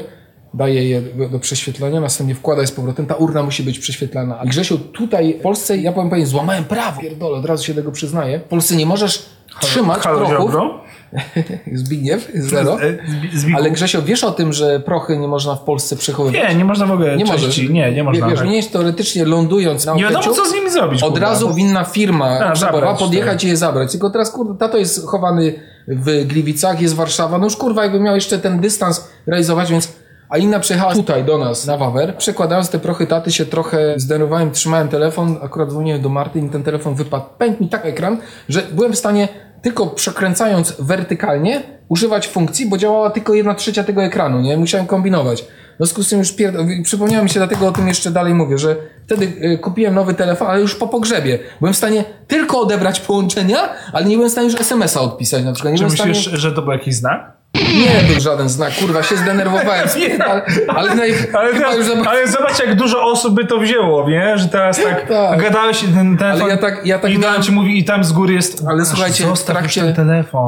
daje 0.54 0.90
je 0.90 1.02
do, 1.32 1.40
prześwietlenia, 1.40 2.00
następnie 2.02 2.36
wkłada 2.36 2.62
je 2.62 2.68
z 2.68 2.72
powrotem. 2.72 3.06
Ta 3.06 3.16
urna 3.16 3.44
musi 3.44 3.64
być 3.64 3.80
prześwietlana. 3.80 4.44
I 4.44 4.48
Grzesiu, 4.48 4.78
tutaj 4.78 5.36
w 5.40 5.42
Polsce, 5.42 5.78
ja 5.78 5.92
powiem 5.92 6.10
pewnie, 6.10 6.26
złamałem 6.26 6.64
prawo. 6.64 7.02
Pierdolę, 7.02 7.38
od 7.38 7.46
razu 7.46 7.64
się 7.64 7.74
tego 7.74 7.92
przyznaję. 7.92 8.40
W 8.40 8.44
Polsce 8.44 8.76
nie 8.76 8.86
możesz 8.86 9.35
trzymać 9.60 10.00
Halo, 10.02 10.18
prochów. 10.18 10.38
Ziobro? 10.38 10.86
Zbigniew, 11.74 12.32
zero. 12.36 12.82
E, 12.82 12.98
Zbigu. 13.34 13.58
Ale 13.58 13.72
Grzesio, 13.72 14.02
wiesz 14.02 14.24
o 14.24 14.32
tym, 14.32 14.54
że 14.54 14.80
prochy 14.80 15.18
nie 15.18 15.28
można 15.28 15.56
w 15.56 15.64
Polsce 15.64 15.96
przechowywać? 15.96 16.50
Nie, 16.50 16.56
nie 16.56 16.66
można 16.66 16.86
w 16.86 16.92
ogóle 16.92 17.18
Nie 17.18 17.26
części, 17.26 17.42
możesz. 17.48 17.70
Nie, 17.70 17.92
nie 17.92 18.04
można. 18.04 18.28
Wiesz, 18.28 18.42
nie 18.42 18.56
jest 18.56 18.72
teoretycznie 18.72 19.26
lądując 19.26 19.86
na 19.86 19.94
Nie 19.94 20.04
wiadomo, 20.04 20.34
co 20.34 20.46
z 20.46 20.54
nimi 20.54 20.70
zrobić. 20.72 21.04
od 21.04 21.10
kurwa. 21.12 21.28
razu 21.30 21.48
powinna 21.48 21.84
firma 21.84 22.26
A, 22.40 22.56
zabrać, 22.56 23.00
podjechać 23.00 23.44
i 23.44 23.48
je 23.48 23.58
zabrać. 23.58 23.92
Tylko 23.92 24.10
teraz, 24.10 24.32
kurde, 24.32 24.60
tato 24.60 24.78
jest 24.78 25.06
chowany 25.08 25.54
w 25.88 26.26
Gliwicach, 26.26 26.82
jest 26.82 26.96
Warszawa. 26.96 27.38
No 27.38 27.44
już 27.44 27.58
kurwa, 27.58 27.84
jakby 27.84 28.00
miał 28.00 28.16
jeszcze 28.16 28.40
ten 28.40 28.60
dystans 28.60 29.08
realizować, 29.28 29.72
więc 29.72 29.94
Alina 30.30 30.60
przyjechała 30.60 30.94
tutaj 30.94 31.24
do 31.24 31.38
nas 31.38 31.66
na 31.66 31.78
Wawer. 31.78 32.18
Przekładając 32.18 32.70
te 32.70 32.80
prochy 32.80 33.08
taty 33.08 33.32
się 33.32 33.46
trochę 33.46 33.94
zdenerwowałem, 33.98 34.52
trzymałem 34.52 34.88
telefon, 34.88 35.38
akurat 35.42 35.70
dzwoniłem 35.70 36.02
do 36.02 36.10
Marty 36.10 36.40
i 36.40 36.50
ten 36.50 36.64
telefon 36.64 36.96
wypadł. 36.96 37.26
Pękł 37.38 37.64
mi 37.64 37.70
tak 37.70 37.86
ekran, 37.86 38.18
że 38.50 38.62
byłem 38.72 38.94
w 38.94 38.98
stanie 38.98 39.28
tylko 39.66 39.88
przekręcając 39.88 40.76
wertykalnie 40.80 41.64
używać 41.90 42.28
funkcji, 42.28 42.66
bo 42.66 42.78
działała 42.78 43.10
tylko 43.10 43.34
jedna 43.34 43.56
trzecia 43.56 43.84
tego 43.84 44.04
ekranu, 44.04 44.42
nie? 44.42 44.58
Musiałem 44.58 44.88
kombinować. 44.88 45.42
W 45.42 45.78
związku 45.78 46.04
z 46.04 46.10
tym 46.10 46.20
już 46.20 46.32
pierd... 46.32 46.58
przypomniało 46.84 47.24
mi 47.24 47.30
się, 47.30 47.40
dlatego 47.40 47.68
o 47.68 47.72
tym 47.72 47.88
jeszcze 47.88 48.12
dalej 48.12 48.34
mówię, 48.34 48.58
że 48.58 48.76
wtedy 49.06 49.26
y, 49.26 49.58
kupiłem 49.58 49.96
nowy 49.96 50.14
telefon, 50.14 50.48
ale 50.48 50.62
już 50.62 50.76
po 50.76 50.88
pogrzebie. 50.88 51.40
Byłem 51.60 51.74
w 51.74 51.78
stanie 51.78 52.06
tylko 52.28 52.60
odebrać 52.60 53.00
połączenia, 53.00 53.58
ale 53.94 54.06
nie 54.06 54.16
byłem 54.16 54.30
w 54.30 54.32
stanie 54.32 54.48
już 54.48 54.62
SMS-a 54.62 55.02
odpisać 55.02 55.44
na 55.44 55.54
przykład. 55.54 55.74
Nie 55.74 55.80
Czy 55.80 55.86
w 55.86 55.94
stanie... 55.94 56.10
myślisz, 56.10 56.40
że 56.40 56.52
to 56.52 56.62
był 56.62 56.72
jakiś 56.72 56.96
znak? 56.96 57.32
Nie 57.56 58.14
był 58.14 58.22
żaden 58.22 58.50
znak, 58.50 58.74
kurwa, 58.80 59.04
się 59.04 59.18
zdenerwowałem. 59.18 59.88
ale, 60.30 60.42
ale, 60.68 60.96
naj, 60.96 61.14
Ale, 61.34 61.54
teraz, 61.54 61.78
już 61.78 61.88
ale 62.08 62.28
zobacz, 62.28 62.60
jak 62.60 62.76
dużo 62.76 63.04
osób 63.06 63.36
by 63.36 63.46
to 63.46 63.60
wzięło, 63.60 64.10
nie? 64.10 64.38
Że 64.38 64.48
teraz 64.48 64.84
tak, 64.84 65.08
Tak. 65.08 65.42
gadałeś 65.42 65.80
ten 65.96 66.18
telefon 66.18 66.42
Ale 66.42 66.52
ja 66.52 66.58
tak- 66.58 66.86
ja 66.86 67.00
tak 67.00 67.12
i 67.12 67.18
miałem- 67.20 67.42
ci 67.42 67.52
mówi 67.52 67.80
i 67.80 67.84
tam 67.86 68.04
z 68.04 68.12
góry 68.12 68.34
jest 68.34 68.64
Ale 68.68 68.82
"Aż 68.82 68.88
słuchajcie, 68.88 69.24
w 69.36 69.44
trakcie-. 69.44 69.94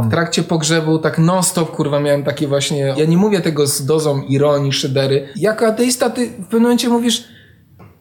W 0.03 0.09
trakcie 0.11 0.43
pogrzebu 0.43 0.99
tak 0.99 1.17
non-stop, 1.19 1.71
kurwa, 1.71 1.99
miałem 1.99 2.23
takie 2.23 2.47
właśnie... 2.47 2.93
Ja 2.97 3.05
nie 3.05 3.17
mówię 3.17 3.41
tego 3.41 3.67
z 3.67 3.85
dozą 3.85 4.21
ironii, 4.21 4.73
szydery. 4.73 5.27
Jako 5.35 5.67
ateista 5.67 6.09
ty 6.09 6.27
w 6.27 6.43
pewnym 6.43 6.61
momencie 6.61 6.89
mówisz... 6.89 7.36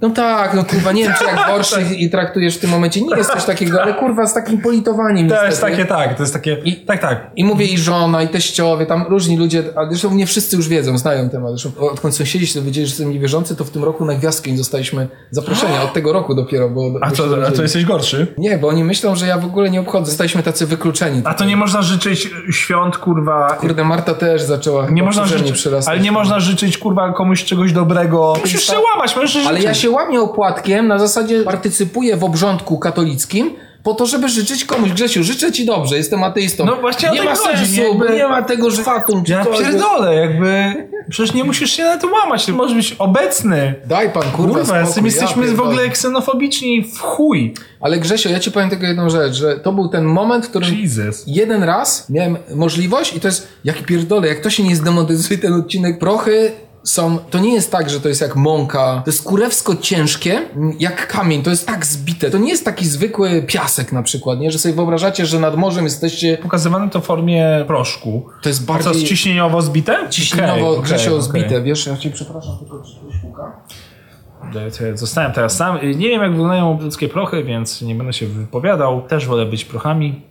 No 0.07 0.15
tak, 0.15 0.55
no 0.55 0.65
kurwa, 0.65 0.93
nie 0.93 1.03
wiem 1.03 1.13
czy 1.19 1.25
jak 1.25 1.47
gorszy 1.51 1.83
i 1.99 2.11
traktujesz 2.11 2.57
w 2.57 2.61
tym 2.61 2.71
momencie. 2.71 3.01
Nie 3.01 3.17
jest 3.17 3.31
coś 3.31 3.45
takiego, 3.45 3.83
ale 3.83 3.95
kurwa 3.95 4.27
z 4.27 4.35
takim 4.35 4.61
politowaniem 4.61 5.29
To 5.29 5.35
jest 5.35 5.47
niestety. 5.47 5.73
takie 5.73 5.85
tak, 5.85 6.17
to 6.17 6.23
jest 6.23 6.33
takie, 6.33 6.57
I- 6.65 6.77
tak, 6.87 7.01
tak. 7.01 7.31
I 7.37 7.45
mówię 7.45 7.67
i 7.67 7.79
żona, 7.79 8.23
i 8.23 8.29
teściowie, 8.29 8.87
tam 8.87 9.05
różni 9.09 9.37
ludzie, 9.37 9.63
a 9.77 9.89
zresztą 9.89 10.15
nie 10.15 10.27
wszyscy 10.27 10.57
już 10.57 10.69
wiedzą, 10.69 10.99
znają 10.99 11.31
temat. 11.31 11.51
Zresztą 11.51 11.89
odkąd 11.91 12.17
sąsiedzi 12.17 12.47
się 12.47 12.61
dowiedzieli, 12.61 12.87
że 12.87 12.91
jestem 12.91 13.11
niewierzący, 13.11 13.57
to 13.57 13.65
w 13.65 13.71
tym 13.71 13.85
roku 13.85 14.05
na 14.05 14.15
gwiazdkę 14.15 14.51
nie 14.51 14.57
dostaliśmy 14.57 15.09
zaproszenia. 15.31 15.83
Od 15.83 15.93
tego 15.93 16.13
roku 16.13 16.35
dopiero, 16.35 16.71
bo... 16.71 16.91
A 17.01 17.11
co, 17.11 17.25
a 17.25 17.27
to 17.27 17.37
dowiedzieli. 17.37 17.63
jesteś 17.63 17.85
gorszy? 17.85 18.27
Nie, 18.39 18.59
bo 18.59 18.69
oni 18.69 18.85
myślą, 18.85 19.17
że 19.17 19.27
ja 19.27 19.39
w 19.39 19.45
ogóle 19.45 19.71
nie 19.71 19.81
obchodzę. 19.81 20.07
Zostaliśmy 20.07 20.43
tacy 20.43 20.67
wykluczeni. 20.67 21.23
A 21.25 21.35
to 21.35 21.45
nie 21.45 21.57
można 21.57 21.83
życzyć 21.83 22.31
świąt, 22.51 22.99
kurwa... 22.99 23.57
Kurde, 23.61 23.85
Marta 23.85 24.15
też 24.15 24.43
zaczęła 24.43 24.91
Nie 24.91 25.03
można 25.03 25.27
życzyć, 25.27 25.69
ale 25.87 26.01
nie 26.01 26.13
można 26.13 26.41
życzyć, 26.41 26.79
kurwa, 26.79 27.13
komuś 27.13 27.45
czegoś 27.45 27.73
dobrego. 27.73 28.33
Musisz 28.41 28.67
się 28.67 28.77
łamać, 28.95 29.17
możesz 29.17 29.33
życzyć. 29.33 29.49
Ale 29.49 29.61
ja 29.61 29.75
się 29.75 29.91
łamię 29.97 30.21
opłatkiem, 30.21 30.89
na 30.89 30.99
zasadzie 30.99 31.43
partycypuję 31.43 32.17
w 32.17 32.25
obrządku 32.25 32.79
katolickim, 32.79 33.51
po 33.83 33.95
to, 33.95 34.07
żeby 34.07 34.29
życzyć 34.29 34.65
komuś. 34.65 34.93
Grzesiu, 34.93 35.25
życzę 35.25 35.53
ci 35.53 35.67
dobrze, 35.67 35.97
jestem 35.97 36.25
ateistą. 36.25 36.65
No 36.65 36.77
właśnie 36.77 37.11
nie 37.11 37.23
ma 37.23 37.35
chodzi, 37.35 37.67
sensu, 37.67 37.83
Jakby- 37.83 38.17
nie 38.17 38.29
ma 38.29 38.43
tego, 38.43 38.71
że 38.71 38.83
fatum 38.83 39.25
czy 39.25 39.33
Ja 39.33 39.45
pierdolę, 39.45 40.15
jakby... 40.15 40.75
Przecież 41.09 41.35
nie 41.35 41.45
musisz 41.45 41.71
się 41.71 41.85
na 41.85 41.99
to 41.99 42.09
łamać, 42.09 42.47
ty 42.47 42.53
możesz 42.53 42.77
być 42.77 42.97
obecny. 42.99 43.75
Daj 43.87 44.11
pan, 44.11 44.23
kurwa, 44.23 44.59
Kurwa, 44.59 44.65
spokój, 44.65 44.87
jestem, 44.87 45.07
jesteśmy 45.07 45.47
ja 45.47 45.53
w 45.53 45.61
ogóle 45.61 45.89
ksenofobiczni 45.89 46.83
w 46.83 46.99
chuj. 46.99 47.55
Ale 47.81 47.99
Grzesio, 47.99 48.31
ja 48.31 48.41
ci 48.41 48.53
powiem 48.53 48.71
tylko 48.71 48.87
jedną 48.87 49.11
rzecz, 49.11 49.35
że 49.35 49.59
to 49.59 49.73
był 49.73 49.89
ten 49.89 50.05
moment, 50.05 50.47
w 50.47 50.51
którym 50.51 50.75
Jesus. 50.75 51.25
jeden 51.27 51.63
raz 51.63 52.11
miałem 52.11 52.37
możliwość 52.55 53.17
i 53.17 53.21
to 53.21 53.29
jest, 53.29 53.49
jak 53.65 53.83
pierdolę, 53.83 54.29
jak 54.29 54.41
to 54.41 54.51
się 54.51 54.63
nie 54.63 54.77
zdemonetyzuje 54.77 55.39
ten 55.39 55.53
odcinek, 55.53 55.99
prochy 55.99 56.53
są, 56.87 57.19
to 57.19 57.39
nie 57.39 57.55
jest 57.55 57.73
tak, 57.73 57.91
że 57.91 58.01
to 58.01 58.09
jest 58.09 58.21
jak 58.21 58.37
mąka, 58.37 59.03
to 59.05 59.11
jest 59.11 59.23
kurewsko 59.25 59.77
ciężkie, 59.77 60.43
jak 60.79 61.07
kamień, 61.07 61.43
to 61.43 61.51
jest 61.51 61.67
tak 61.67 61.87
zbite, 61.87 62.31
to 62.31 62.39
nie 62.39 62.49
jest 62.51 62.65
taki 62.65 62.87
zwykły 62.87 63.43
piasek 63.43 63.93
na 63.93 64.03
przykład, 64.03 64.39
nie, 64.41 64.51
że 64.51 64.59
sobie 64.59 64.75
wyobrażacie, 64.75 65.27
że 65.27 65.41
nad 65.41 65.57
morzem 65.57 65.85
jesteście, 65.85 66.39
Pokazywane 66.43 66.91
to 66.91 67.01
w 67.01 67.05
formie 67.05 67.65
proszku. 67.67 68.27
to 68.43 68.49
jest 68.49 68.63
A 68.71 68.79
co, 68.79 68.85
bardziej 68.85 69.05
ciśnieniowo 69.05 69.63
zbite? 69.63 70.07
ciśnieniowo, 70.11 70.71
Okej, 70.71 70.83
Grzesio, 70.83 71.11
okej, 71.11 71.23
zbite, 71.23 71.63
wiesz, 71.63 71.87
ja 71.87 71.97
ci 71.97 72.11
przepraszam, 72.11 72.59
tylko 72.59 72.83
czy 72.83 72.97
ktoś 72.97 73.21
puka? 73.23 73.61
Zostałem 74.95 75.33
teraz 75.33 75.57
sam. 75.57 75.79
Nie 75.97 76.09
wiem, 76.09 76.23
jak 76.23 76.31
wyglądają 76.31 76.79
ludzkie 76.81 77.09
prochy, 77.09 77.45
więc 77.45 77.83
nie 77.83 77.95
będę 77.95 78.13
się 78.13 78.27
wypowiadał. 78.27 79.03
Też 79.03 79.27
wolę 79.27 79.47
być 79.47 79.65
prochami. 79.65 80.23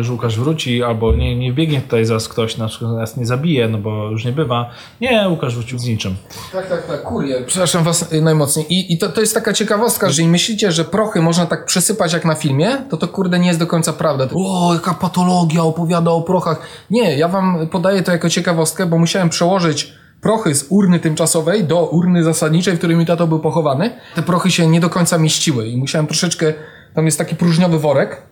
Że 0.00 0.12
Łukasz 0.12 0.38
wróci, 0.38 0.82
albo 0.82 1.14
nie, 1.14 1.36
nie 1.36 1.52
wbiegnie 1.52 1.80
tutaj 1.80 2.04
zaraz 2.04 2.28
ktoś, 2.28 2.56
na 2.56 2.68
przykład 2.68 2.92
nas 2.92 3.16
nie 3.16 3.26
zabije, 3.26 3.68
no 3.68 3.78
bo 3.78 4.10
już 4.10 4.24
nie 4.24 4.32
bywa. 4.32 4.70
Nie, 5.00 5.28
Łukasz 5.28 5.54
wrócił 5.54 5.78
z 5.78 5.84
niczym. 5.84 6.14
Tak, 6.52 6.68
tak, 6.68 6.86
tak, 6.86 7.02
kurier. 7.02 7.46
Przepraszam 7.46 7.84
was 7.84 8.12
y, 8.12 8.22
najmocniej. 8.22 8.66
I, 8.72 8.92
i 8.92 8.98
to, 8.98 9.08
to 9.08 9.20
jest 9.20 9.34
taka 9.34 9.52
ciekawostka, 9.52 10.06
że 10.06 10.10
jeżeli 10.10 10.28
myślicie, 10.28 10.72
że 10.72 10.84
prochy 10.84 11.20
można 11.20 11.46
tak 11.46 11.64
przesypać 11.64 12.12
jak 12.12 12.24
na 12.24 12.34
filmie, 12.34 12.76
to 12.90 12.96
to 12.96 13.08
kurde 13.08 13.38
nie 13.38 13.46
jest 13.46 13.58
do 13.58 13.66
końca 13.66 13.92
prawda. 13.92 14.28
O, 14.34 14.74
jaka 14.74 14.94
patologia 14.94 15.62
opowiada 15.62 16.10
o 16.10 16.22
prochach. 16.22 16.60
Nie, 16.90 17.16
ja 17.16 17.28
wam 17.28 17.68
podaję 17.68 18.02
to 18.02 18.12
jako 18.12 18.30
ciekawostkę, 18.30 18.86
bo 18.86 18.98
musiałem 18.98 19.28
przełożyć 19.28 19.92
prochy 20.20 20.54
z 20.54 20.66
urny 20.68 21.00
tymczasowej 21.00 21.64
do 21.64 21.86
urny 21.86 22.24
zasadniczej, 22.24 22.74
w 22.74 22.78
której 22.78 22.96
mi 22.96 23.06
tato 23.06 23.26
był 23.26 23.40
pochowany. 23.40 23.90
Te 24.14 24.22
prochy 24.22 24.50
się 24.50 24.66
nie 24.66 24.80
do 24.80 24.90
końca 24.90 25.18
mieściły 25.18 25.66
i 25.66 25.76
musiałem 25.76 26.06
troszeczkę, 26.06 26.54
tam 26.94 27.04
jest 27.04 27.18
taki 27.18 27.36
próżniowy 27.36 27.78
worek, 27.78 28.22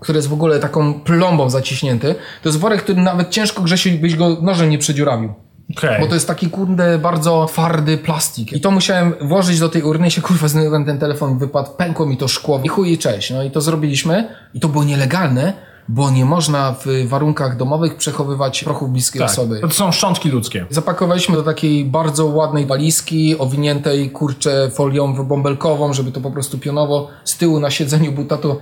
który 0.00 0.18
jest 0.18 0.28
w 0.28 0.32
ogóle 0.32 0.58
taką 0.58 0.94
plombą 0.94 1.50
zaciśnięty. 1.50 2.14
To 2.42 2.48
jest 2.48 2.58
worek, 2.58 2.82
który 2.82 3.02
nawet 3.02 3.30
ciężko 3.30 3.62
Grzesiu 3.62 3.90
byś 4.00 4.16
go 4.16 4.36
nożem 4.42 4.70
nie 4.70 4.78
przedziurawił. 4.78 5.34
Okej. 5.76 6.00
Bo 6.00 6.06
to 6.06 6.14
jest 6.14 6.26
taki 6.26 6.50
kurde 6.50 6.98
bardzo 6.98 7.46
twardy 7.48 7.98
plastik. 7.98 8.52
I 8.52 8.60
to 8.60 8.70
musiałem 8.70 9.14
włożyć 9.20 9.60
do 9.60 9.68
tej 9.68 9.82
urny 9.82 10.06
i 10.06 10.10
się 10.10 10.22
kurwa 10.22 10.48
znowu 10.48 10.84
ten 10.84 10.98
telefon 10.98 11.38
wypadł, 11.38 11.70
pękło 11.76 12.06
mi 12.06 12.16
to 12.16 12.28
szkło 12.28 12.60
i 12.64 12.68
chuj 12.68 12.92
i 12.92 12.98
cześć. 12.98 13.30
No 13.30 13.42
i 13.42 13.50
to 13.50 13.60
zrobiliśmy 13.60 14.28
i 14.54 14.60
to 14.60 14.68
było 14.68 14.84
nielegalne, 14.84 15.52
bo 15.88 16.10
nie 16.10 16.24
można 16.24 16.74
w 16.84 17.08
warunkach 17.08 17.56
domowych 17.56 17.96
przechowywać 17.96 18.64
prochów 18.64 18.90
bliskiej 18.90 19.20
tak. 19.20 19.30
osoby. 19.30 19.60
To 19.60 19.70
są 19.70 19.92
szczątki 19.92 20.28
ludzkie. 20.28 20.66
Zapakowaliśmy 20.70 21.36
do 21.36 21.42
takiej 21.42 21.84
bardzo 21.84 22.26
ładnej 22.26 22.66
walizki, 22.66 23.38
owiniętej 23.38 24.10
kurczę 24.10 24.70
folią 24.74 25.24
bąbelkową, 25.24 25.92
żeby 25.92 26.12
to 26.12 26.20
po 26.20 26.30
prostu 26.30 26.58
pionowo 26.58 27.08
z 27.24 27.36
tyłu 27.36 27.60
na 27.60 27.70
siedzeniu 27.70 28.12
był 28.12 28.24
tato 28.24 28.58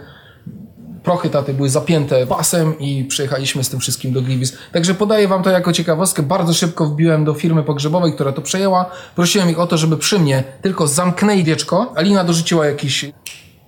prochy 1.08 1.30
taty 1.30 1.54
były 1.54 1.68
zapięte 1.68 2.26
pasem 2.26 2.78
i 2.78 3.04
przyjechaliśmy 3.04 3.64
z 3.64 3.68
tym 3.68 3.80
wszystkim 3.80 4.12
do 4.12 4.22
Gliwic. 4.22 4.52
Także 4.72 4.94
podaję 4.94 5.28
wam 5.28 5.42
to 5.42 5.50
jako 5.50 5.72
ciekawostkę. 5.72 6.22
Bardzo 6.22 6.54
szybko 6.54 6.86
wbiłem 6.86 7.24
do 7.24 7.34
firmy 7.34 7.62
pogrzebowej, 7.62 8.12
która 8.12 8.32
to 8.32 8.42
przejęła. 8.42 8.90
Prosiłem 9.16 9.50
ich 9.50 9.58
o 9.58 9.66
to, 9.66 9.78
żeby 9.78 9.96
przy 9.96 10.18
mnie 10.18 10.44
tylko 10.62 10.86
zamknęli 10.86 11.44
wieczko. 11.44 11.92
Alina 11.96 12.24
dorzuciła 12.24 12.66
jakiś 12.66 13.10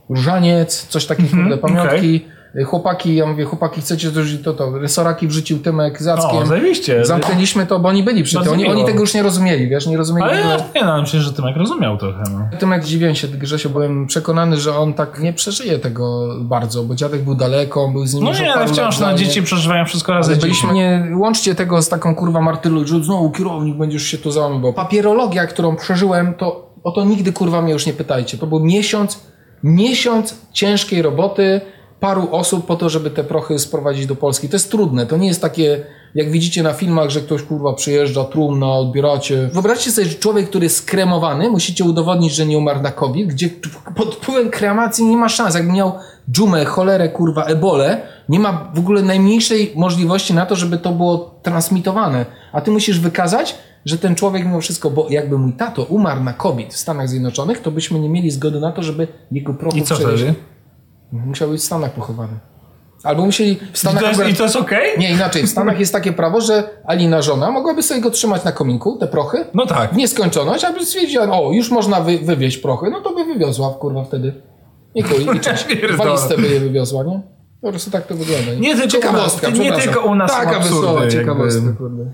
różaniec, 0.08 0.86
coś 0.86 1.06
takiego, 1.06 1.28
kurde, 1.28 1.58
pamiątki. 1.58 2.24
Chłopaki, 2.66 3.14
ja 3.14 3.26
mówię, 3.26 3.44
chłopaki, 3.44 3.80
chcecie 3.80 4.10
to, 4.10 4.20
to, 4.44 4.52
to, 4.52 4.78
resoraki 4.78 5.28
wrzucił 5.28 5.58
Tymek 5.58 6.02
z 6.02 6.06
Jackiem. 6.06 6.42
O, 6.42 6.46
zajebiście. 6.46 7.04
Zamknęliśmy 7.04 7.66
to, 7.66 7.78
bo 7.78 7.88
oni 7.88 8.02
byli 8.02 8.22
przy 8.22 8.40
tym. 8.40 8.52
Oni, 8.52 8.68
oni 8.68 8.84
tego 8.84 9.00
już 9.00 9.14
nie 9.14 9.22
rozumieli, 9.22 9.68
wiesz, 9.68 9.86
nie 9.86 9.96
rozumieli 9.96 10.30
Ale 10.30 10.40
ja, 10.40 10.56
nie 10.74 10.84
no, 10.84 11.00
myślę, 11.00 11.20
że 11.20 11.32
Tymek 11.32 11.56
rozumiał 11.56 11.98
trochę. 11.98 12.22
No. 12.32 12.58
Tymek 12.58 12.84
dziwiłem 12.84 13.14
się, 13.14 13.28
Grzesio, 13.28 13.68
byłem 13.68 14.06
przekonany, 14.06 14.56
że 14.56 14.76
on 14.76 14.94
tak 14.94 15.20
nie 15.20 15.32
przeżyje 15.32 15.78
tego 15.78 16.28
bardzo, 16.40 16.82
bo 16.82 16.94
dziadek 16.94 17.22
był 17.22 17.34
daleko, 17.34 17.84
on 17.84 17.92
był 17.92 18.06
z 18.06 18.14
nim 18.14 18.24
No 18.24 18.32
nie, 18.32 18.52
ale 18.52 18.66
wciąż 18.66 19.00
lat 19.00 19.12
no, 19.12 19.18
dzieci 19.18 19.42
przeżywają 19.42 19.84
wszystko 19.84 20.12
razem. 20.12 20.38
Byliśmy, 20.38 20.72
nie 20.72 21.08
łączcie 21.16 21.54
tego 21.54 21.82
z 21.82 21.88
taką 21.88 22.14
kurwa 22.14 22.40
martylu, 22.40 22.86
że 22.86 23.04
znowu 23.04 23.30
kierownik 23.30 23.76
będziesz 23.76 24.02
się 24.02 24.18
tu 24.18 24.30
załamywał. 24.30 24.72
Papierologia, 24.72 25.46
którą 25.46 25.76
przeżyłem, 25.76 26.34
to 26.34 26.70
o 26.84 26.90
to 26.92 27.04
nigdy 27.04 27.32
kurwa 27.32 27.62
mnie 27.62 27.72
już 27.72 27.86
nie 27.86 27.92
pytajcie. 27.92 28.38
To 28.38 28.46
był 28.46 28.60
miesiąc, 28.60 29.20
miesiąc 29.62 30.34
ciężkiej 30.52 31.02
roboty 31.02 31.60
paru 32.00 32.28
osób 32.32 32.66
po 32.66 32.76
to, 32.76 32.88
żeby 32.88 33.10
te 33.10 33.24
prochy 33.24 33.58
sprowadzić 33.58 34.06
do 34.06 34.16
Polski. 34.16 34.48
To 34.48 34.56
jest 34.56 34.70
trudne, 34.70 35.06
to 35.06 35.16
nie 35.16 35.28
jest 35.28 35.42
takie, 35.42 35.84
jak 36.14 36.30
widzicie 36.30 36.62
na 36.62 36.72
filmach, 36.72 37.10
że 37.10 37.20
ktoś 37.20 37.42
kurwa 37.42 37.72
przyjeżdża, 37.72 38.24
trumna, 38.24 38.72
odbieracie. 38.72 39.50
Wyobraźcie 39.52 39.90
sobie, 39.90 40.06
że 40.06 40.14
człowiek, 40.14 40.48
który 40.48 40.64
jest 40.64 40.76
skremowany, 40.76 41.50
musicie 41.50 41.84
udowodnić, 41.84 42.34
że 42.34 42.46
nie 42.46 42.58
umarł 42.58 42.82
na 42.82 42.92
COVID, 42.92 43.28
gdzie 43.28 43.50
pod 43.96 44.14
wpływem 44.14 44.50
kremacji 44.50 45.04
nie 45.04 45.16
ma 45.16 45.28
szans. 45.28 45.54
Jakby 45.54 45.72
miał 45.72 45.92
dżumę, 46.30 46.64
cholerę, 46.64 47.08
kurwa, 47.08 47.44
ebolę, 47.44 48.02
nie 48.28 48.40
ma 48.40 48.70
w 48.74 48.78
ogóle 48.78 49.02
najmniejszej 49.02 49.72
możliwości 49.76 50.34
na 50.34 50.46
to, 50.46 50.56
żeby 50.56 50.78
to 50.78 50.92
było 50.92 51.40
transmitowane. 51.42 52.26
A 52.52 52.60
ty 52.60 52.70
musisz 52.70 53.00
wykazać, 53.00 53.54
że 53.84 53.98
ten 53.98 54.14
człowiek 54.14 54.44
mimo 54.44 54.60
wszystko, 54.60 54.90
bo 54.90 55.06
jakby 55.10 55.38
mój 55.38 55.52
tato 55.52 55.84
umarł 55.84 56.24
na 56.24 56.32
COVID 56.32 56.74
w 56.74 56.76
Stanach 56.76 57.08
Zjednoczonych, 57.08 57.60
to 57.60 57.70
byśmy 57.70 57.98
nie 58.00 58.08
mieli 58.08 58.30
zgody 58.30 58.60
na 58.60 58.72
to, 58.72 58.82
żeby 58.82 59.08
jego 59.32 59.54
prochu 59.54 59.76
I 59.78 59.82
co 59.82 59.94
przewieźć. 59.94 60.22
wtedy? 60.22 60.38
Musiał 61.12 61.48
być 61.50 61.60
w 61.60 61.64
Stanach 61.64 61.90
pochowany. 61.92 62.32
Albo 63.04 63.24
musieli 63.26 63.56
w 63.56 63.74
I 63.74 63.78
Stanach 63.78 64.02
to 64.02 64.08
jest, 64.08 64.20
akurat- 64.20 64.34
I 64.34 64.36
to 64.36 64.42
jest 64.44 64.56
okej? 64.56 64.98
Nie, 64.98 65.10
inaczej. 65.12 65.42
W 65.42 65.48
Stanach 65.50 65.80
jest 65.80 65.92
takie 65.92 66.12
prawo, 66.12 66.40
że 66.40 66.70
Alina 66.86 67.22
żona 67.22 67.50
mogłaby 67.50 67.82
sobie 67.82 68.00
go 68.00 68.10
trzymać 68.10 68.44
na 68.44 68.52
kominku, 68.52 68.96
te 68.98 69.06
prochy, 69.06 69.44
No 69.54 69.66
tak. 69.66 69.92
w 69.94 69.96
nieskończoność, 69.96 70.64
aby 70.64 70.86
stwierdziła, 70.86 71.24
o, 71.40 71.52
już 71.52 71.70
można 71.70 72.00
wy, 72.00 72.18
wywieźć 72.18 72.58
prochy, 72.58 72.90
no 72.90 73.00
to 73.00 73.14
by 73.14 73.24
wywiozła, 73.24 73.70
kurwa, 73.80 74.04
wtedy. 74.04 74.32
I 74.94 75.02
chuj, 75.02 75.26
i 75.36 75.40
cześć. 75.40 75.64
Pierdolę. 75.64 75.96
Walizce 75.96 76.36
by 76.38 76.48
je 76.48 76.60
wywiozła, 76.60 77.04
nie? 77.04 77.22
Po 77.60 77.70
prostu 77.70 77.90
tak 77.90 78.06
to 78.06 78.14
wygląda. 78.14 78.52
Nie 78.60 78.74
tylko 78.74 78.88
ciekawostka, 78.88 79.48
u 79.48 79.50
nas- 79.50 79.58
nie 79.60 79.72
tylko 79.72 80.00
u 80.00 80.14
nas 80.14 80.30
Taka 80.30 80.58
wesoła 80.60 81.08
ciekawostka, 81.08 81.72
kurde. 81.78 82.04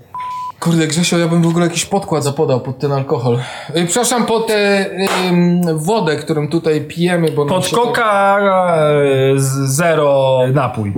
Kurde, 0.59 0.87
Grzesio, 0.87 1.17
ja 1.17 1.27
bym 1.27 1.41
w 1.41 1.47
ogóle 1.47 1.65
jakiś 1.65 1.85
podkład 1.85 2.23
zapodał 2.23 2.61
pod 2.61 2.79
ten 2.79 2.91
alkohol. 2.91 3.39
Y, 3.75 3.85
Przepraszam, 3.85 4.25
po 4.25 4.39
tę 4.39 4.85
ym, 5.29 5.61
wodę, 5.77 6.15
którą 6.15 6.47
tutaj 6.49 6.81
pijemy, 6.81 7.31
bo... 7.31 7.45
nam 7.45 7.49
Pod 7.55 7.65
się 7.65 7.75
to- 7.75 7.81
koka 7.81 8.37
e, 8.39 9.39
z- 9.39 9.75
zero 9.75 10.39
napój. 10.53 10.93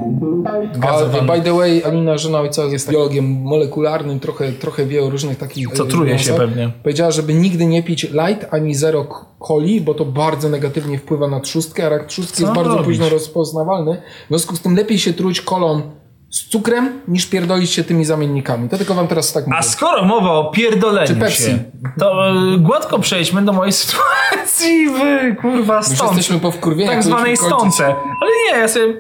A, 0.82 1.22
by 1.22 1.42
the 1.42 1.54
way, 1.54 1.84
Alina, 1.86 2.18
żona 2.18 2.40
ojca, 2.40 2.64
jest 2.64 2.92
biologiem 2.92 3.26
molekularnym, 3.42 4.20
trochę, 4.20 4.52
trochę 4.52 4.86
wie 4.86 5.04
o 5.04 5.10
różnych 5.10 5.38
takich... 5.38 5.68
Co 5.74 5.84
e, 5.84 5.88
truje 5.88 6.20
się 6.20 6.32
niuansach. 6.32 6.48
pewnie. 6.50 6.72
Powiedziała, 6.84 7.12
żeby 7.12 7.34
nigdy 7.34 7.66
nie 7.66 7.84
pić 7.84 8.04
light 8.04 8.54
ani 8.54 8.76
zero 8.76 9.04
k- 9.06 9.26
coli, 9.48 9.82
bo 9.82 9.94
to 9.94 10.06
bardzo 10.06 10.50
negatywnie 10.50 10.98
wpływa 10.98 11.28
na 11.28 11.40
trzustkę, 11.40 11.86
a 11.86 11.90
rak 11.90 12.06
trzustki 12.06 12.38
Co 12.38 12.44
jest 12.44 12.56
bardzo 12.56 12.72
robić? 12.72 12.86
późno 12.86 13.10
rozpoznawalny. 13.10 14.02
W 14.26 14.28
związku 14.30 14.56
z 14.56 14.62
tym 14.62 14.76
lepiej 14.76 15.00
się 15.00 15.14
truć 15.14 15.42
kolą 15.42 15.82
z 16.30 16.44
cukrem, 16.50 17.02
niż 17.08 17.26
pierdolić 17.26 17.72
się 17.72 17.84
tymi 17.84 18.06
zamiennikami. 18.06 18.70
To 18.70 18.78
tylko 18.78 18.94
wam 18.94 19.08
teraz 19.08 19.34
tak 19.34 19.48
mówię. 19.48 19.58
A 19.58 19.62
skoro 19.62 20.06
mowa 20.06 20.32
o 20.32 20.52
pierdoleniu 20.52 21.30
się, 21.30 21.60
to 22.00 22.30
e, 22.30 22.58
gładko 22.58 23.00
przejdźmy 23.00 23.42
do 23.42 23.54
mojej 23.54 23.74
sytuacji 23.82 24.88
w 24.90 25.00
kurwa 25.42 25.78
Już 25.78 25.86
stąd. 25.86 26.12
jesteśmy 26.18 26.40
po 26.40 26.52
wkurwieniu. 26.52 26.92
tak 26.92 27.04
zwanej 27.04 27.38
stące. 27.38 27.86
Ale 27.86 28.32
nie, 28.54 28.60
ja 28.62 28.68
sobie 28.68 28.94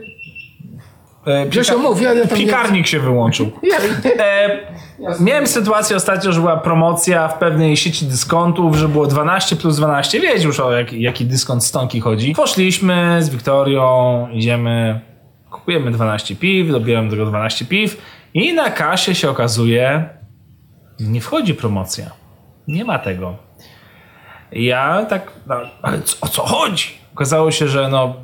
E, 1.27 1.45
Grzesio, 1.45 1.77
mów, 1.77 2.01
ja- 2.01 2.27
Piekarnik 2.35 2.87
się 2.87 2.99
wyłączył. 2.99 3.51
E, 4.19 4.59
miałem 5.19 5.47
sytuację 5.47 5.95
ostatnio, 5.95 6.31
że 6.31 6.39
była 6.39 6.57
promocja 6.57 7.27
w 7.27 7.37
pewnej 7.37 7.77
sieci 7.77 8.05
dyskontów, 8.05 8.75
że 8.75 8.87
było 8.87 9.07
12 9.07 9.55
plus 9.55 9.75
12. 9.77 10.19
Wiecie 10.19 10.43
już 10.47 10.59
o 10.59 10.71
jaki, 10.71 11.01
jaki 11.01 11.25
dyskont 11.25 11.63
stonki 11.65 11.99
chodzi. 11.99 12.33
Poszliśmy 12.35 13.17
z 13.19 13.29
Wiktorią, 13.29 14.27
idziemy, 14.33 14.99
kupujemy 15.51 15.91
12 15.91 16.35
piw, 16.35 16.71
dobieramy 16.71 17.09
do 17.09 17.15
tego 17.15 17.25
12 17.25 17.65
piw 17.65 18.01
i 18.33 18.53
na 18.53 18.69
kasie 18.69 19.15
się 19.15 19.29
okazuje, 19.29 20.09
nie 20.99 21.21
wchodzi 21.21 21.53
promocja. 21.53 22.11
Nie 22.67 22.85
ma 22.85 22.99
tego. 22.99 23.37
Ja 24.51 25.05
tak, 25.05 25.31
no, 25.47 25.55
ale 25.81 25.99
o 26.21 26.27
co 26.27 26.41
chodzi? 26.41 26.87
Okazało 27.13 27.51
się, 27.51 27.67
że 27.67 27.89
no, 27.89 28.15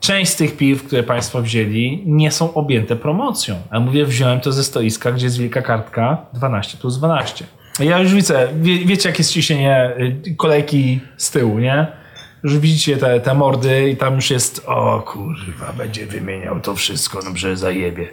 część 0.00 0.32
z 0.32 0.36
tych 0.36 0.56
piw, 0.56 0.84
które 0.84 1.02
Państwo 1.02 1.42
wzięli, 1.42 2.02
nie 2.06 2.30
są 2.30 2.54
objęte 2.54 2.96
promocją. 2.96 3.54
A 3.70 3.80
mówię, 3.80 4.04
wziąłem 4.06 4.40
to 4.40 4.52
ze 4.52 4.64
stoiska, 4.64 5.12
gdzie 5.12 5.26
jest 5.26 5.38
wielka 5.38 5.62
kartka 5.62 6.26
12 6.32 6.78
plus 6.78 6.98
12. 6.98 7.44
Ja 7.80 7.98
już 7.98 8.14
widzę, 8.14 8.48
wie, 8.60 8.78
wiecie 8.78 9.08
jak 9.08 9.18
jest 9.18 9.32
ciśnienie 9.32 9.94
y, 10.26 10.34
kolejki 10.36 11.00
z 11.16 11.30
tyłu, 11.30 11.58
nie? 11.58 11.99
Już 12.44 12.58
widzicie 12.58 12.96
te, 12.96 13.20
te 13.20 13.34
mordy 13.34 13.90
i 13.90 13.96
tam 13.96 14.14
już 14.14 14.30
jest, 14.30 14.62
o 14.66 15.02
kurwa, 15.06 15.72
będzie 15.78 16.06
wymieniał 16.06 16.60
to 16.60 16.74
wszystko, 16.74 17.18
no 17.24 17.30
że 17.36 17.56
zajebie. 17.56 18.08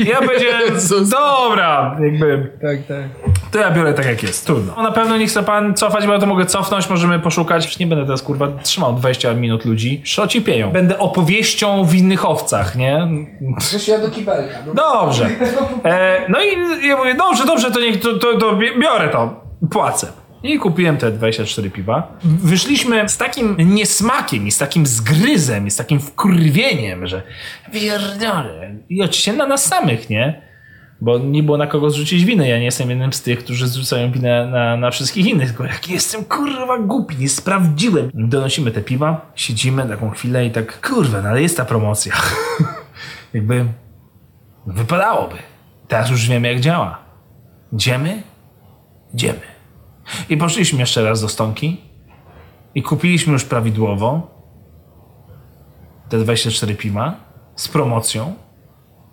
Ja 0.00 0.18
Jezus. 0.66 1.08
dobra, 1.08 1.96
jakby 2.02 2.52
Tak, 2.62 2.86
tak. 2.88 3.30
to 3.50 3.58
ja 3.58 3.70
biorę 3.70 3.94
tak 3.94 4.06
jak 4.06 4.22
jest, 4.22 4.46
trudno. 4.46 4.72
No, 4.76 4.82
na 4.82 4.92
pewno 4.92 5.16
nie 5.16 5.26
chce 5.26 5.42
pan 5.42 5.74
cofać, 5.74 6.06
bo 6.06 6.12
ja 6.12 6.18
to 6.18 6.26
mogę 6.26 6.46
cofnąć, 6.46 6.90
możemy 6.90 7.18
poszukać. 7.20 7.64
Już 7.64 7.78
nie 7.78 7.86
będę 7.86 8.04
teraz 8.04 8.22
kurwa 8.22 8.48
trzymał 8.62 8.92
20 8.94 9.34
minut 9.34 9.64
ludzi. 9.64 10.02
Szoci 10.04 10.42
pieją. 10.42 10.70
Będę 10.70 10.98
opowieścią 10.98 11.84
w 11.84 11.94
innych 11.94 12.24
owcach, 12.24 12.76
nie? 12.76 13.08
Grzesio, 13.40 13.92
ja 13.92 13.98
do 13.98 14.10
kibelka. 14.10 14.54
No. 14.66 14.74
Dobrze. 14.74 15.28
E, 15.84 16.24
no 16.28 16.38
i 16.42 16.48
ja 16.88 16.96
mówię, 16.96 17.14
dobrze, 17.14 17.46
dobrze, 17.46 17.70
to, 17.70 17.80
niech, 17.80 18.00
to, 18.00 18.14
to, 18.18 18.36
to 18.38 18.52
bi- 18.56 18.80
biorę 18.80 19.08
to, 19.08 19.40
płacę. 19.70 20.06
I 20.42 20.58
kupiłem 20.58 20.96
te 20.96 21.10
24 21.10 21.70
piwa. 21.70 22.18
Wyszliśmy 22.24 23.08
z 23.08 23.16
takim 23.16 23.56
niesmakiem 23.58 24.46
i 24.46 24.50
z 24.50 24.58
takim 24.58 24.86
zgryzem 24.86 25.66
i 25.66 25.70
z 25.70 25.76
takim 25.76 26.00
wkurwieniem, 26.00 27.06
że 27.06 27.22
pierdolę. 27.72 28.74
I 28.88 29.02
oczywiście 29.02 29.32
na 29.32 29.46
nas 29.46 29.66
samych, 29.66 30.10
nie? 30.10 30.42
Bo 31.00 31.18
nie 31.18 31.42
było 31.42 31.56
na 31.56 31.66
kogo 31.66 31.90
zrzucić 31.90 32.24
winy. 32.24 32.48
Ja 32.48 32.58
nie 32.58 32.64
jestem 32.64 32.90
jednym 32.90 33.12
z 33.12 33.22
tych, 33.22 33.38
którzy 33.38 33.68
zrzucają 33.68 34.12
winę 34.12 34.46
na, 34.46 34.76
na 34.76 34.90
wszystkich 34.90 35.26
innych. 35.26 35.48
Tylko 35.48 35.64
jaki 35.64 35.92
jestem 35.92 36.24
kurwa 36.24 36.78
głupi, 36.78 37.16
nie 37.16 37.28
sprawdziłem. 37.28 38.10
Donosimy 38.14 38.70
te 38.70 38.80
piwa, 38.80 39.32
siedzimy 39.34 39.88
taką 39.88 40.10
chwilę 40.10 40.46
i 40.46 40.50
tak, 40.50 40.88
kurwa, 40.88 41.22
no 41.22 41.28
ale 41.28 41.42
jest 41.42 41.56
ta 41.56 41.64
promocja. 41.64 42.12
Jakby 43.34 43.64
wypadałoby. 44.66 45.36
Teraz 45.88 46.10
już 46.10 46.28
wiemy 46.28 46.48
jak 46.48 46.60
działa. 46.60 46.98
Idziemy? 47.72 48.22
Idziemy. 49.14 49.57
I 50.28 50.36
poszliśmy 50.36 50.80
jeszcze 50.80 51.04
raz 51.04 51.20
do 51.20 51.28
Stonki 51.28 51.80
i 52.74 52.82
kupiliśmy 52.82 53.32
już 53.32 53.44
prawidłowo 53.44 54.38
te 56.08 56.18
24 56.18 56.74
piwa 56.74 57.16
z 57.56 57.68
promocją, 57.68 58.34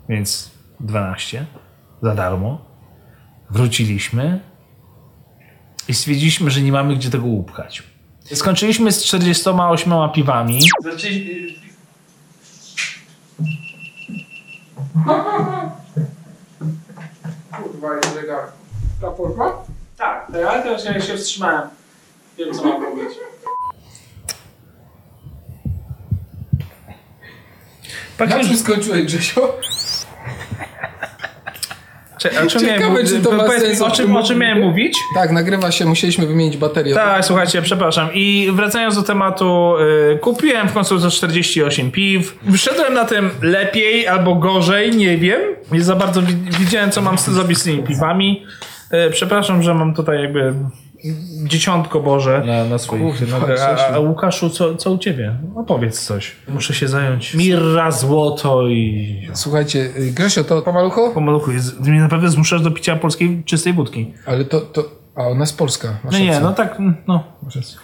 więc 0.10 0.52
12 0.80 1.46
za 2.02 2.16
darmo. 2.16 2.66
Wróciliśmy 3.50 4.40
i 5.88 5.94
stwierdziliśmy, 5.94 6.52
że 6.52 6.62
nie 6.62 6.72
mamy 6.72 6.96
gdzie 6.96 7.10
tego 7.10 7.26
upchać. 7.26 7.84
Skończyliśmy 8.34 8.92
z 8.92 9.04
48 9.04 9.94
piwami. 10.14 10.60
Kurwa, 17.52 17.96
jest 17.96 18.14
zegar. 18.14 18.46
Ta 19.02 19.12
porwa? 19.12 19.66
Tak, 19.98 20.28
ale 20.50 20.64
teraz 20.64 20.86
ja 20.86 21.02
się 21.02 21.18
wstrzymałem. 21.18 21.62
Wiem, 22.38 22.54
co 22.54 22.64
mam 22.64 22.82
powiedzieć. 22.86 23.18
Na 28.20 28.44
czym 28.44 28.58
skończyłeś, 28.58 29.04
Grzesio? 29.06 29.58
Cze- 32.18 32.40
a 32.40 32.48
czym 32.48 32.62
Ciekawe, 32.62 32.80
miałem, 32.90 33.08
czy 33.08 33.20
to 33.22 33.32
ma 33.32 33.44
powiedz 33.44 33.62
mi, 33.64 33.68
sens, 33.70 33.82
o 33.82 33.92
czym, 33.92 34.16
o 34.16 34.24
czym 34.24 34.40
miałem 34.40 34.60
mówić? 34.62 34.98
Tak, 35.16 35.32
nagrywa 35.32 35.72
się, 35.72 35.86
musieliśmy 35.86 36.28
wymienić 36.28 36.58
baterię. 36.58 36.94
Tak, 36.96 37.26
słuchajcie, 37.26 37.62
przepraszam. 37.62 38.10
I 38.14 38.50
wracając 38.54 38.96
do 38.96 39.04
tematu, 39.04 39.74
y, 40.14 40.18
kupiłem 40.20 40.68
w 40.70 40.74
końcu 40.74 40.98
za 41.00 41.10
48 41.12 41.92
piw. 41.92 42.36
Wyszedłem 42.42 42.94
na 42.94 43.06
tym 43.06 43.30
lepiej 43.42 44.08
albo 44.08 44.36
gorzej, 44.36 44.92
nie 44.96 45.18
wiem. 45.18 45.42
Nie 45.72 45.82
za 45.82 45.96
bardzo 45.96 46.22
wi- 46.22 46.36
widziałem, 46.60 46.92
co 46.92 47.02
mam 47.02 47.18
zrobić 47.18 47.58
z 47.58 47.64
tymi 47.64 47.84
piwami. 47.84 48.46
Y, 48.94 49.12
przepraszam, 49.12 49.64
że 49.64 49.74
mam 49.74 49.94
tutaj 49.94 50.22
jakby 50.22 50.54
dzieciątko 51.44 52.00
Boże 52.00 52.44
na, 52.46 52.66
na 52.66 52.78
swoich 52.78 53.18
Kurwa, 53.18 53.40
nogach. 53.40 53.60
A, 53.62 53.94
a. 53.94 54.00
Łukaszu, 54.00 54.50
co, 54.50 54.76
co 54.76 54.92
u 54.92 54.98
ciebie? 54.98 55.36
Opowiedz 55.56 56.06
coś. 56.06 56.36
Muszę 56.48 56.74
się 56.74 56.88
zająć. 56.88 57.34
Mirra, 57.34 57.92
złoto 57.92 58.68
i... 58.68 59.30
Słuchajcie, 59.34 59.80
y, 60.00 60.12
Grzesio, 60.12 60.44
to 60.44 60.62
pomalucho? 60.62 61.12
Pomaluchu, 61.14 61.52
jest- 61.52 61.84
ty 61.84 61.92
mnie 61.92 62.00
naprawdę 62.00 62.30
zmuszasz 62.30 62.62
do 62.62 62.72
picia 62.72 62.96
polskiej 62.96 63.44
czystej 63.46 63.74
wódki. 63.74 64.14
Ale 64.26 64.46
to, 64.46 64.62
to... 64.62 64.84
A, 65.16 65.22
ona 65.28 65.40
jest 65.42 65.58
polska. 65.58 65.98
masz 66.04 66.14
No 66.14 66.20
nie, 66.20 66.40
no 66.40 66.54
tak, 66.54 66.78
no. 67.08 67.24
Masz 67.44 67.56
rację. 67.56 67.78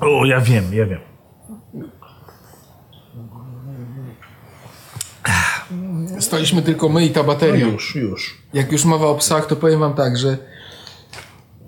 O, 0.00 0.24
ja 0.24 0.40
wiem, 0.40 0.64
ja 0.72 0.86
wiem. 0.86 1.00
Staliśmy 6.18 6.62
tylko 6.62 6.88
my 6.88 7.04
i 7.04 7.10
ta 7.10 7.22
bateria. 7.22 7.66
już, 7.66 7.94
już. 7.94 8.42
Jak 8.54 8.72
już 8.72 8.84
mowa 8.84 9.06
o 9.06 9.14
psach, 9.14 9.46
to 9.46 9.56
powiem 9.56 9.80
wam 9.80 9.94
tak, 9.94 10.18
że 10.18 10.38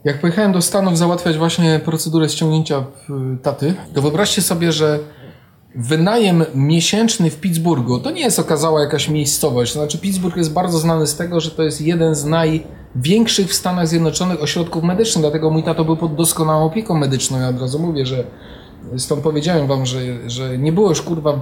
jak 0.04 0.20
pojechałem 0.20 0.52
do 0.52 0.62
Stanów 0.62 0.98
załatwiać 0.98 1.38
właśnie 1.38 1.80
procedurę 1.84 2.28
ściągnięcia 2.28 2.78
y, 2.78 2.82
taty, 3.42 3.74
to 3.94 4.02
wyobraźcie 4.02 4.42
sobie, 4.42 4.72
że 4.72 4.98
wynajem 5.74 6.44
miesięczny 6.54 7.30
w 7.30 7.40
Pittsburghu 7.40 7.98
to 7.98 8.10
nie 8.10 8.20
jest 8.20 8.38
okazała 8.38 8.80
jakaś 8.80 9.08
miejscowość. 9.08 9.72
Znaczy, 9.72 9.98
Pittsburgh 9.98 10.36
jest 10.36 10.52
bardzo 10.52 10.78
znany 10.78 11.06
z 11.06 11.16
tego, 11.16 11.40
że 11.40 11.50
to 11.50 11.62
jest 11.62 11.80
jeden 11.80 12.14
z 12.14 12.24
największych 12.24 13.48
w 13.48 13.54
Stanach 13.54 13.88
Zjednoczonych 13.88 14.42
ośrodków 14.42 14.82
medycznych, 14.82 15.22
dlatego 15.22 15.50
mój 15.50 15.62
tato 15.62 15.84
był 15.84 15.96
pod 15.96 16.14
doskonałą 16.14 16.64
opieką 16.64 16.94
medyczną. 16.94 17.40
Ja 17.40 17.48
od 17.48 17.60
razu 17.60 17.78
mówię, 17.78 18.06
że 18.06 18.24
stąd 18.96 19.22
powiedziałem 19.22 19.66
wam, 19.66 19.86
że, 19.86 20.00
że 20.30 20.58
nie 20.58 20.72
było 20.72 20.88
już 20.88 21.02
kurwa 21.02 21.40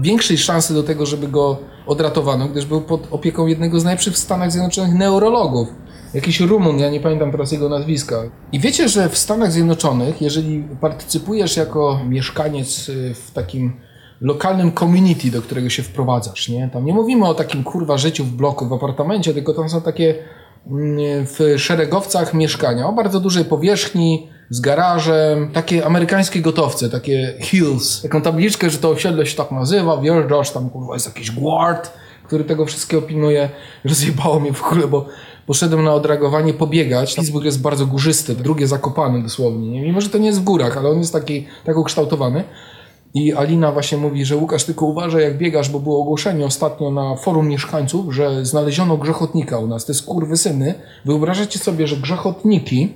większej 0.00 0.38
szansy 0.38 0.74
do 0.74 0.82
tego, 0.82 1.06
żeby 1.06 1.28
go 1.28 1.58
odratowano, 1.86 2.48
gdyż 2.48 2.66
był 2.66 2.80
pod 2.80 3.08
opieką 3.10 3.46
jednego 3.46 3.80
z 3.80 3.84
najlepszych 3.84 4.14
w 4.14 4.18
Stanach 4.18 4.52
Zjednoczonych 4.52 4.94
neurologów. 4.94 5.68
Jakiś 6.14 6.40
Rumun, 6.40 6.78
ja 6.78 6.90
nie 6.90 7.00
pamiętam 7.00 7.32
teraz 7.32 7.52
jego 7.52 7.68
nazwiska. 7.68 8.22
I 8.52 8.60
wiecie, 8.60 8.88
że 8.88 9.08
w 9.08 9.18
Stanach 9.18 9.52
Zjednoczonych, 9.52 10.22
jeżeli 10.22 10.64
partycypujesz 10.80 11.56
jako 11.56 12.00
mieszkaniec 12.08 12.88
y, 12.88 13.14
w 13.14 13.30
takim 13.30 13.72
lokalnym 14.20 14.72
community, 14.72 15.30
do 15.30 15.42
którego 15.42 15.70
się 15.70 15.82
wprowadzasz, 15.82 16.48
nie? 16.48 16.70
Tam 16.72 16.84
nie 16.84 16.92
mówimy 16.92 17.28
o 17.28 17.34
takim 17.34 17.64
kurwa 17.64 17.98
życiu 17.98 18.24
w 18.24 18.32
bloku, 18.32 18.66
w 18.66 18.72
apartamencie, 18.72 19.34
tylko 19.34 19.54
tam 19.54 19.68
są 19.68 19.80
takie 19.80 20.14
mm, 20.66 21.26
w 21.26 21.58
szeregowcach 21.58 22.34
mieszkania 22.34 22.86
o 22.86 22.92
bardzo 22.92 23.20
dużej 23.20 23.44
powierzchni, 23.44 24.28
z 24.52 24.60
garażem, 24.60 25.50
takie 25.52 25.86
amerykańskie 25.86 26.40
gotowce, 26.40 26.90
takie 26.90 27.34
hills, 27.40 28.02
taką 28.02 28.22
tabliczkę, 28.22 28.70
że 28.70 28.78
to 28.78 28.90
osiedle 28.90 29.26
się 29.26 29.36
tak 29.36 29.50
nazywa, 29.50 29.96
wjeżdżasz, 29.96 30.50
tam 30.50 30.70
kurwa 30.70 30.94
jest 30.94 31.06
jakiś 31.06 31.30
guard, 31.30 31.90
który 32.26 32.44
tego 32.44 32.66
wszystkiego 32.66 33.02
pilnuje. 33.02 33.50
Rozjebało 33.84 34.40
mnie 34.40 34.52
w 34.52 34.66
ogóle, 34.66 34.88
bo 34.88 35.06
poszedłem 35.46 35.84
na 35.84 35.94
odragowanie 35.94 36.54
pobiegać. 36.54 37.14
Pittsburgh 37.14 37.44
jest 37.44 37.62
bardzo 37.62 37.86
górzysty, 37.86 38.34
drugie 38.34 38.66
zakopane 38.66 39.22
dosłownie, 39.22 39.70
nie? 39.70 39.82
mimo 39.82 40.00
że 40.00 40.08
to 40.08 40.18
nie 40.18 40.26
jest 40.26 40.40
w 40.40 40.44
górach, 40.44 40.76
ale 40.76 40.88
on 40.88 40.98
jest 40.98 41.12
taki, 41.12 41.46
tak 41.64 41.76
ukształtowany. 41.76 42.44
I 43.14 43.32
Alina 43.32 43.72
właśnie 43.72 43.98
mówi, 43.98 44.24
że 44.24 44.36
Łukasz, 44.36 44.64
tylko 44.64 44.86
uważaj 44.86 45.22
jak 45.22 45.38
biegasz, 45.38 45.70
bo 45.70 45.80
było 45.80 46.00
ogłoszenie 46.00 46.46
ostatnio 46.46 46.90
na 46.90 47.16
forum 47.16 47.48
mieszkańców, 47.48 48.14
że 48.14 48.44
znaleziono 48.46 48.96
grzechotnika 48.96 49.58
u 49.58 49.66
nas. 49.66 49.84
To 49.84 49.92
jest 49.92 50.06
kurwysyny. 50.06 50.74
Wyobrażacie 51.04 51.58
sobie, 51.58 51.86
że 51.86 51.96
grzechotniki 51.96 52.92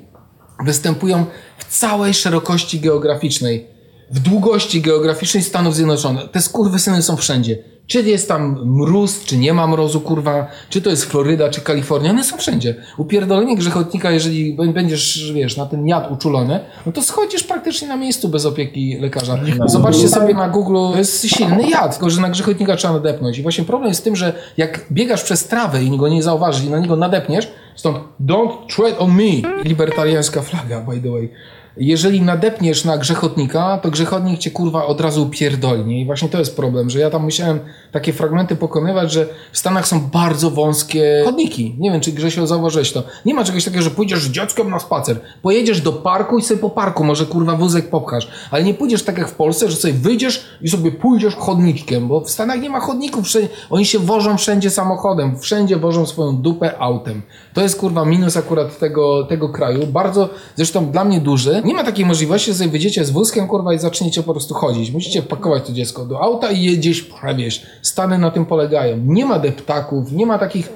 występują 0.64 1.26
w 1.58 1.64
całej 1.64 2.14
szerokości 2.14 2.80
geograficznej, 2.80 3.66
w 4.10 4.18
długości 4.18 4.80
geograficznej 4.80 5.42
Stanów 5.42 5.74
Zjednoczonych. 5.74 6.30
Te 6.30 6.40
skurwysyny 6.40 7.02
są 7.02 7.16
wszędzie. 7.16 7.58
Czy 7.86 8.02
jest 8.02 8.28
tam 8.28 8.58
mróz, 8.64 9.24
czy 9.24 9.36
nie 9.36 9.54
ma 9.54 9.66
mrozu, 9.66 10.00
kurwa, 10.00 10.46
czy 10.70 10.82
to 10.82 10.90
jest 10.90 11.04
Floryda, 11.04 11.48
czy 11.48 11.60
Kalifornia, 11.60 12.10
one 12.10 12.24
są 12.24 12.36
wszędzie. 12.36 12.74
Upierdolenie 12.98 13.56
grzechotnika, 13.56 14.10
jeżeli 14.10 14.56
będziesz, 14.74 15.32
wiesz, 15.32 15.56
na 15.56 15.66
ten 15.66 15.86
jad 15.86 16.10
uczulony, 16.10 16.60
no 16.86 16.92
to 16.92 17.02
schodzisz 17.02 17.44
praktycznie 17.44 17.88
na 17.88 17.96
miejscu 17.96 18.28
bez 18.28 18.46
opieki 18.46 18.98
lekarza. 19.00 19.38
Zobaczcie 19.66 20.08
sobie 20.08 20.34
na 20.34 20.48
Google, 20.48 20.74
to 20.92 20.98
jest 20.98 21.26
silny 21.28 21.70
jad, 21.70 21.92
tylko 21.92 22.10
że 22.10 22.20
na 22.20 22.28
grzechotnika 22.28 22.76
trzeba 22.76 22.94
nadepnąć. 22.94 23.38
I 23.38 23.42
właśnie 23.42 23.64
problem 23.64 23.88
jest 23.88 24.00
w 24.00 24.04
tym, 24.04 24.16
że 24.16 24.32
jak 24.56 24.86
biegasz 24.92 25.22
przez 25.22 25.44
trawę 25.44 25.84
i 25.84 25.96
go 25.96 26.08
nie 26.08 26.22
zauważysz 26.22 26.64
i 26.64 26.70
na 26.70 26.78
niego 26.78 26.96
nadepniesz, 26.96 27.48
Stąd 27.76 27.98
don't 28.20 28.66
tread 28.76 28.94
on 28.98 29.10
me. 29.10 29.42
Libertariańska 29.64 30.42
flaga, 30.42 30.80
by 30.80 31.00
the 31.00 31.10
way. 31.10 31.30
Jeżeli 31.76 32.22
nadepniesz 32.22 32.84
na 32.84 32.98
grzechotnika, 32.98 33.78
to 33.82 33.90
grzechotnik 33.90 34.38
cię 34.38 34.50
kurwa 34.50 34.86
od 34.86 35.00
razu 35.00 35.26
pierdolnie. 35.26 36.00
I 36.00 36.06
właśnie 36.06 36.28
to 36.28 36.38
jest 36.38 36.56
problem, 36.56 36.90
że 36.90 36.98
ja 36.98 37.10
tam 37.10 37.22
musiałem 37.22 37.60
takie 37.92 38.12
fragmenty 38.12 38.56
pokonywać, 38.56 39.12
że 39.12 39.26
w 39.52 39.58
Stanach 39.58 39.88
są 39.88 40.00
bardzo 40.00 40.50
wąskie 40.50 41.22
chodniki. 41.24 41.76
Nie 41.78 41.90
wiem, 41.90 42.00
czy 42.00 42.12
Grzesio 42.12 42.46
zauważyłeś 42.46 42.92
to. 42.92 43.02
Nie 43.24 43.34
ma 43.34 43.44
czegoś 43.44 43.64
takiego, 43.64 43.82
że 43.82 43.90
pójdziesz 43.90 44.24
z 44.24 44.30
dzieckiem 44.30 44.70
na 44.70 44.78
spacer. 44.78 45.20
Pojedziesz 45.42 45.80
do 45.80 45.92
parku 45.92 46.38
i 46.38 46.42
sobie 46.42 46.60
po 46.60 46.70
parku 46.70 47.04
może 47.04 47.26
kurwa 47.26 47.56
wózek 47.56 47.90
popchasz. 47.90 48.28
Ale 48.50 48.64
nie 48.64 48.74
pójdziesz 48.74 49.02
tak 49.02 49.18
jak 49.18 49.28
w 49.28 49.34
Polsce, 49.34 49.70
że 49.70 49.76
sobie 49.76 49.94
wyjdziesz 49.94 50.44
i 50.62 50.68
sobie 50.68 50.92
pójdziesz 50.92 51.34
chodniczkiem, 51.34 52.08
bo 52.08 52.20
w 52.20 52.30
Stanach 52.30 52.60
nie 52.60 52.70
ma 52.70 52.80
chodników. 52.80 53.24
Oni 53.70 53.86
się 53.86 53.98
wożą 53.98 54.36
wszędzie 54.36 54.70
samochodem. 54.70 55.38
Wszędzie 55.38 55.76
wożą 55.76 56.06
swoją 56.06 56.36
dupę 56.36 56.78
autem. 56.78 57.22
To 57.54 57.62
jest 57.62 57.80
kurwa 57.80 58.04
minus 58.04 58.36
akurat 58.36 58.78
tego, 58.78 59.24
tego 59.24 59.48
kraju. 59.48 59.86
Bardzo, 59.86 60.28
zresztą 60.56 60.90
dla 60.90 61.04
mnie 61.04 61.20
duży. 61.20 61.62
Nie 61.66 61.74
ma 61.74 61.84
takiej 61.84 62.06
możliwości, 62.06 62.50
że 62.50 62.58
sobie 62.58 62.70
wyjdziecie 62.70 63.04
z 63.04 63.10
wózkiem 63.10 63.48
kurwa 63.48 63.74
i 63.74 63.78
zaczniecie 63.78 64.22
po 64.22 64.32
prostu 64.32 64.54
chodzić. 64.54 64.90
Musicie 64.90 65.22
pakować 65.22 65.66
to 65.66 65.72
dziecko 65.72 66.04
do 66.04 66.20
auta 66.20 66.50
i 66.50 66.62
je 66.62 66.76
gdzieś 66.76 67.02
przewieźć. 67.02 67.66
Stany 67.82 68.18
na 68.18 68.30
tym 68.30 68.46
polegają. 68.46 68.96
Nie 69.04 69.26
ma 69.26 69.38
deptaków, 69.38 70.12
nie 70.12 70.26
ma 70.26 70.38
takich... 70.38 70.72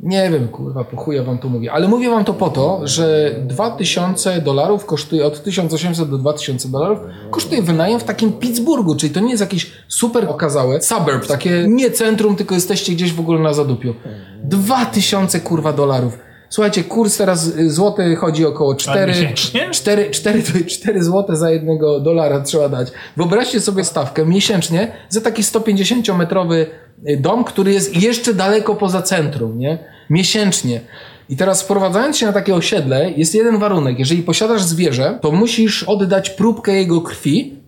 Nie 0.00 0.30
wiem, 0.30 0.48
kurwa, 0.48 0.84
po 0.84 0.96
chuja 0.96 1.22
wam 1.22 1.38
to 1.38 1.48
mówię. 1.48 1.72
Ale 1.72 1.88
mówię 1.88 2.10
wam 2.10 2.24
to 2.24 2.34
po 2.34 2.50
to, 2.50 2.80
że 2.84 3.34
2000 3.46 4.40
dolarów 4.40 4.86
kosztuje, 4.86 5.26
od 5.26 5.42
1800 5.42 6.10
do 6.10 6.18
2000 6.18 6.68
dolarów 6.68 6.98
kosztuje 7.30 7.62
wynajem 7.62 8.00
w 8.00 8.04
takim 8.04 8.32
Pittsburghu, 8.32 8.96
czyli 8.96 9.12
to 9.12 9.20
nie 9.20 9.30
jest 9.30 9.40
jakieś 9.40 9.72
super 9.88 10.28
okazałe 10.28 10.82
suburb, 10.82 11.26
takie 11.26 11.64
nie 11.68 11.90
centrum, 11.90 12.36
tylko 12.36 12.54
jesteście 12.54 12.92
gdzieś 12.92 13.12
w 13.12 13.20
ogóle 13.20 13.40
na 13.40 13.52
zadupiu. 13.52 13.94
2000 14.44 15.40
kurwa 15.40 15.72
dolarów. 15.72 16.18
Słuchajcie, 16.52 16.84
kurs 16.84 17.16
teraz 17.16 17.46
y, 17.46 17.70
złoty 17.70 18.16
chodzi 18.16 18.46
około 18.46 18.74
4, 18.74 19.12
miesięcznie? 19.12 19.70
4, 19.70 20.10
4, 20.10 20.42
4 20.64 21.04
złote 21.04 21.36
za 21.36 21.50
jednego 21.50 22.00
dolara 22.00 22.40
trzeba 22.40 22.68
dać. 22.68 22.88
Wyobraźcie 23.16 23.60
sobie 23.60 23.84
stawkę 23.84 24.26
miesięcznie 24.26 24.92
za 25.08 25.20
taki 25.20 25.42
150-metrowy 25.42 26.66
dom, 27.18 27.44
który 27.44 27.72
jest 27.72 28.02
jeszcze 28.02 28.34
daleko 28.34 28.74
poza 28.74 29.02
centrum, 29.02 29.58
nie? 29.58 29.78
Miesięcznie. 30.10 30.80
I 31.28 31.36
teraz 31.36 31.62
wprowadzając 31.62 32.16
się 32.16 32.26
na 32.26 32.32
takie 32.32 32.54
osiedle, 32.54 33.10
jest 33.10 33.34
jeden 33.34 33.58
warunek. 33.58 33.98
Jeżeli 33.98 34.22
posiadasz 34.22 34.62
zwierzę, 34.62 35.18
to 35.22 35.30
musisz 35.30 35.82
oddać 35.82 36.30
próbkę 36.30 36.72
jego 36.72 37.00
krwi, 37.00 37.61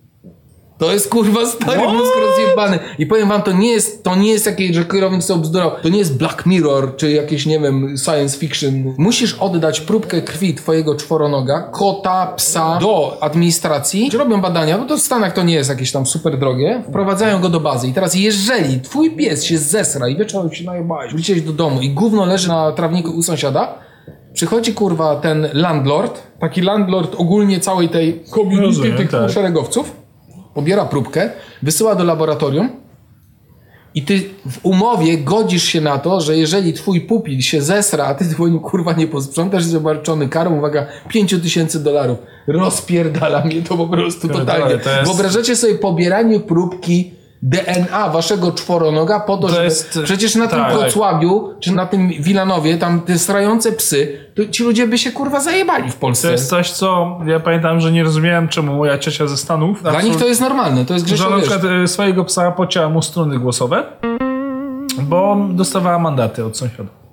to 0.77 0.91
jest 0.91 1.09
kurwa 1.09 1.45
stary 1.45 1.81
mózg 1.87 2.13
rozjebany. 2.27 2.79
I 2.99 3.05
powiem 3.05 3.29
wam, 3.29 3.41
to 3.41 3.51
nie 3.51 3.71
jest, 3.71 4.03
to 4.03 4.15
nie 4.15 4.31
jest 4.31 4.45
jakieś, 4.45 4.75
że 4.75 4.85
kierownik 4.85 5.23
sobie 5.23 5.39
obzdurał. 5.39 5.71
To 5.83 5.89
nie 5.89 5.97
jest 5.97 6.17
Black 6.17 6.45
Mirror, 6.45 6.95
czy 6.95 7.11
jakieś, 7.11 7.45
nie 7.45 7.59
wiem, 7.59 7.95
science 7.97 8.37
fiction. 8.37 8.93
Musisz 8.97 9.33
oddać 9.33 9.81
próbkę 9.81 10.21
krwi 10.21 10.53
twojego 10.53 10.95
czworonoga, 10.95 11.61
kota, 11.61 12.33
psa 12.35 12.77
do 12.81 13.17
administracji. 13.21 14.11
Czy 14.11 14.17
robią 14.17 14.41
badania, 14.41 14.77
bo 14.77 14.85
to 14.85 14.97
w 14.97 15.01
Stanach 15.01 15.33
to 15.33 15.43
nie 15.43 15.53
jest 15.53 15.69
jakieś 15.69 15.91
tam 15.91 16.05
super 16.05 16.39
drogie. 16.39 16.83
Wprowadzają 16.89 17.41
go 17.41 17.49
do 17.49 17.59
bazy. 17.59 17.87
I 17.87 17.93
teraz 17.93 18.15
jeżeli 18.15 18.81
twój 18.81 19.15
pies 19.15 19.43
się 19.43 19.57
zesra 19.57 20.07
i 20.07 20.17
wieczorem 20.17 20.53
się 20.53 20.63
najebałeś, 20.63 21.11
wróciłeś 21.11 21.41
do 21.41 21.53
domu 21.53 21.81
i 21.81 21.89
gówno 21.89 22.25
leży 22.25 22.47
na 22.47 22.71
trawniku 22.71 23.11
u 23.11 23.23
sąsiada, 23.23 23.85
Przychodzi 24.33 24.73
kurwa 24.73 25.15
ten 25.15 25.49
landlord, 25.53 26.21
taki 26.39 26.61
landlord 26.61 27.15
ogólnie 27.17 27.59
całej 27.59 27.89
tej 27.89 28.23
community 28.23 28.93
tych 28.93 29.11
tak. 29.11 29.29
szeregowców, 29.29 30.04
pobiera 30.55 30.85
próbkę, 30.85 31.29
wysyła 31.63 31.95
do 31.95 32.03
laboratorium 32.03 32.69
i 33.95 34.01
ty 34.01 34.21
w 34.51 34.59
umowie 34.65 35.17
godzisz 35.17 35.63
się 35.63 35.81
na 35.81 35.97
to, 35.97 36.21
że 36.21 36.37
jeżeli 36.37 36.73
twój 36.73 37.01
pupil 37.01 37.41
się 37.41 37.61
zesra, 37.61 38.05
a 38.05 38.13
ty 38.15 38.25
po 38.37 38.47
nim 38.47 38.59
kurwa 38.59 38.93
nie 38.93 39.07
posprzątasz, 39.07 39.63
jest 39.63 39.75
obarczony 39.75 40.29
karą, 40.29 40.57
uwaga, 40.57 40.85
5 41.09 41.35
tysięcy 41.43 41.83
dolarów. 41.83 42.17
Rozpierdala 42.47 43.45
mnie 43.45 43.61
to 43.61 43.77
po 43.77 43.87
prostu 43.87 44.27
totalnie. 44.27 44.77
to 44.77 44.89
jest- 44.89 45.03
Wyobrażacie 45.11 45.55
sobie 45.55 45.75
pobieranie 45.75 46.39
próbki 46.39 47.11
DNA 47.43 48.09
waszego 48.09 48.51
czworonoga 48.51 49.19
po 49.19 49.37
to, 49.37 49.47
To 49.47 49.53
żeby... 49.53 49.63
jest- 49.63 49.99
Przecież 50.03 50.35
na 50.35 50.47
tym 50.47 50.59
tak. 50.59 50.73
Kocławiu, 50.73 51.53
czy 51.59 51.71
na 51.71 51.85
tym 51.85 52.09
Wilanowie, 52.09 52.77
tam 52.77 53.01
te 53.01 53.17
strające 53.19 53.71
psy, 53.71 54.17
to 54.35 54.45
ci 54.45 54.63
ludzie 54.63 54.87
by 54.87 54.97
się 54.97 55.11
kurwa 55.11 55.39
zajebali 55.39 55.91
w 55.91 55.95
Polsce. 55.95 56.27
To 56.27 56.31
jest 56.31 56.49
coś, 56.49 56.71
co 56.71 57.19
ja 57.25 57.39
pamiętam, 57.39 57.79
że 57.81 57.91
nie 57.91 58.03
rozumiałem, 58.03 58.47
czemu 58.47 58.73
moja 58.75 58.97
ciocia 58.97 59.27
ze 59.27 59.37
Stanów. 59.37 59.81
Dla 59.83 60.01
nich 60.01 60.15
to 60.15 60.25
jest 60.27 60.41
normalne, 60.41 60.85
to 60.85 60.93
jest 60.93 61.07
Że 61.07 61.15
Grzesio, 61.15 61.29
na 61.29 61.37
wiesz, 61.37 61.49
przykład 61.49 61.71
e, 61.83 61.87
swojego 61.87 62.25
psa 62.25 62.51
pocięła 62.51 62.89
mu 62.89 63.01
struny 63.01 63.39
głosowe, 63.39 63.83
bo 65.01 65.37
dostawała 65.49 65.99
mandaty 65.99 66.45
od 66.45 66.57
sąsiadów. 66.57 67.05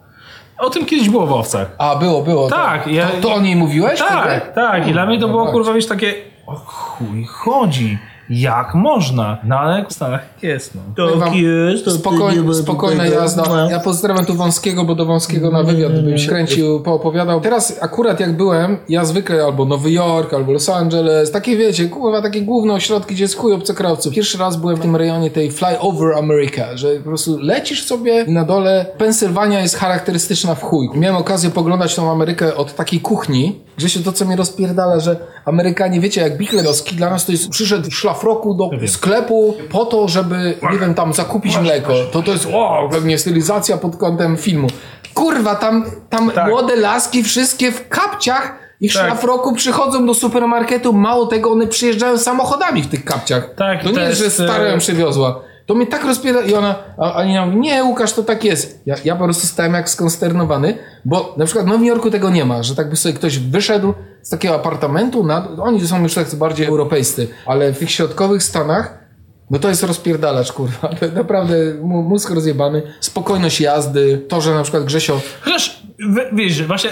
O 0.59 0.70
tym 0.70 0.86
kiedyś 0.86 1.09
było 1.11 1.27
w 1.27 1.32
owcach. 1.32 1.70
A, 1.78 1.97
było, 1.97 2.23
było. 2.23 2.49
Tak, 2.49 2.85
to, 2.85 2.90
ja- 2.90 3.09
to, 3.09 3.20
to 3.28 3.35
o 3.35 3.40
niej 3.40 3.57
mówiłeś? 3.57 3.99
Tak, 3.99 4.27
wtedy? 4.27 4.55
tak. 4.55 4.89
I 4.89 4.93
dla 4.93 5.07
mnie 5.07 5.20
to 5.20 5.28
było 5.28 5.43
tak. 5.44 5.53
kurwa 5.53 5.73
wiesz 5.73 5.86
takie. 5.86 6.15
O 6.47 6.55
chuj 6.55 7.24
chodzi. 7.24 7.99
Jak 8.31 8.74
można? 8.74 9.39
No 9.44 9.59
ale 9.59 9.85
w 9.89 9.93
Stanach 9.93 10.20
jest, 10.43 10.74
no. 10.74 10.81
Powiem 10.97 11.20
wam, 11.20 11.32
Spokoj, 11.99 12.55
spokojna 12.55 13.07
jazda. 13.07 13.69
Ja 13.70 13.81
pozdrawiam 13.81 14.27
tu 14.27 14.35
Wąskiego, 14.35 14.85
bo 14.85 14.94
do 14.94 15.07
Wąskiego 15.07 15.51
na 15.51 15.62
wywiad 15.62 15.93
bym 15.93 16.19
się 16.19 16.28
kręcił, 16.28 16.81
poopowiadał. 16.81 17.40
Teraz 17.40 17.78
akurat 17.81 18.20
jak 18.20 18.36
byłem, 18.36 18.77
ja 18.89 19.05
zwykle 19.05 19.44
albo 19.44 19.65
Nowy 19.65 19.90
Jork, 19.90 20.35
albo 20.35 20.53
Los 20.53 20.69
Angeles, 20.69 21.31
takie 21.31 21.57
wiecie, 21.57 21.89
kurwa, 21.89 22.23
takie 22.23 22.43
główne 22.43 22.74
ośrodki, 22.74 23.15
gdzie 23.15 23.24
jest 23.24 23.36
chuj 23.36 23.53
obcokrajowców. 23.53 24.15
Pierwszy 24.15 24.39
raz 24.39 24.57
byłem 24.57 24.77
w 24.77 24.81
tym 24.81 24.97
rejonie 24.97 25.31
tej 25.31 25.51
Flyover 25.51 26.15
America, 26.19 26.77
że 26.77 26.97
po 26.97 27.05
prostu 27.05 27.39
lecisz 27.39 27.85
sobie 27.85 28.24
i 28.28 28.32
na 28.32 28.44
dole 28.44 28.86
Pensylwania 28.99 29.61
jest 29.61 29.77
charakterystyczna 29.77 30.55
w 30.55 30.62
chuj. 30.62 30.90
Miałem 30.94 31.16
okazję 31.16 31.51
poglądać 31.51 31.94
tą 31.94 32.11
Amerykę 32.11 32.57
od 32.57 32.74
takiej 32.74 33.01
kuchni, 33.01 33.59
się 33.78 34.03
to, 34.03 34.12
co 34.12 34.24
mnie 34.24 34.36
rozpierdala, 34.36 35.01
że 35.01 35.16
Amerykanie, 35.44 36.01
wiecie, 36.01 36.20
jak 36.20 36.36
Bichlewski 36.36 36.97
dla 36.97 37.11
nas 37.11 37.27
to 37.27 37.32
jest, 37.32 37.49
przyszedł 37.49 37.90
w 37.90 37.94
szlafroku 37.94 38.55
do 38.55 38.70
sklepu 38.89 39.55
po 39.70 39.85
to, 39.85 40.09
żeby, 40.09 40.55
nie 40.73 40.78
wiem, 40.78 40.94
tam 40.94 41.12
zakupić 41.12 41.59
mleko. 41.59 41.93
To 42.12 42.23
to 42.23 42.32
jest, 42.32 42.49
o, 42.53 42.89
pewnie 42.93 43.19
stylizacja 43.19 43.77
pod 43.77 43.97
kątem 43.97 44.36
filmu. 44.36 44.69
Kurwa, 45.15 45.55
tam, 45.55 45.85
tam 46.11 46.31
Tak. 46.31 46.49
młode 46.49 46.77
laski 46.77 47.23
wszystkie 47.23 47.73
w 47.73 47.89
kapciach 47.89 48.59
i 48.81 48.89
w 48.89 48.94
Tak. 48.94 49.07
szlafroku 49.07 49.55
przychodzą 49.55 50.07
do 50.07 50.15
supermarketu. 50.15 50.93
Mało 50.93 51.27
tego, 51.27 51.51
one 51.51 51.66
przyjeżdżają 51.66 52.19
samochodami 52.19 52.82
w 52.82 52.89
tych 52.89 53.05
kapciach. 53.05 53.51
Tak, 53.57 53.85
to 53.85 53.90
nie 53.90 54.01
jest, 54.01 54.20
że 54.20 54.31
stara 54.31 54.65
ją 54.69 54.74
e, 54.74 54.78
przywiozła. 54.78 55.40
To 55.66 55.74
mnie 55.74 55.86
tak 55.86 56.05
rozpiera 56.05 56.40
i 56.40 56.55
ona, 56.55 56.74
a, 56.98 57.14
a 57.14 57.24
nie 57.47 57.84
Łukasz, 57.84 58.12
to 58.12 58.22
tak 58.22 58.44
jest. 58.44 58.80
Ja, 58.86 58.94
ja 59.05 59.16
po 59.16 59.24
prostu 59.24 59.47
stałem 59.47 59.74
jak 59.74 59.90
skonsternowany, 59.90 60.78
bo 61.05 61.34
na 61.36 61.44
przykład 61.44 61.66
w 61.66 61.68
Nowym 61.68 61.84
Jorku 61.84 62.10
tego 62.10 62.30
nie 62.30 62.44
ma, 62.44 62.62
że 62.62 62.74
tak 62.74 62.90
by 62.90 62.97
sobie 62.97 63.14
ktoś 63.14 63.39
wyszedł 63.39 63.94
z 64.22 64.28
takiego 64.28 64.55
apartamentu, 64.55 65.24
na, 65.24 65.48
oni 65.62 65.86
są 65.86 66.02
już 66.02 66.14
tak 66.14 66.34
bardziej 66.34 66.66
europejscy, 66.66 67.28
ale 67.47 67.72
w 67.72 67.78
tych 67.78 67.90
środkowych 67.90 68.43
Stanach 68.43 69.02
no 69.51 69.59
to 69.59 69.68
jest 69.68 69.82
rozpierdalacz, 69.82 70.52
kurwa. 70.52 70.90
Naprawdę 71.14 71.55
mózg 71.82 72.30
rozjebany, 72.30 72.82
spokojność 73.01 73.60
jazdy, 73.60 74.24
to, 74.28 74.40
że 74.40 74.55
na 74.55 74.62
przykład 74.62 74.84
Grzesio 74.84 75.20
Chociaż, 75.40 75.82
wiesz, 76.32 76.66
właśnie 76.66 76.90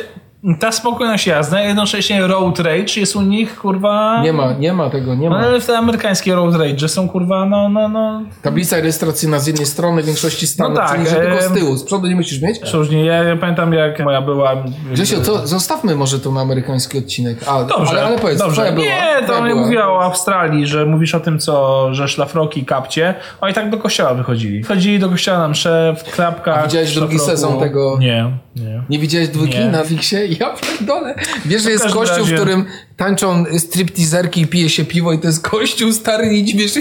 ta 0.61 0.73
spokojność 0.73 1.27
jazdy, 1.27 1.57
jednocześnie 1.61 2.27
road 2.27 2.59
rage 2.61 3.01
jest 3.01 3.17
u 3.17 3.23
nich, 3.23 3.59
kurwa... 3.59 4.23
nie 4.23 4.33
ma, 4.33 4.53
nie 4.53 4.73
ma 4.73 4.91
tego, 4.91 5.15
nie 5.15 5.31
No, 5.31 5.37
ma. 5.37 5.43
ale 5.47 5.61
te 5.61 5.79
amerykańskie 5.79 6.35
road 6.35 6.55
rage 6.57 6.89
są, 6.89 7.09
kurwa, 7.09 7.47
no, 7.47 7.69
no, 7.69 7.89
no... 7.89 8.23
Tablica 8.43 8.77
rejestracyjna 8.77 9.39
z 9.39 9.47
jednej 9.47 9.67
strony 9.67 10.03
w 10.03 10.07
większości 10.07 10.47
Stanów, 10.47 10.75
No 10.79 10.81
tak, 10.81 10.97
czyli 10.97 11.09
że 11.11 11.17
tylko 11.17 11.43
z 11.43 11.53
tyłu, 11.53 11.77
z 11.77 11.85
przodu 11.85 12.07
nie 12.07 12.17
musisz 12.17 12.43
mieć. 12.43 12.61
Różnie. 12.73 13.05
Ja, 13.05 13.15
ja 13.15 13.37
pamiętam, 13.37 13.73
jak 13.73 14.01
moja 14.05 14.23
była... 14.23 14.53
Grzesio, 14.93 15.21
co, 15.21 15.47
zostawmy 15.47 15.97
może 15.97 16.21
ten 16.21 16.39
amerykański 16.39 16.99
odcinek. 16.99 17.39
A, 17.47 17.65
Dobrze, 17.65 17.91
ale, 17.91 18.03
ale 18.05 18.19
powiedz, 18.19 18.39
dobrze. 18.39 18.55
twoja 18.57 18.73
była, 18.73 18.87
Nie, 18.87 19.27
to 19.27 19.47
nie 19.47 19.55
mówiła 19.55 19.89
o 19.93 20.03
Australii, 20.03 20.67
że 20.67 20.87
mówisz 20.87 21.15
o 21.15 21.21
tym, 21.21 21.39
co, 21.39 21.89
że 21.95 22.09
szlafroki, 22.09 22.65
kapcie. 22.65 23.15
Oni 23.41 23.55
tak 23.55 23.71
do 23.71 23.79
kościoła 23.79 24.15
wychodzili. 24.15 24.63
Chodzili 24.63 24.99
do 24.99 25.09
kościoła 25.09 25.39
na 25.39 25.49
msze, 25.49 25.95
w 25.99 26.03
klapkach. 26.13 26.59
A 26.59 26.63
widziałeś 26.63 26.95
drugi 26.95 27.17
szlafroku. 27.17 27.37
sezon 27.41 27.61
tego? 27.61 27.97
Nie, 28.01 28.31
nie. 28.57 28.83
Nie 28.91 28.99
widziałeś 28.99 29.29
dwójki 29.29 29.59
Nie. 29.59 29.67
na 29.67 29.85
Wixie? 29.85 30.30
Ja 30.41 30.55
pierdolę. 30.57 31.15
Wiesz, 31.45 31.63
że 31.63 31.71
jest 31.71 31.85
kościół, 31.85 32.17
w 32.17 32.31
razie- 32.31 32.35
którym 32.35 32.65
tańczą 32.97 33.45
stripteaserki 33.59 34.41
i 34.41 34.47
pije 34.47 34.69
się 34.69 34.85
piwo 34.85 35.13
i 35.13 35.19
to 35.19 35.27
jest 35.27 35.49
kościół 35.49 35.93
stary 35.93 36.27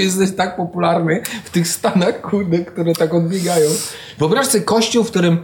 że 0.10 0.22
jest 0.22 0.38
tak 0.38 0.56
popularny 0.56 1.22
w 1.44 1.50
tych 1.50 1.68
Stanach, 1.68 2.22
kurde, 2.22 2.60
które 2.60 2.94
tak 2.94 3.14
odbiegają. 3.14 3.70
Wyobraź 4.20 4.48
sobie 4.48 4.64
kościół, 4.64 5.04
w 5.04 5.10
którym 5.10 5.38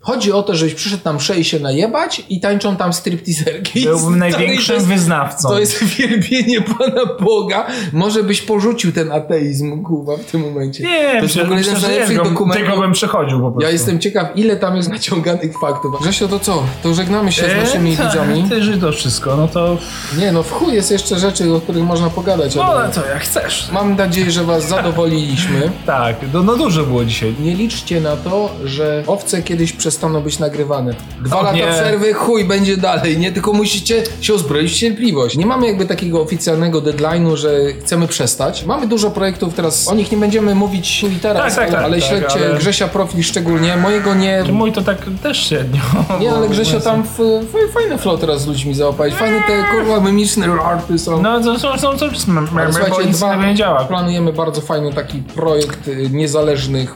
chodzi 0.00 0.32
o 0.32 0.42
to, 0.42 0.54
żebyś 0.54 0.74
przyszedł 0.74 1.02
tam 1.02 1.18
i 1.38 1.44
się 1.44 1.60
najebać 1.60 2.22
i 2.28 2.40
tańczą 2.40 2.76
tam 2.76 2.92
stripteaserki. 2.92 3.84
Byłbym 3.84 4.18
największym 4.18 4.66
to 4.66 4.72
jest- 4.74 4.86
wyznawcą. 4.86 5.48
To 5.48 5.60
jest 5.60 5.84
wielbienie 5.84 6.60
Pana 6.60 7.06
Boga. 7.20 7.66
Może 7.92 8.22
byś 8.22 8.42
porzucił 8.42 8.92
ten 8.92 9.12
ateizm, 9.12 9.82
kurwa, 9.82 10.16
w 10.16 10.24
tym 10.24 10.40
momencie. 10.40 10.84
Nie, 10.84 11.16
to 11.16 11.22
jest 11.22 11.36
w 11.36 11.40
ogóle 11.40 11.58
jeden 11.60 11.76
z 11.76 11.82
najlepszych 11.82 12.16
dokumentów. 12.16 12.66
tylko 12.66 12.80
bym 12.80 12.92
przechodził 12.92 13.40
po 13.40 13.50
prostu. 13.50 13.62
Ja 13.62 13.70
jestem 13.70 13.98
ciekaw, 13.98 14.28
ile 14.34 14.56
tam 14.56 14.76
jest 14.76 14.88
naciąganych 14.88 15.58
faktów. 15.60 16.00
Grzesio, 16.02 16.28
to 16.28 16.38
co? 16.40 16.62
To 16.82 16.94
żegnamy 16.94 17.32
się 17.32 17.42
z 17.42 17.44
Eee, 17.48 17.60
naszymi 17.60 17.96
tak, 17.96 18.06
widzami. 18.06 18.44
Ty, 18.48 18.62
że 18.62 18.78
to 18.78 18.92
wszystko, 18.92 19.36
no 19.36 19.48
to... 19.48 19.78
Nie, 20.18 20.32
no 20.32 20.42
w 20.42 20.52
chuj 20.52 20.74
jest 20.74 20.90
jeszcze 20.90 21.18
rzeczy, 21.18 21.54
o 21.54 21.60
których 21.60 21.84
można 21.84 22.10
pogadać. 22.10 22.54
No, 22.54 22.64
ale 22.64 22.80
ale 22.80 22.92
to 22.92 23.06
jak 23.06 23.20
chcesz. 23.22 23.68
Mam 23.72 23.96
nadzieję, 23.96 24.30
że 24.30 24.44
was 24.44 24.68
zadowoliliśmy. 24.68 25.70
Tak, 25.86 26.16
no, 26.32 26.42
no 26.42 26.56
dużo 26.56 26.84
było 26.84 27.04
dzisiaj. 27.04 27.34
Nie 27.40 27.54
liczcie 27.54 28.00
na 28.00 28.16
to, 28.16 28.50
że 28.64 29.04
owce 29.06 29.42
kiedyś 29.42 29.72
przez 29.72 29.89
przestaną 29.90 30.20
być 30.20 30.38
nagrywane. 30.38 30.94
Dwa 31.20 31.38
O 31.38 31.42
lata 31.42 31.56
nie. 31.56 31.66
przerwy, 31.66 32.12
chuj, 32.12 32.44
będzie 32.44 32.76
dalej, 32.76 33.18
nie? 33.18 33.32
Tylko 33.32 33.52
musicie 33.52 34.02
się 34.20 34.34
uzbroić 34.34 34.72
w 34.72 34.76
cierpliwość. 34.76 35.36
Nie 35.36 35.46
mamy 35.46 35.66
jakby 35.66 35.86
takiego 35.86 36.20
oficjalnego 36.22 36.80
deadline'u, 36.80 37.36
że 37.36 37.50
chcemy 37.80 38.08
przestać. 38.08 38.64
Mamy 38.64 38.86
dużo 38.86 39.10
projektów 39.10 39.54
teraz, 39.54 39.88
o 39.88 39.94
nich 39.94 40.12
nie 40.12 40.18
będziemy 40.18 40.54
mówić 40.54 41.04
i 41.04 41.10
teraz, 41.10 41.54
Tak, 41.54 41.54
tak, 41.54 41.68
ale, 41.68 41.72
tak, 41.76 41.84
ale 41.84 42.00
tak, 42.00 42.08
śledźcie 42.08 42.48
ale- 42.50 42.58
Grzesia 42.58 42.88
profil 42.88 43.22
szczególnie, 43.22 43.76
mojego 43.76 44.14
nie... 44.14 44.44
Mój 44.52 44.72
to 44.72 44.82
tak 44.82 44.98
też 45.22 45.46
średnio. 45.48 45.80
Nie, 46.20 46.32
ale 46.32 46.48
Grzesio 46.48 46.80
tam 46.80 47.02
w, 47.02 47.18
w, 47.18 47.72
fajny 47.74 47.98
flow 47.98 48.20
teraz 48.20 48.42
z 48.42 48.46
ludźmi 48.46 48.74
załapać. 48.74 49.14
Fajne 49.14 49.42
te 49.46 49.64
kurwa 49.70 50.00
mimiczne 50.00 50.46
żarty 50.56 50.98
są. 50.98 51.22
No 51.22 51.40
to 51.40 51.58
są, 51.58 51.78
są, 51.78 51.98
są, 51.98 52.10
są 52.16 52.32
Ale 52.56 52.66
bo 52.66 52.72
słuchajcie, 52.72 53.08
nic 53.08 53.16
dwa, 53.18 53.36
nie 53.46 53.54
działa. 53.54 53.84
planujemy 53.84 54.32
bardzo 54.32 54.60
fajny 54.60 54.92
taki 54.92 55.18
projekt 55.18 55.88
y, 55.88 56.08
niezależnych 56.12 56.94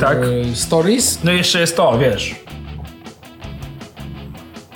Tak. 0.00 0.18
y, 0.24 0.44
stories. 0.56 1.18
No 1.24 1.32
jeszcze 1.32 1.60
jest 1.60 1.76
to, 1.76 1.98
wiesz. 1.98 2.34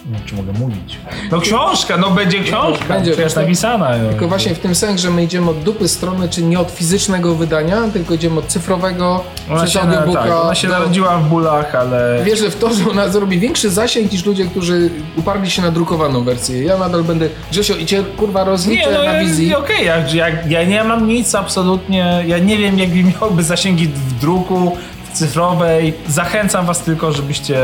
Nie 0.06 0.12
wiem, 0.12 0.22
czy 0.26 0.34
mogę 0.34 0.52
mówić. 0.52 0.98
No 1.30 1.40
książka, 1.40 1.97
no 1.97 2.10
będzie 2.10 2.40
książka. 2.40 2.84
Będzie, 2.94 3.12
Przecież 3.12 3.34
napisana. 3.34 3.98
no. 4.02 4.09
Tylko 4.09 4.28
właśnie 4.28 4.55
w 4.55 4.59
tym 4.59 4.74
sensie, 4.74 5.02
że 5.02 5.10
my 5.10 5.24
idziemy 5.24 5.51
od 5.51 5.59
dupy 5.62 5.88
strony, 5.88 6.28
czy 6.28 6.43
nie 6.43 6.60
od 6.60 6.70
fizycznego 6.70 7.34
wydania, 7.34 7.82
tylko 7.93 8.14
idziemy 8.14 8.38
od 8.38 8.47
cyfrowego 8.47 9.24
Ona 9.51 9.62
przez 9.64 9.76
audiobooka. 9.76 10.22
tak, 10.22 10.32
ona 10.32 10.55
się 10.55 10.68
do- 10.68 10.74
narodziła 10.74 11.18
w 11.18 11.28
bólach, 11.28 11.74
ale... 11.74 12.20
Wierzę 12.24 12.51
w 12.51 12.56
to, 12.56 12.74
że 12.74 12.90
ona 12.90 13.09
zrobi 13.09 13.38
większy 13.38 13.70
zasięg 13.70 14.12
niż 14.12 14.24
ludzie, 14.26 14.44
którzy 14.44 14.90
uparli 15.16 15.51
się 15.51 15.62
na 15.62 15.70
drukowaną 15.70 16.24
wersję. 16.24 16.62
Ja 16.64 16.76
nadal 16.78 17.05
będę, 17.05 17.28
Grzesio, 17.52 17.74
i 17.76 17.86
cię 17.86 18.05
kurwa 18.16 18.40
Nie, 18.44 18.51
rozliczę 18.51 18.90
no 18.93 18.98
na 18.98 19.12
ja- 19.12 19.20
wizji. 19.24 19.55
okej, 19.55 19.86
jak, 19.86 20.14
jak, 20.14 20.51
ja 20.51 20.64
nie 20.64 20.84
mam 20.84 21.09
nic 21.09 21.34
absolutnie, 21.34 22.24
ja 22.26 22.38
nie 22.38 22.59
wiem 22.59 22.78
jakby 22.78 23.05
miałby 23.05 23.43
zasięgi 23.43 23.86
w 23.88 24.12
druku, 24.20 24.76
cyfrowej. 25.18 25.94
Zachęcam 26.09 26.66
was 26.66 26.80
tylko, 26.82 27.12
żebyście 27.12 27.56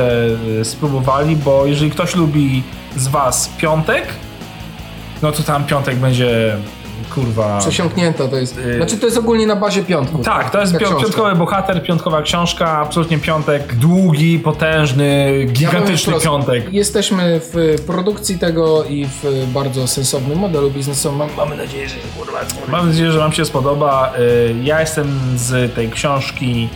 y, 0.61 0.65
spróbowali, 0.65 1.37
bo 1.37 1.67
jeżeli 1.67 1.91
ktoś 1.91 2.15
lubi 2.17 2.63
z 2.97 3.09
was 3.09 3.49
piątek, 3.59 4.05
no 5.23 5.33
to 5.33 5.43
tam 5.43 5.65
piątek 5.65 5.97
będzie 5.97 6.57
kurwa... 7.15 7.59
Przesiąknięta 7.59 8.29
to 8.29 8.37
jest. 8.37 8.59
Y- 8.59 8.77
Znaczy 8.77 8.97
to 8.99 9.07
jest 9.07 9.19
ogólnie 9.19 9.47
na 9.47 9.57
bazie 9.57 9.83
piątku. 9.83 10.19
Tak, 10.19 10.51
to 10.51 10.61
jest 10.61 10.77
książka. 10.79 11.01
piątkowy 11.01 11.35
bohater, 11.35 11.83
piątkowa 11.83 12.23
książka, 12.23 12.79
absolutnie 12.79 13.19
piątek, 13.19 13.75
długi, 13.75 14.39
potężny, 14.39 15.35
Ja 15.47 15.53
gigantyczny 15.53 16.11
wprost, 16.13 16.25
piątek. 16.27 16.73
Jesteśmy 16.73 17.41
w 17.53 17.77
produkcji 17.87 18.39
tego 18.39 18.85
i 18.85 19.07
w 19.07 19.47
bardzo 19.53 19.87
sensownym 19.87 20.39
modelu 20.39 20.71
biznesowym. 20.71 21.19
Mam, 21.19 21.29
mamy 21.37 21.57
nadzieję, 21.57 21.89
że 21.89 21.95
kurwa, 22.19 22.39
kurwa. 22.39 22.73
Mam 22.73 22.89
nadzieję, 22.89 23.13
że 23.13 23.19
Wam 23.19 23.33
się 23.33 23.45
spodoba. 23.45 24.13
Y, 24.19 24.55
Ja 24.63 24.81
jestem 24.81 25.19
z 25.37 25.75
tej 25.75 25.91
książki 25.91 26.69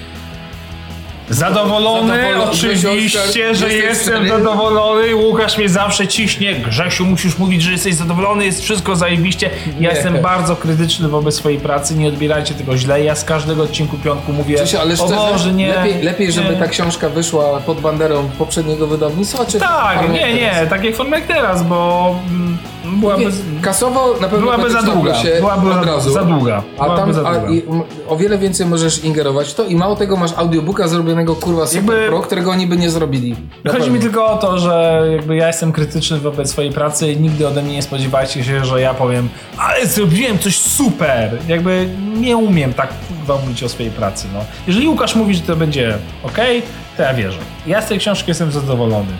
zadowolony. 1.28 2.08
Zadowolony, 2.16 2.50
Oczywiście, 2.50 3.54
że 3.54 3.72
jestem 3.72 4.28
zadowolony. 4.28 5.16
Łukasz 5.16 5.58
mnie 5.58 5.68
zawsze 5.68 6.08
ciśnie. 6.08 6.54
Grzesiu, 6.54 7.04
musisz 7.06 7.38
mówić, 7.38 7.62
że 7.62 7.72
jesteś 7.72 7.94
zadowolony, 7.94 8.44
jest 8.44 8.62
wszystko 8.62 8.96
zajebiście. 8.96 9.50
Ja 9.66 9.72
Nie. 9.80 9.88
jestem 9.88 10.22
bardzo 10.22 10.56
krytyczny 10.56 11.08
wobec 11.08 11.34
swojej 11.34 11.58
pracy. 11.58 11.94
Nie 11.94 12.08
odbierajcie 12.08 12.54
tego 12.54 12.76
źle. 12.76 13.04
Ja 13.04 13.14
z 13.14 13.24
każdego 13.24 13.62
odcinku 13.62 13.98
piątku 13.98 14.32
mówię, 14.32 14.54
Grzesiu, 14.54 14.78
ale 14.78 14.94
o 14.94 14.96
szczerze, 14.96 15.14
Boże, 15.14 15.52
nie. 15.52 15.68
lepiej, 15.68 16.02
lepiej, 16.02 16.32
żeby 16.32 16.50
nie. 16.50 16.56
ta 16.56 16.68
książka 16.68 17.08
wyszła 17.08 17.60
pod 17.60 17.80
banderą 17.80 18.28
poprzedniego 18.38 18.86
wydawnictwa, 18.86 19.46
czy 19.46 19.60
Tak, 19.60 20.12
nie, 20.12 20.34
nie, 20.34 20.66
tak 20.70 20.84
jak 20.84 20.94
teraz, 21.26 21.62
bo 21.62 22.14
mm, 22.30 22.58
byłaby, 23.00 23.24
Kasowo 23.62 24.14
na 24.20 24.28
pewno 24.28 24.38
byłaby 24.46 24.70
za 24.70 24.82
długa. 24.82 25.14
się 25.14 25.28
Byłaby 25.40 25.70
od 25.70 25.84
za, 25.84 25.92
razu. 25.92 26.10
za 26.12 26.24
długa. 26.24 26.62
A 26.78 26.82
Byłaby 26.84 27.00
tam 27.00 27.14
za 27.14 27.28
a, 27.28 27.34
długa. 27.34 27.52
i, 27.52 27.62
m, 27.68 27.82
o 28.08 28.16
wiele 28.16 28.38
więcej 28.38 28.66
możesz 28.66 29.04
ingerować 29.04 29.48
w 29.48 29.54
to 29.54 29.64
i 29.64 29.76
mało 29.76 29.96
tego 29.96 30.16
masz 30.16 30.30
audiobooka 30.36 30.88
zrobionego 30.88 31.34
kurwa 31.36 31.66
super 31.66 31.94
Jakby- 31.94 32.08
pro, 32.08 32.20
którego 32.20 32.50
oni 32.50 32.66
by 32.66 32.76
nie 32.76 32.90
zrobili. 32.90 33.36
Chodzi 33.66 33.78
pewno. 33.78 33.92
mi 33.94 34.00
tylko 34.00 34.26
o 34.26 34.36
to, 34.36 34.58
że 34.58 35.02
jakby 35.16 35.36
ja 35.36 35.46
jestem 35.46 35.72
krytyczny 35.72 36.18
wobec 36.18 36.50
swojej 36.50 36.72
pracy 36.72 37.12
i 37.12 37.16
nigdy 37.20 37.48
ode 37.48 37.62
mnie 37.62 37.72
nie 37.72 37.82
spodziewajcie 37.82 38.44
się, 38.44 38.64
że 38.64 38.80
ja 38.80 38.94
powiem 38.94 39.28
ale 39.58 39.86
zrobiłem 39.86 40.38
coś 40.38 40.58
super. 40.60 41.38
Jakby 41.48 41.88
nie 42.16 42.36
umiem 42.36 42.74
tak 42.74 42.88
kurwa 43.08 43.42
mówić 43.42 43.62
o 43.62 43.68
swojej 43.68 43.92
pracy. 43.92 44.26
No. 44.34 44.40
Jeżeli 44.66 44.88
Łukasz 44.88 45.14
mówi, 45.14 45.34
że 45.34 45.40
to 45.40 45.56
będzie 45.56 45.98
ok, 46.22 46.36
to 46.96 47.02
ja 47.02 47.14
wierzę. 47.14 47.38
Ja 47.66 47.82
z 47.82 47.88
tej 47.88 47.98
książki 47.98 48.30
jestem 48.30 48.52
zadowolony. 48.52 49.12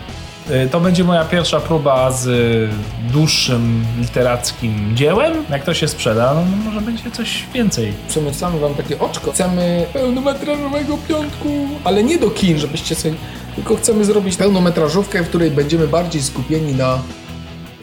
Y, 0.51 0.69
To 0.69 0.79
będzie 0.79 1.03
moja 1.03 1.25
pierwsza 1.25 1.59
próba 1.59 2.11
z 2.11 2.27
y, 2.27 2.69
dłuższym 3.11 3.85
literackim 3.99 4.95
dziełem. 4.95 5.33
Jak 5.49 5.63
to 5.63 5.73
się 5.73 5.87
sprzeda, 5.87 6.33
no 6.33 6.43
może 6.65 6.81
będzie 6.81 7.11
coś 7.11 7.43
więcej. 7.53 7.93
Przemycamy 8.07 8.59
wam 8.59 8.73
takie 8.73 8.99
oczko. 8.99 9.31
Chcemy 9.31 9.85
pełnometrażowego 9.93 10.97
piątku, 11.07 11.49
ale 11.83 12.03
nie 12.03 12.17
do 12.17 12.29
kin, 12.29 12.57
żebyście 12.57 12.95
sobie... 12.95 13.15
Tylko 13.55 13.75
chcemy 13.75 14.05
zrobić 14.05 14.35
pełnometrażówkę, 14.35 15.23
w 15.23 15.29
której 15.29 15.51
będziemy 15.51 15.87
bardziej 15.87 16.21
skupieni 16.23 16.73
na 16.73 16.99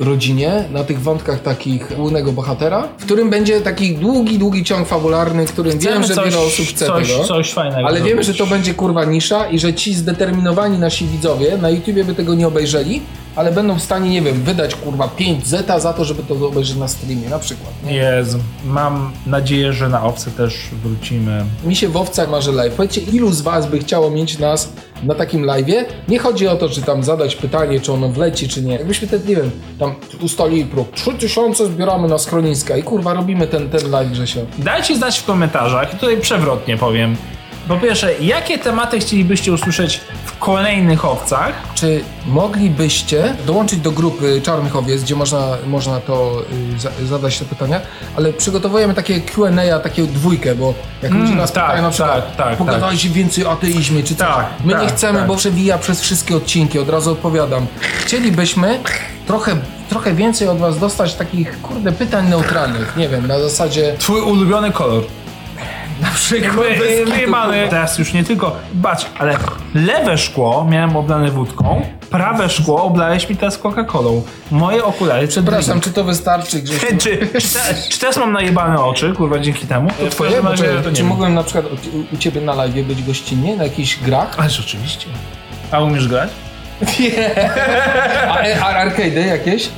rodzinie, 0.01 0.65
na 0.73 0.85
tych 0.85 1.01
wątkach 1.01 1.43
takich 1.43 1.97
głównego 1.97 2.33
bohatera, 2.33 2.89
w 2.99 3.05
którym 3.05 3.31
będzie 3.31 3.61
taki 3.61 3.97
długi, 3.97 4.39
długi 4.39 4.65
ciąg 4.65 4.89
fabularny, 4.89 5.47
którym 5.47 5.79
wiem, 5.79 5.81
Chcemy 5.81 6.07
że 6.07 6.15
coś, 6.15 6.25
wiele 6.25 6.39
osób 6.39 6.67
chce 6.67 6.87
coś, 6.87 7.09
tego. 7.13 7.25
coś 7.25 7.53
fajnego. 7.53 7.89
Ale 7.89 8.03
wiemy, 8.03 8.23
że 8.25 8.35
to 8.35 8.47
będzie 8.47 8.75
kurwa 8.75 9.05
nisza 9.05 9.47
i 9.47 9.59
że 9.59 9.75
ci 9.75 9.95
zdeterminowani 9.95 10.79
nasi 10.79 11.07
widzowie 11.07 11.59
na 11.59 11.71
YouTubie 11.71 12.05
by 12.05 12.15
tego 12.15 12.35
nie 12.35 12.49
obejrzeli, 12.49 13.01
ale 13.37 13.53
będą 13.53 13.75
w 13.75 13.83
stanie, 13.83 14.11
nie 14.11 14.23
wiem, 14.23 14.43
wydać 14.43 14.75
kurwa 14.75 15.09
5 15.09 15.47
zeta 15.47 15.81
za 15.81 15.93
to, 15.93 16.05
żeby 16.05 16.23
to 16.23 16.47
obejrzeć 16.47 16.77
na 16.77 16.89
streamie 16.89 17.29
na 17.29 17.39
przykład. 17.39 17.73
Nie? 17.85 17.95
Jezu, 17.95 18.39
mam 18.65 19.13
nadzieję, 19.27 19.73
że 19.73 19.89
na 19.89 20.05
owce 20.05 20.31
też 20.31 20.69
wrócimy. 20.83 21.45
Mi 21.65 21.77
się 21.77 21.89
w 21.89 21.97
owcach 21.97 22.31
marzy 22.31 22.53
live. 22.53 22.75
Powiedzcie, 22.75 23.01
ilu 23.01 23.33
z 23.33 23.41
was 23.41 23.67
by 23.67 23.79
chciało 23.79 24.11
mieć 24.11 24.39
nas 24.39 24.73
na 25.03 25.15
takim 25.15 25.47
live'ie? 25.47 25.85
Nie 26.09 26.19
chodzi 26.19 26.49
o 26.49 26.57
to, 26.57 26.69
czy 26.69 26.83
tam 26.83 27.03
zadać 27.03 27.37
pytanie, 27.37 27.81
czy 27.81 27.93
ono 27.93 28.09
wleci, 28.09 28.49
czy 28.49 28.63
nie. 28.63 28.73
Jakbyśmy 28.73 29.09
ten, 29.09 29.21
nie 29.27 29.37
wiem, 29.37 29.51
tam 29.79 29.95
ustalili 30.21 30.65
próg 30.65 30.93
3000 30.93 31.67
zbieramy 31.67 32.09
na 32.09 32.19
schroniska 32.19 32.77
i 32.77 32.83
kurwa 32.83 33.15
robimy 33.15 33.47
ten, 33.47 33.71
ten 33.71 33.91
live, 33.91 34.11
Grzesio. 34.11 34.41
Dajcie 34.59 34.97
znać 34.97 35.19
w 35.19 35.25
komentarzach, 35.25 35.95
i 35.95 35.97
tutaj 35.97 36.21
przewrotnie 36.21 36.77
powiem. 36.77 37.17
Po 37.69 37.77
pierwsze, 37.77 38.15
jakie 38.21 38.59
tematy 38.59 38.99
chcielibyście 38.99 39.53
usłyszeć 39.53 40.01
w 40.25 40.39
kolejnych 40.39 41.05
owcach? 41.05 41.53
Czy 41.75 42.05
moglibyście 42.27 43.35
dołączyć 43.47 43.81
do 43.81 43.91
grupy 43.93 44.41
Czarnych 44.43 44.77
Owiec, 44.77 45.03
gdzie 45.03 45.15
można, 45.15 45.49
można 45.67 46.01
to 46.01 46.43
y, 46.77 46.81
za, 46.81 46.91
zadać 47.05 47.39
te 47.39 47.45
pytania, 47.45 47.81
ale 48.17 48.33
przygotowujemy 48.33 48.95
takie 48.95 49.21
Q&A, 49.21 49.79
takie 49.79 50.03
dwójkę, 50.03 50.55
bo 50.55 50.75
jak 51.03 51.13
ludzie 51.13 51.35
nas 51.35 51.53
tak, 51.53 51.65
pytają 51.65 51.83
na 51.83 51.91
przykład, 51.91 52.37
tak, 52.37 52.47
tak, 52.47 52.59
pogadajcie 52.59 53.09
więcej 53.09 53.47
o 53.47 53.51
ateizmie, 53.51 54.03
czy 54.03 54.15
coś. 54.15 54.29
Tak, 54.29 54.47
My 54.65 54.73
tak, 54.73 54.83
nie 54.83 54.89
chcemy, 54.89 55.19
tak. 55.19 55.29
bo 55.29 55.37
przewija 55.37 55.79
przez 55.79 56.01
wszystkie 56.01 56.37
odcinki, 56.37 56.79
od 56.79 56.89
razu 56.89 57.13
odpowiadam. 57.13 57.67
Chcielibyśmy 57.81 58.79
trochę, 59.27 59.57
trochę 59.89 60.15
więcej 60.15 60.49
od 60.49 60.59
was 60.59 60.79
dostać 60.79 61.15
takich, 61.15 61.63
kurde, 61.63 61.93
pytań 61.93 62.29
neutralnych, 62.29 62.97
nie 62.97 63.09
wiem, 63.09 63.27
na 63.27 63.41
zasadzie 63.41 63.95
Twój 63.99 64.21
ulubiony 64.21 64.73
kolor. 64.73 65.03
Na 66.01 66.09
przykład... 66.15 66.67
E, 67.03 67.05
wyjebany. 67.05 67.69
Teraz 67.71 67.99
już 67.99 68.13
nie 68.13 68.25
tylko. 68.25 68.57
Bacz, 68.73 69.07
ale 69.19 69.37
lewe 69.75 70.19
szkło 70.19 70.67
miałem 70.71 70.97
oblane 70.97 71.31
wódką, 71.31 71.83
prawe 72.11 72.49
szkło 72.49 72.83
oblałeś 72.83 73.29
mi 73.29 73.37
teraz 73.37 73.59
Coca-Colą. 73.59 74.23
Moje 74.51 74.85
okulary 74.85 75.29
przed 75.29 75.45
Przepraszam, 75.45 75.81
czy 75.81 75.93
to 75.93 76.05
wystarczy, 76.05 76.63
Grzesiu? 76.63 76.87
Czy, 76.87 76.97
czy, 76.97 77.17
te- 77.19 77.75
czy 77.91 77.99
teraz 77.99 78.17
mam 78.17 78.33
najebane 78.33 78.85
oczy, 78.85 79.13
kurwa, 79.13 79.39
dzięki 79.39 79.67
temu? 79.67 79.91
To 79.91 80.25
czy, 80.57 80.83
to 80.83 80.91
nie 80.91 80.97
czy 80.97 81.03
wiem. 81.03 81.07
mogłem 81.07 81.35
na 81.35 81.43
przykład 81.43 81.65
u, 81.67 82.15
u 82.15 82.19
ciebie 82.19 82.41
na 82.41 82.55
live 82.55 82.87
być 82.87 83.03
gościnnie, 83.03 83.57
na 83.57 83.65
jakichś 83.65 83.97
grach? 83.97 84.35
Ależ 84.39 84.61
oczywiście. 84.61 85.07
A 85.71 85.81
umiesz 85.81 86.09
grać? 86.09 86.31
A, 88.29 88.39
a 88.61 88.87
arcade'y 88.87 89.27
jakieś? 89.27 89.69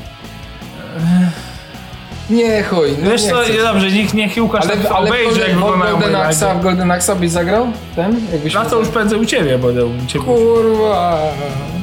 Nie, 2.30 2.62
chuj. 2.62 2.88
No 3.02 3.10
Wiesz 3.10 3.22
nie 3.22 3.30
co, 3.30 3.36
chcę. 3.40 3.62
dobrze, 3.62 3.90
niech, 3.92 4.14
niech 4.14 4.36
Łukasz 4.42 4.64
ale, 4.64 4.76
tak 4.76 4.92
ale 4.92 5.08
obejrzy, 5.10 5.40
jak 5.40 5.54
wyglądają 5.54 5.92
Golden 5.92 6.12
moje 6.12 6.24
Axa, 6.24 6.54
w 6.54 6.62
Golden 6.62 6.90
Axa 6.90 7.14
byś 7.14 7.30
zagrał? 7.30 7.66
Ten? 7.96 8.20
Jakbyś 8.32 8.54
Na 8.54 8.64
to 8.64 8.78
już 8.78 8.88
pędzę 8.88 9.18
u 9.18 9.24
ciebie, 9.24 9.58
bo 9.58 9.68
u 9.68 10.06
ciebie 10.06 10.24
Kurwa. 10.24 11.18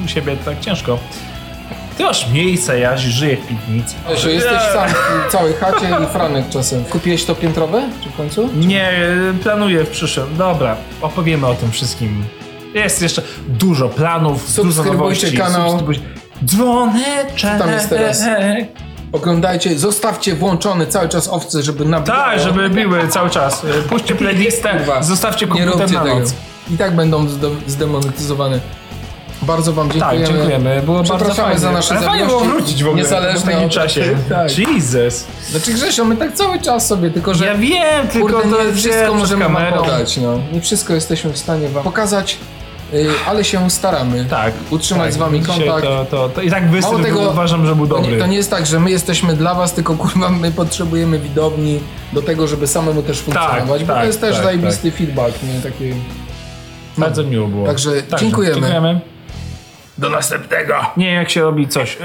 u 0.06 0.08
siebie 0.08 0.38
tak 0.46 0.60
ciężko. 0.60 0.98
Ty 1.98 2.04
masz 2.04 2.30
miejsce, 2.30 2.80
ja 2.80 2.98
żyję 2.98 3.38
w 3.38 3.48
piwnicy. 3.48 3.96
Wiesz, 4.10 4.26
jesteś 4.26 4.62
sam 4.74 4.90
w 5.28 5.32
całej 5.32 5.54
chacie 5.54 5.86
i 6.04 6.14
Franek 6.14 6.50
czasem. 6.50 6.84
Kupiłeś 6.86 7.26
to 7.26 7.36
piętrowe? 7.36 7.90
Czy 8.04 8.10
w 8.10 8.16
końcu? 8.18 8.50
Nie, 8.56 8.92
planuję 9.44 9.84
w 9.84 9.90
przyszłym. 9.90 10.38
Dobra, 10.38 10.76
opowiemy 11.02 11.48
o 11.48 11.54
tym 11.56 11.72
wszystkim. 11.72 12.24
Jest 12.74 13.02
jeszcze 13.02 13.22
dużo 13.48 13.90
planów, 13.90 14.56
dużo 14.56 14.74
Subskrybujcie 14.74 14.98
nowości. 15.28 15.38
kanał. 15.38 15.62
Subskrybujcie. 15.70 16.02
Dzwoneczek. 16.46 17.60
tam 17.60 17.72
jest 17.72 17.90
teraz? 17.90 18.22
Oglądajcie, 19.14 19.80
zostawcie 19.80 20.36
włączony 20.36 20.88
cały 20.88 21.10
czas 21.10 21.28
owce, 21.28 21.64
żeby 21.64 21.86
nabijało. 21.86 22.22
Tak, 22.24 22.40
żeby 22.40 22.70
biły 22.70 23.08
cały 23.08 23.30
czas. 23.30 23.62
Puśćcie 23.90 24.16
playlistę, 24.16 24.70
Kurwa. 24.78 25.04
zostawcie 25.04 25.48
komputer 25.48 25.92
na 25.92 26.00
tego. 26.04 26.20
noc. 26.20 26.34
I 26.72 26.78
tak 26.78 26.96
będą 26.96 27.28
zde- 27.28 27.50
zdemonetyzowane. 27.68 28.60
Bardzo 29.42 29.74
wam 29.74 29.90
Tak, 29.90 29.98
dziękujemy. 30.00 30.28
dziękujemy. 30.28 30.82
Było 30.86 31.04
bardzo 31.04 31.34
fajnie. 31.34 31.60
za 31.60 31.72
nasze 31.72 31.96
Ale 31.98 32.06
fajnie 32.08 32.26
było 32.26 32.40
wrócić 32.40 32.84
w 32.84 32.88
ogóle 32.88 33.02
Niezależnie 33.04 33.40
w 33.42 33.44
takim 33.44 33.66
od- 33.66 33.72
czasie. 33.72 34.16
Tak. 34.30 34.58
Jesus. 34.58 35.26
Znaczy 35.50 35.74
Grzesio, 35.74 36.06
my 36.06 36.16
tak 36.18 36.34
cały 36.34 36.60
czas 36.60 36.88
sobie, 36.88 37.12
tylko 37.12 37.34
że... 37.34 37.46
Ja 37.46 37.56
wiem, 37.56 38.08
tylko 38.08 38.28
Kurde, 38.40 38.58
to 38.58 38.64
nie 38.64 38.74
wszystko 38.74 39.14
możemy 39.14 39.50
wam 39.50 39.74
podać, 39.74 40.18
no. 40.18 40.40
Nie 40.54 40.62
wszystko 40.62 40.94
jesteśmy 40.94 41.34
w 41.34 41.38
stanie 41.38 41.70
wam 41.70 41.84
pokazać. 41.84 42.38
Y, 42.94 43.10
ale 43.28 43.44
się 43.44 43.70
staramy 43.70 44.26
Tak. 44.26 44.54
utrzymać 44.70 45.06
tak, 45.06 45.14
z 45.14 45.18
wami 45.18 45.42
kontakt. 45.42 45.84
To, 45.84 46.06
to, 46.06 46.30
to 46.30 46.42
I 46.42 46.50
tak 46.50 46.70
występ 46.70 47.04
tego, 47.04 47.20
uważam, 47.20 47.66
że 47.66 47.76
był 47.76 47.88
to 47.88 47.96
dobry. 47.96 48.12
nie, 48.12 48.18
to 48.20 48.26
nie 48.26 48.38
jest 48.38 48.50
tak, 48.50 48.66
że 48.66 48.80
my 48.80 48.92
jesteśmy 48.92 49.34
dla 49.34 49.56
was, 49.56 49.74
tylko 49.74 49.96
kurwa 49.96 50.30
my 50.30 50.52
potrzebujemy 50.52 51.20
widowni 51.20 51.80
do 52.14 52.22
tego, 52.22 52.48
żeby 52.48 52.68
samemu 52.68 53.04
też 53.04 53.20
funkcjonować, 53.22 53.84
bo 53.84 53.94
tak, 53.94 54.02
to 54.02 54.06
jest 54.06 54.22
też 54.22 54.36
tak, 54.36 54.44
zajebisty 54.44 54.92
feedback, 54.92 55.44
nie? 55.44 55.62
Taki... 55.72 55.94
Bardzo 56.98 57.24
miło 57.24 57.48
było. 57.48 57.68
Także 57.68 57.92
dziękujemy. 58.20 58.56
dziękujemy. 58.56 59.02
Do 59.98 60.10
następnego! 60.10 60.74
Nie, 60.98 61.14
jak 61.14 61.30
się 61.30 61.42
robi 61.42 61.68
coś. 61.68 61.98